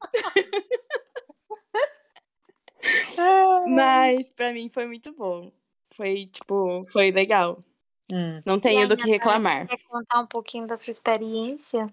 Mas 3.68 4.30
pra 4.30 4.52
mim 4.52 4.68
foi 4.68 4.86
muito 4.86 5.12
bom. 5.12 5.50
Foi, 5.94 6.26
tipo, 6.26 6.84
foi 6.92 7.10
legal. 7.10 7.58
Hum. 8.12 8.40
Não 8.44 8.58
tenho 8.60 8.80
aí, 8.80 8.86
do 8.86 8.96
que 8.96 9.08
reclamar. 9.08 9.66
Quer 9.66 9.78
contar 9.88 10.20
um 10.20 10.26
pouquinho 10.26 10.66
da 10.66 10.76
sua 10.76 10.92
experiência? 10.92 11.88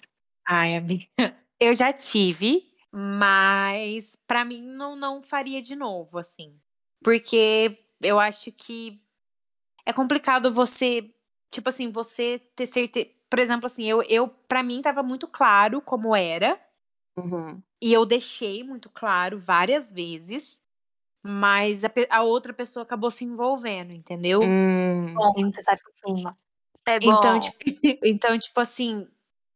Ai, 0.47 0.75
amiga. 0.75 1.05
Eu 1.59 1.73
já 1.73 1.93
tive, 1.93 2.69
mas 2.91 4.17
pra 4.27 4.43
mim 4.43 4.61
não, 4.61 4.95
não 4.95 5.21
faria 5.21 5.61
de 5.61 5.73
novo, 5.75 6.17
assim. 6.17 6.59
Porque 7.01 7.77
eu 8.01 8.19
acho 8.19 8.51
que 8.51 9.01
é 9.85 9.93
complicado 9.93 10.53
você, 10.53 11.09
tipo 11.51 11.69
assim, 11.69 11.91
você 11.91 12.39
ter 12.55 12.65
certeza. 12.67 13.09
Por 13.29 13.39
exemplo, 13.39 13.65
assim, 13.65 13.83
eu, 13.85 14.01
eu 14.03 14.27
para 14.27 14.63
mim 14.63 14.81
tava 14.81 15.03
muito 15.03 15.27
claro 15.27 15.81
como 15.81 16.15
era. 16.15 16.59
Uhum. 17.17 17.61
E 17.81 17.93
eu 17.93 18.05
deixei 18.05 18.63
muito 18.63 18.89
claro 18.89 19.37
várias 19.39 19.91
vezes, 19.91 20.61
mas 21.23 21.83
a, 21.83 21.91
a 22.09 22.23
outra 22.23 22.53
pessoa 22.53 22.83
acabou 22.83 23.11
se 23.11 23.25
envolvendo, 23.25 23.93
entendeu? 23.93 24.41
Hum. 24.43 25.13
Bom, 25.13 25.33
você 25.51 25.61
sai 25.61 25.75
por 25.77 25.93
cima. 25.93 26.35
É 26.85 26.99
bom. 26.99 27.09
Então, 27.11 27.39
tipo, 27.39 27.57
então, 28.03 28.39
tipo 28.39 28.59
assim, 28.59 29.07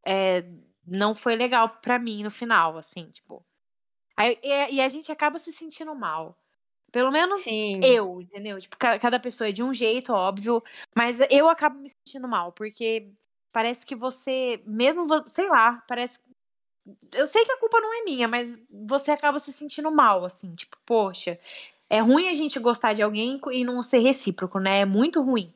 é, 0.06 0.44
não 0.86 1.16
foi 1.16 1.36
legal 1.36 1.70
pra 1.82 2.00
mim 2.00 2.24
no 2.24 2.32
final, 2.32 2.78
assim, 2.78 3.10
tipo. 3.12 3.46
Aí- 4.18 4.38
e, 4.44 4.76
e 4.76 4.82
a 4.82 4.90
gente 4.90 5.12
acaba 5.12 5.40
se 5.40 5.52
sentindo 5.54 5.96
mal. 5.96 6.38
Pelo 6.92 7.12
menos 7.12 7.42
Sim. 7.42 7.80
eu, 7.84 8.22
entendeu? 8.22 8.60
Tipo, 8.60 8.78
ca- 8.78 8.98
cada 9.00 9.20
pessoa 9.20 9.50
é 9.50 9.52
de 9.52 9.62
um 9.64 9.74
jeito, 9.74 10.12
óbvio, 10.14 10.64
mas 10.96 11.20
eu 11.30 11.48
acabo 11.50 11.80
me 11.80 11.90
sentindo 11.90 12.28
mal, 12.28 12.52
porque 12.52 13.08
parece 13.52 13.86
que 13.86 13.96
você, 13.96 14.62
mesmo, 14.66 15.06
sei 15.30 15.48
lá, 15.50 15.84
parece. 15.88 16.20
Eu 17.12 17.28
sei 17.28 17.46
que 17.46 17.52
a 17.52 17.58
culpa 17.60 17.80
não 17.80 17.94
é 18.02 18.04
minha, 18.04 18.28
mas 18.28 18.60
você 18.70 19.12
acaba 19.12 19.40
se 19.40 19.54
sentindo 19.54 19.92
mal, 19.92 20.26
assim, 20.26 20.56
tipo, 20.56 20.78
poxa, 20.86 21.40
é 21.90 22.00
ruim 22.00 22.28
a 22.28 22.34
gente 22.34 22.60
gostar 22.60 22.94
de 22.94 23.02
alguém 23.04 23.40
e 23.52 23.64
não 23.64 23.84
ser 23.84 24.00
recíproco, 24.00 24.60
né? 24.60 24.80
É 24.80 24.86
muito 24.86 25.22
ruim. 25.22 25.54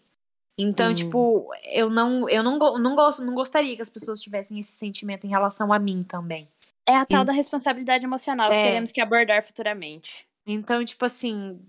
Então, 0.55 0.91
Hum. 0.91 0.95
tipo, 0.95 1.51
eu 1.63 1.89
não, 1.89 2.29
eu 2.29 2.43
não, 2.43 2.59
não 2.77 2.95
gosto, 2.95 3.23
não 3.23 3.33
gostaria 3.33 3.75
que 3.75 3.81
as 3.81 3.89
pessoas 3.89 4.21
tivessem 4.21 4.59
esse 4.59 4.71
sentimento 4.73 5.25
em 5.25 5.29
relação 5.31 5.73
a 5.73 5.79
mim 5.79 6.03
também. 6.03 6.47
É 6.85 6.95
a 6.95 7.05
tal 7.05 7.21
Sim. 7.21 7.25
da 7.25 7.33
responsabilidade 7.33 8.05
emocional 8.05 8.49
que 8.51 8.57
É. 8.57 8.63
teremos 8.63 8.91
que 8.91 9.01
abordar 9.01 9.43
futuramente. 9.43 10.27
Então, 10.45 10.83
tipo 10.83 11.05
assim, 11.05 11.59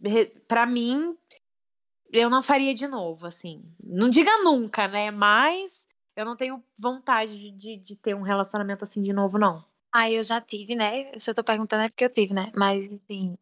pra 0.49 0.67
mim, 0.67 1.17
eu 2.13 2.29
não 2.29 2.43
faria 2.43 2.75
de 2.75 2.87
novo, 2.87 3.27
assim. 3.27 3.63
Não 3.83 4.09
diga 4.09 4.43
nunca, 4.43 4.89
né? 4.89 5.11
Mas 5.11 5.87
eu 6.17 6.25
não 6.25 6.37
tenho 6.37 6.63
vontade 6.79 7.51
de, 7.53 7.77
de 7.77 7.97
ter 7.97 8.15
um 8.15 8.23
relacionamento 8.23 8.85
assim 8.85 9.03
de 9.03 9.13
novo, 9.13 9.39
não. 9.39 9.65
Aí 9.93 10.15
eu 10.15 10.25
já 10.25 10.41
tive, 10.41 10.75
né? 10.75 11.13
Se 11.19 11.31
eu 11.31 11.35
tô 11.35 11.45
perguntando 11.45 11.85
é 11.85 11.89
porque 11.89 12.05
eu 12.05 12.13
tive, 12.13 12.35
né? 12.35 12.51
Mas, 12.55 12.85
assim, 12.93 13.37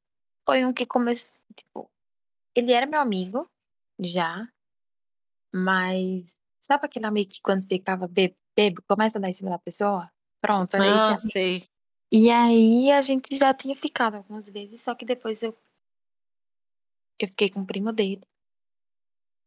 foi 0.44 0.64
um 0.64 0.72
que 0.72 0.84
começou, 0.84 1.38
tipo, 1.56 1.90
ele 2.54 2.72
era 2.72 2.86
meu 2.86 3.00
amigo, 3.00 3.48
já, 3.98 4.46
mas 5.52 6.38
sabe 6.58 6.86
aquele 6.86 7.06
amigo 7.06 7.30
que 7.30 7.42
quando 7.42 7.66
ficava 7.66 8.08
bebo, 8.08 8.34
bebo 8.56 8.82
começa 8.88 9.18
a 9.18 9.20
dar 9.20 9.28
em 9.28 9.34
cima 9.34 9.50
da 9.50 9.58
pessoa? 9.58 10.10
Pronto, 10.40 10.74
era 10.74 10.86
esse 10.86 11.12
amigo. 11.12 11.30
sei. 11.30 11.68
E 12.14 12.30
aí 12.30 12.92
a 12.92 13.00
gente 13.00 13.34
já 13.36 13.54
tinha 13.54 13.74
ficado 13.74 14.16
algumas 14.16 14.46
vezes, 14.50 14.82
só 14.82 14.94
que 14.94 15.02
depois 15.02 15.42
eu 15.42 15.56
eu 17.18 17.28
fiquei 17.28 17.48
com 17.48 17.60
o 17.60 17.66
primo 17.66 17.90
dele. 17.92 18.22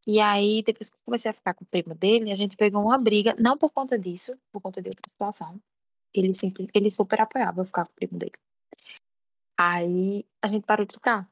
E 0.08 0.20
aí, 0.20 0.64
depois 0.64 0.90
que 0.90 0.96
eu 0.96 1.02
comecei 1.06 1.30
a 1.32 1.34
ficar 1.34 1.54
com 1.54 1.64
o 1.64 1.68
primo 1.68 1.94
dele, 1.96 2.32
a 2.32 2.36
gente 2.36 2.56
pegou 2.56 2.82
uma 2.82 2.98
briga, 2.98 3.36
não 3.40 3.58
por 3.58 3.72
conta 3.72 3.98
disso, 4.00 4.38
por 4.52 4.62
conta 4.62 4.82
de 4.82 4.90
outra 4.90 5.12
situação. 5.12 5.62
Ele 6.14 6.34
sempre, 6.34 6.68
ele 6.74 6.90
super 6.92 7.22
apoiava 7.22 7.62
eu 7.62 7.66
ficar 7.66 7.86
com 7.86 7.92
o 7.92 7.96
primo 7.96 8.18
dele. 8.18 8.34
Aí 9.58 10.26
a 10.42 10.48
gente 10.48 10.66
parou 10.66 10.86
de 10.86 10.94
ficar. 10.94 11.30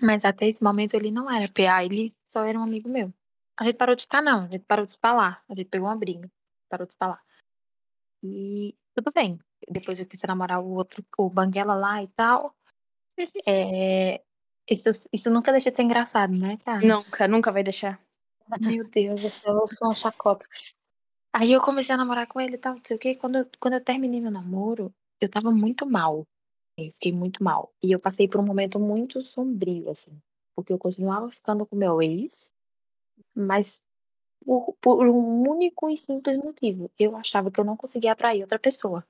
Mas 0.00 0.24
até 0.24 0.46
esse 0.48 0.62
momento 0.62 0.94
ele 0.94 1.10
não 1.10 1.30
era 1.30 1.48
PA, 1.52 1.84
ele 1.84 2.12
só 2.24 2.44
era 2.44 2.58
um 2.58 2.62
amigo 2.62 2.88
meu. 2.88 3.12
A 3.58 3.64
gente 3.64 3.76
parou 3.76 3.96
de 3.96 4.02
ficar, 4.02 4.22
não, 4.22 4.44
a 4.44 4.48
gente 4.48 4.64
parou 4.64 4.86
de 4.86 4.92
se 4.92 4.98
falar. 4.98 5.44
A 5.48 5.54
gente 5.54 5.68
pegou 5.68 5.88
uma 5.88 5.96
briga, 5.96 6.30
parou 6.68 6.86
de 6.86 6.94
se 6.94 6.98
falar. 6.98 7.22
E 8.22 8.74
tudo 9.02 9.12
bem. 9.14 9.38
Depois 9.68 9.98
eu 9.98 10.06
quis 10.06 10.22
namorar 10.22 10.60
o 10.60 10.70
outro, 10.70 11.04
o 11.16 11.30
Banguela 11.30 11.74
lá 11.74 12.02
e 12.02 12.08
tal. 12.08 12.54
É, 13.46 14.22
isso, 14.68 15.08
isso 15.12 15.30
nunca 15.30 15.52
deixa 15.52 15.70
de 15.70 15.76
ser 15.76 15.82
engraçado, 15.82 16.38
né, 16.38 16.58
cara? 16.64 16.84
Nunca, 16.84 17.28
nunca 17.28 17.52
vai 17.52 17.62
deixar. 17.62 18.00
Meu 18.60 18.88
Deus, 18.88 19.22
eu 19.22 19.30
sou, 19.30 19.54
eu 19.54 19.66
sou 19.66 19.88
uma 19.88 19.94
chacota. 19.94 20.46
Aí 21.32 21.52
eu 21.52 21.60
comecei 21.60 21.94
a 21.94 21.98
namorar 21.98 22.26
com 22.26 22.40
ele 22.40 22.54
e 22.54 22.58
tal, 22.58 22.74
não 22.74 22.82
sei 22.84 22.96
o 22.96 22.98
quê. 22.98 23.14
Quando 23.14 23.38
eu, 23.38 23.46
quando 23.60 23.74
eu 23.74 23.84
terminei 23.84 24.20
meu 24.20 24.30
namoro, 24.30 24.92
eu 25.20 25.28
tava 25.28 25.50
muito 25.50 25.86
mal. 25.86 26.26
Eu 26.76 26.92
fiquei 26.92 27.12
muito 27.12 27.42
mal. 27.42 27.72
E 27.82 27.92
eu 27.92 28.00
passei 28.00 28.28
por 28.28 28.40
um 28.40 28.46
momento 28.46 28.78
muito 28.78 29.22
sombrio, 29.22 29.90
assim. 29.90 30.18
Porque 30.54 30.72
eu 30.72 30.78
continuava 30.78 31.30
ficando 31.30 31.66
com 31.66 31.76
meu 31.76 32.00
ex, 32.00 32.52
mas 33.34 33.82
por, 34.44 34.74
por 34.80 35.06
um 35.08 35.48
único 35.48 35.90
e 35.90 35.96
simples 35.96 36.38
motivo. 36.38 36.90
Eu 36.98 37.16
achava 37.16 37.50
que 37.50 37.60
eu 37.60 37.64
não 37.64 37.76
conseguia 37.76 38.12
atrair 38.12 38.42
outra 38.42 38.58
pessoa. 38.58 39.04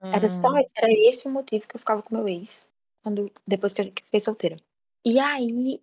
Era 0.00 0.28
só, 0.28 0.50
Hum. 0.50 0.64
era 0.76 0.92
esse 0.92 1.26
o 1.26 1.30
motivo 1.30 1.66
que 1.66 1.76
eu 1.76 1.80
ficava 1.80 2.02
com 2.02 2.14
meu 2.14 2.28
ex, 2.28 2.62
quando, 3.02 3.30
depois 3.46 3.72
que 3.72 3.80
eu 3.80 3.84
que 3.90 4.02
eu 4.02 4.04
fiquei 4.04 4.20
solteira. 4.20 4.56
E 5.04 5.18
aí, 5.18 5.80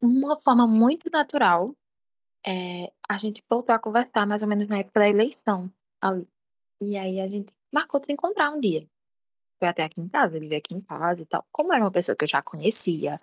uma 0.00 0.36
forma 0.36 0.66
muito 0.66 1.10
natural, 1.10 1.74
é, 2.46 2.92
a 3.08 3.18
gente 3.18 3.42
voltou 3.50 3.74
a 3.74 3.78
conversar 3.78 4.26
mais 4.26 4.42
ou 4.42 4.48
menos 4.48 4.68
na 4.68 4.78
época 4.78 5.00
da 5.00 5.08
eleição 5.08 5.70
ali. 6.00 6.26
E 6.80 6.96
aí 6.96 7.20
a 7.20 7.28
gente 7.28 7.52
marcou 7.72 7.98
de 8.00 8.06
se 8.06 8.12
encontrar 8.12 8.50
um 8.50 8.60
dia. 8.60 8.86
Foi 9.58 9.68
até 9.68 9.82
aqui 9.84 10.00
em 10.00 10.08
casa, 10.08 10.36
ele 10.36 10.48
veio 10.48 10.58
aqui 10.60 10.74
em 10.74 10.80
casa 10.80 11.22
e 11.22 11.26
tal. 11.26 11.44
Como 11.50 11.72
era 11.72 11.82
uma 11.82 11.90
pessoa 11.90 12.14
que 12.14 12.24
eu 12.24 12.28
já 12.28 12.42
conhecia, 12.42 13.16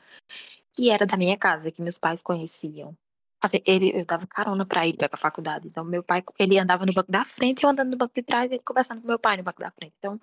que 0.74 0.90
era 0.90 1.06
da 1.06 1.16
minha 1.18 1.38
casa, 1.38 1.72
que 1.72 1.82
meus 1.82 2.00
pais 2.00 2.24
conheciam. 2.24 2.98
Assim, 3.44 3.60
ele, 3.66 3.92
eu 3.94 4.06
dava 4.06 4.26
carona 4.26 4.66
pra 4.66 4.88
ele 4.88 4.98
pra 4.98 5.18
faculdade. 5.18 5.68
Então, 5.68 5.84
meu 5.84 6.02
pai, 6.02 6.24
ele 6.40 6.58
andava 6.58 6.86
no 6.86 6.94
banco 6.94 7.12
da 7.12 7.26
frente, 7.26 7.64
eu 7.64 7.70
andando 7.70 7.92
no 7.92 7.98
banco 7.98 8.14
de 8.16 8.24
trás, 8.24 8.50
ele 8.50 8.64
conversando 8.64 9.02
com 9.02 9.08
meu 9.08 9.20
pai 9.20 9.36
no 9.36 9.44
banco 9.44 9.60
da 9.60 9.70
frente. 9.70 9.94
Então, 10.00 10.18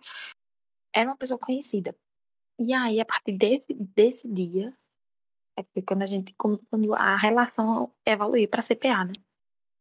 era 0.90 1.10
uma 1.10 1.16
pessoa 1.18 1.38
conhecida. 1.38 1.94
E 2.58 2.72
aí, 2.72 2.98
a 2.98 3.04
partir 3.04 3.32
desse, 3.32 3.74
desse 3.74 4.26
dia, 4.26 4.74
é 5.54 5.82
quando 5.82 6.02
a 6.02 6.06
gente, 6.06 6.34
quando 6.34 6.94
a 6.94 7.16
relação 7.16 7.92
evoluiu 8.06 8.48
pra 8.48 8.62
CPA, 8.62 9.04
né? 9.04 9.12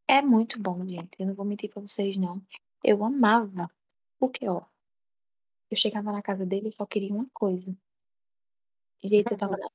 É 0.05 0.21
muito 0.21 0.59
bom, 0.59 0.85
gente. 0.85 1.19
Eu 1.19 1.27
não 1.27 1.33
vou 1.33 1.45
mentir 1.45 1.69
pra 1.69 1.81
vocês, 1.81 2.17
não. 2.17 2.41
Eu 2.83 3.05
amava. 3.05 3.71
Porque, 4.19 4.49
ó, 4.49 4.63
eu 5.71 5.77
chegava 5.77 6.11
na 6.11 6.21
casa 6.21 6.45
dele 6.45 6.67
e 6.69 6.71
só 6.71 6.85
queria 6.85 7.13
uma 7.13 7.27
coisa. 7.33 7.73
Gente, 9.01 9.31
eu 9.31 9.37
tava 9.37 9.55
na... 9.55 9.69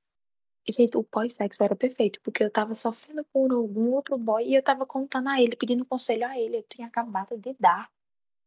Gente, 0.69 0.97
o 0.97 1.05
pós-sexo 1.05 1.62
era 1.62 1.77
perfeito, 1.77 2.20
porque 2.23 2.43
eu 2.43 2.51
tava 2.51 2.73
sofrendo 2.73 3.23
por 3.24 3.53
algum 3.53 3.93
outro 3.93 4.16
boy 4.16 4.45
e 4.45 4.55
eu 4.55 4.62
tava 4.62 4.86
contando 4.86 5.28
a 5.28 5.41
ele, 5.41 5.57
pedindo 5.57 5.85
conselho 5.85 6.27
a 6.27 6.39
ele. 6.39 6.59
Eu 6.59 6.62
tinha 6.62 6.86
acabado 6.86 7.36
de 7.36 7.55
dar. 7.61 7.91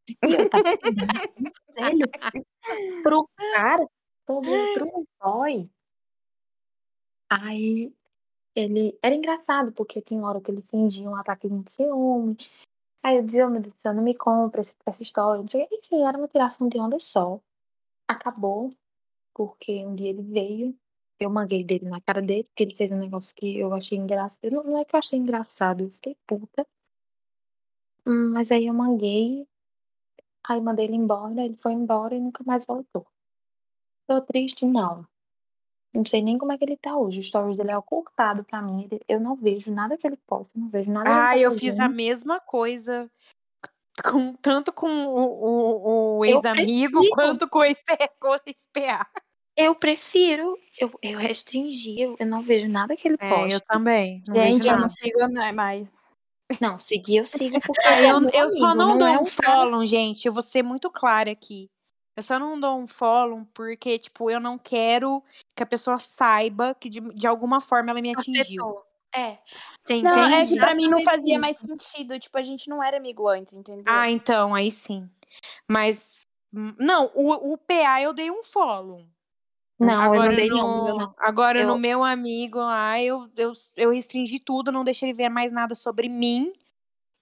E 0.10 0.18
eu 0.48 0.50
tava 0.50 0.78
pedindo 0.78 1.52
conselho 1.68 2.08
pro 3.04 3.30
cara, 3.38 3.88
sobre 4.26 4.74
pro 4.74 5.08
boy. 5.22 5.70
Aí 7.30 7.94
ele 8.56 8.98
era 9.04 9.14
engraçado, 9.14 9.72
porque 9.72 10.02
tinha 10.02 10.24
hora 10.24 10.42
que 10.42 10.50
ele 10.50 10.62
fingia 10.64 11.10
um 11.10 11.16
ataque 11.16 11.48
de 11.48 11.72
ciúme. 11.72 12.38
Aí 13.04 13.18
eu 13.18 13.24
dizia, 13.24 13.48
oh, 13.48 13.50
meu 13.50 13.62
Deus 13.62 13.74
do 13.74 13.80
céu, 13.80 13.94
não 13.94 14.04
me 14.04 14.16
compra 14.16 14.62
essa 14.62 15.02
história. 15.02 15.44
Enfim, 15.72 16.04
era 16.04 16.18
uma 16.18 16.28
tiração 16.28 16.68
de 16.68 16.80
onda 16.80 17.00
só. 17.00 17.40
Acabou, 18.08 18.74
porque 19.34 19.86
um 19.86 19.96
dia 19.96 20.10
ele 20.10 20.24
veio, 20.24 20.76
eu 21.20 21.30
manguei 21.30 21.64
dele 21.64 21.86
na 21.90 22.00
cara 22.02 22.22
dele, 22.22 22.44
porque 22.46 22.64
ele 22.64 22.76
fez 22.76 22.92
um 22.92 22.98
negócio 22.98 23.36
que 23.36 23.58
eu 23.58 23.74
achei 23.74 23.98
engraçado. 23.98 24.50
Não, 24.52 24.64
não 24.64 24.78
é 24.78 24.86
que 24.86 24.96
eu 24.96 25.00
achei 25.00 25.18
engraçado, 25.18 25.84
eu 25.84 25.90
fiquei 25.92 26.16
puta. 26.28 26.66
Hum, 28.06 28.30
Mas 28.34 28.52
aí 28.52 28.68
eu 28.68 28.74
manguei, 28.74 29.48
aí 30.48 30.62
mandei 30.62 30.86
ele 30.86 30.96
embora, 30.96 31.44
ele 31.44 31.58
foi 31.58 31.74
embora 31.74 32.16
e 32.16 32.20
nunca 32.20 32.44
mais 32.44 32.66
voltou. 32.66 33.06
Tô 34.08 34.22
triste, 34.22 34.66
não. 34.66 35.06
Não 35.94 36.06
sei 36.06 36.22
nem 36.22 36.38
como 36.38 36.52
é 36.52 36.58
que 36.58 36.64
ele 36.64 36.78
tá 36.78 36.96
hoje. 36.96 37.20
O 37.20 37.24
stories 37.24 37.58
dele 37.58 37.72
é 37.72 37.78
ocultado 37.78 38.44
pra 38.44 38.62
mim. 38.62 38.88
Eu 39.08 39.20
não 39.20 39.36
vejo 39.36 39.74
nada 39.74 39.98
que 39.98 40.06
ele 40.06 40.18
posta, 40.28 40.58
não 40.58 40.70
vejo 40.70 40.92
nada 40.92 41.10
Ah, 41.10 41.30
tá 41.32 41.38
eu 41.38 41.52
fiz 41.52 41.74
a 41.76 41.84
fazendo. 41.84 41.96
mesma 41.96 42.40
coisa. 42.40 43.10
Com, 44.10 44.32
tanto 44.34 44.72
com 44.72 44.88
o, 44.88 45.18
o- 45.18 46.18
o 46.20 46.26
ex-amigo 46.26 47.02
quanto 47.10 47.50
com 47.50 47.60
o 47.60 47.64
ex-PA. 47.66 49.08
Eu 49.58 49.74
prefiro, 49.74 50.56
eu, 50.80 50.92
eu 51.02 51.18
restringi, 51.18 52.00
eu, 52.00 52.16
eu 52.20 52.28
não 52.28 52.42
vejo 52.42 52.70
nada 52.70 52.96
que 52.96 53.08
ele 53.08 53.18
É, 53.20 53.56
eu 53.56 53.60
também. 53.62 54.22
Não 54.28 54.36
Gente, 54.36 54.58
vejo 54.60 54.70
eu 54.70 54.80
não 54.80 54.90
sigo 54.90 55.28
né, 55.30 55.52
mais. 55.52 56.12
Não, 56.62 56.80
seguir 56.80 57.18
eu 57.18 57.28
sigo 57.28 57.60
porque 57.60 57.88
é 57.88 58.12
eu, 58.12 58.22
meu 58.22 58.30
eu 58.30 58.50
só 58.52 58.68
amigo, 58.68 58.76
não, 58.76 58.98
dou 59.00 59.08
é 59.08 59.18
um 59.18 59.26
cara. 59.26 59.56
follow, 59.58 59.84
gente. 59.84 60.28
Eu 60.28 60.32
vou 60.32 60.44
ser 60.44 60.62
muito 60.62 60.92
clara 60.92 61.32
aqui. 61.32 61.68
Eu 62.16 62.22
só 62.22 62.38
não 62.38 62.60
dou 62.60 62.80
um 62.80 62.86
follow 62.86 63.48
porque, 63.52 63.98
tipo, 63.98 64.30
eu 64.30 64.40
não 64.40 64.60
quero 64.60 65.24
que 65.56 65.64
a 65.64 65.66
pessoa 65.66 65.98
saiba 65.98 66.76
que 66.80 66.88
de, 66.88 67.02
de 67.14 67.26
alguma 67.26 67.60
forma 67.60 67.90
ela 67.90 68.02
me 68.02 68.14
atingiu. 68.14 68.64
Afetou. 68.64 68.86
É. 69.12 69.40
Você 69.82 70.02
Não, 70.04 70.14
é 70.14 70.42
entende? 70.42 70.54
que 70.54 70.60
pra 70.60 70.76
mim 70.76 70.88
não 70.88 71.02
fazia 71.02 71.40
mais 71.40 71.58
sentido. 71.58 72.20
Tipo, 72.20 72.38
a 72.38 72.44
gente 72.44 72.70
não 72.70 72.84
era 72.84 72.98
amigo 72.98 73.28
antes, 73.28 73.54
entendeu? 73.54 73.84
Ah, 73.88 74.10
então, 74.10 74.54
aí 74.54 74.70
sim. 74.70 75.10
Mas. 75.68 76.28
hum, 76.54 76.76
Não, 76.80 77.12
o, 77.16 77.54
o 77.54 77.58
PA 77.58 78.02
eu 78.02 78.14
dei 78.14 78.30
um 78.30 78.44
follow. 78.44 79.04
Não, 79.80 79.94
eu 79.94 80.00
agora 80.14 80.30
não 80.30 80.36
dei 80.36 80.48
no, 80.48 80.56
nenhum, 80.56 80.78
no 80.78 80.84
meu 80.86 80.96
não. 80.96 81.16
Agora 81.20 81.64
no 81.64 81.74
Eu- 81.74 81.78
meu 81.78 82.04
amigo 82.04 82.58
lá, 82.60 83.00
eu, 83.02 83.30
eu, 83.38 83.54
eu 83.76 83.92
restringi 83.92 84.40
tudo, 84.40 84.72
não 84.72 84.84
deixei 84.84 85.10
ele 85.10 85.18
ver 85.18 85.30
mais 85.30 85.52
nada 85.52 85.76
sobre 85.76 86.10
mim. 86.10 86.52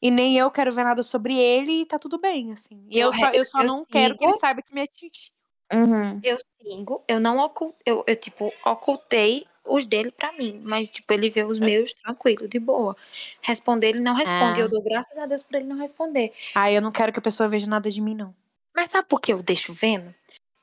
E 0.02 0.12
nem 0.12 0.38
eu 0.38 0.52
quero 0.52 0.72
ver 0.74 0.84
nada 0.84 1.02
sobre 1.04 1.36
ele 1.38 1.82
e 1.82 1.86
tá 1.86 1.98
tudo 1.98 2.18
bem, 2.20 2.52
assim. 2.54 2.86
E 2.90 3.00
eu, 3.00 3.08
Eu 3.08 3.14
só, 3.14 3.30
eu 3.32 3.46
só 3.46 3.60
eu 3.62 3.66
não 3.68 3.86
quero 3.86 4.18
que 4.18 4.24
ele 4.24 4.34
sigo. 4.34 4.40
saiba 4.42 4.62
que 4.62 4.74
me 4.74 4.82
atingiu. 4.82 5.32
Uhum. 5.74 6.20
Eu 6.24 6.38
sigo, 6.62 7.04
eu 7.08 7.20
não 7.20 7.40
ocultei, 7.40 7.82
eu, 7.86 8.04
eu, 8.06 8.16
tipo, 8.16 8.54
ocultei 8.64 9.48
os 9.66 9.84
dele 9.84 10.12
pra 10.12 10.32
mim, 10.34 10.62
mas, 10.64 10.92
tipo, 10.92 11.12
ele 11.12 11.28
vê 11.30 11.44
os 11.44 11.58
meus 11.58 11.92
tranquilo, 11.94 12.48
de 12.48 12.60
boa. 12.60 12.96
Responder, 13.42 13.88
ele 13.90 14.00
não 14.00 14.14
responde. 14.14 14.60
Ah. 14.62 14.64
Eu 14.64 14.70
dou 14.70 14.82
graças 14.82 15.18
a 15.18 15.26
Deus 15.26 15.42
por 15.42 15.56
ele 15.56 15.66
não 15.66 15.78
responder. 15.78 16.32
Ah, 16.54 16.72
eu 16.72 16.82
não 16.82 16.92
quero 16.92 17.12
que 17.12 17.18
a 17.18 17.22
pessoa 17.22 17.50
veja 17.50 17.66
nada 17.66 17.90
de 17.90 18.00
mim, 18.00 18.14
não. 18.14 18.34
Mas 18.76 18.92
sabe 18.92 19.08
por 19.08 19.20
que 19.20 19.34
eu 19.34 19.42
deixo 19.42 19.74
vendo? 19.74 20.14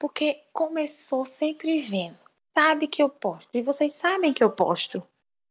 Porque 0.03 0.43
começou 0.53 1.25
sempre 1.25 1.79
vendo. 1.81 2.19
Sabe 2.53 2.89
que 2.89 3.01
eu 3.01 3.09
posto. 3.09 3.57
E 3.57 3.63
vocês 3.63 3.95
sabem 3.95 4.33
que 4.33 4.43
eu 4.43 4.51
posto. 4.51 5.01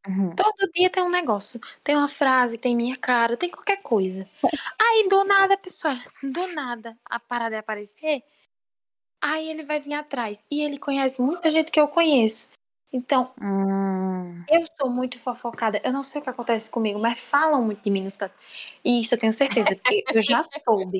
Uhum. 0.05 0.35
Todo 0.35 0.69
dia 0.75 0.89
tem 0.89 1.01
um 1.01 1.09
negócio. 1.09 1.57
Tem 1.81 1.95
uma 1.95 2.09
frase, 2.09 2.57
tem 2.57 2.75
minha 2.75 2.97
cara, 2.97 3.37
tem 3.37 3.49
qualquer 3.49 3.81
coisa. 3.81 4.27
Aí, 4.77 5.07
do 5.07 5.23
nada, 5.23 5.57
pessoal, 5.57 5.95
do 6.21 6.47
nada, 6.53 6.97
a 7.05 7.17
parada 7.17 7.55
é 7.55 7.59
aparecer. 7.59 8.23
Aí 9.21 9.49
ele 9.49 9.63
vai 9.63 9.79
vir 9.79 9.93
atrás. 9.93 10.43
E 10.51 10.61
ele 10.61 10.77
conhece 10.77 11.21
muita 11.21 11.49
gente 11.49 11.71
que 11.71 11.79
eu 11.79 11.87
conheço. 11.87 12.49
Então, 12.91 13.31
Hum. 13.41 14.43
eu 14.49 14.65
sou 14.77 14.89
muito 14.89 15.17
fofocada. 15.17 15.79
Eu 15.81 15.93
não 15.93 16.03
sei 16.03 16.19
o 16.19 16.23
que 16.25 16.29
acontece 16.29 16.69
comigo, 16.69 16.99
mas 16.99 17.21
falam 17.29 17.63
muito 17.63 17.81
de 17.81 17.89
mim 17.89 18.03
nos 18.03 18.17
cantos. 18.17 18.35
E 18.83 18.99
isso 18.99 19.15
eu 19.15 19.19
tenho 19.19 19.31
certeza, 19.31 19.77
porque 19.77 20.03
eu 20.13 20.21
já 20.21 20.41
soube. 20.43 20.99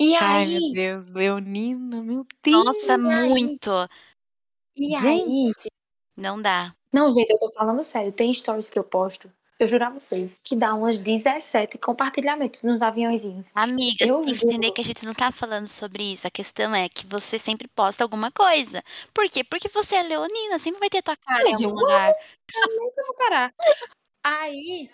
E 0.00 0.16
Ai, 0.16 0.44
aí, 0.44 0.58
meu 0.58 0.72
Deus, 0.72 1.12
Leonina, 1.12 2.02
meu 2.02 2.26
Deus. 2.42 2.64
Nossa, 2.64 2.96
muito. 2.96 3.70
e 4.74 4.94
aí, 4.96 5.00
Gente. 5.00 5.70
Não 6.16 6.40
dá. 6.40 6.74
Não, 6.92 7.10
gente, 7.10 7.30
eu 7.30 7.38
tô 7.38 7.50
falando 7.52 7.84
sério. 7.84 8.10
Tem 8.10 8.32
stories 8.32 8.70
que 8.70 8.78
eu 8.78 8.84
posto 8.84 9.30
eu 9.60 9.68
juro 9.68 9.84
a 9.84 9.90
vocês, 9.90 10.40
que 10.42 10.56
dá 10.56 10.74
umas 10.74 10.96
17 10.96 11.76
compartilhamentos 11.76 12.62
nos 12.62 12.80
aviãozinhos. 12.80 13.46
Amiga, 13.54 14.06
Eu 14.06 14.22
você 14.22 14.24
tem 14.24 14.34
que 14.34 14.46
entender 14.46 14.70
que 14.70 14.80
a 14.80 14.84
gente 14.84 15.04
não 15.04 15.12
tá 15.12 15.30
falando 15.30 15.68
sobre 15.68 16.02
isso. 16.14 16.26
A 16.26 16.30
questão 16.30 16.74
é 16.74 16.88
que 16.88 17.06
você 17.06 17.38
sempre 17.38 17.68
posta 17.68 18.02
alguma 18.02 18.30
coisa. 18.30 18.82
Por 19.12 19.28
quê? 19.28 19.44
Porque 19.44 19.68
você 19.68 19.96
é 19.96 20.02
leonina, 20.02 20.58
sempre 20.58 20.80
vai 20.80 20.88
ter 20.88 21.02
tua 21.02 21.14
cara 21.14 21.42
em 21.46 21.52
Mas 21.52 21.60
eu 21.60 21.68
algum 21.68 21.78
lugar. 21.78 22.14
nunca 22.70 23.02
vou 23.06 23.14
parar. 23.16 23.54
Aí, 24.24 24.90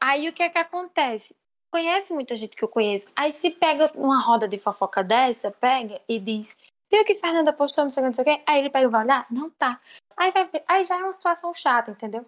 aí 0.00 0.28
o 0.30 0.32
que 0.32 0.42
é 0.42 0.48
que 0.48 0.58
acontece? 0.58 1.36
Conhece 1.74 2.14
muita 2.14 2.36
gente 2.36 2.56
que 2.56 2.62
eu 2.62 2.68
conheço. 2.68 3.10
Aí 3.16 3.32
se 3.32 3.50
pega 3.50 3.90
uma 3.96 4.22
roda 4.22 4.46
de 4.46 4.58
fofoca 4.58 5.02
dessa, 5.02 5.50
pega 5.50 6.00
e 6.08 6.20
diz, 6.20 6.56
viu 6.88 7.04
que 7.04 7.16
Fernanda 7.16 7.52
postou, 7.52 7.82
não 7.82 7.90
sei 7.90 8.00
o 8.00 8.04
que, 8.04 8.06
não 8.10 8.14
sei 8.14 8.22
o 8.22 8.24
que. 8.26 8.44
Aí 8.46 8.60
ele 8.60 8.70
pega 8.70 8.86
e 8.86 8.88
vai 8.88 9.02
olhar, 9.02 9.26
não 9.28 9.50
tá. 9.50 9.80
Aí 10.16 10.30
vai 10.30 10.46
ver, 10.46 10.62
aí 10.68 10.84
já 10.84 11.00
é 11.00 11.02
uma 11.02 11.12
situação 11.12 11.52
chata, 11.52 11.90
entendeu? 11.90 12.20
Eu 12.20 12.26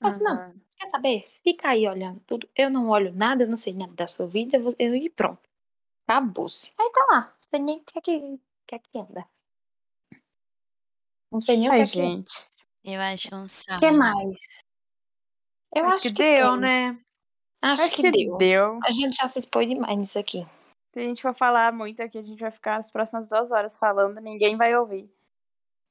falo 0.00 0.14
assim, 0.14 0.24
não, 0.24 0.54
quer 0.78 0.86
saber? 0.86 1.28
Fica 1.34 1.68
aí 1.68 1.86
olhando 1.86 2.18
tudo. 2.20 2.48
Eu 2.56 2.70
não 2.70 2.88
olho 2.88 3.14
nada, 3.14 3.44
eu 3.44 3.48
não 3.48 3.58
sei 3.58 3.74
nada 3.74 3.92
da 3.92 4.08
sua 4.08 4.26
vida, 4.26 4.56
eu, 4.78 4.94
e 4.96 5.10
pronto. 5.10 5.42
Acabou-se. 6.06 6.72
Aí 6.78 6.90
tá 6.90 7.06
lá. 7.10 7.20
Não 7.20 7.48
sei 7.50 7.60
nem 7.60 7.76
o 7.76 7.84
que 7.84 7.98
é 7.98 8.00
que, 8.00 8.16
o 8.16 8.40
que, 8.66 8.74
é 8.74 8.78
que 8.78 8.98
anda. 8.98 9.28
Não 11.30 11.42
sei 11.42 11.58
nem 11.58 11.68
o 11.68 11.72
que 11.72 11.76
é 11.76 11.82
que 11.82 11.88
gente. 11.88 12.48
Eu 12.82 13.02
acho 13.02 13.34
um 13.36 13.44
O 13.44 13.48
saco. 13.50 13.80
que 13.80 13.90
mais? 13.90 14.60
Eu 15.74 15.84
Acho 15.84 15.94
acho, 15.94 16.02
que 16.04 16.14
que, 16.14 16.22
deu, 16.22 16.52
tem. 16.52 16.60
né? 16.60 17.04
Acho, 17.60 17.82
Acho 17.82 17.96
que, 17.96 18.02
que 18.02 18.10
deu. 18.10 18.36
deu. 18.36 18.78
A 18.84 18.90
gente 18.90 19.16
já 19.16 19.26
se 19.26 19.38
expôs 19.38 19.68
demais 19.68 19.96
nisso 19.96 20.18
aqui. 20.18 20.46
Se 20.92 21.00
a 21.00 21.02
gente 21.02 21.22
for 21.22 21.34
falar 21.34 21.72
muito 21.72 22.00
aqui, 22.00 22.18
a 22.18 22.22
gente 22.22 22.40
vai 22.40 22.50
ficar 22.50 22.76
as 22.76 22.90
próximas 22.90 23.28
duas 23.28 23.50
horas 23.50 23.78
falando, 23.78 24.20
ninguém 24.20 24.56
vai 24.56 24.76
ouvir. 24.76 25.10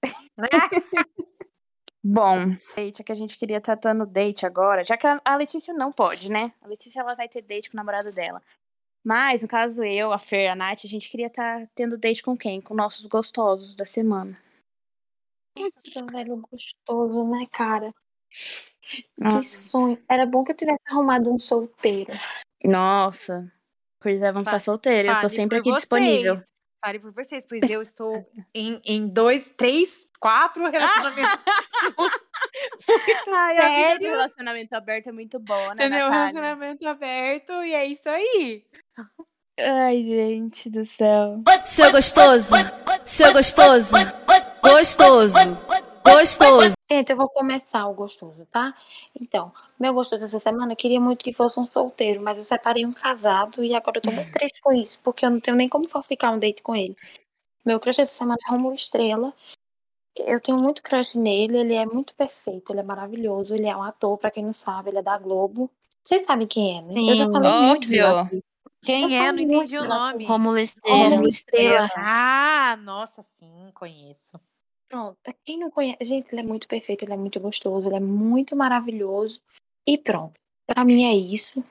Bom, 2.03 2.56
date 2.76 3.02
é 3.02 3.03
que 3.03 3.11
a 3.11 3.15
gente 3.15 3.38
queria 3.38 3.57
estar 3.57 3.76
dando 3.76 4.06
date 4.06 4.45
agora, 4.45 4.85
já 4.85 4.95
que 4.95 5.06
a 5.06 5.35
Letícia 5.35 5.73
não 5.73 5.91
pode, 5.91 6.31
né? 6.31 6.53
A 6.61 6.68
Letícia 6.68 7.02
ela 7.02 7.15
vai 7.15 7.27
ter 7.27 7.41
date 7.41 7.69
com 7.69 7.76
o 7.76 7.80
namorado 7.80 8.14
dela. 8.14 8.41
Mas, 9.03 9.41
no 9.41 9.48
caso, 9.48 9.84
eu, 9.84 10.11
a 10.11 10.19
Fer 10.19 10.45
e 10.45 10.48
a 10.48 10.56
Nath, 10.56 10.85
a 10.85 10.88
gente 10.88 11.10
queria 11.10 11.27
estar 11.27 11.68
tendo 11.76 11.98
date 11.98 12.23
com 12.23 12.38
quem? 12.38 12.61
Com 12.61 12.73
nossos 12.73 13.06
gostosos 13.06 13.76
da 13.76 13.85
semana. 13.85 14.38
Nossa, 15.57 16.06
velho, 16.06 16.38
gostoso, 16.49 17.26
né, 17.26 17.48
cara? 17.52 17.94
Ah. 19.22 19.39
Que 19.39 19.45
sonho. 19.45 19.97
Era 20.09 20.26
bom 20.26 20.43
que 20.43 20.51
eu 20.51 20.55
tivesse 20.55 20.84
arrumado 20.89 21.31
um 21.31 21.38
solteiro. 21.38 22.11
Nossa, 22.64 23.51
Chris 23.99 24.22
Evans 24.22 24.45
tá 24.45 24.51
Fale- 24.51 24.64
solteiro, 24.64 25.09
eu 25.09 25.19
tô 25.19 25.30
sempre 25.30 25.59
aqui 25.59 25.72
disponível. 25.72 26.35
vocês. 26.35 26.49
Fale 26.84 26.99
por 26.99 27.11
vocês, 27.11 27.45
pois 27.45 27.64
eu 27.69 27.81
estou 27.81 28.26
em, 28.53 28.80
em 28.85 29.07
dois, 29.07 29.49
três, 29.57 30.05
quatro 30.19 30.64
relacionamentos. 30.69 31.43
Ai, 33.27 33.55
sérios. 33.55 34.09
relacionamento 34.11 34.73
aberto 34.76 35.07
é 35.07 35.11
muito 35.11 35.39
boa, 35.39 35.68
né, 35.69 35.85
Entendeu? 35.85 36.05
Natália? 36.07 36.18
Relacionamento 36.27 36.88
aberto 36.88 37.51
e 37.64 37.73
é 37.73 37.85
isso 37.85 38.07
aí. 38.07 38.64
Ai, 39.59 40.03
gente 40.03 40.69
do 40.69 40.85
céu. 40.85 41.41
Seu 41.65 41.91
gostoso, 41.91 42.53
seu 43.05 43.34
gostoso, 43.34 43.95
gostoso, 44.61 45.34
gostoso. 46.13 46.73
Gente, 46.89 47.11
eu 47.11 47.17
vou 47.17 47.29
começar 47.29 47.85
o 47.88 47.93
gostoso, 47.93 48.45
tá? 48.49 48.73
Então, 49.19 49.51
meu 49.79 49.93
gostoso 49.93 50.25
essa 50.25 50.39
semana, 50.39 50.73
eu 50.73 50.77
queria 50.77 50.99
muito 50.99 51.23
que 51.23 51.34
fosse 51.34 51.59
um 51.59 51.65
solteiro, 51.65 52.21
mas 52.21 52.38
eu 52.38 52.45
separei 52.45 52.85
um 52.85 52.93
casado 52.93 53.63
e 53.63 53.75
agora 53.75 53.97
eu 53.97 54.01
tô 54.01 54.11
muito 54.11 54.31
triste 54.31 54.61
com 54.61 54.71
isso, 54.71 54.99
porque 55.03 55.25
eu 55.25 55.29
não 55.29 55.39
tenho 55.39 55.57
nem 55.57 55.67
como 55.67 55.85
ficar 56.03 56.31
um 56.31 56.39
date 56.39 56.61
com 56.61 56.75
ele. 56.75 56.95
Meu 57.65 57.79
crush 57.79 57.99
essa 57.99 58.13
semana 58.13 58.38
é 58.47 58.51
Romulo 58.51 58.73
Estrela. 58.73 59.34
Eu 60.15 60.39
tenho 60.39 60.57
muito 60.57 60.81
crush 60.81 61.15
nele, 61.15 61.57
ele 61.57 61.73
é 61.73 61.85
muito 61.85 62.13
perfeito, 62.15 62.71
ele 62.71 62.79
é 62.79 62.84
maravilhoso, 62.84 63.53
ele 63.53 63.67
é 63.67 63.75
um 63.75 63.84
ator, 63.84 64.17
pra 64.17 64.31
quem 64.31 64.43
não 64.43 64.53
sabe, 64.53 64.89
ele 64.89 64.99
é 64.99 65.03
da 65.03 65.17
Globo. 65.17 65.69
Vocês 66.03 66.23
sabem 66.23 66.47
quem 66.47 66.77
é, 66.77 66.81
né? 66.81 67.01
eu 67.01 67.15
já 67.15 67.25
Sim, 67.25 67.31
falei 67.34 67.51
muito 67.51 67.88
dele 67.88 68.01
óbvio. 68.03 68.39
aqui. 68.39 68.43
Quem 68.81 69.13
Eu 69.13 69.21
é? 69.21 69.31
Não 69.34 69.39
entendi 69.39 69.77
o 69.77 69.85
nome. 69.85 70.25
Rômulo 70.25 70.57
Estrela. 70.57 70.97
Romulo 70.97 71.27
Estrela. 71.27 71.89
Ah, 71.97 72.77
nossa, 72.81 73.21
sim, 73.21 73.69
conheço. 73.73 74.39
Pronto, 74.89 75.18
quem 75.43 75.59
não 75.59 75.69
conhece, 75.69 76.03
gente, 76.03 76.31
ele 76.31 76.41
é 76.41 76.43
muito 76.43 76.68
perfeito, 76.68 77.03
ele 77.03 77.14
é 77.14 77.18
muito 77.18 77.39
gostoso, 77.39 77.88
ele 77.88 77.97
é 77.97 77.99
muito 77.99 78.55
maravilhoso. 78.55 79.41
E 79.85 79.97
pronto, 79.97 80.39
pra 80.65 80.85
mim 80.85 81.03
é 81.03 81.14
isso. 81.14 81.64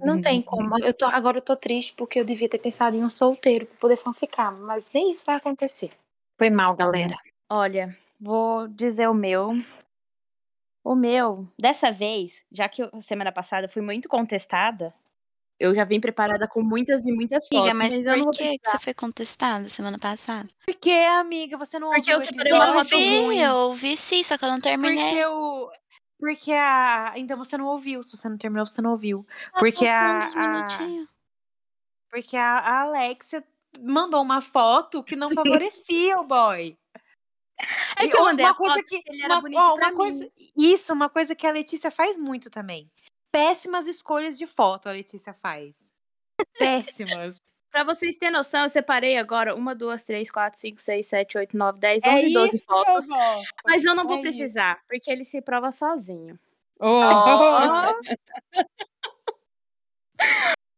Não 0.00 0.20
tem 0.20 0.40
como. 0.42 0.78
Eu 0.78 0.94
tô, 0.94 1.06
agora 1.06 1.38
eu 1.38 1.42
tô 1.42 1.56
triste 1.56 1.92
porque 1.94 2.20
eu 2.20 2.24
devia 2.24 2.48
ter 2.48 2.58
pensado 2.58 2.96
em 2.96 3.04
um 3.04 3.10
solteiro 3.10 3.66
pra 3.66 3.76
poder 3.78 3.98
ficar, 4.14 4.52
mas 4.52 4.90
nem 4.92 5.10
isso 5.10 5.24
vai 5.26 5.36
acontecer. 5.36 5.90
Foi 6.38 6.50
mal, 6.50 6.74
galera. 6.76 7.16
Olha, 7.50 7.96
vou 8.20 8.68
dizer 8.68 9.08
o 9.08 9.14
meu. 9.14 9.52
O 10.84 10.96
meu, 10.96 11.46
dessa 11.58 11.92
vez, 11.92 12.44
já 12.50 12.68
que 12.68 12.82
eu, 12.82 12.90
semana 13.00 13.30
passada 13.30 13.68
fui 13.68 13.82
muito 13.82 14.08
contestada, 14.08 14.92
eu 15.62 15.72
já 15.74 15.84
vim 15.84 16.00
preparada 16.00 16.48
com 16.48 16.60
muitas 16.60 17.06
e 17.06 17.12
muitas 17.12 17.46
Amiga, 17.52 17.66
fotos, 17.70 17.78
mas 17.78 17.92
mas 17.94 18.06
eu 18.06 18.16
não 18.16 18.24
por 18.24 18.34
que, 18.34 18.58
que 18.58 18.68
você 18.68 18.78
foi 18.80 18.92
contestada 18.94 19.68
semana 19.68 19.96
passada? 19.98 20.48
Por 20.64 20.74
que, 20.74 20.92
amiga? 20.92 21.56
Você 21.56 21.78
não 21.78 21.90
Porque 21.90 22.12
ouviu 22.12 22.14
eu 22.14 22.18
o 22.18 22.22
separei 22.22 22.52
uma 22.52 22.66
Eu 22.66 22.74
foto 22.74 22.96
ruim. 22.96 23.38
eu 23.38 23.54
ouvi 23.54 23.96
sim, 23.96 24.24
só 24.24 24.36
que 24.36 24.44
eu 24.44 24.50
não 24.50 24.60
terminei. 24.60 24.96
Porque 24.96 25.18
eu. 25.18 25.70
Porque 26.18 26.52
a. 26.52 27.12
Então 27.16 27.38
você 27.38 27.56
não 27.56 27.66
ouviu. 27.66 28.02
Se 28.02 28.16
você 28.16 28.28
não 28.28 28.36
terminou, 28.36 28.66
você 28.66 28.82
não 28.82 28.90
ouviu. 28.90 29.24
Ah, 29.52 29.58
Porque 29.60 29.86
a. 29.86 30.68
porque 32.10 32.36
a, 32.36 32.58
a 32.58 32.80
Alexia 32.82 33.44
mandou 33.80 34.20
uma 34.20 34.40
foto 34.40 35.02
que 35.02 35.14
não 35.16 35.30
favorecia 35.30 36.18
o 36.18 36.24
boy. 36.24 36.76
É 37.96 38.08
que 38.08 38.16
eu 38.16 38.24
mandei 38.24 38.44
uma 38.44 38.54
coisa 38.54 38.82
que 38.82 39.02
ele 39.06 39.22
era 39.22 39.34
uma, 39.34 39.40
bonito 39.40 39.58
ó, 39.60 39.74
uma 39.74 39.92
coisa, 39.92 40.28
isso, 40.58 40.92
uma 40.92 41.08
coisa 41.08 41.34
que 41.34 41.46
a 41.46 41.52
Letícia 41.52 41.90
faz 41.90 42.18
muito 42.18 42.50
também. 42.50 42.90
Péssimas 43.32 43.86
escolhas 43.86 44.36
de 44.38 44.46
foto 44.46 44.88
a 44.88 44.92
Letícia 44.92 45.32
faz. 45.32 45.76
Péssimas. 46.58 47.40
Pra 47.72 47.84
vocês 47.84 48.18
terem 48.18 48.34
noção, 48.34 48.64
eu 48.64 48.68
separei 48.68 49.16
agora 49.16 49.54
uma, 49.54 49.74
duas, 49.74 50.04
três, 50.04 50.30
quatro, 50.30 50.60
cinco, 50.60 50.78
seis, 50.78 51.06
sete, 51.06 51.38
oito, 51.38 51.56
nove, 51.56 51.78
dez, 51.78 52.04
É 52.04 52.10
onze, 52.10 52.30
doze 52.34 52.50
que 52.50 52.56
eu 52.56 52.60
fotos. 52.66 53.08
gosto. 53.08 53.46
Mas 53.64 53.82
eu 53.82 53.94
não 53.94 54.04
vou 54.04 54.16
É 54.16 54.20
isso. 54.20 54.22
precisar, 54.28 54.82
porque 54.86 55.10
ele 55.10 55.24
se 55.24 55.40
prova 55.40 55.72
sozinho. 55.72 56.38
Oh. 56.78 57.00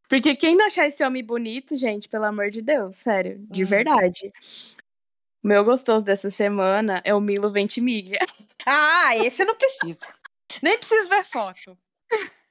Porque 0.08 0.36
quem 0.36 0.54
não 0.54 0.66
achar 0.66 0.86
esse 0.86 1.02
homem 1.04 1.24
bonito, 1.24 1.76
gente, 1.76 2.08
pelo 2.08 2.26
amor 2.26 2.48
de 2.50 2.62
Deus, 2.62 2.94
sério, 2.96 3.38
de 3.50 3.64
Hum. 3.64 3.66
verdade. 3.66 4.30
O 5.42 5.48
meu 5.48 5.64
gostoso 5.64 6.06
dessa 6.06 6.30
semana 6.30 7.02
é 7.04 7.12
o 7.12 7.20
Milo 7.20 7.50
Ventimiglia. 7.50 8.20
Ah, 8.64 9.16
esse 9.16 9.44
não 9.44 9.56
precisa. 9.56 10.06
Nem 10.62 10.78
preciso 10.78 11.08
ver 11.08 11.24
foto. 11.24 11.76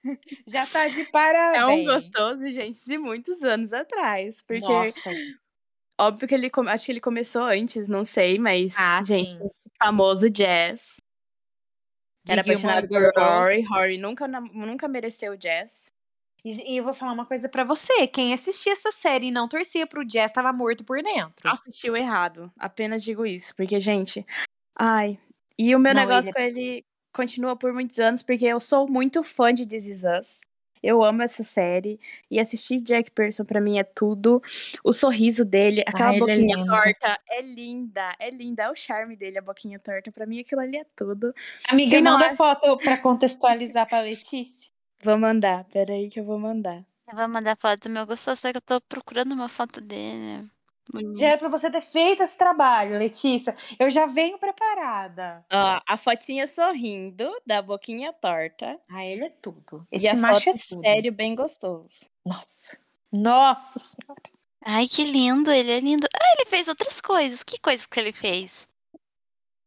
Já 0.48 0.66
tá 0.68 0.88
de 0.88 1.06
parabéns. 1.06 1.62
É 1.62 1.66
um 1.66 1.84
gostoso, 1.86 2.48
gente, 2.52 2.86
de 2.86 2.98
muitos 2.98 3.42
anos 3.44 3.74
atrás. 3.74 4.42
Porque, 4.46 4.68
Nossa, 4.68 5.12
óbvio 5.98 6.28
que 6.28 6.36
ele. 6.36 6.52
Acho 6.68 6.86
que 6.86 6.92
ele 6.92 7.02
começou 7.02 7.44
antes, 7.44 7.88
não 7.88 8.04
sei, 8.04 8.38
mas. 8.38 8.76
Ah, 8.78 9.02
gente, 9.04 9.32
sim. 9.38 9.50
famoso 9.82 10.30
Jazz. 10.30 10.98
De 12.26 12.32
Era 12.34 12.42
apaixonado 12.42 12.88
por. 12.88 13.12
Rory. 13.16 13.62
Rory 13.64 13.98
nunca, 13.98 14.28
nunca 14.28 14.88
mereceu 14.88 15.34
o 15.34 15.38
Jazz. 15.38 15.92
E, 16.46 16.78
eu 16.78 16.84
vou 16.84 16.94
falar 16.94 17.14
uma 17.14 17.26
coisa 17.26 17.48
pra 17.48 17.64
você. 17.64 18.06
Quem 18.06 18.34
assistia 18.34 18.74
essa 18.74 18.92
série 18.92 19.28
e 19.28 19.32
não 19.32 19.48
torcia 19.48 19.88
pro 19.88 20.06
Jazz 20.06 20.34
tava 20.34 20.52
morto 20.52 20.84
por 20.84 21.02
dentro. 21.02 21.50
Assistiu 21.50 21.96
errado. 21.96 22.52
Apenas 22.60 23.02
digo 23.02 23.26
isso. 23.26 23.56
Porque, 23.56 23.80
gente. 23.80 24.26
Ai. 24.78 25.18
E 25.58 25.74
o 25.74 25.80
meu 25.80 25.94
Não, 25.94 26.02
negócio 26.02 26.30
ele 26.30 26.34
com 26.34 26.42
ele 26.42 26.86
continua 27.14 27.56
por 27.56 27.72
muitos 27.72 27.99
anos, 27.99 28.22
porque 28.23 28.45
eu 28.45 28.60
sou 28.60 28.90
muito 28.90 29.23
fã 29.23 29.53
de 29.53 29.65
This 29.65 29.88
Is 29.88 30.03
Us. 30.03 30.41
Eu 30.81 31.02
amo 31.02 31.22
essa 31.22 31.45
série. 31.45 31.98
E 32.30 32.41
assistir 32.41 32.81
Jack 32.81 33.10
Pearson 33.11 33.45
pra 33.45 33.61
mim 33.61 33.80
é 33.80 33.85
tudo. 33.85 34.41
O 34.84 34.91
sorriso 34.91 35.45
dele, 35.45 35.81
aquela 35.88 36.10
ele 36.10 36.18
é 36.18 36.19
boquinha 36.19 36.56
lindo. 36.57 36.68
torta, 36.76 37.19
é 37.30 37.41
linda. 37.41 38.14
É 38.19 38.30
linda. 38.30 38.64
É 38.64 38.69
o 38.69 38.76
charme 38.76 39.15
dele, 39.15 39.38
a 39.38 39.41
boquinha 39.41 39.80
torta. 39.80 40.11
Pra 40.11 40.26
mim, 40.26 40.41
aquilo 40.41 40.60
ali 40.60 40.76
é 40.76 40.85
tudo. 40.94 41.34
Amiga, 41.69 41.91
Quem 41.91 42.02
manda 42.03 42.26
acha- 42.26 42.35
foto 42.35 42.76
pra 42.80 42.98
contextualizar 42.98 43.88
pra 43.88 44.02
Letícia. 44.02 44.69
Vou 45.02 45.18
mandar. 45.18 45.64
Peraí 45.72 46.10
que 46.10 46.19
eu 46.19 46.26
vou 46.26 46.38
mandar. 46.38 46.84
Eu 47.10 47.15
vou 47.15 47.30
mandar 47.30 47.56
foto 47.56 47.84
do 47.88 47.90
meu 47.90 48.06
gostoso, 48.06 48.41
só 48.41 48.52
que 48.52 48.57
eu 48.57 48.61
tô 48.61 48.81
procurando 48.81 49.31
uma 49.31 49.48
foto 49.48 49.80
dele. 49.80 50.45
Já 51.18 51.28
era 51.30 51.38
pra 51.38 51.48
você 51.50 51.72
ter 51.72 51.82
feito 51.82 52.22
esse 52.24 52.38
trabalho, 52.38 52.98
Letícia. 53.00 53.56
Eu 53.80 53.90
já 53.90 54.06
venho 54.06 54.38
preparada. 54.38 55.44
Ó, 55.52 55.80
a 55.88 55.98
fotinha 55.98 56.48
sorrindo, 56.48 57.32
da 57.46 57.62
boquinha 57.62 58.12
torta. 58.14 58.80
Ah, 58.92 59.06
ele 59.06 59.26
é 59.26 59.30
tudo. 59.30 59.88
e 59.92 59.96
Esse 59.98 60.08
a 60.10 60.16
macho 60.16 60.44
foto 60.44 60.56
é 60.56 60.60
tudo. 60.70 60.82
sério, 60.84 61.12
bem 61.12 61.36
gostoso. 61.36 62.06
Nossa. 62.26 62.78
Nossa 63.12 63.80
senhora. 63.80 64.22
Ai, 64.66 64.88
que 64.88 65.04
lindo, 65.06 65.52
ele 65.52 65.72
é 65.72 65.80
lindo. 65.80 66.08
Ah, 66.14 66.34
ele 66.38 66.50
fez 66.50 66.68
outras 66.68 67.00
coisas. 67.02 67.44
Que 67.44 67.60
coisas 67.60 67.86
que 67.86 68.00
ele 68.00 68.12
fez? 68.12 68.68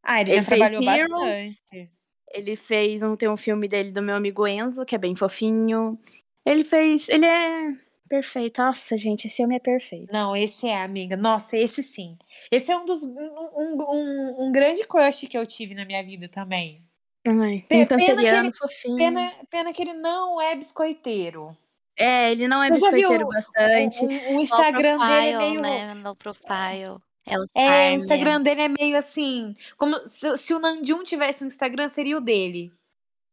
Ah, 0.03 0.21
ele, 0.21 0.31
Ele 0.33 0.43
já 0.43 0.49
fez 0.49 0.61
trabalhou 0.61 0.83
Heroes. 0.83 1.37
bastante. 1.37 1.91
Ele 2.33 2.57
fez 2.57 3.03
um, 3.03 3.17
tem 3.17 3.29
um 3.29 3.37
filme 3.37 3.67
dele 3.69 3.91
do 3.91 4.03
meu 4.03 4.15
amigo 4.17 4.47
Enzo, 4.47 4.85
que 4.85 4.95
é 4.95 4.99
bem 4.99 5.15
fofinho. 5.17 5.99
Ele 6.45 6.65
fez. 6.65 7.09
Ele 7.09 7.25
é 7.27 7.75
perfeito. 8.09 8.63
Nossa, 8.63 8.97
gente, 8.97 9.27
esse 9.27 9.43
homem 9.43 9.57
é 9.57 9.61
perfeito. 9.61 10.13
Não, 10.13 10.37
esse 10.37 10.67
é, 10.67 10.83
amiga. 10.83 11.17
Nossa, 11.17 11.57
esse 11.57 11.83
sim. 11.83 12.17
Esse 12.51 12.73
é 12.73 12.77
um 12.77 12.85
dos. 12.85 13.03
Um, 13.05 13.15
um, 13.57 14.47
um- 14.47 14.53
grande 14.53 14.85
crush 14.85 15.27
que 15.27 15.37
eu 15.37 15.47
tive 15.47 15.75
na 15.75 15.85
minha 15.85 16.03
vida 16.03 16.29
também. 16.29 16.83
Ai, 17.27 17.59
Pe- 17.61 17.67
pena 17.69 17.85
que 17.87 17.89
canceriano 17.95 18.49
ele- 18.49 18.57
fofinho. 18.57 18.97
Pena, 18.97 19.33
pena 19.51 19.73
que 19.73 19.83
ele 19.83 19.93
não 19.95 20.41
é 20.41 20.55
biscoiteiro. 20.55 21.57
É, 21.99 22.31
ele 22.31 22.47
não 22.47 22.63
é 22.63 22.69
Você 22.71 22.81
já 22.81 22.91
viu 22.91 23.09
biscoiteiro 23.09 23.29
bastante. 23.29 24.05
O, 24.05 24.33
o- 24.35 24.37
o 24.37 24.41
Instagram 24.41 24.97
Low 24.97 25.07
dele 25.07 25.29
é 25.29 25.33
profile, 25.37 25.61
meio. 25.61 25.63
né? 25.63 25.95
Low 26.05 26.15
profile. 26.15 27.01
É 27.29 27.39
o 27.39 27.47
É, 27.55 27.91
o. 27.91 27.95
Instagram 27.97 28.41
dele 28.43 28.63
é 28.63 28.69
meio 28.69 28.97
assim. 28.97 29.57
Como 29.77 29.97
se, 30.07 30.37
se 30.37 30.55
o 30.55 30.59
Nanjum 30.61 31.03
tivesse 31.03 31.43
um 31.43 31.49
Instagram, 31.49 31.89
seria 31.89 32.17
o 32.17 32.21
dele. 32.21 32.71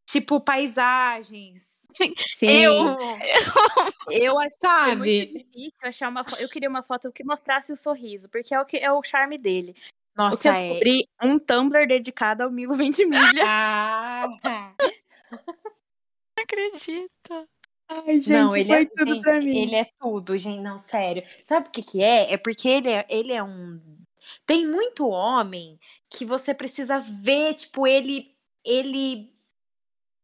Tipo, 0.10 0.40
paisagens. 0.40 1.83
Sim. 2.34 2.48
Eu- 2.64 2.98
Eu 4.11 4.40
acho 4.40 4.60
que 4.60 4.68
foi 4.68 4.95
muito 4.95 5.10
Sabe? 5.11 5.26
difícil 5.28 5.88
achar 5.88 6.10
uma 6.10 6.24
foto. 6.24 6.41
Eu 6.41 6.49
queria 6.49 6.70
uma 6.70 6.84
foto 6.84 7.11
que 7.11 7.24
mostrasse 7.24 7.72
o 7.72 7.78
sorriso, 7.78 8.30
porque 8.30 8.53
é 8.53 8.60
o, 8.61 8.65
que, 8.65 8.78
é 8.78 8.91
o 8.91 9.02
charme 9.03 9.38
dele. 9.38 9.72
o 9.72 9.74
que 9.74 9.82
Nossa, 10.18 10.48
eu 10.49 10.53
é. 10.53 10.56
descobri, 10.57 11.07
um 11.22 11.40
Tumblr 11.40 11.88
dedicado 11.88 12.44
ao 12.44 12.52
Milo 12.52 12.74
Ventimiglia. 12.78 13.44
Ah, 13.45 14.26
Não 16.36 16.44
acredito. 16.44 17.48
Ai, 17.90 18.20
gente, 18.20 18.30
não, 18.32 18.56
ele 18.56 18.65
foi 18.70 18.82
é, 18.82 18.86
tudo 18.86 19.14
gente, 19.14 19.24
pra 19.24 19.40
mim. 19.41 19.57
ele 19.57 19.76
é 19.76 19.86
tudo, 19.99 20.38
gente, 20.38 20.61
não, 20.61 20.78
sério. 20.78 21.24
Sabe 21.41 21.68
o 21.68 21.72
que 21.72 21.84
que 21.84 22.03
é? 22.03 22.34
É 22.34 22.38
porque 22.38 22.68
ele 22.68 22.90
é, 22.90 23.06
ele 23.10 23.34
é 23.34 23.44
um... 23.44 23.80
Tem 24.45 24.65
muito 24.65 25.07
homem 25.07 25.78
que 26.10 26.26
você 26.26 26.53
precisa 26.53 26.98
ver, 26.98 27.53
tipo, 27.56 27.86
ele, 27.86 28.34
ele 28.65 29.33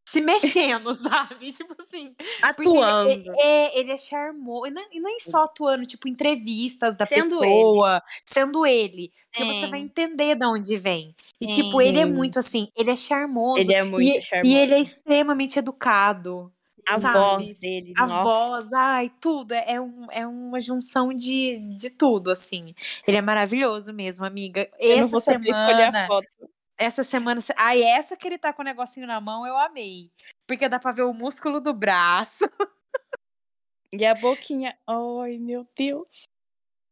se 0.10 0.22
mexendo, 0.22 0.94
sabe? 0.96 1.52
Tipo 1.52 1.76
assim... 1.80 2.16
Ele, 2.18 2.28
Atuando. 2.42 3.12
ele- 3.12 3.30
é, 3.40 3.80
ele 3.80 3.92
é 3.92 3.98
charmoso. 3.98 4.66
E 4.68 4.98
e 4.98 5.00
nem 5.00 5.20
só 5.20 5.44
atuando, 5.44 5.86
tipo, 5.86 6.08
entrevistas 6.08 6.96
da 6.96 7.06
Sendo 7.06 7.24
pessoa, 7.40 8.02
sendo 8.26 8.66
ele. 8.66 9.12
Porque 9.32 9.46
você 9.46 9.66
Sim. 9.66 9.70
vai 9.72 9.80
entender 9.80 10.36
de 10.36 10.46
onde 10.46 10.76
vem. 10.78 11.16
E, 11.40 11.52
Sim. 11.52 11.64
tipo, 11.64 11.82
ele 11.82 12.00
é 12.00 12.06
muito 12.06 12.40
assim, 12.40 12.70
ele 12.76 12.90
é 12.90 12.96
charmoso. 12.96 13.60
Ele 13.60 13.74
é 13.74 13.84
muito 13.84 14.18
e, 14.20 14.22
charmoso. 14.24 14.50
e 14.50 14.58
ele 14.58 14.74
é 14.74 14.80
extremamente 14.80 15.60
educado. 15.60 16.52
A 16.88 17.00
sabe? 17.00 17.14
voz 17.46 17.60
dele, 17.60 17.94
A 17.96 18.08
nossa. 18.08 18.24
voz, 18.24 18.74
ai, 18.74 19.12
tudo. 19.22 19.52
É, 19.52 19.74
é 19.74 19.82
um, 19.82 20.08
é 20.12 20.26
uma 20.26 20.60
junção 20.60 21.14
de, 21.14 21.60
de 21.78 21.92
tudo, 21.92 22.32
assim. 22.32 22.74
Ele 23.06 23.18
é 23.18 23.22
maravilhoso 23.22 23.94
mesmo, 23.94 24.26
amiga. 24.26 24.68
Eu 24.80 25.02
não 25.02 25.08
vou 25.08 25.22
saber 25.22 25.50
escolher 25.52 25.84
a 25.84 25.92
semana, 25.92 26.08
foto. 26.08 26.28
Essa 26.80 27.04
semana. 27.04 27.42
Ai, 27.58 27.84
essa 27.84 28.16
que 28.16 28.26
ele 28.28 28.38
tá 28.38 28.54
com 28.54 28.62
o 28.62 28.66
negocinho 28.66 29.06
na 29.06 29.20
mão, 29.20 29.46
eu 29.46 29.56
amei. 29.58 30.10
Porque 30.48 30.68
dá 30.70 30.80
pra 30.80 30.92
ver 30.92 31.04
o 31.04 31.14
músculo 31.14 31.60
do 31.60 31.74
braço. 31.74 32.46
E 33.92 34.06
a 34.06 34.14
boquinha. 34.14 34.78
Ai, 34.86 35.40
meu 35.40 35.68
Deus. 35.76 36.26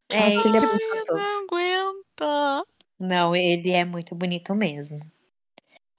É, 0.09 0.19
Nossa, 0.34 0.47
ele 0.47 0.57
é 0.57 0.59
tipo, 0.61 0.72
muito 0.72 0.89
gostoso. 0.89 1.22
Não 1.22 1.43
aguento. 1.43 2.68
Não, 2.99 3.35
ele 3.35 3.69
é 3.69 3.85
muito 3.85 4.15
bonito 4.15 4.55
mesmo. 4.55 4.99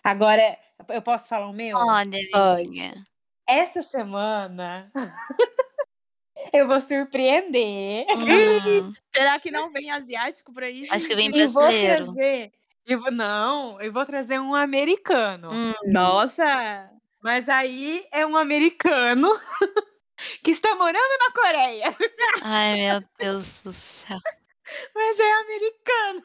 Agora, 0.02 0.58
eu 0.88 1.00
posso 1.00 1.28
falar 1.28 1.46
o 1.46 1.52
meu? 1.52 1.76
Olha, 1.78 2.18
Pode. 2.32 3.04
Essa 3.48 3.80
semana 3.84 4.90
eu 6.52 6.66
vou 6.66 6.80
surpreender. 6.80 8.04
Hum, 8.10 8.92
Será 9.14 9.38
que 9.38 9.52
não 9.52 9.70
vem 9.70 9.92
asiático 9.92 10.52
pra 10.52 10.68
isso? 10.68 10.92
acho 10.92 11.06
que 11.06 11.14
vem 11.14 11.28
E 11.28 11.46
vou 11.46 11.62
brasileiro. 11.62 12.04
trazer. 12.06 12.52
Eu 12.88 12.98
vou, 12.98 13.10
não, 13.12 13.80
eu 13.80 13.92
vou 13.92 14.04
trazer 14.06 14.38
um 14.40 14.54
americano. 14.54 15.50
Hum, 15.52 15.74
Nossa! 15.86 16.90
Mas 17.22 17.48
aí 17.48 18.04
é 18.12 18.24
um 18.24 18.36
americano 18.36 19.28
que 20.42 20.50
está 20.50 20.74
morando 20.74 21.18
na 21.18 21.32
Coreia. 21.32 21.96
Ai, 22.42 22.74
meu 22.76 23.04
Deus 23.18 23.62
do 23.62 23.72
céu. 23.72 24.18
Mas 24.94 25.18
é 25.20 25.32
americano. 25.32 26.22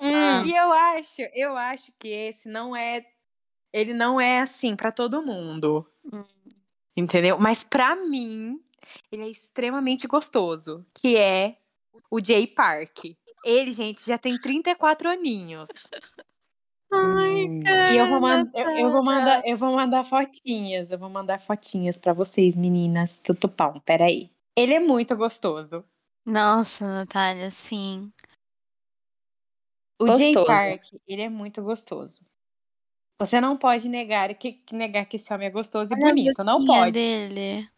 Hum, 0.00 0.44
E 0.46 0.54
eu 0.54 0.72
acho, 0.72 1.22
eu 1.34 1.56
acho 1.56 1.92
que 1.98 2.08
esse 2.08 2.48
não 2.48 2.76
é. 2.76 3.04
Ele 3.72 3.92
não 3.92 4.20
é 4.20 4.40
assim 4.40 4.76
pra 4.76 4.92
todo 4.92 5.22
mundo. 5.22 5.86
Hum. 6.12 6.24
Entendeu? 6.96 7.38
Mas 7.38 7.64
pra 7.64 7.96
mim, 7.96 8.60
ele 9.10 9.24
é 9.24 9.28
extremamente 9.28 10.06
gostoso. 10.06 10.86
Que 10.94 11.16
é 11.16 11.56
o 12.10 12.24
Jay 12.24 12.46
Park. 12.46 13.04
Ele, 13.46 13.70
gente, 13.72 14.04
já 14.04 14.18
tem 14.18 14.36
34 14.40 15.08
aninhos. 15.08 15.68
Ai, 16.92 17.44
E 17.92 17.96
eu 17.96 18.08
vou, 18.08 18.20
man- 18.20 18.50
eu, 18.54 18.70
eu 18.70 18.90
vou 18.90 19.04
cara. 19.04 19.18
mandar, 19.18 19.42
eu 19.46 19.56
vou 19.56 19.72
mandar 19.72 20.04
fotinhas. 20.04 20.90
Eu 20.90 20.98
vou 20.98 21.08
mandar 21.08 21.38
fotinhas 21.38 21.96
pra 21.96 22.12
vocês, 22.12 22.56
meninas. 22.56 23.18
Tutupão, 23.20 23.78
peraí. 23.80 24.30
Ele 24.56 24.74
é 24.74 24.80
muito 24.80 25.16
gostoso. 25.16 25.84
Nossa, 26.24 26.84
Natália, 26.86 27.50
sim. 27.52 28.12
O 30.00 30.12
Jay. 30.12 30.34
Park, 30.34 30.84
ele 31.06 31.22
é 31.22 31.28
muito 31.28 31.62
gostoso. 31.62 32.26
Você 33.20 33.40
não 33.40 33.56
pode 33.56 33.88
negar 33.88 34.34
que, 34.34 34.60
negar 34.72 35.06
que 35.06 35.16
esse 35.16 35.32
homem 35.32 35.46
é 35.48 35.50
gostoso 35.50 35.92
e 35.92 35.96
Olha 35.96 36.04
a 36.04 36.08
bonito, 36.08 36.44
não 36.44 36.64
pode. 36.64 36.92
dele. 36.92 37.68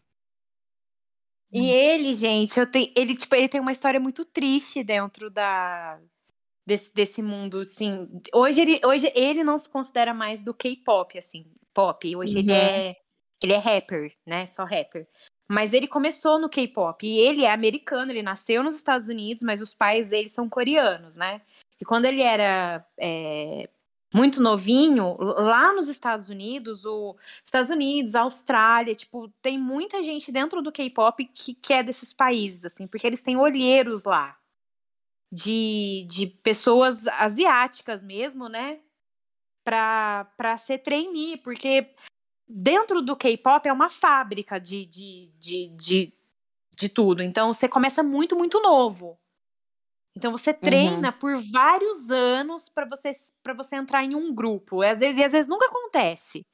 E 1.52 1.70
ele, 1.70 2.12
gente, 2.12 2.58
eu 2.58 2.66
tenho, 2.70 2.92
ele 2.94 3.16
tipo, 3.16 3.34
ele 3.34 3.48
tem 3.48 3.60
uma 3.60 3.72
história 3.72 3.98
muito 3.98 4.24
triste 4.24 4.82
dentro 4.84 5.30
da 5.30 5.98
desse, 6.66 6.92
desse 6.94 7.22
mundo, 7.22 7.60
assim. 7.60 8.06
Hoje 8.34 8.60
ele, 8.60 8.80
hoje 8.84 9.10
ele 9.14 9.42
não 9.42 9.58
se 9.58 9.70
considera 9.70 10.12
mais 10.12 10.40
do 10.40 10.52
K-pop, 10.52 11.16
assim, 11.16 11.46
pop. 11.72 12.14
Hoje 12.14 12.38
ele 12.40 12.50
Uhum. 12.50 12.56
é 12.56 12.96
ele 13.42 13.52
é 13.52 13.56
rapper, 13.58 14.12
né? 14.26 14.46
Só 14.48 14.64
rapper. 14.64 15.06
Mas 15.48 15.72
ele 15.72 15.86
começou 15.86 16.38
no 16.38 16.48
K-pop 16.50 17.06
e 17.06 17.18
ele 17.20 17.44
é 17.44 17.50
americano, 17.50 18.12
ele 18.12 18.22
nasceu 18.22 18.62
nos 18.62 18.76
Estados 18.76 19.08
Unidos, 19.08 19.42
mas 19.42 19.62
os 19.62 19.72
pais 19.72 20.08
dele 20.08 20.28
são 20.28 20.48
coreanos, 20.48 21.16
né? 21.16 21.40
E 21.80 21.84
quando 21.84 22.04
ele 22.04 22.20
era 22.20 22.84
é, 22.98 23.68
muito 24.12 24.40
novinho, 24.40 25.16
lá 25.18 25.72
nos 25.72 25.88
Estados 25.88 26.28
Unidos, 26.28 26.84
o 26.84 27.16
Estados 27.44 27.70
Unidos, 27.70 28.14
Austrália, 28.14 28.94
tipo, 28.94 29.28
tem 29.42 29.58
muita 29.58 30.02
gente 30.02 30.32
dentro 30.32 30.62
do 30.62 30.72
K-pop 30.72 31.24
que, 31.26 31.54
que 31.54 31.72
é 31.74 31.82
desses 31.82 32.12
países, 32.12 32.64
assim, 32.64 32.86
porque 32.86 33.06
eles 33.06 33.22
têm 33.22 33.36
olheiros 33.36 34.04
lá. 34.04 34.36
De, 35.30 36.06
de 36.08 36.26
pessoas 36.26 37.06
asiáticas 37.08 38.02
mesmo, 38.02 38.48
né? 38.48 38.80
Pra, 39.62 40.24
pra 40.38 40.56
ser 40.56 40.78
trainee, 40.78 41.36
porque 41.36 41.94
dentro 42.48 43.02
do 43.02 43.14
K-pop 43.14 43.68
é 43.68 43.72
uma 43.72 43.90
fábrica 43.90 44.58
de, 44.58 44.86
de, 44.86 45.30
de, 45.38 45.68
de, 45.76 46.12
de 46.74 46.88
tudo. 46.88 47.22
Então 47.22 47.52
você 47.52 47.68
começa 47.68 48.02
muito, 48.02 48.34
muito 48.34 48.58
novo. 48.62 49.18
Então 50.18 50.32
você 50.32 50.52
treina 50.52 51.12
por 51.12 51.36
vários 51.52 52.10
anos 52.10 52.68
pra 52.68 52.84
você 52.84 53.12
para 53.40 53.54
você 53.54 53.76
entrar 53.76 54.02
em 54.02 54.16
um 54.16 54.34
grupo. 54.34 54.82
E 54.82 54.88
às 54.88 54.98
vezes, 54.98 55.16
e 55.16 55.22
às 55.22 55.30
vezes 55.30 55.46
nunca 55.46 55.66
acontece. 55.66 56.44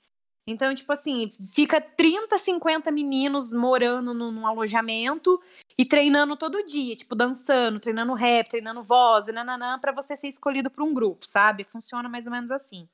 Então, 0.46 0.74
tipo 0.74 0.92
assim, 0.92 1.30
fica 1.54 1.80
30, 1.80 2.36
50 2.36 2.90
meninos 2.90 3.54
morando 3.54 4.12
num, 4.12 4.30
num 4.30 4.46
alojamento 4.46 5.40
e 5.78 5.86
treinando 5.86 6.36
todo 6.36 6.62
dia, 6.62 6.94
tipo, 6.94 7.14
dançando, 7.14 7.80
treinando 7.80 8.12
rap, 8.12 8.50
treinando 8.50 8.82
voz, 8.82 9.28
nananã, 9.28 9.78
pra 9.78 9.92
você 9.92 10.14
ser 10.14 10.28
escolhido 10.28 10.70
por 10.70 10.84
um 10.84 10.92
grupo, 10.92 11.26
sabe? 11.26 11.64
Funciona 11.64 12.06
mais 12.06 12.26
ou 12.26 12.32
menos 12.32 12.50
assim. 12.50 12.86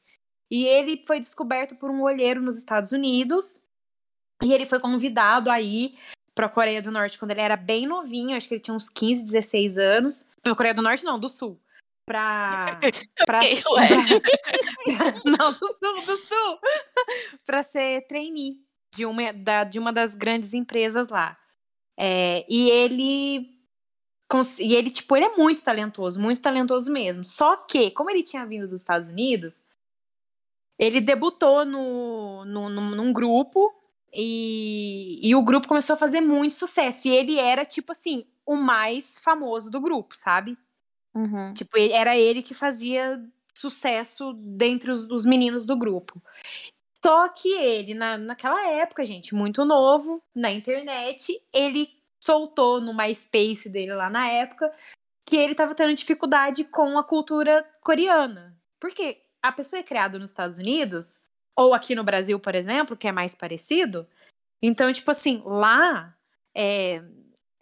E 0.48 0.64
ele 0.64 1.02
foi 1.04 1.18
descoberto 1.18 1.74
por 1.74 1.90
um 1.90 2.02
olheiro 2.02 2.40
nos 2.40 2.56
Estados 2.56 2.92
Unidos. 2.92 3.60
E 4.40 4.52
ele 4.52 4.66
foi 4.66 4.78
convidado 4.78 5.50
aí 5.50 5.96
pra 6.40 6.48
Coreia 6.48 6.80
do 6.80 6.90
Norte 6.90 7.18
quando 7.18 7.32
ele 7.32 7.40
era 7.42 7.54
bem 7.54 7.86
novinho, 7.86 8.34
acho 8.34 8.48
que 8.48 8.54
ele 8.54 8.62
tinha 8.62 8.74
uns 8.74 8.88
15, 8.88 9.24
16 9.26 9.76
anos. 9.76 10.26
Pra 10.42 10.54
Coreia 10.54 10.74
do 10.74 10.80
Norte, 10.80 11.04
não, 11.04 11.18
do 11.18 11.28
Sul. 11.28 11.60
Ué. 12.10 12.80
pra- 13.26 13.40
não, 15.26 15.52
do 15.52 15.66
Sul, 15.66 16.06
do 16.06 16.16
Sul. 16.16 16.58
pra 17.44 17.62
ser 17.62 18.06
trainee 18.06 18.56
de 18.92 19.04
uma, 19.04 19.32
da, 19.34 19.64
de 19.64 19.78
uma 19.78 19.92
das 19.92 20.14
grandes 20.14 20.54
empresas 20.54 21.10
lá. 21.10 21.38
É, 21.98 22.46
e 22.48 22.70
ele. 22.70 23.54
E 24.58 24.74
ele, 24.74 24.90
tipo, 24.90 25.14
ele 25.14 25.26
é 25.26 25.36
muito 25.36 25.62
talentoso, 25.62 26.18
muito 26.18 26.40
talentoso 26.40 26.90
mesmo. 26.90 27.24
Só 27.24 27.56
que, 27.58 27.90
como 27.90 28.10
ele 28.10 28.22
tinha 28.22 28.46
vindo 28.46 28.66
dos 28.66 28.80
Estados 28.80 29.08
Unidos, 29.08 29.64
ele 30.78 31.00
debutou 31.00 31.64
no, 31.66 32.44
no, 32.46 32.68
num 32.70 33.12
grupo 33.12 33.74
e, 34.12 35.20
e 35.22 35.34
o 35.34 35.42
grupo 35.42 35.68
começou 35.68 35.94
a 35.94 35.96
fazer 35.96 36.20
muito 36.20 36.54
sucesso. 36.54 37.08
E 37.08 37.10
ele 37.10 37.38
era, 37.38 37.64
tipo 37.64 37.92
assim, 37.92 38.24
o 38.44 38.56
mais 38.56 39.18
famoso 39.18 39.70
do 39.70 39.80
grupo, 39.80 40.16
sabe? 40.16 40.56
Uhum. 41.14 41.54
Tipo, 41.54 41.78
era 41.78 42.16
ele 42.16 42.42
que 42.42 42.54
fazia 42.54 43.22
sucesso 43.54 44.32
dentre 44.34 44.90
os, 44.90 45.08
os 45.10 45.24
meninos 45.24 45.66
do 45.66 45.76
grupo. 45.76 46.22
Só 47.04 47.28
que 47.28 47.48
ele, 47.48 47.94
na, 47.94 48.18
naquela 48.18 48.66
época, 48.68 49.04
gente, 49.04 49.34
muito 49.34 49.64
novo, 49.64 50.22
na 50.34 50.50
internet, 50.50 51.40
ele 51.52 51.88
soltou 52.20 52.80
no 52.80 52.94
MySpace 52.94 53.68
dele 53.68 53.94
lá 53.94 54.10
na 54.10 54.28
época 54.28 54.70
que 55.24 55.36
ele 55.36 55.54
tava 55.54 55.74
tendo 55.74 55.94
dificuldade 55.94 56.64
com 56.64 56.98
a 56.98 57.04
cultura 57.04 57.64
coreana. 57.80 58.56
Porque 58.78 59.22
a 59.42 59.52
pessoa 59.52 59.80
é 59.80 59.82
criada 59.82 60.18
nos 60.18 60.30
Estados 60.30 60.58
Unidos, 60.58 61.20
ou 61.60 61.74
aqui 61.74 61.94
no 61.94 62.02
Brasil, 62.02 62.40
por 62.40 62.54
exemplo, 62.54 62.96
que 62.96 63.06
é 63.06 63.12
mais 63.12 63.34
parecido. 63.34 64.08
Então, 64.62 64.90
tipo 64.90 65.10
assim, 65.10 65.42
lá 65.44 66.16
é, 66.54 67.02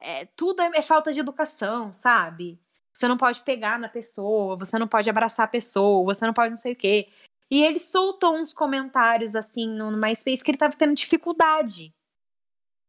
é, 0.00 0.24
tudo 0.36 0.62
é, 0.62 0.70
é 0.74 0.82
falta 0.82 1.12
de 1.12 1.18
educação, 1.18 1.92
sabe? 1.92 2.60
Você 2.92 3.08
não 3.08 3.16
pode 3.16 3.40
pegar 3.40 3.76
na 3.76 3.88
pessoa, 3.88 4.56
você 4.56 4.78
não 4.78 4.86
pode 4.86 5.10
abraçar 5.10 5.46
a 5.46 5.48
pessoa, 5.48 6.04
você 6.04 6.24
não 6.24 6.32
pode 6.32 6.50
não 6.50 6.56
sei 6.56 6.74
o 6.74 6.76
quê. 6.76 7.08
E 7.50 7.64
ele 7.64 7.80
soltou 7.80 8.36
uns 8.36 8.52
comentários 8.52 9.34
assim 9.34 9.66
no 9.68 9.90
no 9.90 9.98
MySpace 9.98 10.44
que 10.44 10.50
ele 10.52 10.58
tava 10.58 10.76
tendo 10.76 10.94
dificuldade 10.94 11.92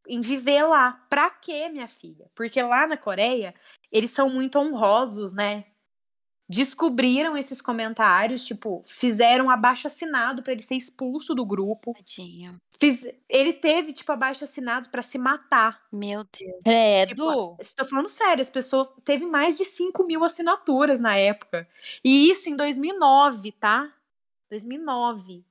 em 0.07 0.19
viver 0.19 0.63
lá. 0.63 0.93
Pra 1.09 1.31
quê, 1.31 1.69
minha 1.69 1.87
filha? 1.87 2.29
Porque 2.35 2.61
lá 2.61 2.85
na 2.85 2.97
Coreia, 2.97 3.55
eles 3.91 4.11
são 4.11 4.29
muito 4.29 4.59
honrosos, 4.59 5.33
né? 5.33 5.65
Descobriram 6.49 7.37
esses 7.37 7.61
comentários, 7.61 8.43
tipo, 8.43 8.83
fizeram 8.87 9.51
abaixo 9.51 9.85
assinado 9.85 10.41
pra 10.41 10.51
ele 10.51 10.63
ser 10.63 10.73
expulso 10.73 11.35
do 11.35 11.45
grupo. 11.45 11.93
Tadinho. 11.93 12.59
Fiz... 12.79 13.05
Ele 13.29 13.53
teve, 13.53 13.93
tipo, 13.93 14.11
abaixo 14.11 14.45
assinado 14.45 14.89
pra 14.89 15.03
se 15.03 15.19
matar. 15.19 15.79
Meu 15.93 16.23
Deus. 16.23 16.63
Credo. 16.63 17.09
Tipo, 17.09 17.57
estou 17.59 17.85
falando 17.85 18.09
sério, 18.09 18.41
as 18.41 18.49
pessoas. 18.49 18.91
Teve 19.05 19.27
mais 19.27 19.55
de 19.55 19.63
5 19.63 20.03
mil 20.03 20.23
assinaturas 20.23 20.99
na 20.99 21.15
época. 21.15 21.67
E 22.03 22.31
isso 22.31 22.49
em 22.49 22.55
2009, 22.55 23.51
tá? 23.51 23.93
2009. 24.49 25.45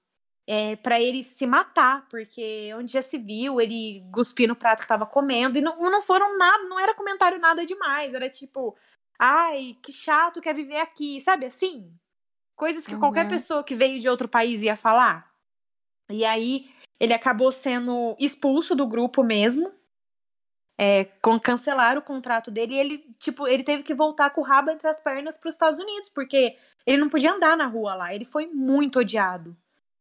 É, 0.51 0.77
para 0.77 0.99
ele 0.99 1.23
se 1.23 1.47
matar, 1.47 2.09
porque 2.09 2.73
onde 2.75 2.91
já 2.91 3.03
se 3.03 3.19
viu, 3.19 3.61
ele 3.61 4.03
cuspiu 4.11 4.49
no 4.49 4.57
prato 4.57 4.81
que 4.81 4.89
tava 4.89 5.07
comendo. 5.07 5.59
E 5.59 5.61
não, 5.61 5.79
não 5.79 6.01
foram 6.01 6.37
nada, 6.37 6.65
não 6.65 6.81
era 6.81 6.95
comentário 6.95 7.39
nada 7.39 7.65
demais. 7.65 8.15
Era 8.15 8.29
tipo, 8.29 8.75
ai, 9.19 9.77
que 9.83 9.93
chato 9.93 10.41
quer 10.41 10.55
viver 10.55 10.79
aqui, 10.81 11.21
sabe 11.21 11.47
assim? 11.47 11.93
Coisas 12.57 12.87
que 12.87 12.97
qualquer 12.97 13.23
Uhum. 13.25 13.29
pessoa 13.31 13.65
que 13.65 13.75
veio 13.75 14.01
de 14.01 14.09
outro 14.09 14.29
país 14.29 14.63
ia 14.63 14.77
falar. 14.77 15.31
E 16.11 16.25
aí 16.25 16.71
ele 16.99 17.13
acabou 17.15 17.53
sendo 17.53 18.17
expulso 18.19 18.75
do 18.75 18.87
grupo 18.87 19.23
mesmo. 19.23 19.73
É, 20.81 21.05
com, 21.21 21.39
cancelaram 21.41 22.01
o 22.01 22.05
contrato 22.05 22.53
dele 22.53 22.75
e 22.75 22.79
ele, 22.79 22.99
tipo, 23.19 23.49
ele 23.49 23.65
teve 23.65 23.83
que 23.83 23.93
voltar 23.93 24.31
com 24.31 24.41
o 24.43 24.45
rabo 24.45 24.71
entre 24.71 24.87
as 24.87 25.01
pernas 25.01 25.37
para 25.37 25.49
os 25.49 25.55
Estados 25.57 25.79
Unidos, 25.81 26.09
porque 26.09 26.57
ele 26.87 26.99
não 26.99 27.09
podia 27.09 27.33
andar 27.33 27.57
na 27.57 27.67
rua 27.67 27.97
lá. 27.97 28.15
Ele 28.15 28.25
foi 28.25 28.47
muito 28.47 29.01
odiado. 29.01 29.57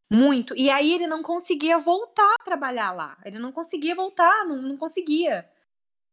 Muito. 0.09 0.55
E 0.55 0.69
aí 0.69 0.93
ele 0.93 1.07
não 1.07 1.23
conseguia 1.23 1.79
voltar 1.79 2.31
a 2.39 2.43
trabalhar 2.43 2.91
lá. 2.91 3.17
Ele 3.25 3.39
não 3.39 3.51
conseguia 3.51 3.95
voltar, 3.95 4.45
não, 4.45 4.61
não 4.61 4.77
conseguia. 4.77 5.49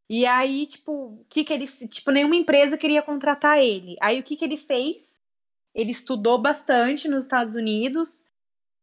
E 0.08 0.26
aí, 0.26 0.66
tipo, 0.66 1.24
que 1.28 1.44
que 1.44 1.52
ele. 1.52 1.66
Tipo, 1.66 2.10
nenhuma 2.10 2.36
empresa 2.36 2.76
queria 2.76 3.02
contratar 3.02 3.58
ele. 3.58 3.96
Aí 4.00 4.20
o 4.20 4.22
que 4.22 4.36
que 4.36 4.44
ele 4.44 4.56
fez? 4.56 5.16
Ele 5.74 5.90
estudou 5.90 6.40
bastante 6.40 7.08
nos 7.08 7.24
Estados 7.24 7.54
Unidos 7.54 8.24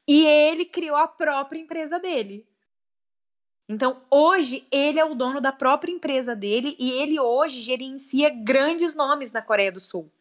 e 0.07 0.25
ele 0.25 0.65
criou 0.65 0.97
a 0.97 1.07
própria 1.07 1.59
empresa 1.59 1.99
dele. 1.99 2.45
Então, 3.69 4.01
hoje, 4.09 4.67
ele 4.69 4.99
é 4.99 5.05
o 5.05 5.15
dono 5.15 5.39
da 5.39 5.51
própria 5.51 5.93
empresa 5.93 6.35
dele 6.35 6.75
e 6.77 6.91
ele 6.91 7.17
hoje 7.19 7.61
gerencia 7.61 8.29
grandes 8.29 8.93
nomes 8.93 9.31
na 9.31 9.41
Coreia 9.41 9.71
do 9.71 9.79
Sul. 9.79 10.11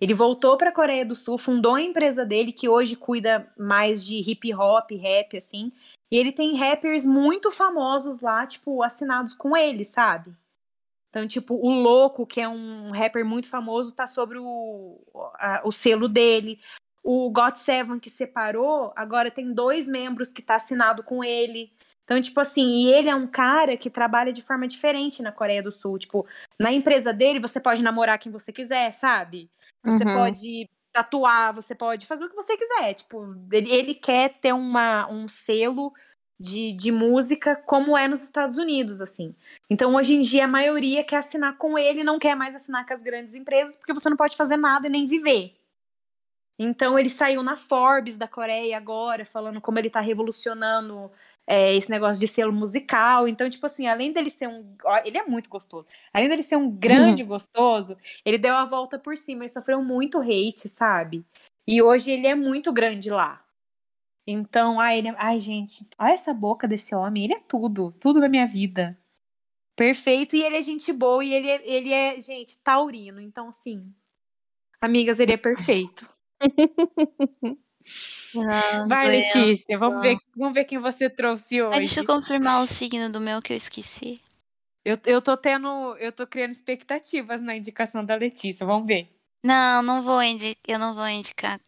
Ele 0.00 0.12
voltou 0.14 0.56
para 0.56 0.70
a 0.70 0.74
Coreia 0.74 1.04
do 1.04 1.14
Sul, 1.14 1.38
fundou 1.38 1.74
a 1.76 1.82
empresa 1.82 2.24
dele, 2.24 2.52
que 2.52 2.68
hoje 2.68 2.96
cuida 2.96 3.50
mais 3.56 4.04
de 4.04 4.16
hip 4.18 4.52
hop, 4.54 4.90
rap, 4.92 5.36
assim. 5.36 5.72
E 6.10 6.16
ele 6.16 6.32
tem 6.32 6.56
rappers 6.56 7.06
muito 7.06 7.50
famosos 7.50 8.20
lá, 8.20 8.46
tipo, 8.46 8.82
assinados 8.82 9.32
com 9.32 9.56
ele, 9.56 9.84
sabe? 9.84 10.34
Então, 11.10 11.28
tipo, 11.28 11.54
o 11.54 11.70
Louco, 11.70 12.26
que 12.26 12.40
é 12.40 12.48
um 12.48 12.90
rapper 12.90 13.24
muito 13.24 13.48
famoso, 13.48 13.94
tá 13.94 14.06
sobre 14.06 14.36
o, 14.36 15.00
a- 15.38 15.62
o 15.64 15.70
selo 15.70 16.08
dele. 16.08 16.58
O 17.04 17.30
got 17.30 17.56
Seven, 17.56 18.00
que 18.00 18.10
separou, 18.10 18.92
agora 18.96 19.30
tem 19.30 19.52
dois 19.52 19.86
membros 19.86 20.32
que 20.32 20.42
tá 20.42 20.56
assinado 20.56 21.04
com 21.04 21.22
ele. 21.22 21.72
Então, 22.02 22.20
tipo 22.20 22.40
assim, 22.40 22.66
e 22.66 22.92
ele 22.92 23.08
é 23.08 23.14
um 23.14 23.26
cara 23.28 23.76
que 23.76 23.88
trabalha 23.88 24.32
de 24.32 24.42
forma 24.42 24.66
diferente 24.66 25.22
na 25.22 25.30
Coreia 25.30 25.62
do 25.62 25.70
Sul. 25.70 25.98
Tipo, 25.98 26.26
na 26.58 26.72
empresa 26.72 27.12
dele, 27.12 27.38
você 27.38 27.60
pode 27.60 27.82
namorar 27.82 28.18
quem 28.18 28.32
você 28.32 28.52
quiser, 28.52 28.92
sabe? 28.92 29.48
Você 29.84 30.04
Uhum. 30.04 30.14
pode 30.14 30.70
tatuar, 30.92 31.52
você 31.54 31.74
pode 31.74 32.06
fazer 32.06 32.24
o 32.24 32.28
que 32.30 32.36
você 32.36 32.56
quiser. 32.56 32.94
Tipo, 32.94 33.36
ele, 33.52 33.70
ele 33.72 33.94
quer 33.94 34.30
ter 34.30 34.52
uma, 34.52 35.08
um 35.10 35.28
selo 35.28 35.92
de, 36.38 36.72
de 36.72 36.90
música 36.92 37.56
como 37.56 37.96
é 37.96 38.06
nos 38.08 38.22
Estados 38.22 38.56
Unidos, 38.58 39.00
assim. 39.00 39.34
Então, 39.68 39.94
hoje 39.94 40.14
em 40.14 40.20
dia, 40.20 40.44
a 40.44 40.48
maioria 40.48 41.04
quer 41.04 41.16
assinar 41.16 41.56
com 41.58 41.78
ele, 41.78 42.04
não 42.04 42.18
quer 42.18 42.34
mais 42.34 42.54
assinar 42.54 42.86
com 42.86 42.94
as 42.94 43.02
grandes 43.02 43.34
empresas, 43.34 43.76
porque 43.76 43.92
você 43.92 44.08
não 44.08 44.16
pode 44.16 44.36
fazer 44.36 44.56
nada 44.56 44.86
e 44.86 44.90
nem 44.90 45.06
viver. 45.06 45.54
Então, 46.58 46.96
ele 46.98 47.10
saiu 47.10 47.42
na 47.42 47.56
Forbes 47.56 48.16
da 48.16 48.28
Coreia 48.28 48.76
agora, 48.76 49.24
falando 49.24 49.60
como 49.60 49.78
ele 49.78 49.90
tá 49.90 50.00
revolucionando 50.00 51.10
é, 51.46 51.74
esse 51.74 51.90
negócio 51.90 52.20
de 52.20 52.26
selo 52.28 52.52
musical. 52.52 53.28
Então, 53.28 53.48
tipo 53.50 53.66
assim, 53.66 53.86
além 53.86 54.12
dele 54.12 54.30
ser 54.30 54.48
um. 54.48 54.74
ó, 54.84 54.98
Ele 55.04 55.18
é 55.18 55.24
muito 55.26 55.48
gostoso. 55.50 55.86
Além 56.12 56.28
dele 56.28 56.42
ser 56.42 56.56
um 56.56 56.70
grande 56.70 57.22
gostoso, 57.24 57.96
ele 58.24 58.38
deu 58.38 58.54
a 58.54 58.64
volta 58.64 58.98
por 58.98 59.16
cima. 59.16 59.44
Ele 59.44 59.48
sofreu 59.52 59.82
muito 59.82 60.18
hate, 60.20 60.68
sabe? 60.68 61.24
E 61.66 61.80
hoje 61.82 62.10
ele 62.10 62.26
é 62.26 62.34
muito 62.34 62.72
grande 62.72 63.10
lá. 63.10 63.42
Então, 64.26 64.80
ai, 64.80 64.98
ele 64.98 65.08
é- 65.08 65.14
ai, 65.18 65.38
gente, 65.40 65.86
olha 65.98 66.12
essa 66.12 66.32
boca 66.32 66.66
desse 66.66 66.94
homem. 66.94 67.24
Ele 67.24 67.34
é 67.34 67.40
tudo, 67.40 67.92
tudo 68.00 68.20
da 68.20 68.28
minha 68.28 68.46
vida. 68.46 68.98
Perfeito. 69.76 70.36
E 70.36 70.42
ele 70.42 70.56
é 70.56 70.62
gente 70.62 70.92
boa 70.92 71.24
e 71.24 71.34
ele 71.34 71.50
é, 71.50 71.62
ele 71.68 71.92
é 71.92 72.20
gente, 72.20 72.58
taurino. 72.58 73.20
Então, 73.20 73.48
assim, 73.48 73.92
amigas, 74.80 75.18
ele 75.20 75.32
é 75.32 75.36
perfeito. 75.36 76.06
Vai, 78.88 79.08
Letícia, 79.08 79.78
vamos 79.78 80.02
ver, 80.02 80.16
vamos 80.36 80.54
ver 80.54 80.64
quem 80.64 80.78
você 80.78 81.08
trouxe 81.08 81.60
Ai, 81.62 81.80
deixa 81.80 82.00
eu 82.00 82.04
hoje. 82.04 82.12
confirmar 82.12 82.62
o 82.62 82.66
signo 82.66 83.10
do 83.10 83.20
meu 83.20 83.40
que 83.40 83.52
eu 83.52 83.56
esqueci. 83.56 84.20
Eu, 84.84 84.98
eu 85.06 85.22
tô 85.22 85.36
tendo, 85.36 85.96
eu 85.96 86.12
tô 86.12 86.26
criando 86.26 86.50
expectativas 86.52 87.40
na 87.40 87.56
indicação 87.56 88.04
da 88.04 88.16
Letícia, 88.16 88.66
vamos 88.66 88.86
ver. 88.86 89.08
Não, 89.42 89.82
não 89.82 90.02
vou 90.02 90.22
indicar, 90.22 90.62
eu 90.66 90.78
não 90.78 90.94
vou 90.94 91.08
indicar 91.08 91.60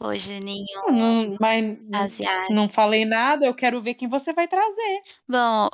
hoje 0.00 0.38
nenhum 0.44 0.66
Não, 0.90 1.36
mas 1.40 1.78
asiático. 1.92 2.52
não 2.52 2.68
falei 2.68 3.04
nada, 3.04 3.46
eu 3.46 3.54
quero 3.54 3.80
ver 3.80 3.94
quem 3.94 4.08
você 4.08 4.32
vai 4.32 4.48
trazer. 4.48 5.00
Bom, 5.28 5.68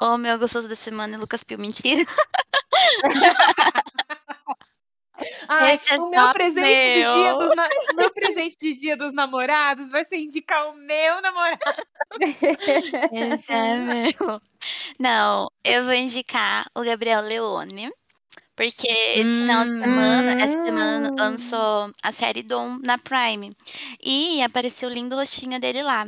o 0.00 0.16
meu 0.16 0.38
gostoso 0.38 0.68
da 0.68 0.76
semana 0.76 1.14
é 1.14 1.18
Lucas 1.18 1.44
Pio, 1.44 1.58
mentira. 1.58 2.04
Ai, 5.48 5.74
Esse 5.74 5.92
é 5.94 5.98
o 5.98 6.08
meu 6.10 6.32
presente 6.32 6.66
de 6.92 6.92
dia 6.94 7.04
meu. 7.06 7.38
dos 7.38 7.56
na- 7.56 7.68
meu 7.96 8.10
presente 8.12 8.56
de 8.60 8.74
dia 8.74 8.96
dos 8.96 9.12
namorados 9.14 9.90
vai 9.90 10.04
ser 10.04 10.16
indicar 10.18 10.68
o 10.70 10.74
meu 10.74 11.20
namorado. 11.22 11.60
Esse 13.12 13.52
é 13.52 13.76
meu. 13.76 14.40
Não, 14.98 15.50
eu 15.64 15.84
vou 15.84 15.94
indicar 15.94 16.66
o 16.76 16.82
Gabriel 16.82 17.20
Leone. 17.22 17.90
Porque 18.54 18.86
esse 18.86 19.38
final 19.40 19.64
de 19.64 19.70
semana, 19.70 20.32
essa 20.42 20.64
semana 20.64 21.10
Hum. 21.10 21.16
lançou 21.18 21.90
a 22.02 22.12
série 22.12 22.42
Dom 22.42 22.78
na 22.82 22.98
Prime. 22.98 23.56
E 24.04 24.42
apareceu 24.42 24.90
o 24.90 24.92
lindo 24.92 25.16
rostinho 25.16 25.58
dele 25.58 25.82
lá. 25.82 26.06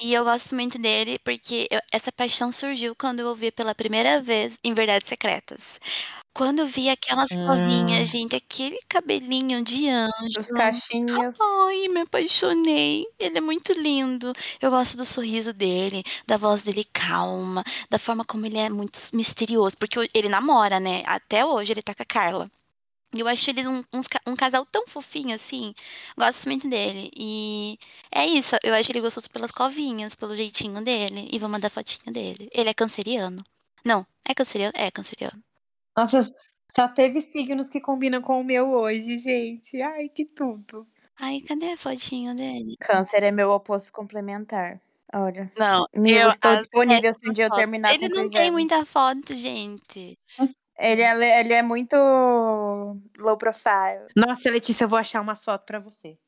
E 0.00 0.12
eu 0.14 0.24
gosto 0.24 0.54
muito 0.54 0.78
dele 0.78 1.18
porque 1.22 1.68
eu- 1.70 1.80
essa 1.92 2.10
paixão 2.10 2.50
surgiu 2.50 2.96
quando 2.96 3.20
eu 3.20 3.28
ouvi 3.28 3.50
pela 3.52 3.74
primeira 3.74 4.20
vez 4.22 4.58
em 4.64 4.72
Verdades 4.72 5.06
Secretas. 5.06 5.78
Quando 6.34 6.58
eu 6.60 6.66
vi 6.66 6.88
aquelas 6.90 7.30
Hum. 7.32 7.46
covinhas, 7.46 8.08
gente, 8.10 8.34
aquele 8.34 8.78
cabelinho 8.88 9.62
de 9.62 9.88
anjo. 9.88 10.40
Os 10.40 10.48
cachinhos. 10.50 11.36
Ai, 11.40 11.88
me 11.88 12.00
apaixonei. 12.00 13.06
Ele 13.18 13.38
é 13.38 13.40
muito 13.40 13.72
lindo. 13.72 14.32
Eu 14.60 14.70
gosto 14.70 14.96
do 14.96 15.04
sorriso 15.04 15.52
dele, 15.52 16.02
da 16.26 16.36
voz 16.36 16.62
dele 16.64 16.84
calma, 16.92 17.62
da 17.88 17.98
forma 18.00 18.24
como 18.24 18.46
ele 18.46 18.58
é 18.58 18.68
muito 18.68 18.98
misterioso. 19.12 19.76
Porque 19.78 19.96
ele 20.12 20.28
namora, 20.28 20.80
né? 20.80 21.02
Até 21.06 21.44
hoje 21.46 21.72
ele 21.72 21.82
tá 21.82 21.94
com 21.94 22.02
a 22.02 22.06
Carla. 22.06 22.50
E 23.14 23.20
eu 23.20 23.28
acho 23.28 23.50
ele 23.50 23.66
um, 23.68 23.82
ca- 24.02 24.20
um 24.26 24.36
casal 24.36 24.66
tão 24.66 24.86
fofinho 24.88 25.34
assim. 25.34 25.74
Gosto 26.18 26.46
muito 26.48 26.68
dele. 26.68 27.10
E 27.16 27.78
é 28.12 28.26
isso. 28.26 28.56
Eu 28.62 28.74
acho 28.74 28.90
ele 28.92 29.00
gostoso 29.00 29.30
pelas 29.30 29.52
covinhas, 29.52 30.14
pelo 30.16 30.36
jeitinho 30.36 30.82
dele. 30.82 31.28
E 31.32 31.38
vou 31.38 31.48
mandar 31.48 31.70
fotinho 31.70 32.12
dele. 32.12 32.48
Ele 32.52 32.70
é 32.70 32.74
canceriano. 32.74 33.42
Não, 33.84 34.06
é 34.28 34.34
canceriano? 34.34 34.72
É 34.76 34.90
canceriano. 34.90 35.42
Nossa, 35.96 36.20
só 36.74 36.88
teve 36.88 37.20
signos 37.20 37.68
que 37.68 37.80
combinam 37.80 38.20
com 38.20 38.40
o 38.40 38.44
meu 38.44 38.70
hoje, 38.70 39.18
gente. 39.18 39.80
Ai, 39.80 40.08
que 40.08 40.24
tudo. 40.24 40.86
Ai, 41.16 41.40
cadê 41.40 41.72
a 41.72 41.76
fotinho 41.76 42.34
dele? 42.34 42.76
Câncer 42.80 43.22
é 43.22 43.30
meu 43.30 43.50
oposto 43.50 43.92
complementar. 43.92 44.80
Olha. 45.14 45.52
Não, 45.56 45.86
eu 45.94 46.28
estou 46.30 46.56
disponível 46.56 47.14
se 47.14 47.28
um 47.28 47.32
dia 47.32 47.44
eu 47.46 47.50
terminar 47.50 47.94
Ele 47.94 48.08
com 48.10 48.16
não 48.22 48.30
tem 48.30 48.50
muita 48.50 48.84
foto, 48.84 49.34
gente. 49.34 50.18
Ele 50.76 51.02
é, 51.02 51.14
le- 51.14 51.40
ele 51.40 51.52
é 51.52 51.62
muito 51.62 51.94
low 53.18 53.36
profile. 53.38 54.08
Nossa, 54.16 54.50
Letícia, 54.50 54.84
eu 54.84 54.88
vou 54.88 54.98
achar 54.98 55.20
umas 55.20 55.44
fotos 55.44 55.64
pra 55.66 55.78
você. 55.78 56.18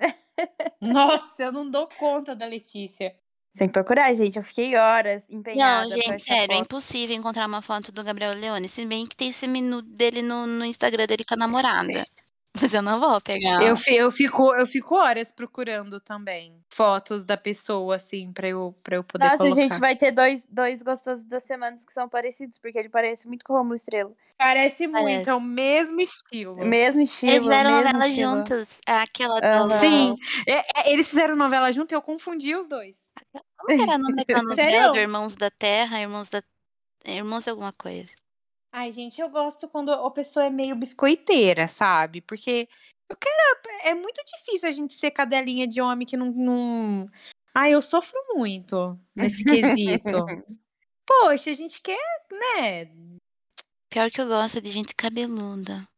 Nossa, 0.80 1.44
eu 1.44 1.52
não 1.52 1.70
dou 1.70 1.88
conta 1.98 2.34
da 2.34 2.46
Letícia. 2.46 3.14
Sem 3.56 3.68
procurar, 3.70 4.12
gente. 4.14 4.36
Eu 4.36 4.42
fiquei 4.42 4.76
horas 4.76 5.30
empenhada. 5.30 5.84
Não, 5.84 5.90
gente, 5.90 6.10
essa 6.10 6.24
sério, 6.26 6.52
é 6.52 6.56
foto. 6.56 6.66
impossível 6.66 7.16
encontrar 7.16 7.46
uma 7.46 7.62
foto 7.62 7.90
do 7.90 8.04
Gabriel 8.04 8.34
Leone. 8.34 8.68
Se 8.68 8.84
bem 8.84 9.06
que 9.06 9.16
tem 9.16 9.30
esse 9.30 9.48
minuto 9.48 9.88
dele 9.88 10.20
no, 10.20 10.46
no 10.46 10.64
Instagram 10.64 11.06
dele 11.06 11.24
com 11.24 11.34
a 11.34 11.38
namorada. 11.38 12.04
Mas 12.60 12.72
eu 12.72 12.82
não 12.82 12.98
vou 12.98 13.20
pegar. 13.20 13.62
Eu, 13.62 13.74
eu, 13.88 14.10
fico, 14.10 14.54
eu 14.54 14.66
fico 14.66 14.94
horas 14.94 15.30
procurando 15.30 16.00
também 16.00 16.58
fotos 16.70 17.24
da 17.24 17.36
pessoa, 17.36 17.96
assim, 17.96 18.32
pra 18.32 18.48
eu, 18.48 18.74
pra 18.82 18.96
eu 18.96 19.04
poder 19.04 19.26
Nossa, 19.26 19.38
colocar. 19.38 19.54
gente, 19.54 19.78
vai 19.78 19.94
ter 19.94 20.10
dois, 20.10 20.46
dois 20.46 20.82
gostosos 20.82 21.24
das 21.24 21.44
semanas 21.44 21.84
que 21.84 21.92
são 21.92 22.08
parecidos, 22.08 22.58
porque 22.58 22.78
ele 22.78 22.88
parece 22.88 23.28
muito 23.28 23.44
com 23.44 23.52
o 23.52 23.56
Romulo 23.56 23.74
Estrela. 23.74 24.10
Parece 24.38 24.86
muito, 24.86 25.28
é 25.28 25.34
o 25.34 25.40
mesmo 25.40 26.00
estilo. 26.00 26.56
Mesmo 26.64 27.02
estilo, 27.02 27.32
Eles 27.32 27.42
fizeram 27.44 27.70
mesmo 27.70 27.92
novela 27.92 28.08
estilo. 28.08 28.36
juntos. 28.36 28.80
Aquela 28.86 29.40
Aham. 29.42 29.68
do... 29.68 29.74
Sim, 29.74 30.14
É, 30.46 30.52
é, 30.80 30.92
eles 30.92 31.08
fizeram 31.08 31.36
novela 31.36 31.70
junto 31.72 31.92
e 31.92 31.94
eu 31.94 32.02
confundi 32.02 32.54
os 32.54 32.68
dois. 32.68 33.10
Como 33.56 33.76
que 33.76 33.82
era 33.82 33.96
o 33.96 33.98
nome 33.98 34.16
daquela 34.16 34.42
novela 34.42 34.92
do 34.92 34.98
Irmãos 34.98 35.36
da 35.36 35.50
Terra, 35.50 36.00
Irmãos 36.00 36.28
da... 36.28 36.42
Irmãos 37.04 37.44
de 37.44 37.50
alguma 37.50 37.72
coisa. 37.72 38.12
Ai, 38.72 38.92
gente, 38.92 39.20
eu 39.20 39.28
gosto 39.28 39.68
quando 39.68 39.90
a 39.90 40.10
pessoa 40.10 40.46
é 40.46 40.50
meio 40.50 40.76
biscoiteira, 40.76 41.66
sabe? 41.66 42.20
Porque 42.20 42.68
eu 43.08 43.16
quero. 43.16 43.36
É 43.84 43.94
muito 43.94 44.22
difícil 44.24 44.68
a 44.68 44.72
gente 44.72 44.92
ser 44.92 45.12
cadelinha 45.12 45.66
de 45.66 45.80
homem 45.80 46.06
que 46.06 46.16
não. 46.16 46.30
não... 46.32 47.10
Ai, 47.54 47.72
eu 47.72 47.80
sofro 47.80 48.18
muito 48.34 48.98
nesse 49.14 49.42
quesito. 49.42 50.26
Poxa, 51.06 51.50
a 51.50 51.54
gente 51.54 51.80
quer, 51.80 51.98
né? 52.30 52.90
Pior 53.88 54.10
que 54.10 54.20
eu 54.20 54.26
gosto 54.26 54.60
de 54.60 54.70
gente 54.70 54.94
cabeluda. 54.94 55.88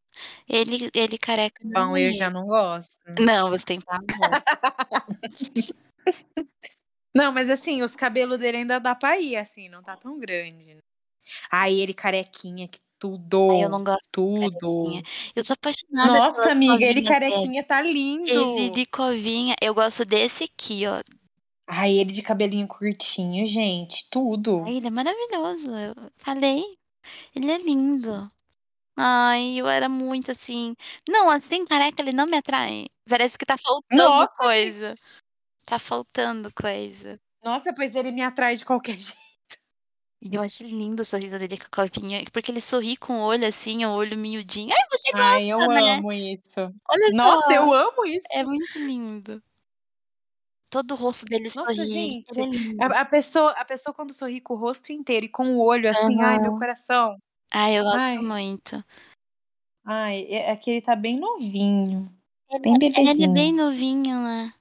Ele, 0.49 0.91
ele 0.95 1.19
careca. 1.19 1.61
Bom, 1.65 1.97
eu 1.97 2.11
é. 2.11 2.15
já 2.15 2.31
não 2.31 2.45
gosto. 2.45 2.99
Não, 3.21 3.51
você 3.51 3.65
tem 3.65 3.81
pavor. 3.81 4.07
Não, 7.15 7.33
mas 7.33 7.51
assim, 7.51 7.83
os 7.83 7.97
cabelos 7.97 8.39
dele 8.39 8.59
ainda 8.59 8.79
dá 8.79 8.95
pra 8.95 9.19
ir, 9.19 9.37
assim, 9.37 9.69
não 9.69 9.83
tá 9.83 9.97
tão 9.97 10.19
grande. 10.19 10.75
né? 10.75 10.81
Ai, 11.51 11.75
ele 11.75 11.95
carequinha, 11.95 12.69
que 12.69 12.79
tudo. 12.99 13.51
Ai, 13.53 13.65
eu 13.65 13.69
não 13.69 13.85
gosto 13.85 14.05
tudo. 14.11 14.59
carequinha. 14.59 15.03
Eu 15.35 15.45
sou 15.45 15.55
apaixonada 15.55 16.19
Nossa, 16.19 16.53
amiga, 16.53 16.85
ele 16.85 17.03
covinhas 17.03 17.19
dele. 17.19 17.31
carequinha 17.33 17.65
tá 17.65 17.81
lindo. 17.81 18.31
Ele 18.31 18.71
de 18.71 18.87
covinha. 18.87 19.55
Eu 19.61 19.75
gosto 19.75 20.05
desse 20.05 20.45
aqui, 20.45 20.87
ó. 20.87 21.01
Ai, 21.67 21.93
ele 21.99 22.13
de 22.13 22.23
cabelinho 22.23 22.67
curtinho, 22.67 23.45
gente, 23.47 24.09
tudo. 24.11 24.63
Ai, 24.65 24.77
ele 24.77 24.87
é 24.87 24.91
maravilhoso. 24.91 25.71
Eu 25.77 25.95
falei. 26.17 26.65
Ele 27.35 27.51
é 27.51 27.59
lindo. 27.59 28.31
Ai, 28.97 29.55
eu 29.57 29.69
era 29.69 29.89
muito 29.89 30.33
assim. 30.33 30.75
Não, 31.09 31.31
assim, 31.31 31.65
careca, 31.65 32.03
ele 32.03 32.13
não 32.13 32.27
me 32.27 32.37
atrai. 32.37 32.87
Parece 33.09 33.39
que 33.39 33.47
tá 33.47 33.57
faltando 33.57 34.03
Nossa, 34.03 34.35
coisa. 34.37 34.95
Tá 35.69 35.78
faltando 35.78 36.51
coisa. 36.51 37.20
Nossa, 37.45 37.74
pois 37.74 37.95
ele 37.95 38.11
me 38.11 38.23
atrai 38.23 38.57
de 38.57 38.65
qualquer 38.65 38.97
jeito. 38.99 39.19
Eu 40.32 40.40
acho 40.40 40.65
lindo 40.65 41.03
o 41.03 41.05
sorriso 41.05 41.39
dele 41.39 41.59
com 41.59 41.82
a 41.82 41.89
copinha. 41.90 42.24
Porque 42.32 42.51
ele 42.51 42.61
sorri 42.62 42.97
com 42.97 43.19
o 43.19 43.23
olho 43.23 43.47
assim, 43.47 43.85
o 43.85 43.90
olho 43.90 44.16
miudinho. 44.16 44.73
Ai, 44.73 44.89
você 44.90 45.12
gosta, 45.12 45.27
Ai, 45.27 45.53
eu 45.53 45.59
né? 45.69 45.97
amo 45.97 46.11
isso. 46.11 46.61
Olha 46.89 47.11
Nossa, 47.12 47.49
só. 47.49 47.53
eu 47.53 47.73
amo 47.74 48.07
isso. 48.07 48.27
É 48.32 48.43
muito 48.43 48.78
lindo. 48.78 49.43
Todo 50.70 50.93
o 50.93 50.97
rosto 50.97 51.27
dele 51.27 51.51
Nossa, 51.55 51.74
sorri. 51.74 51.86
gente, 51.86 52.31
Ele 52.31 52.40
é 52.40 52.47
lindo. 52.47 52.82
A, 52.82 52.86
a 53.01 53.05
pessoa, 53.05 53.51
a 53.53 53.65
pessoa 53.65 53.93
quando 53.93 54.15
sorri 54.15 54.40
com 54.40 54.55
o 54.55 54.57
rosto 54.57 54.90
inteiro 54.90 55.27
e 55.27 55.28
com 55.28 55.55
o 55.55 55.61
olho 55.61 55.90
assim, 55.90 56.20
ai, 56.23 56.39
meu 56.39 56.57
coração. 56.57 57.19
Ai, 57.51 57.78
eu 57.78 57.85
gosto 57.85 57.99
Ai. 57.99 58.19
muito. 58.19 58.82
Ai, 59.85 60.27
é, 60.31 60.51
é 60.51 60.57
que 60.57 60.70
ele 60.70 60.81
tá 60.82 60.97
bem 60.97 61.19
novinho. 61.19 62.11
Ele, 62.51 62.62
Bem 62.62 62.74
ele 62.74 62.86
é 62.86 63.03
bebezinho. 63.03 63.32
bem 63.35 63.53
novinho, 63.53 64.19
né? 64.19 64.53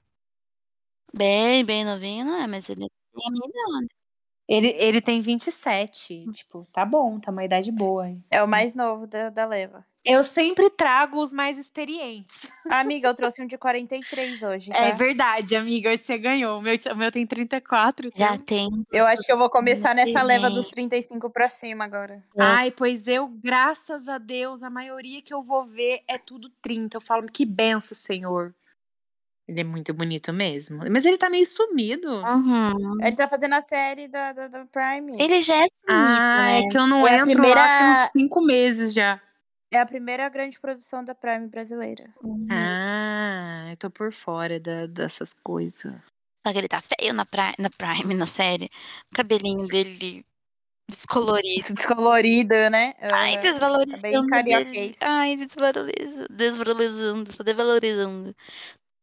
Bem, 1.14 1.64
bem 1.64 1.84
novinho, 1.84 2.24
não 2.24 2.36
é? 2.42 2.46
Mas 2.46 2.68
ele 2.68 2.86
tem 3.14 3.26
a 3.26 3.30
minha 3.30 3.48
idade. 3.48 3.88
Ele, 4.48 4.68
ele 4.78 5.00
tem 5.02 5.20
27, 5.20 6.24
tipo, 6.32 6.66
tá 6.72 6.82
bom, 6.82 7.20
tá 7.20 7.30
uma 7.30 7.44
idade 7.44 7.70
boa. 7.70 8.04
aí. 8.04 8.18
É 8.30 8.42
o 8.42 8.48
mais 8.48 8.74
novo 8.74 9.06
da, 9.06 9.28
da 9.28 9.44
leva. 9.44 9.84
Eu 10.02 10.24
sempre 10.24 10.70
trago 10.70 11.20
os 11.20 11.34
mais 11.34 11.58
experientes. 11.58 12.50
Amiga, 12.70 13.08
eu 13.08 13.14
trouxe 13.14 13.42
um 13.42 13.46
de 13.46 13.58
43 13.58 14.42
hoje, 14.42 14.70
É 14.72 14.90
tá? 14.90 14.96
verdade, 14.96 15.54
amiga, 15.54 15.90
hoje 15.90 15.98
você 15.98 16.16
ganhou. 16.16 16.58
O 16.60 16.62
meu, 16.62 16.74
o 16.92 16.96
meu 16.96 17.12
tem 17.12 17.26
34. 17.26 18.10
Já 18.16 18.34
então- 18.36 18.44
tem. 18.46 18.68
Eu 18.90 19.06
acho 19.06 19.22
que 19.22 19.30
eu 19.30 19.36
vou 19.36 19.50
começar 19.50 19.94
nessa 19.94 20.22
leva 20.22 20.48
dos 20.48 20.68
35 20.68 21.28
pra 21.28 21.50
cima 21.50 21.84
agora. 21.84 22.24
Ai, 22.38 22.70
pois 22.70 23.06
eu, 23.06 23.28
graças 23.28 24.08
a 24.08 24.16
Deus, 24.16 24.62
a 24.62 24.70
maioria 24.70 25.20
que 25.20 25.34
eu 25.34 25.42
vou 25.42 25.62
ver 25.62 26.00
é 26.08 26.16
tudo 26.16 26.48
30. 26.62 26.96
Eu 26.96 27.00
falo, 27.02 27.26
que 27.26 27.44
benção, 27.44 27.94
Senhor. 27.94 28.54
Ele 29.48 29.60
é 29.62 29.64
muito 29.64 29.94
bonito 29.94 30.30
mesmo. 30.32 30.84
Mas 30.90 31.06
ele 31.06 31.16
tá 31.16 31.30
meio 31.30 31.46
sumido. 31.46 32.10
Uhum. 32.22 33.02
Ele 33.02 33.16
tá 33.16 33.26
fazendo 33.26 33.54
a 33.54 33.62
série 33.62 34.06
da, 34.06 34.32
da, 34.34 34.46
da 34.46 34.66
Prime. 34.66 35.16
Ele 35.18 35.40
já 35.40 35.54
é 35.54 35.66
sumido, 35.66 35.72
Ah, 35.88 36.42
né? 36.42 36.58
é 36.60 36.68
que 36.68 36.76
eu 36.78 36.86
não 36.86 37.06
É 37.08 37.16
entro 37.16 37.32
primeira- 37.32 37.60
lá 37.60 37.78
tem 37.78 37.90
uns 37.90 38.10
cinco 38.12 38.42
meses 38.42 38.92
já. 38.92 39.18
É 39.72 39.78
a 39.78 39.86
primeira 39.86 40.28
grande 40.28 40.60
produção 40.60 41.02
da 41.02 41.14
Prime 41.14 41.46
brasileira. 41.48 42.10
Ah, 42.50 43.68
eu 43.70 43.76
tô 43.78 43.90
por 43.90 44.12
fora 44.12 44.60
da- 44.60 44.86
dessas 44.86 45.32
coisas. 45.32 45.94
Só 46.46 46.52
que 46.52 46.58
ele 46.58 46.68
tá 46.68 46.80
feio 46.82 47.12
na, 47.14 47.24
pri- 47.24 47.54
na 47.58 47.70
Prime, 47.70 48.14
na 48.14 48.26
série. 48.26 48.70
O 49.12 49.16
cabelinho 49.16 49.66
dele 49.66 50.24
descolorido. 50.90 51.74
Descolorida, 51.74 52.70
né? 52.70 52.94
Ai, 53.00 53.36
desvalorizando 53.38 54.26
carioquês. 54.28 54.96
Ai, 55.00 55.36
desvaloriza. 55.36 56.26
Desvalorizando, 56.30 57.32
só 57.32 57.42
desvalorizando. 57.42 58.34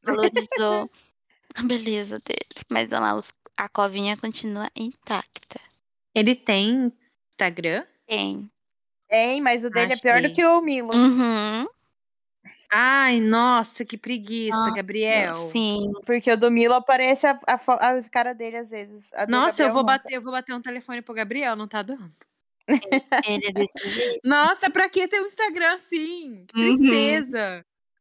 Valorizou 0.05 0.89
a 1.55 1.63
beleza 1.63 2.17
dele. 2.25 2.65
Mas 2.69 2.87
olha 2.91 2.99
lá, 2.99 3.15
os- 3.15 3.33
a 3.57 3.67
covinha 3.69 4.15
continua 4.17 4.69
intacta. 4.75 5.59
Ele 6.13 6.35
tem 6.35 6.91
Instagram? 7.31 7.85
Tem. 8.07 8.49
Tem, 9.09 9.41
mas 9.41 9.63
o 9.63 9.69
dele 9.69 9.93
é 9.93 9.97
pior 9.97 10.19
do 10.21 10.25
Achei. 10.25 10.35
que 10.35 10.45
o 10.45 10.61
Milo. 10.61 10.93
Uhum. 10.93 11.67
Ai, 12.71 13.19
nossa, 13.21 13.85
que 13.85 13.97
preguiça, 13.97 14.57
Nossa, 14.57 14.75
Gabriel. 14.75 15.33
Sim. 15.35 15.91
Porque 16.05 16.31
o 16.31 16.35
do 16.37 16.49
Milo 16.51 16.73
aparece 16.73 17.25
a, 17.27 17.39
a, 17.47 17.53
a 17.89 18.03
cara 18.09 18.33
dele 18.33 18.57
às 18.57 18.69
vezes. 18.69 19.05
Do 19.27 19.31
Nossa, 19.31 19.63
eu 19.63 19.71
vou 19.71 19.81
nunca. 19.83 19.93
bater, 19.93 20.15
eu 20.15 20.21
vou 20.21 20.31
bater 20.31 20.53
um 20.53 20.61
telefone 20.61 21.01
pro 21.01 21.13
Gabriel, 21.13 21.55
não 21.55 21.67
tá 21.67 21.81
dando. 21.83 22.09
Ele 22.67 23.45
é 23.47 23.51
desse 23.51 23.77
jeito. 23.87 24.19
Nossa, 24.27 24.69
pra 24.69 24.89
que 24.89 25.07
ter 25.07 25.21
um 25.21 25.27
Instagram 25.27 25.73
assim? 25.75 26.45
Que 26.47 26.59
Uhum. 26.69 26.75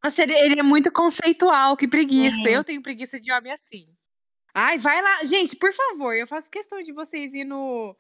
Nossa, 0.05 0.23
ele, 0.23 0.35
ele 0.35 0.61
é 0.61 0.63
muito 0.63 0.93
conceitual, 0.93 1.77
que 1.77 1.89
preguiça. 1.89 2.49
É. 2.49 2.53
Eu 2.57 2.63
tenho 2.63 2.83
preguiça 2.83 3.19
de 3.19 3.33
homem 3.33 3.51
assim. 3.53 3.89
Ai, 4.53 4.79
vai 4.79 5.01
lá. 5.03 5.25
Gente, 5.25 5.57
por 5.57 5.73
favor, 5.73 6.15
eu 6.15 6.27
faço 6.27 6.51
questão 6.51 6.83
de 6.83 6.93
vocês 6.93 7.33
ir 7.35 7.45
no, 7.45 7.97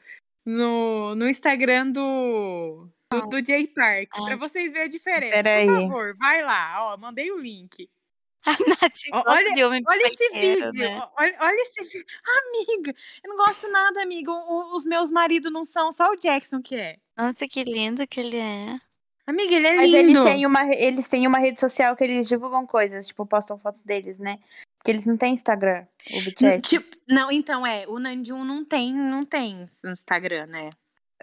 no, 0.46 1.14
no 1.14 1.28
Instagram 1.28 1.90
do, 1.90 2.86
do, 3.10 3.20
do 3.28 3.44
Jay 3.44 3.66
Park, 3.66 4.10
pra 4.10 4.32
Ai. 4.34 4.36
vocês 4.36 4.70
verem 4.70 4.86
a 4.86 4.90
diferença. 4.90 5.32
Peraí. 5.34 5.66
Por 5.66 5.80
favor, 5.80 6.16
vai 6.18 6.42
lá. 6.42 6.92
Ó, 6.92 6.96
mandei 6.98 7.32
o 7.32 7.38
link. 7.38 7.88
A 8.46 8.50
Nath 8.52 8.92
Ó, 9.10 9.22
gosta 9.22 9.30
olha- 9.30 9.82
Olha 9.88 10.02
esse 10.06 10.30
vídeo. 10.30 10.82
né? 10.84 11.08
Olha, 11.18 11.36
olha 11.40 11.56
esse 11.62 11.82
vídeo. 11.82 12.04
Amiga, 12.26 12.94
eu 13.24 13.30
não 13.30 13.36
gosto 13.38 13.66
nada, 13.70 14.02
amiga. 14.02 14.30
O- 14.30 14.76
os 14.76 14.84
meus 14.84 15.10
maridos 15.10 15.50
não 15.50 15.64
são, 15.64 15.90
só 15.90 16.10
o 16.10 16.16
Jackson 16.16 16.60
que 16.60 16.76
é. 16.76 16.98
Nossa, 17.16 17.48
que 17.48 17.64
lindo 17.64 18.06
que 18.06 18.20
ele 18.20 18.36
é. 18.36 18.78
Amiga, 19.26 19.54
ele 19.54 19.66
é 19.66 19.76
Mas 19.76 19.90
lindo. 19.90 19.98
eles 19.98 20.22
têm, 20.22 20.46
uma, 20.46 20.74
eles 20.74 21.08
têm 21.08 21.26
uma 21.26 21.38
rede 21.38 21.58
social 21.58 21.96
que 21.96 22.04
eles 22.04 22.28
divulgam 22.28 22.66
coisas, 22.66 23.06
tipo, 23.06 23.24
postam 23.24 23.56
fotos 23.56 23.82
deles, 23.82 24.18
né? 24.18 24.38
Porque 24.78 24.90
eles 24.90 25.06
não 25.06 25.16
têm 25.16 25.32
Instagram, 25.32 25.86
o 26.12 26.22
BTS. 26.22 26.68
Tipo, 26.68 26.96
não, 27.08 27.30
então 27.32 27.66
é, 27.66 27.86
o 27.88 27.98
Nanjum 27.98 28.44
não 28.44 28.64
tem, 28.64 28.92
não 28.92 29.24
tem 29.24 29.64
Instagram, 29.86 30.46
né? 30.46 30.70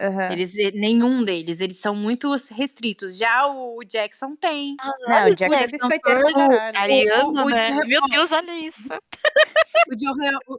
Aham. 0.00 0.32
Eles, 0.32 0.56
eh, 0.58 0.72
nenhum 0.72 1.22
deles, 1.22 1.60
eles 1.60 1.76
são 1.76 1.94
muito 1.94 2.34
restritos. 2.50 3.16
Já 3.16 3.46
o 3.46 3.84
Jackson 3.84 4.34
tem. 4.34 4.74
Não, 5.06 5.26
o 5.26 5.36
Jackson 5.36 5.54
é 5.54 5.66
biscoiteiro. 5.68 6.26
Ariano, 6.76 7.44
né? 7.44 7.70
Meu 7.86 8.00
Deus, 8.08 8.32
olha 8.32 8.52
isso. 8.52 8.88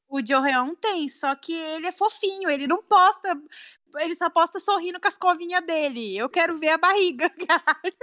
O 0.09 0.19
Joreon 0.25 0.75
tem, 0.75 1.07
só 1.07 1.33
que 1.35 1.53
ele 1.53 1.87
é 1.87 1.91
fofinho, 1.91 2.49
ele 2.49 2.67
não 2.67 2.83
posta, 2.83 3.39
ele 3.99 4.15
só 4.15 4.29
posta 4.29 4.59
sorrindo 4.59 4.99
com 4.99 5.07
as 5.07 5.17
covinhas 5.17 5.65
dele. 5.65 6.17
Eu 6.17 6.29
quero 6.29 6.57
ver 6.57 6.69
a 6.69 6.77
barriga, 6.77 7.29
caralho. 7.47 7.95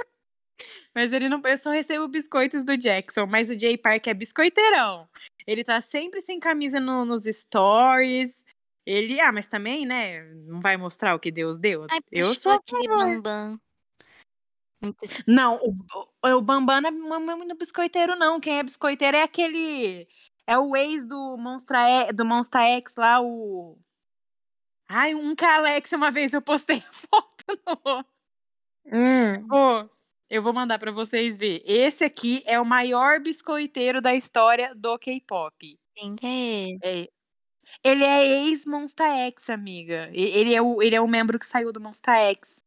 Mas 0.94 1.12
ele 1.12 1.28
não, 1.28 1.40
eu 1.44 1.56
só 1.56 1.70
recebo 1.70 2.06
biscoitos 2.08 2.64
do 2.64 2.76
Jackson, 2.76 3.26
mas 3.26 3.50
o 3.50 3.58
Jay 3.58 3.78
Park 3.78 4.06
é 4.06 4.14
biscoiteirão. 4.14 5.08
Ele 5.46 5.64
tá 5.64 5.80
sempre 5.80 6.20
sem 6.20 6.38
camisa 6.38 6.78
no- 6.78 7.04
nos 7.04 7.24
stories. 7.24 8.44
Ele, 8.86 9.20
ah, 9.20 9.32
mas 9.32 9.48
também, 9.48 9.86
né, 9.86 10.22
não 10.46 10.60
vai 10.60 10.76
mostrar 10.76 11.14
o 11.14 11.18
que 11.18 11.30
Deus 11.30 11.58
deu. 11.58 11.86
Ai, 11.90 12.00
eu 12.10 12.34
sou 12.34 12.52
aquele 12.52 12.88
bambam. 12.88 13.60
Não, 15.26 15.56
o, 15.56 16.36
o, 16.36 16.40
Bambam 16.40 16.80
não 16.80 17.30
é 17.30 17.36
muito 17.36 17.54
biscoiteiro, 17.54 18.16
não. 18.16 18.40
Quem 18.40 18.58
é 18.58 18.62
biscoiteiro 18.62 19.16
é 19.16 19.22
aquele. 19.22 20.08
É 20.46 20.58
o 20.58 20.74
ex 20.74 21.06
do 21.06 21.36
Monstra 21.36 22.10
do 22.14 22.24
Monster 22.24 22.62
X 22.62 22.96
lá, 22.96 23.20
o. 23.20 23.78
Ai, 24.92 25.14
um 25.14 25.36
que 25.36 25.44
a 25.44 25.60
uma 25.96 26.10
vez 26.10 26.32
eu 26.32 26.42
postei 26.42 26.78
a 26.78 26.90
foto 26.92 27.44
no. 27.86 28.04
Hum. 28.92 29.46
Ô, 29.48 29.88
eu 30.28 30.42
vou 30.42 30.52
mandar 30.52 30.80
pra 30.80 30.90
vocês 30.90 31.36
ver. 31.36 31.62
Esse 31.64 32.02
aqui 32.02 32.42
é 32.44 32.58
o 32.58 32.64
maior 32.66 33.20
biscoiteiro 33.20 34.00
da 34.00 34.12
história 34.14 34.74
do 34.74 34.98
K-pop. 34.98 35.78
Quem 35.94 36.16
que 36.16 36.26
é 36.26 36.30
ele? 36.30 36.78
É, 36.82 37.08
ele 37.84 38.04
é 38.04 38.44
ex-Monster 38.46 39.06
X, 39.28 39.48
amiga. 39.48 40.10
Ele 40.12 40.52
é, 40.52 40.60
o, 40.60 40.82
ele 40.82 40.96
é 40.96 41.00
o 41.00 41.06
membro 41.06 41.38
que 41.38 41.46
saiu 41.46 41.72
do 41.72 41.80
Monster 41.80 42.12
X. 42.32 42.64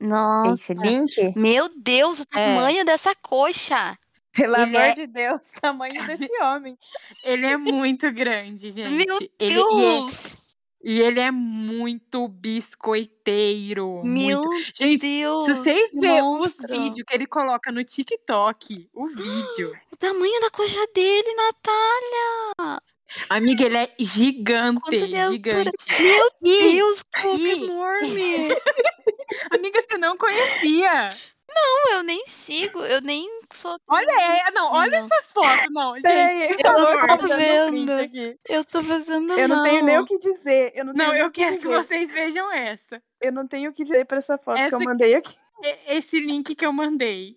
Nossa. 0.00 0.72
Esse 0.72 0.74
link? 0.74 1.14
Meu 1.36 1.68
Deus, 1.80 2.18
o 2.18 2.22
É. 2.22 2.26
tamanho 2.56 2.84
dessa 2.84 3.14
coxa. 3.14 3.96
Pelo 4.32 4.56
Ele 4.56 4.62
amor 4.76 4.80
é- 4.80 4.94
de 4.96 5.06
Deus, 5.06 5.40
tamanho 5.60 6.04
desse 6.08 6.28
homem. 6.42 6.76
Ele 7.22 7.46
é 7.46 7.56
muito 7.56 8.10
grande, 8.10 8.72
gente. 8.72 8.90
Meu 8.90 9.18
ele, 9.20 9.30
e, 9.38 9.48
Deus. 9.48 10.36
E 10.84 11.00
ele 11.00 11.18
é 11.18 11.30
muito 11.30 12.28
biscoiteiro. 12.28 14.02
Meu 14.04 14.42
muito. 14.42 14.72
Gente, 14.74 15.00
Deus. 15.00 15.44
se 15.46 15.54
vocês 15.54 15.92
verem 15.94 16.22
os 16.22 16.56
vídeos 16.68 17.06
que 17.06 17.14
ele 17.14 17.26
coloca 17.26 17.72
no 17.72 17.82
TikTok, 17.82 18.90
o 18.92 19.06
vídeo. 19.08 19.72
O 19.94 19.96
tamanho 19.96 20.40
da 20.40 20.50
coxa 20.50 20.86
dele, 20.92 21.34
Natália. 21.34 22.82
Amiga, 23.30 23.64
ele 23.64 23.76
é 23.76 23.94
gigante, 23.96 25.14
é 25.14 25.30
gigante. 25.30 25.70
Meu 26.00 26.30
Deus, 26.42 27.04
como 27.22 27.46
enorme. 27.46 28.48
Amiga, 29.54 29.80
você 29.80 29.96
não 29.96 30.16
conhecia. 30.16 31.16
Não, 31.48 31.92
eu 31.96 32.02
nem 32.02 32.26
sigo, 32.26 32.80
eu 32.80 33.00
nem 33.00 33.28
sou. 33.52 33.76
Olha, 33.88 34.10
é, 34.46 34.50
não, 34.50 34.72
olha 34.72 34.98
Não. 35.00 35.06
essas 35.06 35.30
fotos, 35.32 35.66
não, 35.70 35.94
gente. 36.00 36.06
Eu 36.06 36.58
tô 36.58 36.98
favor. 36.98 37.18
tô 37.28 37.36
vendo. 37.36 37.90
aqui. 37.92 38.38
Eu 38.48 38.64
tô 38.64 38.82
fazendo 38.82 39.32
Eu 39.38 39.48
não 39.48 39.62
tenho 39.62 39.84
nem 39.84 39.98
o 39.98 40.06
que 40.06 40.18
dizer. 40.18 40.72
Eu 40.74 40.84
não, 40.86 40.94
tenho 40.94 41.08
Não, 41.08 41.14
eu 41.14 41.30
que 41.30 41.40
quero 41.42 41.56
que 41.58 41.62
dizer. 41.68 41.74
vocês 41.74 42.10
vejam 42.10 42.50
essa. 42.52 43.02
Eu 43.20 43.32
não 43.32 43.46
tenho 43.46 43.70
o 43.70 43.72
que 43.74 43.84
dizer 43.84 44.04
pra 44.06 44.18
essa 44.18 44.36
foto 44.38 44.56
que 44.56 44.62
Essa 44.62 44.74
eu 44.74 44.78
aqui- 44.78 44.86
mandei 44.86 45.14
aqui. 45.14 45.34
E- 45.62 45.96
Esse 45.96 46.18
link 46.18 46.54
que 46.54 46.64
eu 46.66 46.72
mandei. 46.72 47.36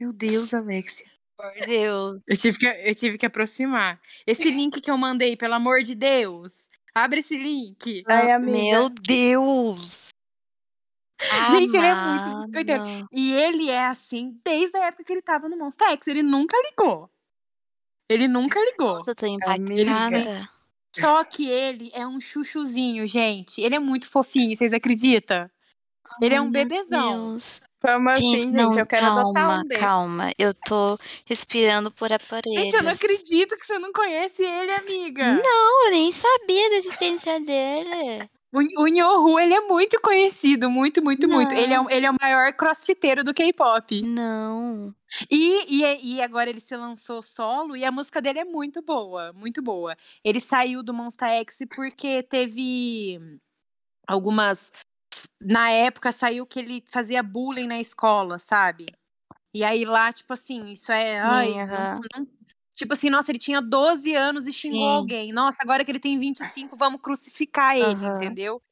Meu 0.00 0.12
Deus, 0.12 0.52
Alexia. 0.52 1.06
Por 1.36 1.66
Deus. 1.66 2.20
Eu 2.26 2.36
tive 2.36 2.58
que, 2.58 2.66
eu 2.66 2.94
tive 2.94 3.18
que 3.18 3.26
aproximar. 3.26 4.00
Esse 4.26 4.50
link 4.50 4.80
que 4.80 4.90
eu 4.90 4.98
mandei, 4.98 5.36
pelo 5.36 5.54
amor 5.54 5.82
de 5.82 5.94
Deus. 5.94 6.66
Abre 6.94 7.20
esse 7.20 7.36
link. 7.36 8.04
Ai, 8.06 8.30
amiga. 8.30 8.56
Meu 8.58 8.88
Deus. 8.88 10.08
Gente, 11.50 11.76
ele 11.76 11.86
é 11.86 11.94
muito 11.94 12.46
biscoiteiro. 12.46 12.82
Amada. 12.82 13.06
E 13.12 13.32
ele 13.34 13.70
é 13.70 13.86
assim 13.86 14.38
desde 14.44 14.76
a 14.76 14.86
época 14.86 15.04
que 15.04 15.12
ele 15.12 15.22
tava 15.22 15.48
no 15.48 15.56
Monster 15.56 15.88
X. 15.90 16.08
Ele 16.08 16.22
nunca 16.22 16.56
ligou. 16.68 17.08
Ele 18.08 18.28
nunca 18.28 18.60
ligou. 18.60 18.96
Nossa, 18.96 19.12
eu 19.12 19.14
tô 19.14 19.26
Amiga. 19.26 19.82
impactada. 19.82 20.48
Só 20.94 21.24
que 21.24 21.48
ele 21.48 21.90
é 21.94 22.06
um 22.06 22.20
chuchuzinho, 22.20 23.06
gente. 23.06 23.60
Ele 23.60 23.74
é 23.74 23.78
muito 23.78 24.08
fofinho, 24.08 24.54
vocês 24.54 24.72
acreditam? 24.72 25.50
Ele 26.20 26.34
é 26.34 26.40
um 26.40 26.50
bebezão. 26.50 27.30
Deus. 27.30 27.60
Como 27.80 28.08
assim, 28.08 28.32
Gente, 28.36 28.44
gente? 28.44 28.56
não, 28.56 28.78
eu 28.78 28.86
quero 28.86 29.04
adotar 29.06 29.34
calma, 29.34 29.58
um 29.58 29.64
dele. 29.68 29.80
calma. 29.80 30.30
Eu 30.38 30.54
tô 30.54 30.98
respirando 31.26 31.90
por 31.90 32.10
aparelhos. 32.10 32.62
Gente, 32.62 32.76
eu 32.76 32.82
não 32.82 32.92
acredito 32.92 33.56
que 33.58 33.66
você 33.66 33.78
não 33.78 33.92
conhece 33.92 34.42
ele, 34.42 34.72
amiga. 34.72 35.34
Não, 35.34 35.84
eu 35.86 35.90
nem 35.90 36.10
sabia 36.10 36.70
da 36.70 36.76
existência 36.76 37.38
dele. 37.40 38.30
O, 38.54 38.86
Nyohu, 38.86 39.38
ele 39.40 39.52
é 39.54 39.60
muito 39.62 40.00
conhecido, 40.00 40.70
muito, 40.70 41.02
muito, 41.02 41.26
muito. 41.28 41.52
Ele 41.54 41.74
é, 41.74 41.80
o- 41.80 41.90
ele 41.90 42.06
é 42.06 42.10
o 42.10 42.14
maior 42.20 42.52
crossfiteiro 42.52 43.24
do 43.24 43.34
K-pop. 43.34 44.00
Não. 44.02 44.94
E, 45.28 45.82
e, 45.82 46.14
e 46.16 46.22
agora 46.22 46.48
ele 46.50 46.60
se 46.60 46.76
lançou 46.76 47.20
solo 47.20 47.76
e 47.76 47.84
a 47.84 47.90
música 47.90 48.22
dele 48.22 48.38
é 48.38 48.44
muito 48.44 48.80
boa, 48.80 49.32
muito 49.32 49.60
boa. 49.60 49.96
Ele 50.22 50.38
saiu 50.38 50.82
do 50.84 50.94
Monsta 50.94 51.26
X 51.28 51.58
porque 51.74 52.22
teve 52.22 53.18
algumas. 54.06 54.70
Na 55.40 55.70
época 55.70 56.12
saiu 56.12 56.46
que 56.46 56.58
ele 56.60 56.84
fazia 56.88 57.22
bullying 57.22 57.66
na 57.66 57.80
escola, 57.80 58.38
sabe? 58.38 58.86
E 59.52 59.62
aí 59.62 59.84
lá, 59.84 60.12
tipo 60.12 60.32
assim, 60.32 60.70
isso 60.72 60.90
é. 60.92 61.20
Ai, 61.20 61.58
aham. 61.60 62.00
não- 62.14 62.20
não- 62.24 62.26
tipo 62.74 62.92
assim, 62.92 63.10
nossa, 63.10 63.30
ele 63.30 63.38
tinha 63.38 63.60
12 63.60 64.14
anos 64.14 64.46
e 64.46 64.52
xingou 64.52 64.80
Sim. 64.80 64.96
alguém. 64.96 65.32
Nossa, 65.32 65.62
agora 65.62 65.84
que 65.84 65.90
ele 65.90 66.00
tem 66.00 66.18
25, 66.18 66.76
vamos 66.76 67.00
crucificar 67.00 67.76
ele, 67.76 67.84
Aham. 67.84 68.16
entendeu? 68.16 68.62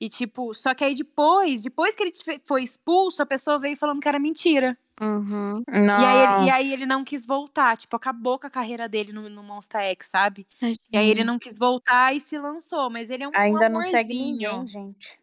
E 0.00 0.08
tipo, 0.08 0.54
só 0.54 0.74
que 0.74 0.82
aí 0.82 0.94
depois, 0.94 1.62
depois 1.62 1.94
que 1.94 2.02
ele 2.02 2.12
foi 2.46 2.62
expulso, 2.62 3.22
a 3.22 3.26
pessoa 3.26 3.58
veio 3.58 3.76
falando 3.76 4.00
que 4.00 4.08
era 4.08 4.18
mentira. 4.18 4.78
Uhum. 5.00 5.62
E 5.68 6.04
aí, 6.04 6.18
ele, 6.18 6.44
e 6.46 6.50
aí 6.50 6.72
ele 6.72 6.86
não 6.86 7.04
quis 7.04 7.26
voltar, 7.26 7.76
tipo, 7.76 7.96
acabou 7.96 8.38
com 8.38 8.46
a 8.46 8.50
carreira 8.50 8.88
dele 8.88 9.12
no, 9.12 9.28
no 9.28 9.42
Monster 9.42 9.80
X, 9.80 10.06
sabe? 10.06 10.46
E 10.92 10.96
aí 10.96 11.08
ele 11.08 11.24
não 11.24 11.38
quis 11.38 11.58
voltar 11.58 12.14
e 12.14 12.20
se 12.20 12.38
lançou, 12.38 12.90
mas 12.90 13.10
ele 13.10 13.24
é 13.24 13.28
um 13.28 13.32
Ainda 13.34 13.66
amorzinho. 13.66 13.70
não 13.70 13.90
segue 13.90 14.14
ninguém, 14.14 14.66
gente. 14.66 15.19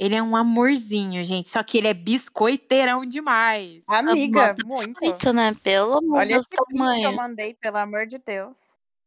Ele 0.00 0.14
é 0.14 0.22
um 0.22 0.36
amorzinho, 0.36 1.24
gente. 1.24 1.48
Só 1.48 1.60
que 1.64 1.76
ele 1.76 1.88
é 1.88 1.92
biscoiteirão 1.94 3.04
demais. 3.04 3.82
Amiga, 3.88 4.54
Bota 4.54 4.64
muito. 4.66 5.00
biscoito, 5.00 5.32
né? 5.32 5.52
Pelo 5.60 5.98
amor 5.98 6.18
Olha 6.20 6.36
esse 6.36 6.48
print 6.48 6.64
que 6.66 6.72
eu 6.72 6.78
tamanho. 6.78 7.16
mandei, 7.16 7.54
pelo 7.54 7.76
amor 7.78 8.06
de 8.06 8.16
Deus. 8.18 8.56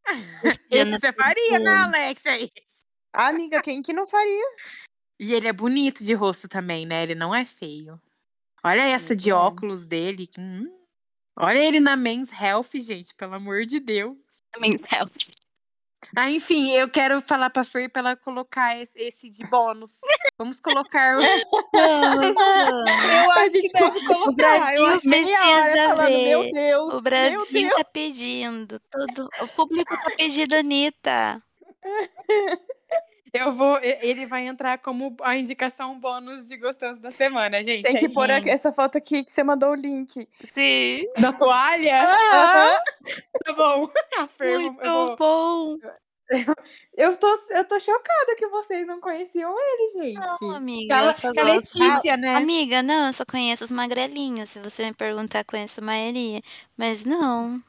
Esse 0.70 0.92
você 1.00 1.14
faria, 1.14 1.60
né, 1.60 1.76
Alexia? 1.76 2.42
Esse. 2.44 2.82
Amiga, 3.14 3.62
quem 3.62 3.82
que 3.82 3.94
não 3.94 4.06
faria? 4.06 4.46
E 5.20 5.34
ele 5.34 5.48
é 5.48 5.54
bonito 5.54 6.04
de 6.04 6.14
rosto 6.14 6.50
também, 6.50 6.86
né? 6.86 7.04
Ele 7.04 7.16
não 7.16 7.34
é 7.34 7.46
feio. 7.46 7.98
Olha 8.64 8.82
essa 8.82 9.16
de 9.16 9.30
É. 9.30 9.34
óculos 9.34 9.86
dele. 9.86 10.28
hum. 10.38 10.70
Olha 11.38 11.60
ele 11.60 11.80
na 11.80 11.96
Men's 11.96 12.32
Health, 12.34 12.72
gente, 12.76 13.16
pelo 13.16 13.36
amor 13.36 13.66
de 13.66 13.80
Deus. 13.80 14.18
Mental. 14.60 15.08
Ah, 16.16 16.30
enfim, 16.32 16.72
eu 16.72 16.90
quero 16.90 17.22
falar 17.22 17.50
pra 17.50 17.64
Fer 17.64 17.90
pra 17.90 18.00
ela 18.02 18.16
colocar 18.18 18.78
esse, 18.78 18.98
esse 19.00 19.30
de 19.30 19.46
bônus. 19.48 20.00
Vamos 20.38 20.60
colocar 20.60 21.18
o. 21.18 21.22
Eu 23.24 23.32
acho 23.32 23.62
que 23.62 23.70
deve 23.70 24.00
O 24.00 24.06
colocar. 24.06 24.76
Eu 24.76 24.86
Brasil 24.86 24.86
acho 24.86 25.10
que 25.10 25.16
é 25.16 25.24
precisa 25.24 25.84
falando, 25.84 26.20
meu 26.24 26.42
ver. 26.42 26.52
Deus, 26.52 26.94
O 26.94 27.02
Brasil 27.02 27.46
meu 27.52 27.70
Deus. 27.70 27.74
tá 27.76 27.84
pedindo. 27.86 28.80
Todo... 28.92 29.30
O 29.42 29.48
público 29.50 29.96
tá 29.98 30.12
pedindo 30.18 30.56
Anitta. 30.56 31.42
Eu 33.34 33.52
vou. 33.52 33.78
Ele 33.82 34.26
vai 34.26 34.46
entrar 34.46 34.78
como 34.80 35.16
a 35.22 35.38
indicação 35.38 35.98
bônus 36.00 36.48
de 36.48 36.58
gostoso 36.58 37.02
da 37.02 37.10
semana, 37.12 37.64
gente. 37.64 37.84
Tem 37.84 37.98
que 37.98 38.06
é 38.08 38.10
pôr 38.10 38.30
essa 38.30 38.74
foto 38.74 38.98
aqui 38.98 39.24
que 39.24 39.32
você 39.32 39.42
mandou 39.42 39.72
o 39.72 39.76
link. 39.76 40.28
Sim. 40.54 41.06
Da 41.18 41.32
toalha? 41.32 42.04
Aham. 42.04 42.80
Tá 43.46 43.54
bom. 43.54 43.90
Muito 44.40 44.84
vou- 44.84 45.16
bom. 45.16 45.78
Eu 46.96 47.18
tô, 47.18 47.28
eu 47.52 47.66
tô 47.66 47.80
chocada 47.80 48.36
que 48.38 48.48
vocês 48.48 48.88
não 48.88 49.02
conheciam 49.02 49.54
ele, 49.58 49.90
gente. 49.90 50.42
Não, 50.42 50.52
amiga. 50.52 50.96
Ela, 50.96 51.10
eu 51.12 51.14
só 51.14 51.32
que 51.32 51.40
a 51.40 51.44
gosto- 51.44 51.80
Letícia, 51.80 52.18
né? 52.18 52.36
Amiga, 52.36 52.82
não, 52.84 53.08
eu 53.08 53.14
só 53.14 53.26
conheço 53.26 53.64
os 53.66 53.72
magrelinhos. 53.72 54.50
Se 54.50 54.60
você 54.60 54.86
me 54.86 54.94
perguntar, 54.94 55.44
conheço 55.44 55.82
a 55.82 55.84
maioria. 55.84 56.42
Mas 56.78 57.04
não. 57.04 57.62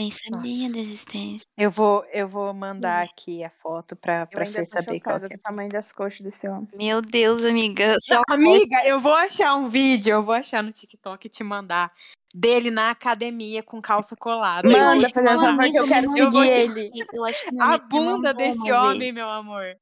Nem 0.00 0.10
sabia 0.10 0.62
Nossa. 0.68 0.72
da 0.72 0.78
existência. 0.78 1.46
Eu 1.58 1.70
vou, 1.70 2.04
eu 2.12 2.26
vou 2.26 2.54
mandar 2.54 3.02
aqui 3.02 3.44
a 3.44 3.50
foto 3.50 3.94
pra, 3.94 4.22
Eu 4.22 4.26
pra 4.28 4.46
Fer 4.46 4.66
saber 4.66 4.98
qual 5.00 5.20
que 5.20 5.32
é. 5.34 5.36
do 5.36 5.42
tamanho 5.42 5.68
das 5.68 5.92
coxas 5.92 6.20
desse 6.20 6.48
homem. 6.48 6.68
Meu 6.74 7.02
Deus, 7.02 7.44
amiga. 7.44 7.96
Só 8.00 8.22
Amiga, 8.30 8.82
eu 8.86 8.98
vou 8.98 9.12
achar 9.12 9.54
um 9.56 9.66
vídeo, 9.66 10.12
eu 10.14 10.22
vou 10.24 10.34
achar 10.34 10.62
no 10.62 10.72
TikTok 10.72 11.26
e 11.26 11.30
te 11.30 11.44
mandar 11.44 11.92
dele 12.34 12.70
na 12.70 12.90
academia 12.90 13.62
com 13.62 13.82
calça 13.82 14.16
colada. 14.16 14.66
Eu 14.66 14.72
Manda, 14.72 15.06
te 15.06 15.12
fazendo 15.12 15.40
favor 15.40 15.70
que 15.70 15.76
eu 15.78 15.86
quero 15.86 16.18
Eu 16.18 16.32
seguir 16.32 16.48
ele. 16.50 16.90
Eu 17.12 17.24
acho 17.26 17.44
que 17.44 17.52
meu 17.54 17.64
A 17.64 17.76
bunda 17.78 18.32
desse 18.32 18.72
homem, 18.72 18.98
vez. 18.98 19.14
meu 19.14 19.28
amor. 19.28 19.76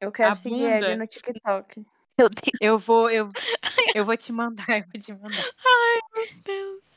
Eu 0.00 0.10
quero 0.10 0.32
A 0.32 0.34
seguir 0.34 0.62
ele 0.62 0.80
bunda. 0.80 0.96
no 0.96 1.06
TikTok. 1.06 1.84
Meu. 2.18 2.28
Eu 2.60 2.78
vou, 2.78 3.10
eu, 3.10 3.30
eu 3.94 4.04
vou 4.04 4.16
te 4.16 4.32
mandar, 4.32 4.64
eu 4.70 4.84
vou 4.92 5.00
te 5.00 5.12
mandar. 5.12 5.44
Deus. 6.42 6.87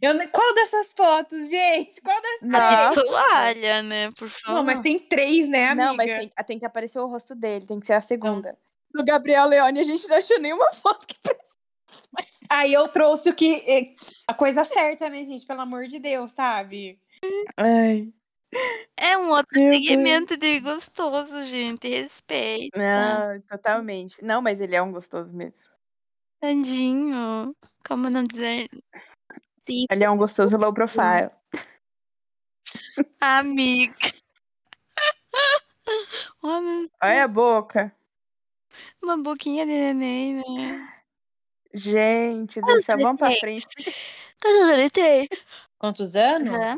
Eu, 0.00 0.14
qual 0.30 0.54
dessas 0.54 0.92
fotos, 0.92 1.48
gente? 1.48 2.00
Qual 2.00 2.20
dessas? 2.20 2.48
Nossa. 2.48 3.00
Toalha, 3.02 3.82
né? 3.82 4.10
Por 4.12 4.28
favor. 4.28 4.58
Não, 4.58 4.64
mas 4.64 4.80
tem 4.80 4.98
três, 4.98 5.48
né, 5.48 5.68
amiga? 5.68 5.86
Não, 5.86 5.96
mas 5.96 6.06
tem, 6.06 6.32
tem 6.46 6.58
que 6.58 6.66
aparecer 6.66 6.98
o 6.98 7.06
rosto 7.06 7.34
dele, 7.34 7.66
tem 7.66 7.80
que 7.80 7.86
ser 7.86 7.94
a 7.94 8.00
segunda. 8.00 8.56
Do 8.92 9.04
Gabriel 9.04 9.46
Leone, 9.46 9.80
a 9.80 9.84
gente 9.84 10.08
não 10.08 10.16
achou 10.16 10.38
nenhuma 10.38 10.70
foto 10.72 11.06
que 11.06 11.16
Aí 12.48 12.72
eu 12.72 12.88
trouxe 12.88 13.28
o 13.30 13.34
que. 13.34 13.94
A 14.26 14.34
coisa 14.34 14.64
certa, 14.64 15.08
né, 15.08 15.24
gente? 15.24 15.46
Pelo 15.46 15.60
amor 15.60 15.86
de 15.86 15.98
Deus, 15.98 16.32
sabe? 16.32 16.98
Ai. 17.56 18.12
É 18.96 19.16
um 19.18 19.28
outro 19.28 19.60
Meu 19.60 19.72
segmento 19.72 20.36
de 20.36 20.60
gostoso, 20.60 21.44
gente. 21.44 21.88
Respeita. 21.88 22.78
Não, 22.78 23.40
totalmente. 23.42 24.24
Não, 24.24 24.40
mas 24.40 24.60
ele 24.60 24.74
é 24.74 24.82
um 24.82 24.92
gostoso 24.92 25.30
mesmo. 25.32 25.70
Tadinho. 26.40 27.54
Como 27.86 28.08
não 28.08 28.24
dizer. 28.24 28.68
Sim, 29.68 29.84
Ele 29.90 30.04
é 30.04 30.10
um 30.10 30.16
gostoso 30.16 30.56
low 30.56 30.72
profile. 30.72 31.30
amiga. 33.20 33.94
Olha, 36.42 37.24
a 37.24 37.28
boca. 37.28 37.92
uma 39.02 39.16
boquinha 39.18 39.66
de 39.66 39.72
neném, 39.72 40.34
né? 40.34 40.94
Gente 41.74 42.60
do 42.62 42.82
céu, 42.82 42.96
vamos 42.98 43.18
pra 43.18 43.28
Tem. 43.28 43.40
frente. 43.40 43.66
Quantos 44.40 44.60
anos 44.62 44.70
ele 44.70 44.90
tem? 44.90 45.28
Quantos 45.78 46.16
anos? 46.16 46.54
Aham. 46.56 46.76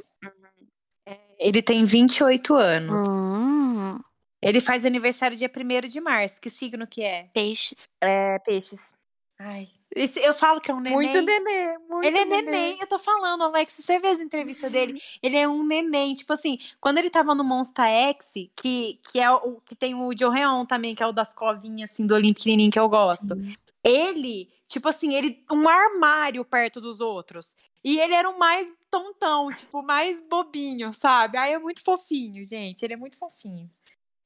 É, 1.06 1.18
Ele 1.38 1.62
tem 1.62 1.84
28 1.84 2.54
anos. 2.54 3.02
Hum, 3.02 3.98
Ele 4.42 4.60
faz 4.60 4.84
aniversário 4.84 5.36
dia 5.36 5.48
1 5.50 5.88
de 5.88 6.00
março. 6.00 6.40
Que 6.40 6.50
signo 6.50 6.86
que 6.86 7.02
é? 7.02 7.28
peixes. 7.32 7.88
É, 8.00 8.38
peixes. 8.40 8.92
Ai. 9.38 9.68
Esse- 9.94 10.20
eu 10.20 10.32
falo 10.32 10.60
que 10.60 10.70
é 10.70 10.74
um 10.74 10.80
neném. 10.80 10.94
Muito 10.96 11.22
nenê, 11.22 11.78
muito 11.88 12.04
Ele 12.06 12.18
é 12.18 12.24
nenê. 12.24 12.42
neném, 12.42 12.78
eu 12.80 12.86
tô 12.86 12.98
falando, 12.98 13.42
Alex. 13.42 13.72
Você 13.72 13.98
vê 13.98 14.08
as 14.08 14.20
entrevistas 14.20 14.70
dele, 14.70 15.02
ele 15.22 15.36
é 15.36 15.48
um 15.48 15.64
neném. 15.64 16.14
Tipo 16.14 16.32
assim, 16.32 16.58
quando 16.80 16.98
ele 16.98 17.10
tava 17.10 17.34
no 17.34 17.42
Monster 17.42 17.84
X, 17.84 18.32
que, 18.54 19.00
que 19.10 19.18
é 19.18 19.30
o 19.30 19.60
que 19.60 19.74
tem 19.74 19.94
o 19.94 20.12
Joheon 20.16 20.64
também, 20.64 20.94
que 20.94 21.02
é 21.02 21.06
o 21.06 21.12
das 21.12 21.34
covinhas, 21.34 21.90
assim, 21.90 22.06
do 22.06 22.14
olhinho 22.14 22.34
pequenininho 22.34 22.70
que 22.70 22.78
eu 22.78 22.88
gosto. 22.88 23.34
Ele, 23.82 24.48
tipo 24.68 24.88
assim, 24.88 25.14
ele 25.14 25.42
um 25.50 25.68
armário 25.68 26.44
perto 26.44 26.80
dos 26.80 27.00
outros. 27.00 27.54
E 27.82 27.98
ele 27.98 28.14
era 28.14 28.28
o 28.28 28.38
mais 28.38 28.70
tontão, 28.90 29.48
tipo, 29.56 29.82
mais 29.82 30.20
bobinho, 30.20 30.92
sabe? 30.92 31.38
Aí 31.38 31.52
é 31.54 31.58
muito 31.58 31.82
fofinho, 31.82 32.46
gente. 32.46 32.82
Ele 32.84 32.92
é 32.92 32.96
muito 32.96 33.18
fofinho. 33.18 33.70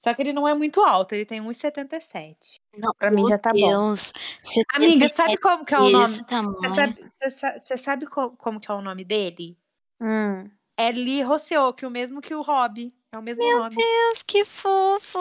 Só 0.05 0.13
que 0.13 0.21
ele 0.21 0.35
não 0.35 0.47
é 0.47 0.53
muito 0.53 0.83
alto, 0.83 1.15
ele 1.15 1.25
tem 1.25 1.41
1,77. 1.41 2.57
Não, 2.77 2.93
Pra 2.99 3.11
mim 3.11 3.23
meu 3.23 3.31
já 3.31 3.39
tá 3.39 3.53
bom. 3.53 3.57
Deus, 3.69 4.13
você 4.43 4.63
Amiga, 4.75 5.09
sabe 5.09 5.39
como 5.39 5.65
que 5.65 5.75
é 5.75 5.79
o 5.79 5.89
nome? 5.91 6.09
Você 6.13 6.69
sabe, 6.69 7.11
você 7.19 7.31
sa- 7.31 7.59
você 7.59 7.77
sabe 7.79 8.07
co- 8.07 8.33
como 8.37 8.61
que 8.61 8.71
é 8.71 8.75
o 8.75 8.83
nome 8.83 9.03
dele? 9.03 9.57
Hum. 9.99 10.51
É 10.77 10.93
Lee 10.93 11.23
Roseok, 11.23 11.87
o 11.87 11.91
mesmo 11.91 12.21
que 12.21 12.35
o 12.35 12.43
Rob. 12.43 12.93
É 13.13 13.17
o 13.19 13.23
mesmo 13.23 13.43
nome. 13.59 13.77
Deus, 13.77 14.23
que 14.27 14.45
fofo! 14.45 15.19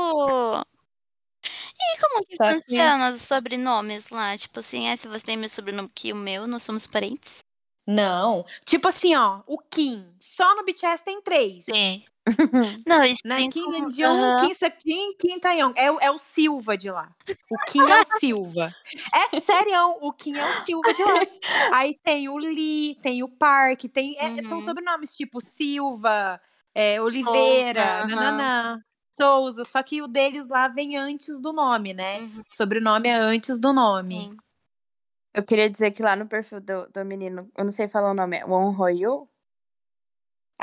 E 1.46 2.00
como 2.02 2.26
que 2.28 2.36
Só 2.36 2.50
que- 2.50 2.60
funciona 2.60 3.12
os 3.12 3.22
sobrenomes 3.22 4.10
lá? 4.10 4.38
Tipo 4.38 4.60
assim, 4.60 4.88
é, 4.90 4.96
se 4.98 5.08
você 5.08 5.24
tem 5.26 5.38
meu 5.38 5.48
sobrenome 5.50 5.90
que 5.96 6.12
o 6.12 6.16
meu, 6.16 6.46
nós 6.46 6.64
somos 6.64 6.86
parentes? 6.86 7.40
Não. 7.88 8.46
Tipo 8.66 8.88
assim, 8.90 9.16
ó, 9.16 9.42
o 9.48 9.58
Kim. 9.60 10.14
Só 10.20 10.56
no 10.56 10.64
BTS 10.66 11.04
tem 11.04 11.22
três. 11.22 11.66
Sim. 11.66 12.04
Não, 12.88 13.04
isso 13.04 13.22
tem 13.24 13.50
Kim 13.50 13.66
como- 13.66 13.92
Jong, 13.92 14.04
Aham. 14.04 14.46
Kim 14.48 14.54
Seokjin, 14.54 15.14
Kim 15.20 15.40
Taeyong. 15.40 15.74
É, 15.76 15.92
o- 15.92 16.00
é 16.00 16.10
o 16.12 16.18
Silva 16.18 16.78
de 16.78 16.90
lá. 16.90 17.10
O 17.52 17.58
Kim 17.72 17.82
é 17.82 18.02
o 18.02 18.06
Silva. 18.20 18.74
É 19.14 19.42
sério, 19.42 19.74
o 20.02 20.14
Kim 20.14 20.36
é 20.38 20.46
o 20.50 20.54
Silva 20.64 20.94
de 20.94 21.04
lá. 21.04 21.12
Aí 21.74 21.98
tem 22.04 22.30
o 22.30 22.38
Lee, 22.38 22.96
tem 23.02 23.24
o 23.24 23.28
Park, 23.28 23.84
tem, 23.92 24.16
é, 24.18 24.42
são 24.42 24.60
Uhum. 24.60 24.64
sobrenomes 24.66 25.16
tipo 25.16 25.42
Silva, 25.42 26.40
é, 26.74 27.02
Oliveira, 27.02 28.04
aham. 28.04 28.08
nananã, 28.08 28.84
Souza. 29.20 29.66
Só 29.66 29.84
que 29.84 30.02
o 30.02 30.08
deles 30.08 30.48
lá 30.48 30.68
vem 30.70 30.96
antes 30.98 31.42
do 31.42 31.52
nome, 31.52 31.94
né? 31.94 32.20
Uhum. 32.22 32.40
O 32.40 32.56
sobrenome 32.56 33.10
é 33.10 33.16
antes 33.16 33.60
do 33.60 33.74
nome. 33.74 34.20
Sim. 34.22 34.38
Eu 35.34 35.44
queria 35.44 35.70
dizer 35.70 35.92
que 35.92 36.02
lá 36.04 36.16
no 36.16 36.28
perfil 36.28 36.62
do, 36.62 36.88
do 36.94 37.04
menino, 37.04 37.50
eu 37.58 37.66
não 37.66 37.72
sei 37.72 37.88
falar 37.88 38.12
o 38.12 38.14
nome, 38.14 38.38
é 38.38 38.46
Won 38.46 38.74
Hoyu? 38.80 39.28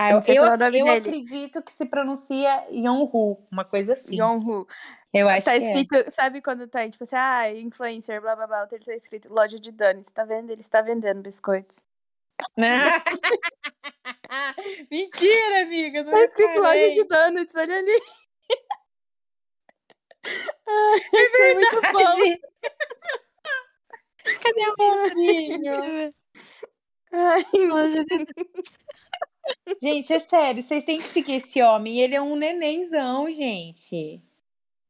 Ah, 0.03 0.13
Eu 0.13 0.19
eu, 0.29 0.35
eu, 0.35 0.53
o 0.53 0.57
dele. 0.57 0.89
acredito 0.91 1.63
que 1.63 1.71
se 1.73 1.85
pronuncia 1.85 2.65
Yonhu, 2.71 3.45
uma 3.53 3.65
coisa 3.67 3.93
assim. 3.93 4.17
Yonhu. 4.17 4.67
Eu 5.13 5.29
acho 5.29 5.45
Tá 5.45 5.59
que 5.59 5.65
é. 5.65 5.73
escrito, 5.75 6.11
sabe 6.11 6.41
quando 6.41 6.67
tá, 6.69 6.89
tipo 6.89 7.05
assim, 7.05 7.17
ah, 7.17 7.53
influencer, 7.53 8.21
blá 8.21 8.35
blá 8.37 8.47
blá, 8.47 8.69
ele 8.71 8.85
tá 8.85 8.95
escrito 8.95 9.33
loja 9.33 9.59
de 9.59 9.73
Dani, 9.73 10.03
você 10.03 10.13
tá 10.13 10.25
vendo? 10.25 10.51
Ele 10.51 10.61
está 10.61 10.81
vendendo 10.81 11.21
biscoitos. 11.21 11.85
Mentira, 14.91 15.63
amiga. 15.63 16.03
Não 16.05 16.13
Tá 16.13 16.25
escrito 16.25 16.59
loja 16.61 16.91
de 16.91 17.05
donuts, 17.05 17.57
olha 17.57 17.77
ali. 17.77 18.01
Ai, 20.69 21.01
achei 21.25 21.55
muito 21.55 21.81
bom. 21.93 21.99
Verdade. 21.99 22.41
Cadê 24.43 24.69
o 24.69 24.75
monstrinho? 24.79 26.15
Ai, 27.13 27.45
Gente, 29.83 30.13
é 30.13 30.21
sério, 30.21 30.63
vocês 30.63 30.85
têm 30.85 30.99
que 30.99 31.07
seguir 31.07 31.35
esse 31.35 31.63
homem. 31.63 32.01
Ele 32.01 32.15
é 32.15 32.21
um 32.21 32.37
nenenzão, 32.37 33.31
gente. 33.31 34.21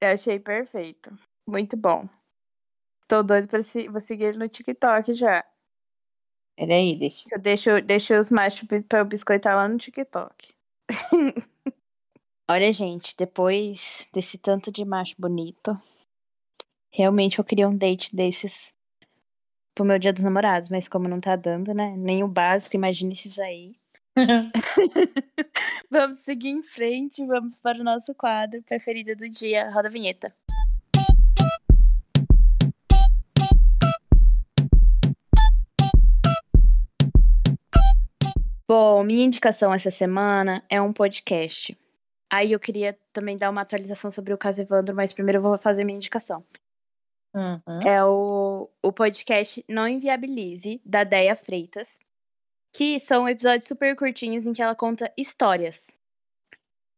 eu 0.00 0.08
achei 0.08 0.38
perfeito. 0.38 1.16
Muito 1.46 1.76
bom. 1.76 2.08
Estou 3.02 3.22
doido 3.22 3.48
pra 3.48 3.62
se... 3.62 3.88
vou 3.88 4.00
seguir 4.00 4.24
ele 4.24 4.38
no 4.38 4.48
TikTok 4.48 5.14
já. 5.14 5.44
Peraí, 6.56 6.94
deixa. 6.96 7.28
Eu 7.32 7.38
deixo, 7.38 7.80
deixo 7.80 8.14
os 8.14 8.30
machos 8.30 8.68
pra 8.88 8.98
eu 8.98 9.04
biscoitar 9.04 9.56
lá 9.56 9.66
no 9.66 9.78
TikTok. 9.78 10.54
Olha, 12.48 12.72
gente, 12.72 13.16
depois 13.16 14.08
desse 14.12 14.36
tanto 14.36 14.70
de 14.70 14.84
macho 14.84 15.14
bonito, 15.18 15.80
realmente 16.92 17.38
eu 17.38 17.44
queria 17.44 17.68
um 17.68 17.76
date 17.76 18.14
desses 18.14 18.74
pro 19.74 19.84
meu 19.84 19.98
dia 19.98 20.12
dos 20.12 20.22
namorados, 20.22 20.68
mas 20.68 20.88
como 20.88 21.08
não 21.08 21.20
tá 21.20 21.36
dando, 21.36 21.72
né? 21.72 21.96
Nem 21.96 22.22
o 22.22 22.28
básico, 22.28 22.76
imagine 22.76 23.12
esses 23.12 23.38
aí. 23.38 23.79
vamos 25.90 26.20
seguir 26.20 26.48
em 26.48 26.62
frente, 26.62 27.24
vamos 27.24 27.60
para 27.60 27.80
o 27.80 27.84
nosso 27.84 28.14
quadro 28.14 28.62
preferido 28.62 29.14
do 29.16 29.28
dia. 29.28 29.70
Roda 29.70 29.88
a 29.88 29.90
vinheta. 29.90 30.34
Bom, 38.68 39.02
minha 39.02 39.24
indicação 39.24 39.74
essa 39.74 39.90
semana 39.90 40.62
é 40.68 40.80
um 40.80 40.92
podcast. 40.92 41.76
Aí 42.32 42.52
eu 42.52 42.60
queria 42.60 42.96
também 43.12 43.36
dar 43.36 43.50
uma 43.50 43.62
atualização 43.62 44.12
sobre 44.12 44.32
o 44.32 44.38
caso 44.38 44.60
Evandro, 44.60 44.94
mas 44.94 45.12
primeiro 45.12 45.38
eu 45.38 45.42
vou 45.42 45.58
fazer 45.58 45.82
minha 45.84 45.96
indicação. 45.96 46.44
Uhum. 47.34 47.82
É 47.84 48.04
o, 48.04 48.70
o 48.80 48.92
podcast 48.92 49.64
Não 49.68 49.88
Inviabilize, 49.88 50.80
da 50.84 51.02
Deia 51.02 51.34
Freitas, 51.34 51.98
que 52.72 53.00
são 53.00 53.28
episódios 53.28 53.66
super 53.66 53.94
curtinhos 53.96 54.46
em 54.46 54.52
que 54.52 54.62
ela 54.62 54.74
conta 54.74 55.12
histórias. 55.16 55.96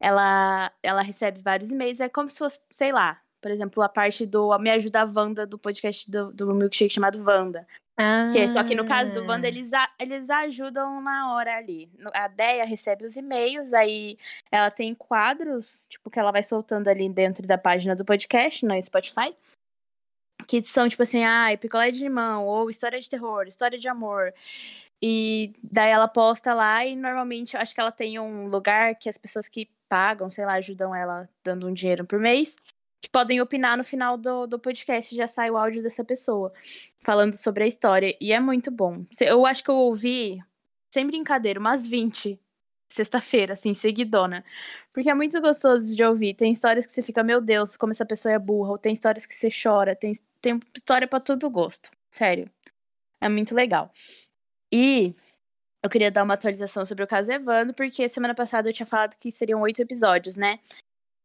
Ela, 0.00 0.72
ela 0.82 1.00
recebe 1.02 1.40
vários 1.40 1.70
e-mails, 1.70 2.00
é 2.00 2.08
como 2.08 2.28
se 2.28 2.38
fosse, 2.38 2.60
sei 2.70 2.92
lá, 2.92 3.20
por 3.40 3.50
exemplo, 3.50 3.82
a 3.82 3.88
parte 3.88 4.26
do 4.26 4.56
Me 4.58 4.70
Ajuda 4.70 5.04
Wanda, 5.04 5.46
do 5.46 5.58
podcast 5.58 6.10
do, 6.10 6.32
do 6.32 6.54
milkshake 6.54 6.92
chamado 6.94 7.22
Wanda. 7.24 7.66
Que 8.32 8.38
é- 8.40 8.48
só 8.48 8.64
que 8.64 8.74
no 8.74 8.86
caso 8.86 9.12
do 9.14 9.24
Wanda, 9.28 9.46
eles, 9.46 9.72
a- 9.72 9.90
eles 9.98 10.28
ajudam 10.30 11.00
na 11.00 11.32
hora 11.34 11.56
ali. 11.56 11.88
A 12.14 12.26
Deia 12.26 12.64
recebe 12.64 13.04
os 13.04 13.16
e-mails, 13.16 13.72
aí 13.72 14.18
ela 14.50 14.70
tem 14.70 14.94
quadros, 14.94 15.86
tipo, 15.88 16.10
que 16.10 16.18
ela 16.18 16.32
vai 16.32 16.42
soltando 16.42 16.88
ali 16.88 17.08
dentro 17.08 17.46
da 17.46 17.56
página 17.58 17.94
do 17.94 18.04
podcast, 18.04 18.64
no 18.64 18.80
Spotify. 18.82 19.36
Que 20.48 20.62
são, 20.64 20.88
tipo 20.88 21.02
assim, 21.02 21.22
ah, 21.24 21.46
picolé 21.60 21.90
de 21.92 22.02
limão, 22.02 22.44
ou 22.46 22.68
história 22.68 22.98
de 22.98 23.08
terror, 23.08 23.46
história 23.46 23.78
de 23.78 23.88
amor. 23.88 24.34
E 25.02 25.52
daí 25.62 25.90
ela 25.90 26.06
posta 26.06 26.54
lá 26.54 26.86
e 26.86 26.94
normalmente 26.94 27.56
acho 27.56 27.74
que 27.74 27.80
ela 27.80 27.90
tem 27.90 28.20
um 28.20 28.46
lugar 28.46 28.94
que 28.94 29.08
as 29.08 29.18
pessoas 29.18 29.48
que 29.48 29.68
pagam, 29.88 30.30
sei 30.30 30.46
lá, 30.46 30.54
ajudam 30.54 30.94
ela 30.94 31.28
dando 31.42 31.66
um 31.66 31.72
dinheiro 31.72 32.04
por 32.04 32.20
mês, 32.20 32.56
que 33.00 33.10
podem 33.10 33.40
opinar 33.40 33.76
no 33.76 33.82
final 33.82 34.16
do, 34.16 34.46
do 34.46 34.58
podcast, 34.58 35.14
já 35.14 35.26
sai 35.26 35.50
o 35.50 35.56
áudio 35.56 35.82
dessa 35.82 36.04
pessoa 36.04 36.52
falando 37.00 37.34
sobre 37.34 37.64
a 37.64 37.66
história. 37.66 38.16
E 38.20 38.32
é 38.32 38.38
muito 38.38 38.70
bom. 38.70 39.04
Eu 39.20 39.44
acho 39.44 39.64
que 39.64 39.70
eu 39.70 39.74
ouvi, 39.74 40.40
sem 40.88 41.04
brincadeira, 41.04 41.58
umas 41.58 41.86
20 41.86 42.38
sexta-feira, 42.92 43.54
assim, 43.54 43.74
seguidona. 43.74 44.44
Porque 44.92 45.10
é 45.10 45.14
muito 45.14 45.40
gostoso 45.40 45.96
de 45.96 46.04
ouvir. 46.04 46.34
Tem 46.34 46.52
histórias 46.52 46.86
que 46.86 46.92
você 46.92 47.02
fica, 47.02 47.22
meu 47.22 47.40
Deus, 47.40 47.76
como 47.76 47.92
essa 47.92 48.04
pessoa 48.04 48.32
é 48.34 48.38
burra. 48.38 48.70
Ou 48.72 48.78
tem 48.78 48.92
histórias 48.92 49.26
que 49.26 49.34
você 49.34 49.48
chora. 49.50 49.96
Tem, 49.96 50.12
tem 50.40 50.60
história 50.76 51.08
pra 51.08 51.18
todo 51.18 51.48
gosto. 51.50 51.90
Sério. 52.10 52.48
É 53.20 53.28
muito 53.28 53.54
legal. 53.54 53.90
E 54.72 55.14
eu 55.82 55.90
queria 55.90 56.10
dar 56.10 56.22
uma 56.22 56.34
atualização 56.34 56.86
sobre 56.86 57.04
o 57.04 57.06
caso 57.06 57.30
Evandro, 57.30 57.74
porque 57.74 58.08
semana 58.08 58.34
passada 58.34 58.68
eu 58.68 58.72
tinha 58.72 58.86
falado 58.86 59.16
que 59.18 59.30
seriam 59.30 59.60
oito 59.60 59.82
episódios, 59.82 60.36
né? 60.36 60.58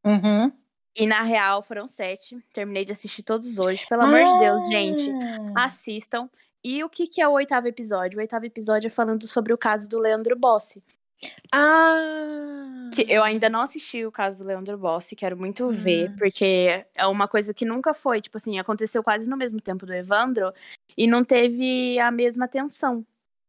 Uhum. 0.04 0.52
E 0.96 1.06
na 1.06 1.22
real 1.22 1.62
foram 1.62 1.88
sete. 1.88 2.38
Terminei 2.52 2.84
de 2.84 2.92
assistir 2.92 3.22
todos 3.24 3.60
hoje. 3.60 3.86
Pelo 3.88 4.02
amor 4.02 4.24
de 4.24 4.40
Deus, 4.40 4.68
gente. 4.68 5.10
Ah. 5.56 5.66
Assistam. 5.66 6.28
E 6.64 6.84
o 6.84 6.90
que, 6.90 7.06
que 7.08 7.22
é 7.22 7.28
o 7.28 7.34
oitavo 7.34 7.68
episódio? 7.68 8.18
O 8.18 8.22
oitavo 8.22 8.46
episódio 8.46 8.88
é 8.88 8.90
falando 8.92 9.28
sobre 9.28 9.54
o 9.54 9.58
caso 9.58 9.88
do 9.88 10.00
Leandro 10.00 10.36
Bossi. 10.36 10.84
Ah. 11.54 12.90
Que 12.94 13.06
eu 13.08 13.24
ainda 13.24 13.50
não 13.50 13.62
assisti 13.62 14.06
o 14.06 14.12
caso 14.12 14.44
do 14.44 14.48
Leandro 14.48 14.78
Bossi, 14.78 15.16
quero 15.16 15.38
muito 15.38 15.70
ver, 15.70 16.10
Hum. 16.10 16.16
porque 16.18 16.86
é 16.96 17.06
uma 17.08 17.28
coisa 17.28 17.54
que 17.54 17.66
nunca 17.66 17.94
foi. 17.94 18.20
Tipo 18.22 18.38
assim, 18.38 18.58
aconteceu 18.58 19.04
quase 19.04 19.30
no 19.30 19.38
mesmo 19.38 19.62
tempo 19.62 19.86
do 19.86 19.94
Evandro 19.94 20.52
e 20.98 21.06
não 21.06 21.24
teve 21.24 22.00
a 22.00 22.10
mesma 22.12 22.46
atenção. 22.46 23.06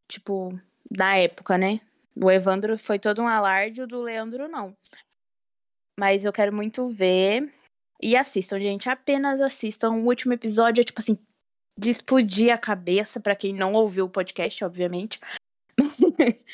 Tipo, 0.09 0.59
na 0.91 1.17
época, 1.17 1.59
né? 1.59 1.81
O 2.17 2.31
Evandro 2.31 2.77
foi 2.79 2.99
todo 2.99 3.23
um 3.23 3.29
alarde, 3.29 3.83
o 3.83 3.87
do 3.87 4.03
Leandro 4.03 4.49
não. 4.49 4.77
Mas 5.99 6.25
eu 6.25 6.33
quero 6.33 6.53
muito 6.53 6.89
ver. 6.89 7.53
E 8.01 8.17
assistam, 8.17 8.59
gente. 8.59 8.89
Apenas 8.89 9.41
assistam. 9.41 9.91
O 9.91 10.07
último 10.07 10.33
episódio 10.33 10.81
é, 10.81 10.85
tipo 10.85 11.01
assim, 11.01 11.19
de 11.77 11.91
explodir 11.91 12.53
a 12.53 12.59
cabeça, 12.59 13.21
pra 13.21 13.37
quem 13.37 13.53
não 13.53 13.73
ouviu 13.73 14.07
o 14.07 14.11
podcast, 14.11 14.65
obviamente. 14.65 15.21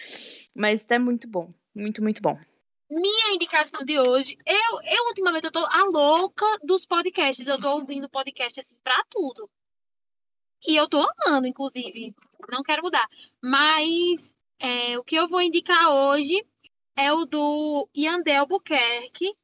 Mas 0.55 0.87
é 0.91 0.99
muito 0.99 1.29
bom. 1.29 1.53
Muito, 1.75 2.03
muito 2.03 2.21
bom. 2.21 2.39
Minha 2.91 3.35
indicação 3.35 3.85
de 3.85 3.99
hoje, 3.99 4.37
eu, 4.47 4.81
eu 4.83 5.05
ultimamente 5.09 5.47
eu 5.47 5.53
tô 5.53 5.65
a 5.65 5.85
louca 5.85 6.47
dos 6.63 6.85
podcasts. 6.87 7.47
Eu 7.47 7.61
tô 7.61 7.79
ouvindo 7.79 8.09
podcast 8.09 8.61
assim 8.61 8.77
pra 8.85 9.03
tudo. 9.11 9.49
E 10.67 10.77
eu 10.77 10.89
tô 10.89 11.05
amando, 11.27 11.47
inclusive. 11.47 12.15
Não 12.51 12.63
quero 12.63 12.83
mudar. 12.83 13.07
Mas 13.43 14.35
é, 14.59 14.99
o 14.99 15.05
que 15.05 15.17
eu 15.17 15.29
vou 15.29 15.41
indicar 15.41 15.91
hoje 15.91 16.45
é 16.97 17.13
o 17.13 17.25
do 17.25 17.89
Yandel 17.97 18.41
Albuquerque. 18.43 19.35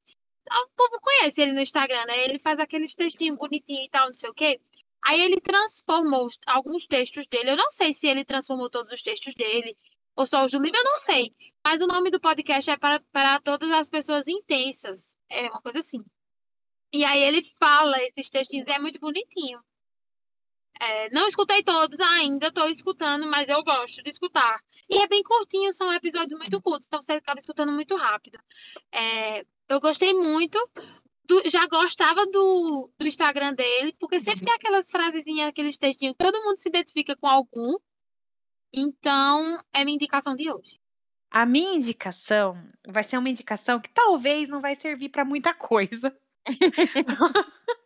Ah, 0.50 0.62
O 0.62 0.68
povo 0.76 1.00
conhece 1.00 1.40
ele 1.42 1.52
no 1.52 1.60
Instagram, 1.60 2.04
né? 2.06 2.24
Ele 2.24 2.38
faz 2.38 2.58
aqueles 2.60 2.94
textinhos 2.94 3.38
bonitinhos 3.38 3.86
e 3.86 3.90
tal, 3.90 4.06
não 4.08 4.14
sei 4.14 4.30
o 4.30 4.34
quê. 4.34 4.60
Aí 5.04 5.20
ele 5.20 5.40
transformou 5.40 6.28
alguns 6.46 6.86
textos 6.86 7.26
dele. 7.26 7.50
Eu 7.52 7.56
não 7.56 7.70
sei 7.70 7.92
se 7.94 8.06
ele 8.06 8.24
transformou 8.24 8.68
todos 8.70 8.92
os 8.92 9.02
textos 9.02 9.34
dele 9.34 9.76
ou 10.16 10.26
só 10.26 10.44
os 10.44 10.50
do 10.52 10.58
livro, 10.58 10.78
eu 10.78 10.84
não 10.84 10.98
sei. 10.98 11.34
Mas 11.64 11.80
o 11.80 11.86
nome 11.86 12.10
do 12.10 12.20
podcast 12.20 12.70
é 12.70 12.76
para, 12.76 13.00
para 13.12 13.40
todas 13.40 13.70
as 13.70 13.88
pessoas 13.88 14.26
intensas. 14.26 15.16
É 15.28 15.48
uma 15.48 15.60
coisa 15.62 15.78
assim. 15.80 16.04
E 16.92 17.04
aí 17.04 17.22
ele 17.22 17.42
fala 17.58 18.02
esses 18.02 18.28
textinhos, 18.28 18.66
é 18.68 18.78
muito 18.78 18.98
bonitinho. 19.00 19.60
É, 20.78 21.10
não 21.10 21.26
escutei 21.26 21.62
todos 21.62 21.98
ainda, 22.00 22.48
estou 22.48 22.68
escutando, 22.68 23.26
mas 23.26 23.48
eu 23.48 23.62
gosto 23.62 24.02
de 24.02 24.10
escutar. 24.10 24.60
E 24.88 24.98
é 24.98 25.06
bem 25.06 25.22
curtinho, 25.22 25.72
são 25.72 25.92
episódios 25.92 26.38
muito 26.38 26.60
curtos, 26.60 26.86
então 26.86 27.00
você 27.02 27.12
acaba 27.12 27.38
escutando 27.38 27.72
muito 27.72 27.96
rápido. 27.96 28.38
É, 28.92 29.44
eu 29.68 29.80
gostei 29.80 30.12
muito, 30.14 30.58
do- 31.24 31.42
já 31.50 31.66
gostava 31.66 32.24
do, 32.26 32.90
do 32.98 33.06
Instagram 33.06 33.54
dele, 33.54 33.94
porque 34.00 34.20
sempre 34.20 34.44
tem 34.44 34.54
aquelas 34.54 34.90
frasezinhas, 34.90 35.48
aqueles 35.48 35.78
textinhos, 35.78 36.14
todo 36.18 36.42
mundo 36.42 36.58
se 36.58 36.68
identifica 36.68 37.14
com 37.16 37.26
algum. 37.26 37.76
Então, 38.72 39.58
é 39.72 39.84
minha 39.84 39.96
indicação 39.96 40.34
de 40.36 40.50
hoje. 40.50 40.80
A 41.30 41.44
minha 41.46 41.74
indicação 41.74 42.56
vai 42.88 43.02
ser 43.04 43.16
uma 43.18 43.28
indicação 43.28 43.78
que 43.80 43.88
talvez 43.90 44.48
não 44.48 44.60
vai 44.60 44.74
servir 44.74 45.08
para 45.10 45.24
muita 45.24 45.52
coisa. 45.54 46.16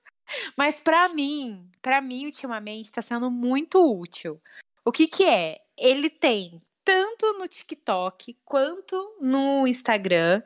Mas 0.56 0.80
para 0.80 1.08
mim, 1.08 1.70
para 1.80 2.00
mim 2.00 2.26
ultimamente 2.26 2.86
está 2.86 3.02
sendo 3.02 3.30
muito 3.30 3.78
útil. 3.80 4.40
O 4.84 4.92
que 4.92 5.06
que 5.06 5.24
é? 5.24 5.60
Ele 5.76 6.10
tem 6.10 6.62
tanto 6.84 7.32
no 7.38 7.48
TikTok 7.48 8.36
quanto 8.44 9.16
no 9.20 9.66
Instagram. 9.66 10.42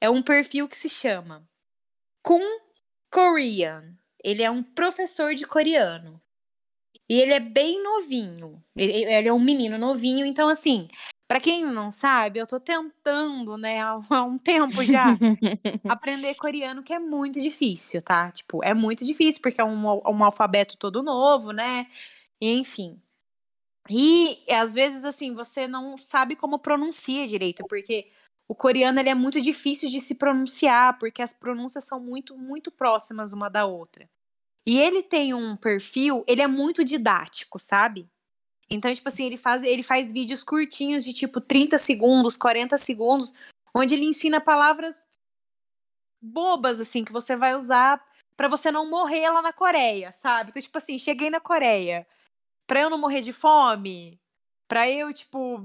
É 0.00 0.10
um 0.10 0.22
perfil 0.22 0.68
que 0.68 0.76
se 0.76 0.88
chama 0.88 1.48
Kun 2.22 2.42
Korean. 3.10 3.94
Ele 4.22 4.42
é 4.42 4.50
um 4.50 4.62
professor 4.62 5.34
de 5.34 5.46
coreano. 5.46 6.20
E 7.08 7.20
ele 7.20 7.32
é 7.32 7.40
bem 7.40 7.82
novinho. 7.82 8.62
Ele, 8.74 9.04
ele 9.04 9.28
é 9.28 9.32
um 9.32 9.38
menino 9.38 9.78
novinho, 9.78 10.26
então 10.26 10.48
assim, 10.48 10.88
Pra 11.28 11.40
quem 11.40 11.64
não 11.64 11.90
sabe, 11.90 12.38
eu 12.38 12.46
tô 12.46 12.60
tentando, 12.60 13.56
né, 13.56 13.80
há 14.10 14.22
um 14.22 14.38
tempo 14.38 14.82
já, 14.84 15.16
aprender 15.88 16.34
coreano, 16.36 16.82
que 16.82 16.92
é 16.92 16.98
muito 16.98 17.40
difícil, 17.40 18.02
tá? 18.02 18.30
Tipo, 18.32 18.62
é 18.64 18.74
muito 18.74 19.04
difícil, 19.04 19.40
porque 19.42 19.60
é 19.60 19.64
um, 19.64 19.88
al- 19.88 20.02
um 20.08 20.24
alfabeto 20.24 20.76
todo 20.76 21.02
novo, 21.02 21.52
né? 21.52 21.86
Enfim. 22.40 23.00
E 23.88 24.38
às 24.52 24.74
vezes, 24.74 25.04
assim, 25.04 25.34
você 25.34 25.68
não 25.68 25.96
sabe 25.98 26.34
como 26.36 26.58
pronuncia 26.58 27.26
direito, 27.26 27.64
porque 27.68 28.10
o 28.48 28.54
coreano 28.54 28.98
ele 29.00 29.08
é 29.08 29.14
muito 29.14 29.40
difícil 29.40 29.88
de 29.90 30.00
se 30.00 30.14
pronunciar, 30.14 30.98
porque 30.98 31.22
as 31.22 31.32
pronúncias 31.32 31.84
são 31.84 32.00
muito, 32.00 32.36
muito 32.36 32.70
próximas 32.72 33.32
uma 33.32 33.48
da 33.48 33.64
outra. 33.66 34.08
E 34.66 34.78
ele 34.80 35.02
tem 35.02 35.34
um 35.34 35.56
perfil, 35.56 36.24
ele 36.28 36.42
é 36.42 36.46
muito 36.48 36.84
didático, 36.84 37.58
sabe? 37.58 38.08
Então, 38.70 38.92
tipo 38.92 39.08
assim, 39.08 39.26
ele 39.26 39.36
faz, 39.36 39.62
ele 39.62 39.82
faz 39.82 40.10
vídeos 40.10 40.42
curtinhos 40.42 41.04
de 41.04 41.12
tipo 41.12 41.40
30 41.40 41.78
segundos, 41.78 42.36
40 42.36 42.76
segundos, 42.76 43.32
onde 43.74 43.94
ele 43.94 44.06
ensina 44.06 44.40
palavras 44.40 45.06
bobas, 46.20 46.80
assim, 46.80 47.04
que 47.04 47.12
você 47.12 47.36
vai 47.36 47.54
usar 47.54 48.04
pra 48.36 48.48
você 48.48 48.70
não 48.70 48.90
morrer 48.90 49.30
lá 49.30 49.40
na 49.40 49.52
Coreia, 49.52 50.12
sabe? 50.12 50.50
Então, 50.50 50.60
tipo 50.60 50.76
assim, 50.76 50.98
cheguei 50.98 51.30
na 51.30 51.40
Coreia, 51.40 52.06
pra 52.66 52.80
eu 52.80 52.90
não 52.90 52.98
morrer 52.98 53.22
de 53.22 53.32
fome, 53.32 54.18
pra 54.66 54.90
eu, 54.90 55.12
tipo, 55.12 55.64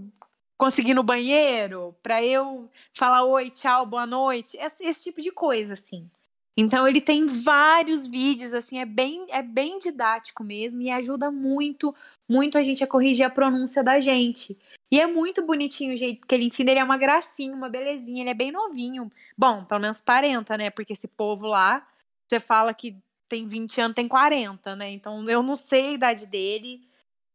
conseguir 0.57 0.91
ir 0.91 0.94
no 0.94 1.03
banheiro, 1.03 1.95
pra 2.03 2.23
eu 2.23 2.69
falar 2.94 3.23
oi, 3.23 3.49
tchau, 3.49 3.86
boa 3.86 4.06
noite, 4.06 4.56
esse, 4.57 4.84
esse 4.84 5.03
tipo 5.03 5.22
de 5.22 5.32
coisa, 5.32 5.73
assim. 5.73 6.10
Então 6.57 6.88
ele 6.88 6.99
tem 6.99 7.26
vários 7.26 8.06
vídeos, 8.07 8.53
assim, 8.53 8.78
é 8.78 8.86
bem, 8.86 9.26
é 9.30 9.41
bem 9.41 9.80
didático 9.80 10.44
mesmo 10.44 10.82
e 10.82 10.90
ajuda 10.90 11.32
muito, 11.32 11.95
muito 12.30 12.57
a 12.57 12.64
gente 12.64 12.84
a 12.84 12.88
corrigir 12.88 13.26
a 13.26 13.30
pronúncia 13.30 13.84
da 13.84 13.99
gente. 13.99 14.57
E 14.91 14.99
é 14.99 15.07
muito 15.07 15.45
bonitinho 15.45 15.94
o 15.94 15.98
jeito 15.98 16.28
que 16.28 16.36
ele 16.36 16.45
ensina, 16.45 16.72
ele 16.72 16.80
é 16.80 16.84
uma 16.84 16.98
gracinha, 16.98 17.56
uma 17.56 17.69
belezinha, 17.69 18.22
ele 18.23 18.30
é 18.32 18.34
bem 18.34 18.52
novinho. 18.52 19.10
Bom, 19.38 19.64
pelo 19.64 19.80
menos 19.80 20.02
40, 20.02 20.57
né? 20.57 20.69
Porque 20.69 20.91
esse 20.94 21.07
povo 21.07 21.48
lá, 21.48 21.88
você 22.30 22.40
fala 22.40 22.73
que 22.73 22.98
tem 23.30 23.45
20 23.45 23.80
anos, 23.80 23.95
tem 23.95 24.07
40, 24.10 24.76
né? 24.76 24.91
Então 24.91 25.28
eu 25.30 25.41
não 25.41 25.56
sei 25.56 25.88
a 25.88 25.91
idade 25.94 26.26
dele. 26.28 26.82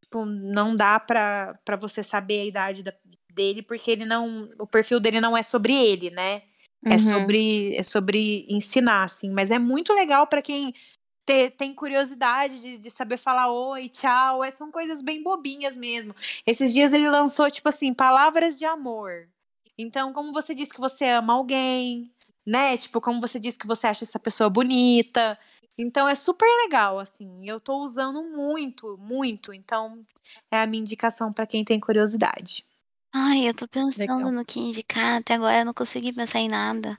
Tipo, 0.02 0.26
não 0.26 0.76
dá 0.76 1.01
pra, 1.01 1.59
você 1.80 2.02
saber 2.05 2.43
a 2.43 2.44
idade 2.44 2.82
da- 2.82 2.94
dele, 3.32 3.62
porque 3.62 3.90
ele 3.90 4.05
não. 4.05 4.48
O 4.59 4.66
perfil 4.66 5.01
dele 5.01 5.20
não 5.20 5.36
é 5.36 5.43
sobre 5.43 5.74
ele, 5.74 6.10
né? 6.10 6.43
É 6.85 6.94
Uhum. 6.94 6.98
sobre 6.98 7.74
é 7.77 7.82
sobre 7.82 8.47
ensinar, 8.48 9.03
assim. 9.05 9.31
Mas 9.31 9.51
é 9.51 9.59
muito 9.59 9.93
legal 9.93 10.27
pra 10.27 10.40
quem 10.43 10.73
te- 11.27 11.51
tem 11.51 11.74
curiosidade 11.74 12.61
de, 12.61 12.78
de 12.78 12.90
saber 12.90 13.16
falar 13.16 13.51
oi, 13.51 13.89
tchau. 13.89 14.44
É, 14.44 14.51
são 14.51 14.70
coisas 14.70 15.03
bem 15.03 15.23
bobinhas 15.23 15.77
mesmo. 15.77 16.15
Esses 16.47 16.73
dias 16.73 16.93
ele 16.93 17.09
lançou, 17.11 17.51
tipo 17.51 17.69
assim, 17.69 17.93
palavras 17.94 18.59
de 18.59 18.65
amor. 18.65 19.28
Então, 19.78 20.12
como 20.12 20.32
você 20.32 20.55
diz 20.55 20.70
que 20.73 20.81
você 20.81 21.07
ama 21.09 21.35
alguém, 21.35 22.11
né? 22.47 22.77
Tipo, 22.77 23.01
como 23.01 23.20
você 23.20 23.40
diz 23.40 23.57
que 23.57 23.66
você 23.66 23.86
acha 23.89 24.05
essa 24.05 24.19
pessoa 24.19 24.48
bonita. 24.48 25.39
Então, 25.78 26.09
é 26.09 26.15
super 26.15 26.47
legal, 26.65 26.98
assim. 26.98 27.48
Eu 27.48 27.61
tô 27.61 27.78
usando 27.85 28.23
muito, 28.23 28.97
muito. 28.98 29.53
Então, 29.53 30.03
é 30.51 30.61
a 30.62 30.66
minha 30.66 30.81
indicação 30.81 31.32
pra 31.32 31.47
quem 31.47 31.65
tem 31.65 31.78
curiosidade. 31.81 32.65
Ai, 33.15 33.49
eu 33.49 33.55
tô 33.55 33.66
pensando 33.66 34.01
Legal. 34.16 34.33
no 34.33 34.45
que 34.45 34.61
indicar, 34.61 35.19
até 35.20 35.35
agora 35.35 35.59
eu 35.61 35.65
não 35.65 35.74
consegui 35.74 36.12
pensar 36.12 36.39
em 36.41 36.49
nada. 36.49 36.99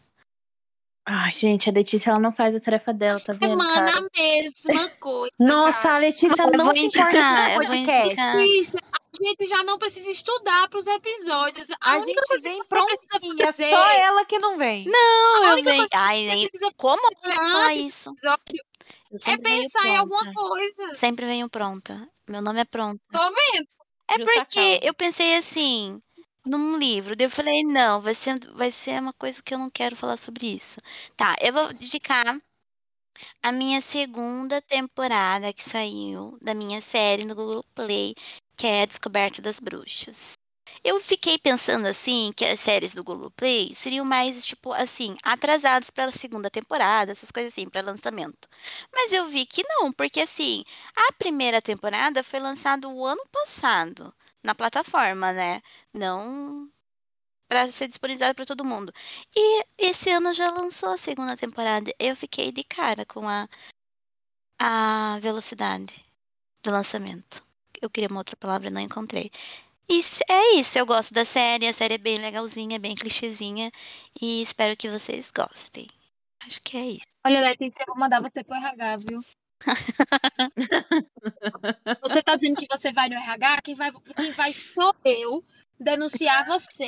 Ai, 1.10 1.32
gente, 1.32 1.70
a 1.70 1.74
Letícia 1.74 2.10
ela 2.10 2.20
não 2.20 2.34
faz 2.34 2.54
a 2.54 2.60
tarefa 2.60 2.92
dela, 2.94 3.18
tá 3.20 3.32
vendo, 3.32 3.52
Semana 3.52 3.74
cara? 3.74 3.98
a 3.98 4.02
mesma 4.20 4.90
coisa. 5.00 5.32
Nossa, 5.40 5.92
a 5.92 5.98
Letícia 6.00 6.44
Eu 6.44 6.52
não 6.52 6.66
vou 6.66 6.74
se 6.74 6.82
importa 6.86 7.08
indicar, 7.16 7.46
com 7.46 7.52
eu 7.52 7.56
o 7.56 7.68
vou 7.68 7.68
podcast. 7.78 8.06
indicar. 8.08 8.36
Letícia, 8.36 8.80
a 8.92 9.24
gente 9.24 9.46
já 9.50 9.64
não 9.64 9.80
precisa 9.80 10.10
estudar 10.10 10.68
para 10.70 10.80
os 10.80 10.88
episódios. 10.88 11.70
A, 11.80 11.92
A 11.92 11.98
única 11.98 12.08
gente 12.08 12.28
coisa 12.28 12.44
vem 12.44 12.60
que 12.62 12.68
você 12.68 12.68
precisa 12.68 13.20
prontinha, 13.20 13.44
é 13.44 13.46
fazer- 13.46 13.70
só 13.70 13.90
ela 13.90 14.26
que 14.26 14.38
não 14.40 14.58
vem. 14.58 14.86
Não, 14.86 15.44
A 15.44 15.48
eu 15.48 15.54
única 15.54 15.72
venho. 15.72 15.88
coisa 15.90 16.04
Ai, 16.04 16.18
que 16.20 16.26
nem. 16.28 16.50
precisa 16.50 16.74
Como 16.76 17.02
eu 17.02 17.18
fazer 17.22 17.36
vou 17.36 17.46
falar 17.46 17.66
antes 17.68 17.78
do 17.84 17.88
isso? 17.88 18.10
episódio 18.10 18.64
Eu 19.12 19.16
é 19.16 19.20
sempre 19.22 19.50
venho 19.50 19.62
pensar 19.64 19.88
em 19.88 19.98
alguma 19.98 20.20
pronta. 20.20 20.34
coisa. 20.42 20.96
Sempre 20.96 21.26
venho 21.26 21.50
pronta. 21.50 22.10
Meu 22.30 22.42
nome 22.42 22.60
é 22.60 22.66
pronta. 22.66 23.00
Tô 23.14 23.20
vendo. 23.30 23.68
É 24.10 24.18
porque 24.20 24.80
eu 24.84 24.94
pensei 24.94 25.36
assim, 25.36 26.02
num 26.46 26.78
livro, 26.78 27.16
daí 27.16 27.26
eu 27.28 27.32
falei, 27.32 27.64
não, 27.64 28.02
vai 28.02 28.16
ser, 28.16 28.40
vai 28.54 28.72
ser 28.72 29.02
uma 29.02 29.14
coisa 29.14 29.42
que 29.44 29.54
eu 29.54 29.58
não 29.60 29.70
quero 29.70 29.96
falar 29.96 30.18
sobre 30.18 30.48
isso. 30.48 30.80
Tá, 31.16 31.36
eu 31.42 31.54
vou 31.54 31.74
dedicar 31.74 32.38
a 33.42 33.52
minha 33.52 33.82
segunda 33.82 34.62
temporada 34.62 35.52
que 35.54 35.64
saiu 35.64 36.38
da 36.42 36.54
minha 36.54 36.80
série 36.82 37.26
no 37.26 37.34
Google 37.36 37.64
Play, 37.76 38.14
que 38.56 38.68
é 38.68 38.84
a 38.84 38.86
Descoberta 38.86 39.42
das 39.42 39.60
Bruxas. 39.60 40.34
Eu 40.88 41.01
fiquei 41.01 41.38
pensando 41.38 41.85
assim 41.85 42.31
que 42.34 42.45
as 42.45 42.61
séries 42.61 42.93
do 42.93 43.03
Google 43.03 43.30
Play 43.31 43.76
seriam 43.76 44.05
mais 44.05 44.45
tipo 44.45 44.72
assim, 44.72 45.18
atrasadas 45.22 45.89
para 45.89 46.05
a 46.05 46.11
segunda 46.14 46.49
temporada, 46.49 47.11
essas 47.11 47.30
coisas 47.30 47.51
assim, 47.51 47.69
para 47.69 47.81
lançamento. 47.81 48.47
Mas 48.93 49.11
eu 49.11 49.27
vi 49.27 49.45
que 49.45 49.61
não, 49.68 49.91
porque 49.91 50.22
assim, 50.22 50.64
a 50.95 51.11
primeira 51.11 51.61
temporada 51.61 52.23
foi 52.23 52.39
lançada 52.39 52.88
o 52.88 53.05
ano 53.05 53.22
passado 53.30 54.14
na 54.41 54.55
plataforma, 54.55 55.34
né? 55.34 55.61
Não 55.93 56.72
para 57.49 57.68
ser 57.68 57.89
disponibilizada 57.89 58.34
para 58.34 58.45
todo 58.45 58.64
mundo. 58.64 58.93
E 59.35 59.65
esse 59.77 60.09
ano 60.09 60.34
já 60.34 60.49
lançou 60.51 60.89
a 60.91 60.97
segunda 60.97 61.35
temporada. 61.35 61.93
Eu 61.99 62.15
fiquei 62.15 62.49
de 62.49 62.64
cara 62.64 63.05
com 63.05 63.27
a 63.27 63.49
a 64.59 65.19
velocidade 65.22 66.01
do 66.64 66.72
lançamento. 66.72 67.43
Eu 67.81 67.89
queria 67.89 68.09
uma 68.09 68.22
outra 68.22 68.35
palavra, 68.38 68.69
não 68.72 68.81
encontrei. 68.81 69.31
S- 69.89 70.22
é 70.30 70.55
isso, 70.55 70.77
eu 70.77 70.85
gosto 70.85 71.14
da 71.14 71.26
série, 71.26 71.68
a 71.68 71.73
série 71.73 71.95
é 71.95 71.97
bem 71.97 72.18
legalzinha, 72.18 72.80
bem 72.80 72.95
clichêzinha 72.95 73.72
e 74.22 74.41
espero 74.41 74.76
que 74.76 74.89
vocês 74.89 75.31
gostem. 75.31 75.88
Acho 76.45 76.61
que 76.61 76.77
é 76.77 76.85
isso. 76.85 77.07
Olha, 77.26 77.41
Letícia, 77.41 77.84
eu 77.84 77.88
vou 77.88 77.97
mandar 77.97 78.22
você 78.22 78.43
pro 78.43 78.55
RH, 78.55 78.97
viu? 78.97 79.19
você 82.01 82.22
tá 82.22 82.35
dizendo 82.35 82.57
que 82.57 82.68
você 82.69 82.91
vai 82.91 83.09
no 83.09 83.15
RH, 83.15 83.61
quem 83.64 83.76
vai, 83.76 83.91
quem 84.15 84.31
vai 84.34 84.53
sou 84.53 84.93
eu 85.05 85.43
denunciar 85.80 86.45
você. 86.48 86.88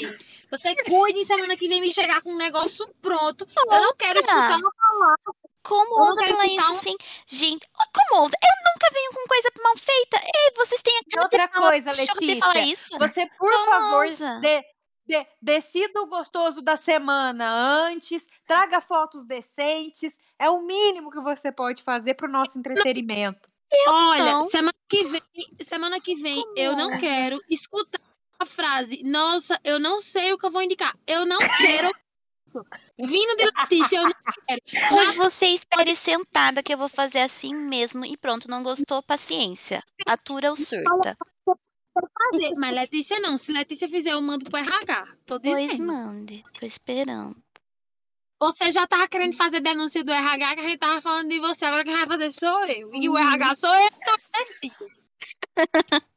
Você 0.52 0.76
cuide 0.84 1.26
semana 1.26 1.56
que 1.57 1.68
vem 1.68 1.82
me 1.82 1.94
chegar 1.94 2.22
com 2.22 2.32
um 2.34 2.38
negócio 2.38 2.88
pronto. 3.02 3.48
Eu 3.57 3.82
não 3.82 3.95
quero 3.95 4.20
escutar 4.20 4.57
uma 4.57 4.72
palavra. 4.72 5.34
Como 5.64 6.02
ousa 6.02 6.26
falar 6.26 6.45
isso 6.48 6.72
um- 6.72 6.76
assim? 6.78 6.95
Gente, 7.28 7.68
como 7.94 8.22
ousa? 8.24 8.34
Eu 8.41 8.74
nunca 8.74 8.94
venho 8.94 9.11
com 9.14 9.28
coisa 9.28 9.49
mal 9.64 9.78
feita. 9.78 10.18
Ei, 10.24 10.53
vocês 10.56 10.82
têm 10.82 10.95
a 10.95 10.99
E 10.99 11.10
cara 11.11 11.24
outra 11.26 11.48
de 11.48 11.53
falar, 11.53 11.70
coisa, 11.70 11.91
de 11.91 12.40
falar 12.40 12.53
Letícia, 12.53 12.74
isso? 12.74 12.98
Você, 12.98 13.28
por 13.38 13.52
Como 13.52 13.66
favor, 13.72 14.06
ousa? 14.06 14.40
de, 14.40 14.61
de- 15.06 15.28
decida 15.41 16.02
o 16.02 16.07
gostoso 16.07 16.61
da 16.61 16.76
semana 16.78 17.48
antes, 17.88 18.26
traga 18.48 18.82
fotos 18.82 19.26
decentes. 19.26 20.18
É 20.40 20.49
o 20.49 20.61
mínimo 20.61 21.11
que 21.11 21.20
você 21.22 21.52
pode 21.52 21.84
fazer 21.84 22.16
pro 22.16 22.32
nosso 22.32 22.57
entretenimento. 22.57 23.49
Olha, 23.88 24.24
não. 24.24 24.44
semana 24.45 24.74
que 24.90 25.03
vem, 25.06 25.22
semana 25.64 26.02
que 26.02 26.16
vem 26.16 26.41
Como 26.41 26.57
eu 26.57 26.76
não 26.76 26.86
ousa? 26.86 26.98
quero 26.98 27.40
escutar 27.48 28.02
a 28.40 28.45
frase. 28.45 29.02
Nossa, 29.03 29.60
eu 29.64 29.80
não 29.80 29.99
sei 30.02 30.32
o 30.34 30.38
que 30.38 30.45
eu 30.45 30.52
vou 30.52 30.61
indicar. 30.61 30.95
Eu 31.06 31.26
não 31.26 31.38
quero. 31.57 31.91
Vindo 32.98 33.36
de 33.38 33.45
Letícia, 33.45 33.98
eu 33.98 34.03
não 34.03 34.11
quero. 34.48 34.61
Mas 34.95 35.16
você 35.16 35.48
espere 35.48 35.95
sentada 35.95 36.64
que 36.64 36.74
eu 36.74 36.78
vou 36.78 36.90
fazer 36.90 37.20
assim 37.20 37.53
mesmo 37.53 38.06
e 38.06 38.18
pronto, 38.18 38.49
não 38.49 38.64
gostou? 38.64 39.03
Paciência. 39.03 39.84
Atura 40.07 40.49
ou 40.49 40.56
surta. 40.57 41.16
fazer. 42.32 42.56
Mas 42.56 42.74
Letícia 42.76 43.20
não. 43.20 43.38
Se 43.38 43.52
Letícia 43.52 43.88
fizer, 43.88 44.14
eu 44.14 44.22
mando 44.22 44.45
pro 44.49 44.57
RH. 44.57 45.07
Tô 45.26 45.40
Pois 45.40 45.68
dizendo. 45.72 45.86
mande, 45.88 46.44
tô 46.60 46.66
esperando. 46.66 47.36
Você 48.41 48.72
já 48.72 48.88
tava 48.88 49.06
querendo 49.07 49.36
fazer 49.36 49.60
denúncia 49.60 50.02
do 50.02 50.11
RH, 50.14 50.56
que 50.56 50.61
a 50.61 50.68
gente 50.70 50.80
tava 50.80 51.02
falando 51.02 51.28
de 51.30 51.40
você. 51.40 51.66
Agora 51.66 51.84
quem 51.84 51.94
vai 51.94 52.07
fazer 52.07 52.32
sou 52.32 52.66
eu. 52.66 52.90
E 52.94 53.10
o 53.10 53.11
Uhum. 53.11 53.18
RH 53.20 53.56
sou 53.56 53.76
eu, 53.76 53.90
decido. 54.34 54.88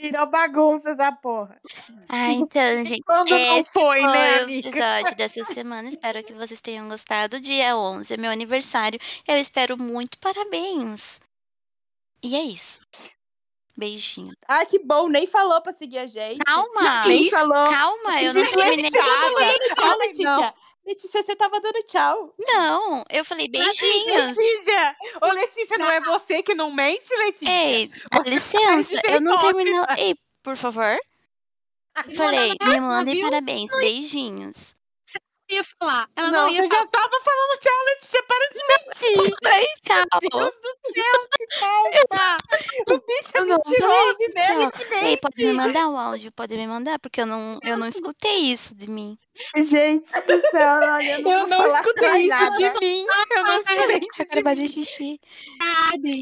Virou 0.00 0.26
bagunça 0.26 0.90
essa 0.90 1.10
porra. 1.12 1.60
Ah, 2.08 2.30
então, 2.32 2.84
gente. 2.84 3.02
Quando 3.02 3.30
não 3.30 3.58
esse 3.58 3.72
foi, 3.72 4.02
né, 4.02 4.08
foi 4.08 4.40
o 4.40 4.44
amiga? 4.44 4.68
episódio 4.68 5.16
dessa 5.18 5.44
semana. 5.44 5.88
Espero 5.88 6.22
que 6.22 6.32
vocês 6.32 6.60
tenham 6.60 6.88
gostado. 6.88 7.40
Dia 7.40 7.76
11 7.76 8.14
é 8.14 8.16
meu 8.16 8.30
aniversário. 8.30 8.98
Eu 9.26 9.36
espero 9.36 9.76
muito 9.76 10.18
parabéns. 10.18 11.20
E 12.22 12.36
é 12.36 12.42
isso. 12.42 12.82
Beijinho. 13.76 14.32
Ah, 14.48 14.64
que 14.66 14.78
bom, 14.80 15.08
nem 15.08 15.26
falou 15.26 15.60
pra 15.62 15.72
seguir 15.72 15.98
a 15.98 16.06
gente. 16.06 16.38
Calma! 16.38 17.06
Nem 17.06 17.30
falou. 17.30 17.68
Calma, 17.68 18.22
eu 18.22 18.34
não 18.34 18.44
terminei. 18.44 18.90
Letícia. 20.00 20.24
não. 20.24 20.52
Letícia, 20.88 21.22
você 21.22 21.36
tava 21.36 21.60
dando 21.60 21.82
tchau. 21.82 22.34
Não, 22.38 23.04
eu 23.10 23.22
falei 23.22 23.46
beijinhos. 23.46 24.36
Letícia! 24.38 24.96
Ô, 25.20 25.26
Letícia, 25.26 25.76
não 25.76 25.90
é 25.90 26.00
você 26.00 26.42
que 26.42 26.54
não 26.54 26.72
mente, 26.72 27.14
Letícia? 27.14 27.50
Ei, 27.50 27.90
Você 28.10 28.30
licença, 28.30 29.06
eu 29.06 29.20
não 29.20 29.36
terminou. 29.38 29.84
Ei, 29.98 30.16
por 30.42 30.56
favor. 30.56 30.98
Eu 32.06 32.14
falei, 32.14 32.54
me 32.64 32.80
mandem 32.80 33.20
parabéns, 33.20 33.70
beijinhos. 33.76 34.77
Eu 35.48 35.56
ia 35.56 35.64
falar. 35.78 36.08
Ela 36.14 36.30
Não, 36.30 36.42
não, 36.42 36.48
ia 36.50 36.62
você 36.62 36.68
já 36.68 36.86
tava 36.86 37.20
falando 37.24 37.58
tchau, 37.60 37.84
Letícia. 37.86 38.22
Para 38.24 38.48
de 38.50 38.60
mentir. 38.68 39.38
Tchau. 39.82 40.20
Deus 40.20 40.54
do 40.56 40.94
céu, 40.94 41.28
que 41.38 41.58
falsa. 41.58 42.38
O 42.88 42.98
bicho 43.00 43.30
é 43.34 43.40
mentiroso 43.40 44.16
e 44.20 44.30
que 44.30 44.94
Ei, 45.04 45.16
pode 45.16 45.44
me 45.44 45.52
mandar 45.52 45.88
o 45.88 45.96
áudio, 45.96 46.32
pode 46.32 46.56
me 46.56 46.66
mandar, 46.66 46.98
porque 46.98 47.20
eu 47.20 47.26
não, 47.26 47.58
eu 47.62 47.76
não 47.76 47.86
escutei 47.86 48.36
isso 48.52 48.74
de 48.74 48.88
mim. 48.90 49.18
Gente 49.56 50.10
do 50.12 50.40
céu, 50.50 50.68
olha, 50.80 51.12
eu 51.12 51.22
não, 51.22 51.32
Eu 51.32 51.46
não 51.46 51.56
falar 51.58 51.80
escutei 51.80 52.16
isso 52.20 52.28
nada. 52.28 52.56
de 52.58 52.80
mim. 52.80 53.06
Eu 53.30 53.44
não 53.44 53.60
escutei 53.60 53.98
isso 53.98 54.22
Eu 54.22 54.26
quero 54.26 54.42
fazer 54.44 54.68
xixi. 54.68 55.20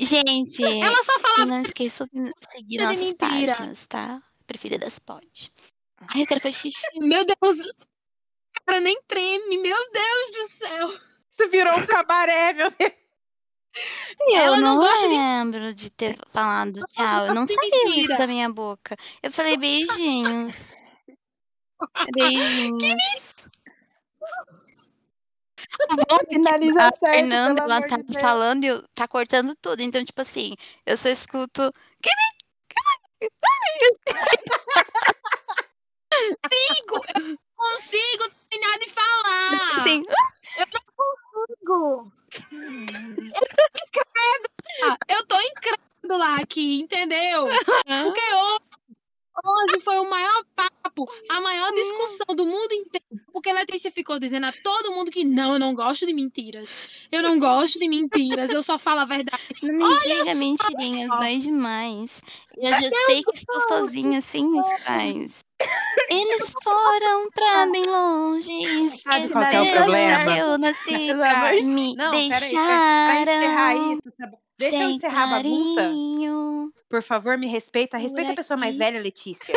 Gente, 0.02 0.62
Ela 0.64 1.02
só 1.02 1.16
e 1.16 1.20
falava 1.20 1.44
não 1.46 1.62
esqueçam 1.62 2.06
de 2.12 2.32
seguir 2.50 2.78
de 2.78 2.84
nossas 2.84 2.98
mentira. 3.00 3.54
páginas, 3.56 3.86
tá? 3.86 4.22
Preferidas 4.46 4.98
pode. 4.98 5.52
Ai, 6.08 6.22
eu 6.22 6.26
quero 6.26 6.40
fazer 6.40 6.54
xixi. 6.54 6.86
Meu 7.00 7.24
Deus. 7.24 7.58
Cara, 8.66 8.80
nem 8.80 9.00
treme. 9.06 9.58
Meu 9.58 9.76
Deus 9.92 10.30
do 10.32 10.48
céu. 10.56 10.88
Isso 11.30 11.48
virou 11.50 11.74
um 11.78 11.86
cabaré, 11.86 12.52
meu 12.52 12.70
Deus. 12.70 12.92
Eu 14.28 14.36
Ela 14.36 14.56
não 14.58 14.74
não, 14.76 14.80
gosta 14.80 15.06
de- 15.08 15.14
lembro 15.14 15.74
de 15.74 15.90
ter 15.90 16.16
falado 16.32 16.80
tchau. 16.88 17.26
Eu 17.26 17.34
não 17.34 17.44
de 17.44 17.52
saiu 17.52 17.68
isso 17.68 17.86
mentira. 17.90 18.16
da 18.16 18.26
minha 18.26 18.48
boca. 18.50 18.96
Eu 19.22 19.30
falei 19.30 19.56
beijinhos. 19.58 20.74
Beijinhos. 22.14 23.34
Bom, 25.90 26.18
Finaliza 26.30 26.78
a 26.80 26.82
certo, 26.84 26.98
Fernanda, 27.00 27.62
ela 27.62 27.86
tá 27.86 27.96
de 27.98 28.18
falando 28.18 28.64
e 28.64 28.68
eu- 28.68 28.82
tá 28.94 29.06
cortando 29.06 29.54
tudo. 29.60 29.82
Então, 29.82 30.02
tipo 30.04 30.20
assim, 30.22 30.54
eu 30.86 30.96
só 30.96 31.08
escuto. 31.10 31.70
Consigo. 36.10 37.04
Eu 37.14 37.38
consigo 37.56 38.30
terminar 38.48 38.78
de 38.78 38.90
falar. 38.90 39.76
Assim, 39.76 40.02
Consigo. 40.96 42.12
Ah, 44.82 44.96
Eu 45.08 45.26
tô 45.26 45.36
incrédula 45.40 46.36
aqui, 46.36 46.80
entendeu? 46.80 47.46
Porque 48.04 48.20
hoje, 48.34 48.60
hoje 49.44 49.80
foi 49.82 49.98
o 49.98 50.08
maior 50.10 50.44
papo, 50.54 51.06
a 51.30 51.40
maior 51.40 51.72
discussão 51.72 52.34
do 52.36 52.44
mundo 52.44 52.72
inteiro. 52.72 53.06
Porque 53.32 53.50
a 53.50 53.54
Letícia 53.54 53.90
ficou 53.90 54.18
dizendo 54.18 54.46
a 54.46 54.52
todo 54.52 54.92
mundo 54.92 55.10
que 55.10 55.24
não, 55.24 55.54
eu 55.54 55.58
não 55.58 55.74
gosto 55.74 56.06
de 56.06 56.12
mentiras. 56.12 56.88
Eu 57.10 57.22
não 57.22 57.38
gosto 57.38 57.78
de 57.78 57.88
mentiras, 57.88 58.50
eu 58.50 58.62
só 58.62 58.78
falo 58.78 59.00
a 59.00 59.04
verdade. 59.04 59.42
não 59.62 59.88
me 59.90 59.98
diga 60.00 60.34
mentirinhas, 60.34 61.10
dói 61.10 61.38
demais. 61.38 62.20
Eu 62.56 62.70
já 62.70 62.90
sei 63.06 63.22
que 63.22 63.34
estou 63.34 63.60
sozinha 63.68 64.20
sem 64.20 64.46
meus 64.48 64.66
pais. 64.82 65.45
Eles 66.10 66.52
foram 66.62 67.30
pra 67.30 67.66
bem 67.66 67.84
longe. 67.84 68.90
Sabe 68.98 69.28
qual 69.28 69.44
é 69.44 69.60
o 69.62 69.70
problema? 69.72 70.36
Eu 70.38 70.58
nasci 70.58 70.84
Pelo 71.06 71.20
pra 71.20 71.52
me 71.52 71.94
Não, 71.94 72.10
peraí, 72.10 72.28
pra, 72.28 72.38
deixaram. 72.38 73.22
encerrar 73.32 73.74
isso, 73.76 74.02
tá 74.18 74.26
bom? 74.26 74.38
deixa 74.58 74.76
eu 74.76 74.90
encerrar 74.90 75.24
a 75.24 75.26
bagunça. 75.26 75.80
carinho. 75.82 76.72
Por 76.88 77.02
favor, 77.02 77.36
me 77.36 77.48
respeita. 77.48 77.98
Respeita 77.98 78.32
a 78.32 78.36
pessoa 78.36 78.56
mais 78.56 78.76
velha, 78.76 79.00
Letícia. 79.02 79.52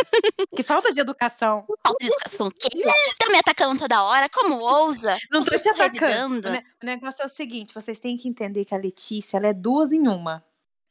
Que 0.55 0.63
falta 0.63 0.91
de 0.91 0.99
educação. 0.99 1.63
Falta 1.83 1.97
de 2.03 2.07
educação 2.07 2.47
o 2.47 2.51
quê? 2.51 2.67
Tá 3.19 3.29
me 3.31 3.37
atacando 3.37 3.77
toda 3.79 4.03
hora? 4.03 4.27
Como 4.29 4.59
ousa? 4.59 5.15
Não 5.31 5.43
tô 5.43 5.51
te 5.51 5.55
estão 5.55 5.73
atacando. 5.73 6.49
O 6.81 6.85
negócio 6.85 7.21
é 7.21 7.25
o 7.25 7.29
seguinte, 7.29 7.73
vocês 7.73 7.99
têm 7.99 8.17
que 8.17 8.27
entender 8.27 8.65
que 8.65 8.73
a 8.73 8.77
Letícia, 8.77 9.37
ela 9.37 9.47
é 9.47 9.53
duas 9.53 9.91
em 9.91 10.07
uma. 10.07 10.43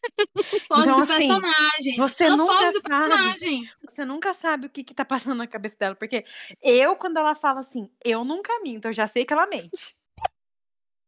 Foge 0.68 0.82
Então, 0.82 0.96
do 0.96 1.02
assim, 1.02 1.28
personagem. 1.28 1.96
você 1.96 2.24
Ela 2.24 2.36
nunca 2.36 2.52
foge 2.54 2.72
do 2.72 2.80
sabe. 2.88 3.08
personagem. 3.08 3.70
Você 3.88 4.04
nunca 4.04 4.34
sabe 4.34 4.66
o 4.66 4.70
que 4.70 4.84
que 4.84 4.94
tá 4.94 5.04
passando 5.04 5.36
na 5.38 5.46
cabeça 5.46 5.76
dela. 5.78 5.94
Porque 5.94 6.24
eu, 6.62 6.96
quando 6.96 7.16
ela 7.18 7.34
fala 7.34 7.60
assim, 7.60 7.90
eu 8.04 8.24
nunca 8.24 8.52
minto, 8.62 8.88
eu 8.88 8.92
já 8.92 9.06
sei 9.06 9.24
que 9.24 9.32
ela 9.32 9.46
mente. 9.46 9.96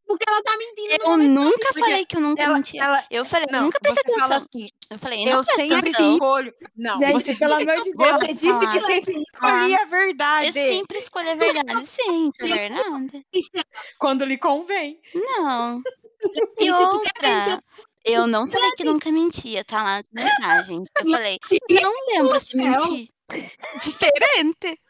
Porque 0.06 0.24
ela 0.28 0.42
tá 0.42 0.56
mentindo. 0.58 1.04
Eu 1.04 1.16
nunca 1.18 1.58
Porque 1.68 1.80
falei 1.80 2.04
que 2.04 2.16
eu 2.16 2.20
nunca 2.20 2.42
Ela, 2.42 2.54
mentia. 2.56 2.82
ela, 2.82 3.04
Eu 3.10 3.24
falei, 3.24 3.46
não, 3.50 3.62
nunca 3.64 3.78
prestei 3.80 4.02
você 4.12 4.20
fala 4.20 4.36
atenção. 4.36 4.48
assim, 4.62 4.66
Eu 4.90 4.98
falei, 4.98 5.24
não 5.24 5.32
eu 5.32 5.44
sempre 5.44 5.76
atenção. 5.76 6.12
escolho. 6.14 6.54
Não, 6.76 6.98
Gente, 6.98 7.12
você 7.12 7.34
pelo 7.36 7.54
amor 7.54 7.82
de 7.82 7.92
Deus. 7.92 8.16
você 8.16 8.34
disse 8.34 8.66
que 8.72 8.80
sempre 8.80 9.14
escolhia 9.16 9.78
a 9.82 9.84
verdade. 9.86 10.46
Eu 10.48 10.52
sempre 10.52 10.98
escolho 10.98 11.30
a 11.30 11.34
verdade. 11.36 11.86
Sim, 11.86 12.28
isso 12.28 12.44
é 12.44 12.48
verdade. 12.48 13.26
Quando 13.98 14.24
lhe 14.24 14.36
convém. 14.36 15.00
Não. 15.14 15.80
E 16.58 16.70
outra, 16.72 17.62
eu 18.04 18.26
não 18.26 18.46
falei 18.46 18.70
que 18.72 18.84
nunca 18.84 19.10
mentia, 19.12 19.64
tá 19.64 19.82
lá 19.82 19.96
nas 19.96 20.08
mensagens. 20.12 20.88
Eu 20.98 21.10
falei, 21.10 21.38
não 21.70 21.92
lembro 22.08 22.40
se 22.40 22.56
menti. 22.56 23.10
Diferente. 23.82 24.80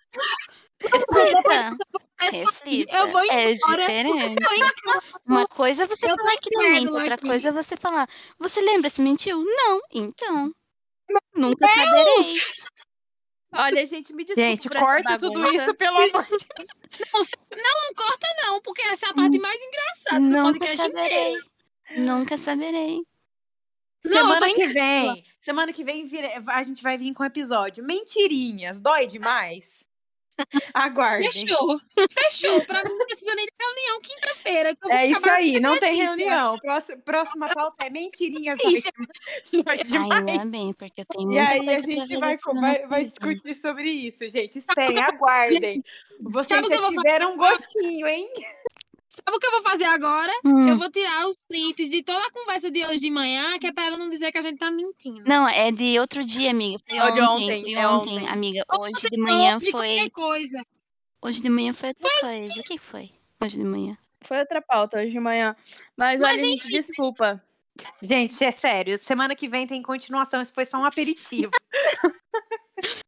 Reflita. 0.82 1.76
Reflita. 2.18 2.96
Eu 2.96 3.08
vou 3.08 3.20
É 3.30 3.52
embora. 3.52 3.76
diferente. 3.86 4.36
Uma 5.26 5.46
coisa 5.46 5.84
é 5.84 5.86
você 5.86 6.06
Eu 6.10 6.16
falar 6.16 6.36
que 6.38 6.50
não 6.54 6.62
mente, 6.62 6.86
outra 6.88 7.14
aqui. 7.14 7.26
coisa 7.26 7.48
é 7.48 7.52
você 7.52 7.76
falar, 7.76 8.08
você 8.38 8.60
lembra 8.62 8.88
se 8.90 9.02
mentiu? 9.02 9.42
Não. 9.44 9.80
Então. 9.92 10.50
Nunca 11.34 11.66
saberei. 11.68 12.22
Olha, 13.56 13.84
gente, 13.84 14.12
me 14.14 14.24
desculpa 14.24 14.48
Gente, 14.48 14.68
corta 14.68 15.18
tudo 15.18 15.44
isso, 15.54 15.74
pelo 15.74 15.96
amor 15.96 16.24
de 16.24 16.46
Não, 17.12 17.24
se- 17.24 17.36
não, 17.50 17.82
não 17.82 17.94
corta 17.96 18.26
não, 18.44 18.60
porque 18.62 18.80
essa 18.82 19.06
é 19.06 19.10
a 19.10 19.14
parte 19.14 19.38
mais 19.40 19.58
engraçada 19.60 20.20
Nunca 20.20 20.58
podcast 20.60 20.82
inteiro. 20.88 21.49
Nunca 21.96 22.38
saberei. 22.38 23.02
Não, 24.04 24.12
Semana 24.12 24.54
que 24.54 24.66
vem, 24.68 25.24
semana 25.38 25.72
que 25.72 25.84
vem 25.84 26.10
a 26.46 26.62
gente 26.62 26.82
vai 26.82 26.96
vir 26.96 27.12
com 27.12 27.22
um 27.22 27.26
episódio. 27.26 27.84
Mentirinhas, 27.84 28.80
dói 28.80 29.06
demais? 29.06 29.86
Aguardem. 30.72 31.30
Fechou. 31.30 31.80
Fechou. 32.10 32.64
Pra 32.64 32.82
mim 32.82 32.96
não 32.96 33.06
precisa 33.06 33.34
nem 33.34 33.46
de 33.46 33.52
reunião 33.58 34.00
quinta-feira. 34.00 34.76
É 34.90 35.06
isso 35.06 35.28
aí, 35.28 35.60
não 35.60 35.78
tem 35.78 35.94
reunião. 35.94 36.58
Próxima, 36.58 36.98
próxima 37.02 37.48
pauta 37.52 37.84
é 37.84 37.90
mentirinhas, 37.90 38.58
É 38.58 38.62
dói, 38.62 38.72
isso. 38.72 38.88
dói 39.64 39.76
Ai, 39.78 39.84
demais. 39.84 40.28
ainda 40.28 40.46
bem, 40.46 40.72
porque 40.72 41.00
eu 41.02 41.04
tenho 41.04 41.32
E 41.32 41.38
aí 41.38 41.68
a 41.68 41.80
gente 41.80 42.16
vai, 42.16 42.36
vai, 42.36 42.86
vai 42.86 43.04
discutir 43.04 43.54
sobre 43.54 43.90
isso, 43.90 44.28
gente. 44.28 44.58
Esperem, 44.58 45.02
aguardem. 45.02 45.84
Vocês 46.22 46.66
já 46.66 46.88
tiveram 46.88 47.34
um 47.34 47.36
gostinho, 47.36 48.06
hein? 48.06 48.30
Sabe 49.24 49.36
o 49.36 49.40
que 49.40 49.46
eu 49.46 49.50
vou 49.52 49.62
fazer 49.62 49.84
agora? 49.84 50.32
Hum. 50.44 50.68
Eu 50.68 50.76
vou 50.78 50.90
tirar 50.90 51.28
os 51.28 51.36
prints 51.48 51.88
de 51.90 52.02
toda 52.02 52.24
a 52.26 52.30
conversa 52.30 52.70
de 52.70 52.84
hoje 52.84 53.00
de 53.00 53.10
manhã, 53.10 53.58
que 53.58 53.66
é 53.66 53.72
pra 53.72 53.86
ela 53.86 53.96
não 53.96 54.10
dizer 54.10 54.32
que 54.32 54.38
a 54.38 54.42
gente 54.42 54.58
tá 54.58 54.70
mentindo. 54.70 55.22
Não, 55.26 55.48
é 55.48 55.70
de 55.70 55.98
outro 55.98 56.24
dia, 56.24 56.50
amiga. 56.50 56.78
Foi 56.88 56.98
É 56.98 57.10
de 57.12 57.20
ontem, 57.20 57.44
ontem, 57.44 57.60
foi 57.62 57.72
é 57.72 57.88
ontem, 57.88 58.16
ontem. 58.18 58.28
amiga. 58.28 58.64
Hoje 58.78 59.08
de 59.10 59.18
manhã 59.18 59.54
ouve 59.54 59.70
foi. 59.70 60.10
coisa. 60.10 60.66
Hoje 61.22 61.42
de 61.42 61.50
manhã 61.50 61.72
foi 61.74 61.88
outra 61.90 62.08
coisa. 62.20 62.60
O 62.60 62.64
que 62.64 62.78
foi? 62.78 63.10
Hoje 63.42 63.56
de 63.56 63.64
manhã. 63.64 63.96
Foi 64.22 64.38
outra 64.38 64.60
pauta 64.62 64.98
hoje 64.98 65.10
de 65.12 65.20
manhã. 65.20 65.54
Mas, 65.96 66.20
Mas 66.20 66.32
olha, 66.32 66.44
gente, 66.44 66.68
desculpa. 66.68 67.42
Gente, 68.02 68.42
é 68.44 68.50
sério. 68.50 68.98
Semana 68.98 69.34
que 69.34 69.48
vem 69.48 69.66
tem 69.66 69.80
continuação. 69.82 70.40
Isso 70.42 70.52
foi 70.52 70.64
só 70.66 70.76
um 70.78 70.84
aperitivo. 70.84 71.50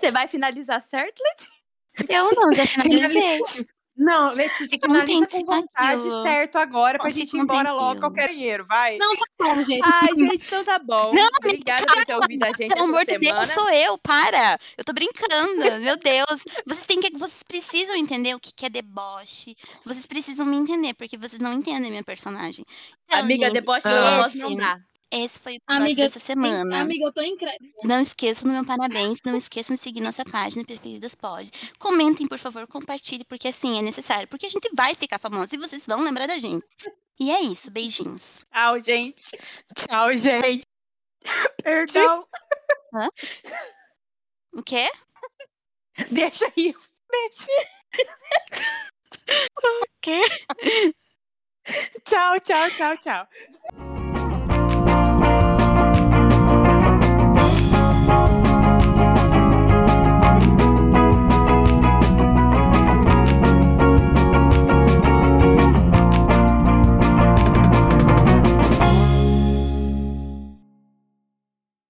Você 0.00 0.10
vai 0.10 0.28
finalizar 0.28 0.82
certo, 0.82 1.20
Letícia? 1.22 1.52
Eu 2.08 2.30
não, 2.34 2.52
já 2.52 2.66
finalizei. 2.66 3.40
Não, 3.96 4.32
Letícia, 4.32 4.76
um 4.76 4.80
finaliza 4.80 5.26
com 5.28 5.44
vontade 5.44 5.98
aquilo. 6.00 6.22
certo 6.22 6.58
agora 6.58 6.98
pra 6.98 7.08
gente 7.10 7.34
ir 7.34 7.40
embora 7.40 7.72
logo 7.72 8.04
eu 8.04 8.10
quero 8.12 8.32
dinheiro, 8.32 8.64
vai. 8.66 8.98
Não, 8.98 9.16
tá 9.16 9.24
bom, 9.38 9.62
gente. 9.62 9.82
Ai, 9.84 10.08
gente, 10.14 10.46
então 10.46 10.64
tá 10.64 10.78
bom. 10.78 11.14
Não, 11.14 11.28
Obrigada 11.38 11.86
por 11.86 12.04
ter 12.04 12.14
ouvido 12.14 12.44
a 12.44 12.48
gente 12.52 12.74
Pelo 12.74 12.84
amor 12.84 13.04
de. 13.06 13.18
Deus, 13.18 13.50
sou 13.50 13.70
eu, 13.70 13.96
para! 13.98 14.58
Eu 14.76 14.84
tô 14.84 14.92
brincando, 14.92 15.56
meu 15.80 15.96
Deus. 15.96 16.44
Vocês 16.66 16.86
têm 16.86 17.00
que. 17.00 17.10
Vocês 17.16 17.42
precisam 17.42 17.96
entender 17.96 18.34
o 18.34 18.40
que 18.40 18.52
que 18.54 18.66
é 18.66 18.68
deboche. 18.68 19.56
Vocês 19.84 20.06
precisam 20.06 20.44
me 20.44 20.56
entender, 20.56 20.92
porque 20.94 21.16
vocês 21.16 21.40
não 21.40 21.52
entendem 21.54 21.90
minha 21.90 22.04
personagem. 22.04 22.64
Então, 23.06 23.20
Amiga, 23.20 23.46
gente, 23.46 23.54
deboche 23.54 23.86
esse- 24.26 24.38
não 24.38 24.54
dá. 24.54 24.78
Esse 25.10 25.38
foi 25.38 25.52
o 25.52 25.56
episódio 25.56 25.82
Amiga, 25.84 26.02
dessa 26.02 26.18
semana. 26.18 26.80
Amiga, 26.80 27.04
eu 27.06 27.12
tô 27.12 27.22
incrédula. 27.22 27.70
Não 27.84 28.00
esqueçam 28.00 28.48
do 28.48 28.54
meu 28.54 28.64
parabéns, 28.64 29.20
não 29.24 29.36
esqueçam 29.36 29.76
de 29.76 29.82
seguir 29.82 30.00
nossa 30.00 30.24
página 30.24 30.64
Preferidas 30.64 31.14
Pode. 31.14 31.50
Comentem, 31.78 32.26
por 32.26 32.38
favor, 32.38 32.66
compartilhe, 32.66 33.24
porque 33.24 33.48
assim 33.48 33.78
é 33.78 33.82
necessário, 33.82 34.26
porque 34.28 34.46
a 34.46 34.50
gente 34.50 34.68
vai 34.74 34.94
ficar 34.94 35.18
famosa 35.18 35.54
e 35.54 35.58
vocês 35.58 35.86
vão 35.86 36.02
lembrar 36.02 36.26
da 36.26 36.38
gente. 36.38 36.66
E 37.18 37.30
é 37.30 37.40
isso, 37.40 37.70
beijinhos. 37.70 38.40
Tchau, 38.52 38.82
gente. 38.82 39.38
Tchau, 39.74 40.16
gente. 40.16 40.66
Perdão. 41.62 42.26
O 44.52 44.62
quê? 44.62 44.90
Deixa 46.10 46.52
isso. 46.56 46.92
Deixa. 47.10 47.46
quê? 50.06 50.20
Tchau, 52.04 52.38
tchau, 52.38 52.70
tchau, 52.70 52.96
tchau. 52.98 53.95